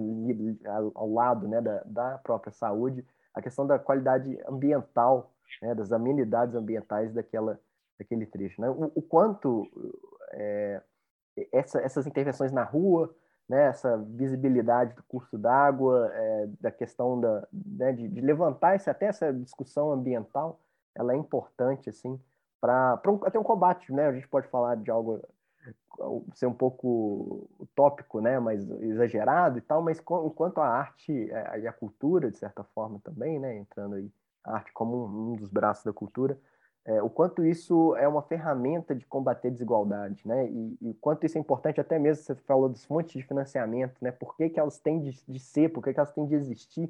ao 0.95 1.11
lado 1.11 1.49
né, 1.49 1.61
da, 1.61 1.83
da 1.87 2.19
própria 2.19 2.53
saúde 2.53 3.05
a 3.33 3.41
questão 3.41 3.67
da 3.67 3.79
qualidade 3.79 4.39
ambiental, 4.49 5.33
né, 5.63 5.75
das 5.75 5.93
amenidades 5.93 6.55
ambientais 6.55 7.13
daquela, 7.13 7.61
daquele 7.99 8.27
trecho. 8.27 8.61
Né? 8.61 8.69
O, 8.69 8.93
o 8.95 9.03
quanto 9.03 9.67
é, 10.33 10.83
essa, 11.53 11.81
essas 11.81 12.07
intervenções 12.07 12.53
na 12.53 12.65
rua, 12.65 13.15
né, 13.49 13.69
essa 13.69 13.97
visibilidade 13.97 14.95
do 14.95 15.03
curso 15.05 15.39
d'água, 15.39 16.11
é, 16.13 16.49
da 16.61 16.71
questão 16.71 17.21
da, 17.21 17.47
né, 17.53 17.93
de, 17.93 18.09
de, 18.09 18.21
levantar 18.21 18.75
esse, 18.75 18.91
até 18.91 19.07
essa 19.07 19.33
discussão 19.33 19.93
ambiental, 19.93 20.61
ela 20.95 21.13
é 21.13 21.17
importante 21.17 21.89
assim 21.89 22.21
para 22.61 23.01
um, 23.07 23.21
até 23.25 23.39
um 23.39 23.45
combate, 23.45 23.93
né? 23.93 24.07
A 24.07 24.13
gente 24.13 24.27
pode 24.27 24.49
falar 24.49 24.77
de 24.77 24.91
algo 24.91 25.23
ser 26.35 26.47
um 26.47 26.53
pouco 26.53 27.49
utópico, 27.59 28.21
né, 28.21 28.39
mais 28.39 28.69
exagerado 28.83 29.59
e 29.59 29.61
tal, 29.61 29.83
mas 29.83 29.99
enquanto 29.99 30.59
a 30.61 30.69
arte 30.69 31.31
é, 31.31 31.61
e 31.61 31.67
a 31.67 31.73
cultura, 31.73 32.31
de 32.31 32.37
certa 32.37 32.63
forma 32.63 33.01
também, 33.03 33.39
né, 33.39 33.57
entrando 33.57 33.95
aí, 33.95 34.11
a 34.45 34.55
arte 34.55 34.73
como 34.73 35.07
um, 35.07 35.37
dos 35.37 35.49
braços 35.49 35.85
da 35.85 35.93
cultura, 35.93 36.39
é, 36.87 37.03
o 37.03 37.11
quanto 37.11 37.45
isso 37.45 37.97
é 37.97 38.07
uma 38.07 38.23
ferramenta 38.23 38.95
de 38.95 39.05
combater 39.05 39.51
desigualdade, 39.51 40.23
né, 40.27 40.47
e, 40.47 40.79
e 40.81 40.91
o 40.91 40.95
quanto 40.95 41.27
isso 41.27 41.37
é 41.37 41.41
importante, 41.41 41.81
até 41.81 41.99
mesmo 41.99 42.23
você 42.23 42.35
falou 42.37 42.69
das 42.69 42.85
fontes 42.85 43.13
de 43.13 43.23
financiamento, 43.23 43.97
né, 44.01 44.13
por 44.13 44.37
que, 44.37 44.49
que 44.49 44.61
elas 44.61 44.79
têm 44.79 45.01
de, 45.01 45.21
de 45.27 45.39
ser, 45.41 45.71
por 45.71 45.83
que, 45.83 45.93
que 45.93 45.99
elas 45.99 46.13
têm 46.13 46.27
de 46.27 46.35
existir, 46.35 46.89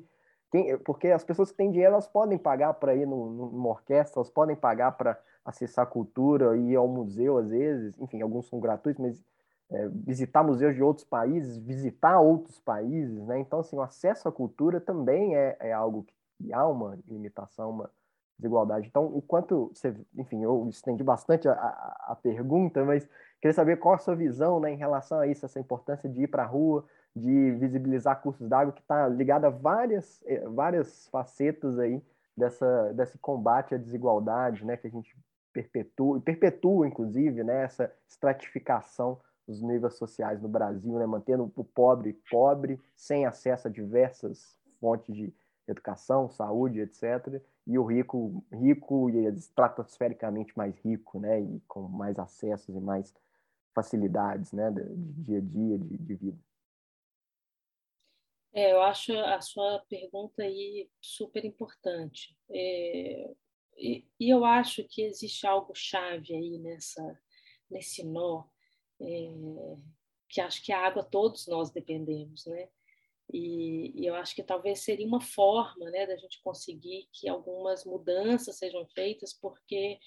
quem, 0.51 0.78
porque 0.78 1.09
as 1.09 1.24
pessoas 1.24 1.51
que 1.51 1.56
têm 1.56 1.70
dinheiro, 1.70 1.94
elas 1.94 2.06
podem 2.06 2.39
pagar 2.39 2.74
para 2.74 2.94
ir 2.94 3.06
no, 3.06 3.31
numa 3.31 3.70
orquestra, 3.70 4.18
elas 4.18 4.31
podem 4.31 4.55
pagar 4.55 4.93
para 4.93 5.18
acessar 5.44 5.86
cultura, 5.86 6.56
ir 6.56 6.77
ao 6.77 6.86
museu 6.86 7.39
às 7.39 7.51
vezes, 7.51 7.98
enfim, 7.98 8.20
alguns 8.20 8.47
são 8.48 8.60
gratuitos, 8.60 9.02
mas 9.02 9.24
é, 9.70 9.89
visitar 9.89 10.43
museus 10.43 10.74
de 10.74 10.82
outros 10.82 11.05
países, 11.05 11.56
visitar 11.59 12.20
outros 12.20 12.60
países, 12.60 13.27
né? 13.27 13.40
Então, 13.40 13.60
assim, 13.60 13.77
o 13.77 13.82
acesso 13.82 14.28
à 14.28 14.32
cultura 14.32 14.81
também 14.81 15.36
é, 15.36 15.56
é 15.59 15.73
algo 15.73 16.05
que 16.39 16.52
há 16.52 16.66
uma 16.66 16.98
limitação, 17.09 17.70
uma 17.70 17.90
desigualdade. 18.38 18.86
Então, 18.88 19.06
o 19.06 19.22
quanto 19.22 19.70
você, 19.74 19.94
enfim, 20.16 20.42
eu 20.42 20.68
estendi 20.68 21.02
bastante 21.02 21.48
a, 21.48 21.52
a, 21.52 22.12
a 22.12 22.16
pergunta, 22.16 22.84
mas 22.84 23.08
queria 23.40 23.54
saber 23.54 23.78
qual 23.78 23.94
a 23.94 23.98
sua 23.98 24.14
visão, 24.14 24.60
né, 24.60 24.70
em 24.70 24.76
relação 24.76 25.18
a 25.18 25.26
isso, 25.26 25.44
essa 25.44 25.60
importância 25.60 26.08
de 26.08 26.22
ir 26.22 26.26
para 26.26 26.42
a 26.42 26.46
rua, 26.46 26.84
de 27.14 27.52
visibilizar 27.52 28.20
cursos 28.20 28.46
d'água, 28.48 28.72
que 28.72 28.82
está 28.82 29.08
ligada 29.08 29.46
a 29.46 29.50
várias, 29.50 30.22
eh, 30.26 30.46
várias 30.48 31.08
facetas 31.08 31.78
aí 31.78 32.02
dessa, 32.36 32.92
desse 32.92 33.16
combate 33.18 33.74
à 33.74 33.78
desigualdade, 33.78 34.64
né, 34.64 34.76
que 34.76 34.86
a 34.86 34.90
gente 34.90 35.16
perpetua, 35.52 36.20
perpetua 36.20 36.86
inclusive, 36.86 37.42
né, 37.42 37.64
essa 37.64 37.90
estratificação 38.06 39.18
dos 39.48 39.62
níveis 39.62 39.94
sociais 39.94 40.42
no 40.42 40.48
Brasil, 40.48 40.98
né, 40.98 41.06
mantendo 41.06 41.50
o 41.56 41.64
pobre 41.64 42.12
pobre, 42.30 42.78
sem 42.94 43.24
acesso 43.24 43.68
a 43.68 43.70
diversas 43.70 44.58
fontes 44.78 45.14
de 45.14 45.32
educação, 45.66 46.28
saúde, 46.28 46.80
etc., 46.80 47.40
e 47.66 47.78
o 47.78 47.84
rico 47.84 48.44
rico 48.52 49.10
e 49.10 49.26
estratosfericamente 49.26 50.56
mais 50.56 50.76
rico, 50.78 51.18
né, 51.18 51.40
e 51.40 51.60
com 51.66 51.82
mais 51.82 52.18
acessos 52.18 52.74
e 52.74 52.80
mais 52.80 53.12
facilidades, 53.74 54.52
né, 54.52 54.70
de, 54.70 54.82
dia 55.24 55.38
a 55.38 55.40
dia, 55.40 55.78
de, 55.78 55.98
de 55.98 56.14
vida. 56.14 56.38
É, 58.52 58.72
eu 58.72 58.80
acho 58.80 59.12
a 59.12 59.38
sua 59.43 59.84
pergunta 59.88 60.43
aí 60.43 60.88
super 60.98 61.44
importante. 61.44 62.34
É, 62.48 63.34
e, 63.76 64.09
e, 64.18 64.30
eu 64.30 64.47
acho 64.47 64.82
que 64.84 65.02
existe 65.02 65.47
algo 65.47 65.74
chave 65.74 66.34
aí 66.34 66.59
nessa, 66.59 67.20
nesse 67.70 68.02
nó, 68.02 68.44
é, 68.98 69.06
que 70.26 70.40
acho 70.40 70.64
que 70.64 70.72
a 70.72 70.86
água 70.86 71.05
todos 71.05 71.47
nós 71.47 71.70
dependemos, 71.70 72.47
né? 72.47 72.70
E, 73.32 73.92
e, 74.00 74.06
eu 74.06 74.14
acho 74.14 74.34
que 74.34 74.42
talvez 74.42 74.80
seria 74.80 75.06
uma 75.06 75.20
forma 75.20 75.90
né, 75.90 76.06
da 76.06 76.16
gente 76.16 76.40
conseguir 76.42 77.08
que 77.12 77.28
algumas 77.28 77.84
mudanças 77.84 78.56
sejam 78.56 78.86
feitas, 78.94 79.32
porque 79.32 79.98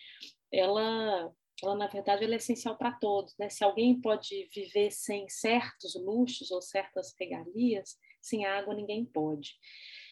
ela, 0.51 1.33
ela 1.61 1.75
na 1.75 1.87
verdade, 1.87 2.23
ela 2.23 2.33
é 2.33 2.37
essencial 2.37 2.77
para 2.77 2.93
todos. 2.93 3.35
Né? 3.37 3.49
Se 3.49 3.63
alguém 3.63 3.99
pode 3.99 4.47
viver 4.53 4.91
sem 4.91 5.27
certos 5.27 5.95
luxos 5.95 6.49
ou 6.51 6.61
certas 6.61 7.13
regalias, 7.19 7.97
sem 8.21 8.45
água 8.45 8.73
ninguém 8.73 9.05
pode. 9.05 9.55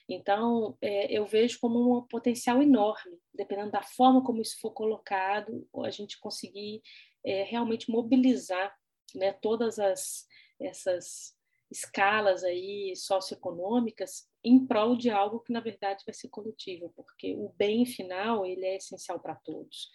Então, 0.09 0.77
é, 0.81 1.11
eu 1.11 1.25
vejo 1.25 1.59
como 1.59 1.97
um 1.97 2.07
potencial 2.07 2.61
enorme, 2.61 3.19
dependendo 3.33 3.71
da 3.71 3.81
forma 3.81 4.23
como 4.23 4.41
isso 4.41 4.59
for 4.61 4.71
colocado, 4.71 5.67
a 5.83 5.89
gente 5.89 6.19
conseguir 6.19 6.81
é, 7.25 7.43
realmente 7.43 7.91
mobilizar 7.91 8.73
né, 9.13 9.33
todas 9.33 9.77
as, 9.79 10.25
essas 10.59 11.36
escalas 11.69 12.43
aí 12.43 12.95
socioeconômicas 12.95 14.27
em 14.43 14.65
prol 14.65 14.95
de 14.95 15.09
algo 15.09 15.39
que, 15.39 15.51
na 15.51 15.59
verdade, 15.59 16.03
vai 16.05 16.13
ser 16.13 16.29
coletivo, 16.29 16.91
porque 16.95 17.35
o 17.35 17.49
bem 17.57 17.85
final 17.85 18.45
ele 18.45 18.65
é 18.65 18.77
essencial 18.77 19.19
para 19.19 19.35
todos. 19.35 19.89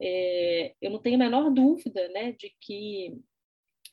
É, 0.00 0.74
eu 0.80 0.90
não 0.90 1.00
tenho 1.00 1.16
a 1.16 1.18
menor 1.18 1.50
dúvida 1.50 2.08
né, 2.08 2.32
de 2.32 2.54
que 2.60 3.20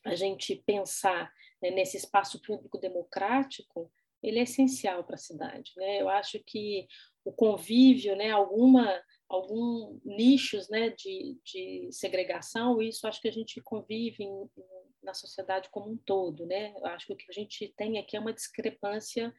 a 0.06 0.15
gente 0.15 0.56
pensar 0.65 1.31
né, 1.61 1.69
nesse 1.72 1.97
espaço 1.97 2.41
público 2.41 2.80
democrático 2.80 3.91
ele 4.22 4.39
é 4.39 4.43
essencial 4.43 5.03
para 5.03 5.15
a 5.15 5.19
cidade. 5.19 5.72
Né? 5.77 6.01
Eu 6.01 6.10
acho 6.10 6.39
que 6.45 6.88
o 7.23 7.31
convívio, 7.31 8.15
né, 8.15 8.31
alguma, 8.31 9.01
algum 9.30 9.99
nichos 10.03 10.68
né, 10.69 10.89
de, 10.89 11.38
de 11.45 11.89
segregação, 11.91 12.81
isso 12.81 13.07
acho 13.07 13.22
que 13.22 13.27
a 13.27 13.31
gente 13.31 13.61
convive 13.61 14.23
em, 14.23 14.49
na 15.03 15.14
sociedade 15.14 15.69
como 15.69 15.91
um 15.91 15.97
todo. 15.97 16.45
Né? 16.45 16.73
Eu 16.76 16.85
acho 16.88 17.06
que 17.06 17.14
o 17.14 17.18
que 17.18 17.27
a 17.30 17.34
gente 17.34 17.73
tem 17.77 17.99
aqui 17.99 18.18
é 18.18 18.19
uma 18.19 18.34
discrepância 18.34 19.34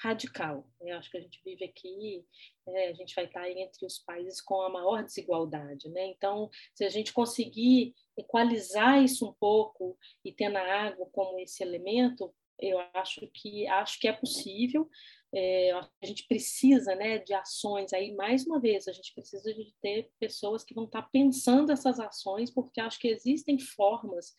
radical. 0.00 0.68
Eu 0.80 0.96
acho 0.96 1.10
que 1.10 1.18
a 1.18 1.20
gente 1.20 1.40
vive 1.44 1.64
aqui, 1.64 2.24
é, 2.68 2.88
a 2.88 2.92
gente 2.92 3.14
vai 3.14 3.24
estar 3.24 3.50
entre 3.50 3.84
os 3.84 3.98
países 3.98 4.40
com 4.40 4.60
a 4.60 4.70
maior 4.70 5.02
desigualdade. 5.02 5.88
Né? 5.88 6.06
Então, 6.06 6.50
se 6.74 6.84
a 6.84 6.88
gente 6.88 7.12
conseguir 7.12 7.94
equalizar 8.16 9.02
isso 9.02 9.28
um 9.28 9.34
pouco 9.34 9.96
e 10.24 10.32
ter 10.32 10.48
na 10.48 10.62
água 10.62 11.08
como 11.12 11.38
esse 11.40 11.62
elemento, 11.62 12.32
eu 12.60 12.78
acho 12.94 13.28
que 13.32 13.66
acho 13.68 14.00
que 14.00 14.08
é 14.08 14.12
possível. 14.12 14.88
É, 15.34 15.72
a 15.72 16.06
gente 16.06 16.26
precisa 16.26 16.94
né, 16.94 17.18
de 17.18 17.34
ações 17.34 17.92
aí, 17.92 18.14
mais 18.14 18.46
uma 18.46 18.58
vez, 18.58 18.88
a 18.88 18.92
gente 18.92 19.12
precisa 19.12 19.52
de 19.52 19.74
ter 19.82 20.10
pessoas 20.18 20.64
que 20.64 20.74
vão 20.74 20.84
estar 20.84 21.02
pensando 21.02 21.70
essas 21.70 22.00
ações, 22.00 22.50
porque 22.50 22.80
acho 22.80 22.98
que 22.98 23.08
existem 23.08 23.58
formas 23.58 24.34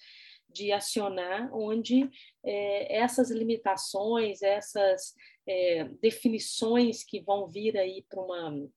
de 0.50 0.72
acionar 0.72 1.54
onde 1.54 2.10
é, 2.44 2.98
essas 2.98 3.30
limitações, 3.30 4.42
essas 4.42 5.14
é, 5.48 5.86
definições 6.02 7.04
que 7.04 7.22
vão 7.22 7.48
vir 7.48 7.78
aí 7.78 8.04
para 8.10 8.22
uma 8.22 8.70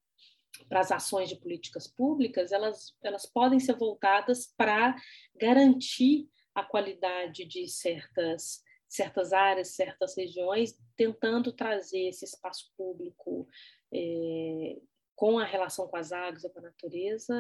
para 0.69 0.81
as 0.81 0.93
ações 0.93 1.29
de 1.29 1.37
políticas 1.37 1.89
públicas, 1.89 2.53
elas, 2.53 2.95
elas 3.03 3.27
podem 3.27 3.59
ser 3.59 3.75
voltadas 3.75 4.53
para 4.57 4.95
garantir 5.35 6.29
a 6.55 6.63
qualidade 6.63 7.45
de 7.47 7.67
certas 7.69 8.63
certas 8.93 9.33
áreas, 9.33 9.69
certas 9.69 10.15
regiões, 10.15 10.79
tentando 10.95 11.51
trazer 11.51 12.09
esse 12.09 12.27
espaço 12.27 12.71
público 12.77 13.49
é, 13.93 14.79
com 15.17 15.39
a 15.39 15.45
relação 15.45 15.89
com 15.89 15.97
as 15.97 16.13
águas 16.13 16.45
e 16.45 16.51
com 16.51 16.59
a 16.59 16.63
natureza 16.63 17.35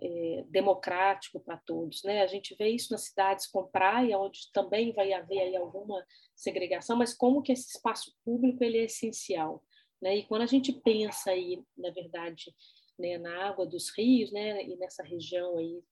é, 0.00 0.44
democrático 0.48 1.40
para 1.40 1.56
todos. 1.56 2.02
Né? 2.02 2.20
A 2.20 2.26
gente 2.26 2.54
vê 2.54 2.68
isso 2.68 2.92
nas 2.92 3.04
cidades 3.04 3.46
com 3.46 3.66
praia, 3.66 4.18
onde 4.18 4.52
também 4.52 4.92
vai 4.92 5.14
haver 5.14 5.40
aí 5.40 5.56
alguma 5.56 6.04
segregação, 6.36 6.98
mas 6.98 7.14
como 7.14 7.40
que 7.42 7.52
esse 7.52 7.70
espaço 7.74 8.14
público 8.22 8.62
ele 8.62 8.76
é 8.76 8.84
essencial. 8.84 9.64
Né? 10.02 10.18
E 10.18 10.26
quando 10.26 10.42
a 10.42 10.46
gente 10.46 10.70
pensa 10.72 11.30
aí, 11.30 11.62
na 11.78 11.90
verdade, 11.90 12.54
né, 12.98 13.16
na 13.16 13.46
água 13.46 13.64
dos 13.64 13.88
rios, 13.96 14.30
né, 14.32 14.62
e 14.64 14.76
nessa 14.76 15.02
região 15.02 15.56
aí 15.56 15.82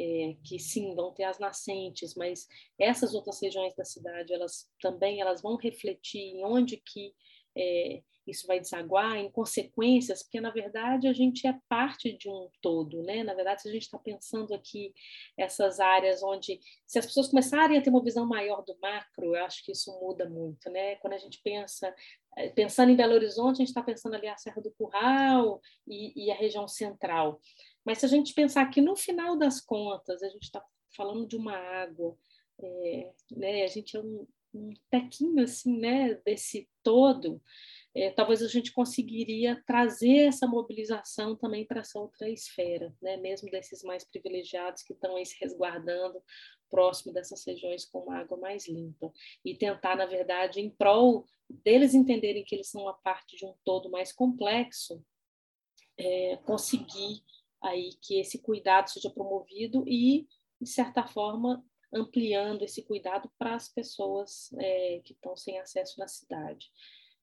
é, 0.00 0.36
que 0.42 0.58
sim 0.58 0.94
vão 0.94 1.12
ter 1.12 1.24
as 1.24 1.38
nascentes, 1.38 2.14
mas 2.14 2.48
essas 2.78 3.14
outras 3.14 3.40
regiões 3.40 3.74
da 3.74 3.84
cidade 3.84 4.32
elas 4.32 4.66
também 4.80 5.20
elas 5.20 5.42
vão 5.42 5.56
refletir 5.56 6.20
em 6.20 6.42
onde 6.42 6.78
que 6.78 7.12
é, 7.54 8.02
isso 8.26 8.46
vai 8.46 8.60
desaguar 8.60 9.16
em 9.16 9.30
consequências, 9.30 10.22
porque 10.22 10.40
na 10.40 10.50
verdade 10.50 11.06
a 11.06 11.12
gente 11.12 11.46
é 11.46 11.58
parte 11.68 12.16
de 12.16 12.28
um 12.28 12.48
todo, 12.62 13.02
né? 13.02 13.22
Na 13.24 13.34
verdade, 13.34 13.62
se 13.62 13.68
a 13.68 13.72
gente 13.72 13.82
está 13.82 13.98
pensando 13.98 14.54
aqui 14.54 14.94
essas 15.36 15.80
áreas 15.80 16.22
onde, 16.22 16.60
se 16.86 16.98
as 16.98 17.06
pessoas 17.06 17.28
começarem 17.28 17.76
a 17.76 17.82
ter 17.82 17.90
uma 17.90 18.02
visão 18.02 18.26
maior 18.26 18.62
do 18.62 18.78
macro, 18.80 19.34
eu 19.34 19.44
acho 19.44 19.64
que 19.64 19.72
isso 19.72 19.90
muda 20.00 20.28
muito, 20.28 20.70
né? 20.70 20.96
Quando 20.96 21.14
a 21.14 21.18
gente 21.18 21.40
pensa, 21.42 21.92
eh, 22.36 22.50
pensando 22.50 22.90
em 22.90 22.96
Belo 22.96 23.14
Horizonte, 23.14 23.56
a 23.56 23.64
gente 23.64 23.68
está 23.68 23.82
pensando 23.82 24.14
ali 24.14 24.28
a 24.28 24.36
Serra 24.36 24.62
do 24.62 24.70
Curral 24.72 25.60
e, 25.86 26.26
e 26.26 26.30
a 26.30 26.34
região 26.34 26.68
central. 26.68 27.40
Mas 27.84 27.98
se 27.98 28.06
a 28.06 28.08
gente 28.08 28.34
pensar 28.34 28.66
que 28.70 28.80
no 28.80 28.96
final 28.96 29.36
das 29.36 29.60
contas 29.60 30.22
a 30.22 30.28
gente 30.28 30.44
está 30.44 30.64
falando 30.96 31.26
de 31.26 31.36
uma 31.36 31.56
água, 31.56 32.16
é, 32.60 33.12
né? 33.30 33.64
A 33.64 33.68
gente 33.68 33.96
é 33.96 34.00
um, 34.00 34.26
um 34.52 34.72
tequinho 34.90 35.42
assim, 35.42 35.78
né? 35.78 36.14
Desse 36.24 36.68
todo 36.82 37.40
é, 37.94 38.10
talvez 38.10 38.40
a 38.40 38.46
gente 38.46 38.72
conseguiria 38.72 39.60
trazer 39.66 40.28
essa 40.28 40.46
mobilização 40.46 41.34
também 41.34 41.66
para 41.66 41.80
essa 41.80 41.98
outra 41.98 42.28
esfera, 42.30 42.94
né? 43.02 43.16
mesmo 43.16 43.50
desses 43.50 43.82
mais 43.82 44.04
privilegiados 44.04 44.82
que 44.82 44.92
estão 44.92 45.16
aí 45.16 45.26
se 45.26 45.36
resguardando 45.40 46.22
próximo 46.70 47.12
dessas 47.12 47.44
regiões 47.44 47.84
com 47.84 47.98
uma 47.98 48.18
água 48.18 48.38
mais 48.38 48.68
limpa 48.68 49.12
e 49.44 49.56
tentar, 49.56 49.96
na 49.96 50.06
verdade, 50.06 50.60
em 50.60 50.70
prol 50.70 51.26
deles 51.48 51.94
entenderem 51.94 52.44
que 52.44 52.54
eles 52.54 52.70
são 52.70 52.82
uma 52.82 52.94
parte 52.94 53.36
de 53.36 53.44
um 53.44 53.54
todo 53.64 53.90
mais 53.90 54.12
complexo, 54.12 55.04
é, 55.98 56.36
conseguir 56.46 57.24
aí 57.62 57.90
que 58.02 58.18
esse 58.20 58.40
cuidado 58.40 58.88
seja 58.88 59.10
promovido 59.10 59.84
e, 59.86 60.26
de 60.60 60.68
certa 60.68 61.06
forma, 61.06 61.64
ampliando 61.92 62.62
esse 62.62 62.82
cuidado 62.82 63.30
para 63.38 63.54
as 63.54 63.68
pessoas 63.68 64.52
é, 64.58 65.00
que 65.04 65.12
estão 65.12 65.36
sem 65.36 65.58
acesso 65.58 65.98
na 65.98 66.06
cidade. 66.06 66.70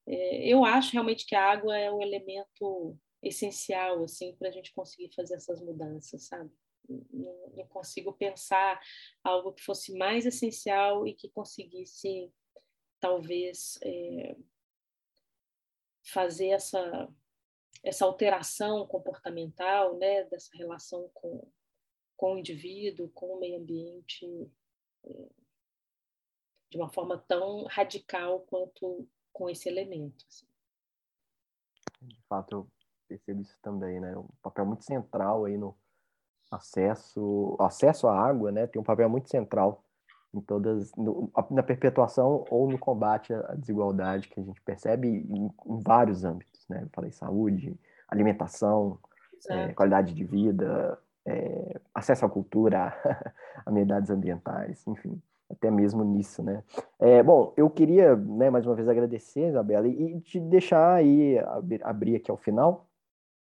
É, 0.06 0.48
eu 0.48 0.66
acho 0.66 0.94
realmente 0.94 1.26
que 1.26 1.36
a 1.36 1.52
água 1.52 1.78
é 1.78 1.92
um 1.92 2.02
elemento 2.02 2.98
essencial 3.22 4.04
assim 4.04 4.36
para 4.36 4.50
a 4.50 4.52
gente 4.52 4.74
conseguir 4.74 5.14
fazer 5.14 5.36
essas 5.36 5.62
mudanças, 5.62 6.28
sabe? 6.28 6.52
Não, 6.88 7.68
consigo 7.68 8.14
pensar 8.14 8.80
algo 9.24 9.54
que 9.54 9.64
fosse 9.64 9.98
mais 9.98 10.26
essencial 10.26 11.06
e 11.06 11.14
que 11.14 11.30
conseguisse 11.30 12.32
talvez 13.00 13.78
é, 13.84 14.36
fazer 16.04 16.50
essa 16.50 17.08
essa 17.84 18.06
alteração 18.06 18.86
comportamental, 18.88 19.98
né, 19.98 20.24
dessa 20.26 20.56
relação 20.56 21.10
com, 21.14 21.48
com 22.16 22.34
o 22.34 22.38
indivíduo, 22.38 23.10
com 23.10 23.28
o 23.34 23.40
meio 23.40 23.60
ambiente, 23.60 24.26
é, 25.06 25.30
de 26.70 26.78
uma 26.78 26.90
forma 26.90 27.18
tão 27.18 27.66
radical 27.66 28.42
quanto 28.42 29.08
com 29.32 29.50
esse 29.50 29.70
elemento. 29.70 30.26
Assim. 30.28 30.48
De 32.02 32.22
fato, 32.28 32.52
eu 32.54 32.72
percebo 33.08 33.42
isso 33.42 33.58
também, 33.62 34.00
né? 34.00 34.18
Um 34.18 34.28
papel 34.42 34.66
muito 34.66 34.84
central 34.84 35.46
aí 35.46 35.58
no 35.58 35.78
acesso, 36.52 37.56
acesso 37.60 38.08
à 38.08 38.20
água, 38.20 38.52
né? 38.52 38.68
Tem 38.68 38.82
um 38.82 38.86
papel 38.86 39.10
muito 39.10 39.30
central 39.30 39.84
em 40.34 40.42
todas, 40.42 40.92
no, 40.96 41.32
na 41.50 41.64
perpetuação 41.64 42.46
ou 42.50 42.70
no 42.70 42.78
combate 42.78 43.34
à 43.34 43.56
desigualdade 43.56 44.28
que 44.28 44.40
a 44.40 44.44
gente 44.44 44.62
percebe 44.62 45.08
em, 45.08 45.54
em 45.66 45.80
vários 45.80 46.24
âmbitos, 46.24 46.57
né? 46.70 46.84
Eu 46.84 46.90
falei 46.94 47.12
saúde, 47.12 47.78
alimentação, 48.08 48.98
é, 49.50 49.74
qualidade 49.74 50.14
de 50.14 50.24
vida, 50.24 50.98
é, 51.26 51.80
acesso 51.94 52.26
à 52.26 52.30
cultura, 52.30 52.94
amenidades 53.66 54.10
ambientais, 54.10 54.86
enfim 54.88 55.22
até 55.50 55.72
mesmo 55.72 56.04
nisso, 56.04 56.44
né? 56.44 56.64
É, 57.00 57.24
bom, 57.24 57.54
eu 57.56 57.70
queria, 57.70 58.16
né, 58.16 58.50
mais 58.50 58.66
uma 58.66 58.76
vez 58.76 58.88
agradecer, 58.88 59.48
Isabela, 59.48 59.88
e, 59.88 60.20
te 60.22 60.40
deixar 60.40 60.96
aí, 60.96 61.40
abrir, 61.40 61.86
abrir 61.86 62.16
aqui 62.16 62.30
ao 62.30 62.38
final, 62.38 62.88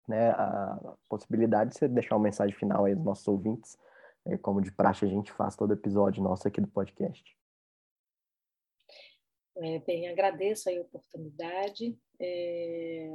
né, 0.07 0.31
a 0.31 0.95
possibilidade 1.09 1.71
de 1.71 1.79
você 1.79 1.89
deixar 1.89 2.17
uma 2.17 2.25
mensagem 2.25 2.55
final 2.55 2.85
aí 2.85 2.95
dos 2.95 3.05
nossos 3.05 3.27
ouvintes, 3.29 3.79
é, 4.27 4.37
como 4.37 4.61
de 4.61 4.73
praxe 4.73 5.05
a 5.05 5.09
gente 5.09 5.33
faz 5.33 5.57
todo 5.57 5.73
episódio 5.73 6.23
nosso 6.23 6.47
aqui 6.47 6.61
do 6.61 6.67
podcast. 6.67 7.37
É, 9.57 9.79
bem, 9.81 10.09
agradeço 10.09 10.71
a 10.71 10.73
oportunidade. 10.81 11.97
É, 12.21 13.11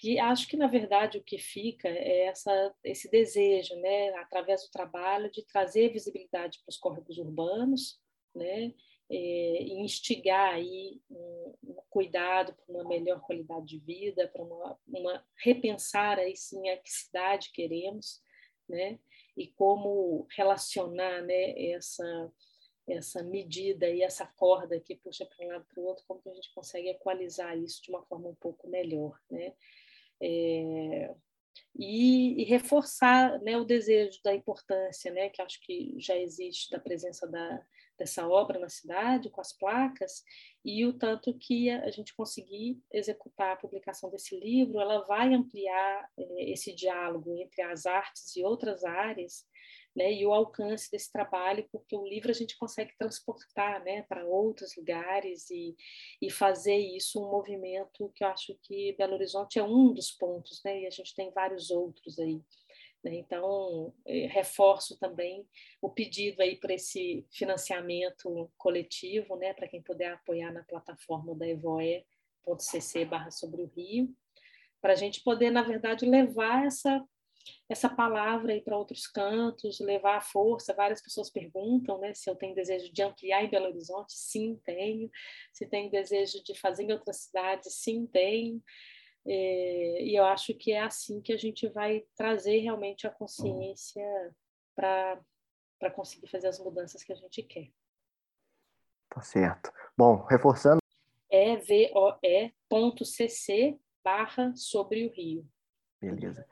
que 0.00 0.18
acho 0.18 0.48
que 0.48 0.56
na 0.56 0.66
verdade 0.66 1.18
o 1.18 1.22
que 1.22 1.36
fica 1.36 1.86
é 1.86 2.24
essa, 2.24 2.74
esse 2.82 3.10
desejo, 3.10 3.76
né, 3.76 4.08
através 4.14 4.64
do 4.64 4.70
trabalho, 4.70 5.30
de 5.30 5.44
trazer 5.44 5.92
visibilidade 5.92 6.58
para 6.60 6.70
os 6.70 6.78
córregos 6.78 7.18
urbanos, 7.18 8.00
né, 8.34 8.72
é, 9.10 9.62
e 9.62 9.72
instigar 9.74 10.54
aí 10.54 10.98
um, 11.10 11.54
um 11.64 11.76
cuidado 11.90 12.54
para 12.54 12.74
uma 12.74 12.88
melhor 12.88 13.20
qualidade 13.20 13.66
de 13.66 13.78
vida, 13.78 14.26
para 14.28 14.42
uma, 14.42 14.78
uma, 14.88 15.26
repensar 15.36 16.18
aí 16.18 16.34
sim 16.34 16.70
a 16.70 16.78
que 16.78 16.90
cidade 16.90 17.50
queremos, 17.52 18.22
né, 18.66 18.98
e 19.36 19.48
como 19.48 20.26
relacionar, 20.34 21.20
né, 21.22 21.72
essa 21.72 22.32
essa 22.92 23.22
medida 23.22 23.88
e 23.88 24.02
essa 24.02 24.26
corda 24.26 24.80
que 24.80 24.96
puxa 24.96 25.26
para 25.26 25.46
um 25.46 25.48
lado 25.48 25.64
para 25.66 25.80
o 25.80 25.84
outro, 25.84 26.04
como 26.06 26.20
que 26.20 26.28
a 26.28 26.34
gente 26.34 26.52
consegue 26.54 26.88
equalizar 26.88 27.56
isso 27.58 27.82
de 27.82 27.90
uma 27.90 28.02
forma 28.04 28.28
um 28.28 28.34
pouco 28.34 28.68
melhor, 28.68 29.18
né? 29.30 29.54
É, 30.22 31.14
e, 31.74 32.42
e, 32.42 32.44
reforçar 32.44 33.40
né, 33.40 33.56
o 33.56 33.64
desejo 33.64 34.20
da 34.22 34.34
importância, 34.34 35.10
né, 35.12 35.28
que 35.30 35.40
acho 35.40 35.60
que 35.62 35.94
já 35.98 36.16
existe 36.16 36.70
da 36.70 36.78
presença 36.78 37.26
da, 37.26 37.64
dessa 37.98 38.26
obra 38.28 38.58
na 38.58 38.68
cidade, 38.68 39.30
com 39.30 39.40
as 39.40 39.52
placas, 39.52 40.22
e 40.64 40.84
o 40.84 40.92
tanto 40.92 41.32
que 41.34 41.70
a 41.70 41.90
gente 41.90 42.14
conseguir 42.14 42.82
executar 42.92 43.52
a 43.52 43.56
publicação 43.56 44.10
desse 44.10 44.38
livro, 44.38 44.80
ela 44.80 45.04
vai 45.06 45.32
ampliar 45.32 46.08
é, 46.18 46.50
esse 46.50 46.74
diálogo 46.74 47.36
entre 47.36 47.62
as 47.62 47.86
artes 47.86 48.36
e 48.36 48.44
outras 48.44 48.84
áreas, 48.84 49.46
né, 49.94 50.12
e 50.12 50.24
o 50.24 50.32
alcance 50.32 50.90
desse 50.90 51.10
trabalho, 51.10 51.66
porque 51.72 51.96
o 51.96 52.06
livro 52.06 52.30
a 52.30 52.34
gente 52.34 52.56
consegue 52.56 52.96
transportar 52.96 53.82
né, 53.82 54.02
para 54.02 54.24
outros 54.24 54.76
lugares 54.76 55.50
e, 55.50 55.74
e 56.22 56.30
fazer 56.30 56.76
isso 56.76 57.20
um 57.20 57.30
movimento 57.30 58.10
que 58.14 58.22
eu 58.22 58.28
acho 58.28 58.56
que 58.62 58.94
Belo 58.96 59.14
Horizonte 59.14 59.58
é 59.58 59.62
um 59.62 59.92
dos 59.92 60.12
pontos, 60.12 60.60
né, 60.64 60.82
e 60.82 60.86
a 60.86 60.90
gente 60.90 61.14
tem 61.14 61.30
vários 61.32 61.70
outros 61.70 62.18
aí. 62.18 62.40
Né, 63.02 63.14
então, 63.14 63.94
eh, 64.06 64.26
reforço 64.26 64.98
também 64.98 65.46
o 65.80 65.88
pedido 65.88 66.42
aí 66.42 66.56
para 66.56 66.74
esse 66.74 67.26
financiamento 67.30 68.50
coletivo, 68.58 69.36
né, 69.36 69.54
para 69.54 69.66
quem 69.66 69.82
puder 69.82 70.12
apoiar 70.12 70.52
na 70.52 70.62
plataforma 70.62 71.34
da 71.34 71.48
evoe.cc 71.48 73.04
barra 73.06 73.30
sobre 73.30 73.62
o 73.62 73.72
Rio, 73.74 74.14
para 74.82 74.92
a 74.92 74.96
gente 74.96 75.22
poder, 75.22 75.50
na 75.50 75.62
verdade, 75.62 76.06
levar 76.06 76.66
essa 76.66 77.02
essa 77.68 77.88
palavra 77.88 78.52
aí 78.52 78.60
para 78.60 78.76
outros 78.76 79.06
cantos, 79.06 79.80
levar 79.80 80.16
a 80.16 80.20
força. 80.20 80.74
Várias 80.74 81.02
pessoas 81.02 81.30
perguntam 81.30 81.98
né, 81.98 82.12
se 82.14 82.28
eu 82.28 82.36
tenho 82.36 82.54
desejo 82.54 82.92
de 82.92 83.02
ampliar 83.02 83.44
em 83.44 83.50
Belo 83.50 83.66
Horizonte. 83.66 84.12
Sim, 84.12 84.60
tenho. 84.64 85.10
Se 85.52 85.66
tenho 85.66 85.90
desejo 85.90 86.42
de 86.42 86.58
fazer 86.58 86.84
em 86.84 86.92
outras 86.92 87.24
cidades. 87.24 87.74
Sim, 87.74 88.06
tenho. 88.06 88.62
É, 89.26 90.02
e 90.02 90.16
eu 90.16 90.24
acho 90.24 90.54
que 90.54 90.72
é 90.72 90.80
assim 90.80 91.20
que 91.20 91.32
a 91.32 91.36
gente 91.36 91.68
vai 91.68 92.04
trazer 92.16 92.58
realmente 92.58 93.06
a 93.06 93.10
consciência 93.10 94.02
para 94.74 95.20
conseguir 95.94 96.28
fazer 96.28 96.48
as 96.48 96.58
mudanças 96.58 97.02
que 97.02 97.12
a 97.12 97.16
gente 97.16 97.42
quer. 97.42 97.70
Tá 99.10 99.20
certo. 99.20 99.72
Bom, 99.96 100.24
reforçando. 100.24 100.80
É 101.30 101.56
voe.cc 102.68 103.78
barra 104.02 104.54
sobre 104.56 105.06
o 105.06 105.12
Rio. 105.12 105.46
Beleza. 106.00 106.46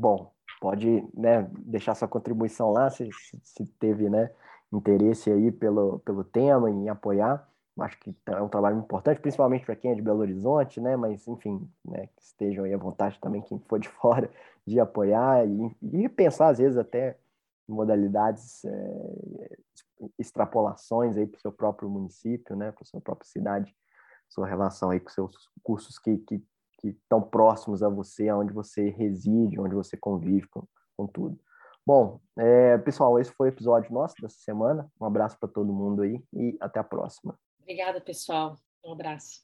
Bom, 0.00 0.32
pode 0.62 1.06
né, 1.12 1.46
deixar 1.58 1.94
sua 1.94 2.08
contribuição 2.08 2.72
lá, 2.72 2.88
se, 2.88 3.10
se 3.42 3.66
teve 3.78 4.08
né, 4.08 4.30
interesse 4.72 5.30
aí 5.30 5.52
pelo, 5.52 5.98
pelo 5.98 6.24
tema 6.24 6.70
em 6.70 6.88
apoiar. 6.88 7.46
Acho 7.78 8.00
que 8.00 8.16
é 8.24 8.40
um 8.40 8.48
trabalho 8.48 8.78
importante, 8.78 9.20
principalmente 9.20 9.66
para 9.66 9.76
quem 9.76 9.90
é 9.90 9.94
de 9.94 10.00
Belo 10.00 10.20
Horizonte, 10.20 10.80
né? 10.80 10.96
Mas, 10.96 11.28
enfim, 11.28 11.70
né, 11.84 12.06
que 12.16 12.22
estejam 12.22 12.64
aí 12.64 12.72
à 12.72 12.78
vontade 12.78 13.20
também, 13.20 13.42
quem 13.42 13.58
for 13.68 13.78
de 13.78 13.88
fora, 14.00 14.30
de 14.66 14.80
apoiar 14.80 15.46
e, 15.46 15.76
e 15.82 16.08
pensar, 16.08 16.48
às 16.48 16.56
vezes, 16.56 16.78
até 16.78 17.18
modalidades, 17.68 18.64
é, 18.64 19.58
extrapolações 20.18 21.18
aí 21.18 21.26
para 21.26 21.36
o 21.36 21.40
seu 21.42 21.52
próprio 21.52 21.90
município, 21.90 22.56
né? 22.56 22.72
Para 22.72 22.84
a 22.84 22.86
sua 22.86 23.02
própria 23.02 23.28
cidade, 23.28 23.76
sua 24.30 24.46
relação 24.46 24.88
aí 24.88 24.98
com 24.98 25.10
seus 25.10 25.50
cursos 25.62 25.98
que, 25.98 26.16
que 26.18 26.42
que 26.80 26.88
estão 26.88 27.20
próximos 27.20 27.82
a 27.82 27.88
você, 27.88 28.28
aonde 28.28 28.52
você 28.52 28.90
reside, 28.90 29.60
onde 29.60 29.74
você 29.74 29.96
convive 29.96 30.48
com, 30.48 30.64
com 30.96 31.06
tudo. 31.06 31.38
Bom, 31.86 32.20
é, 32.38 32.78
pessoal, 32.78 33.18
esse 33.18 33.32
foi 33.32 33.48
o 33.48 33.52
episódio 33.52 33.92
nosso 33.92 34.14
dessa 34.20 34.38
semana. 34.38 34.90
Um 35.00 35.06
abraço 35.06 35.38
para 35.38 35.48
todo 35.48 35.72
mundo 35.72 36.02
aí 36.02 36.22
e 36.32 36.56
até 36.60 36.78
a 36.80 36.84
próxima. 36.84 37.38
Obrigada, 37.60 38.00
pessoal. 38.00 38.56
Um 38.84 38.92
abraço. 38.92 39.40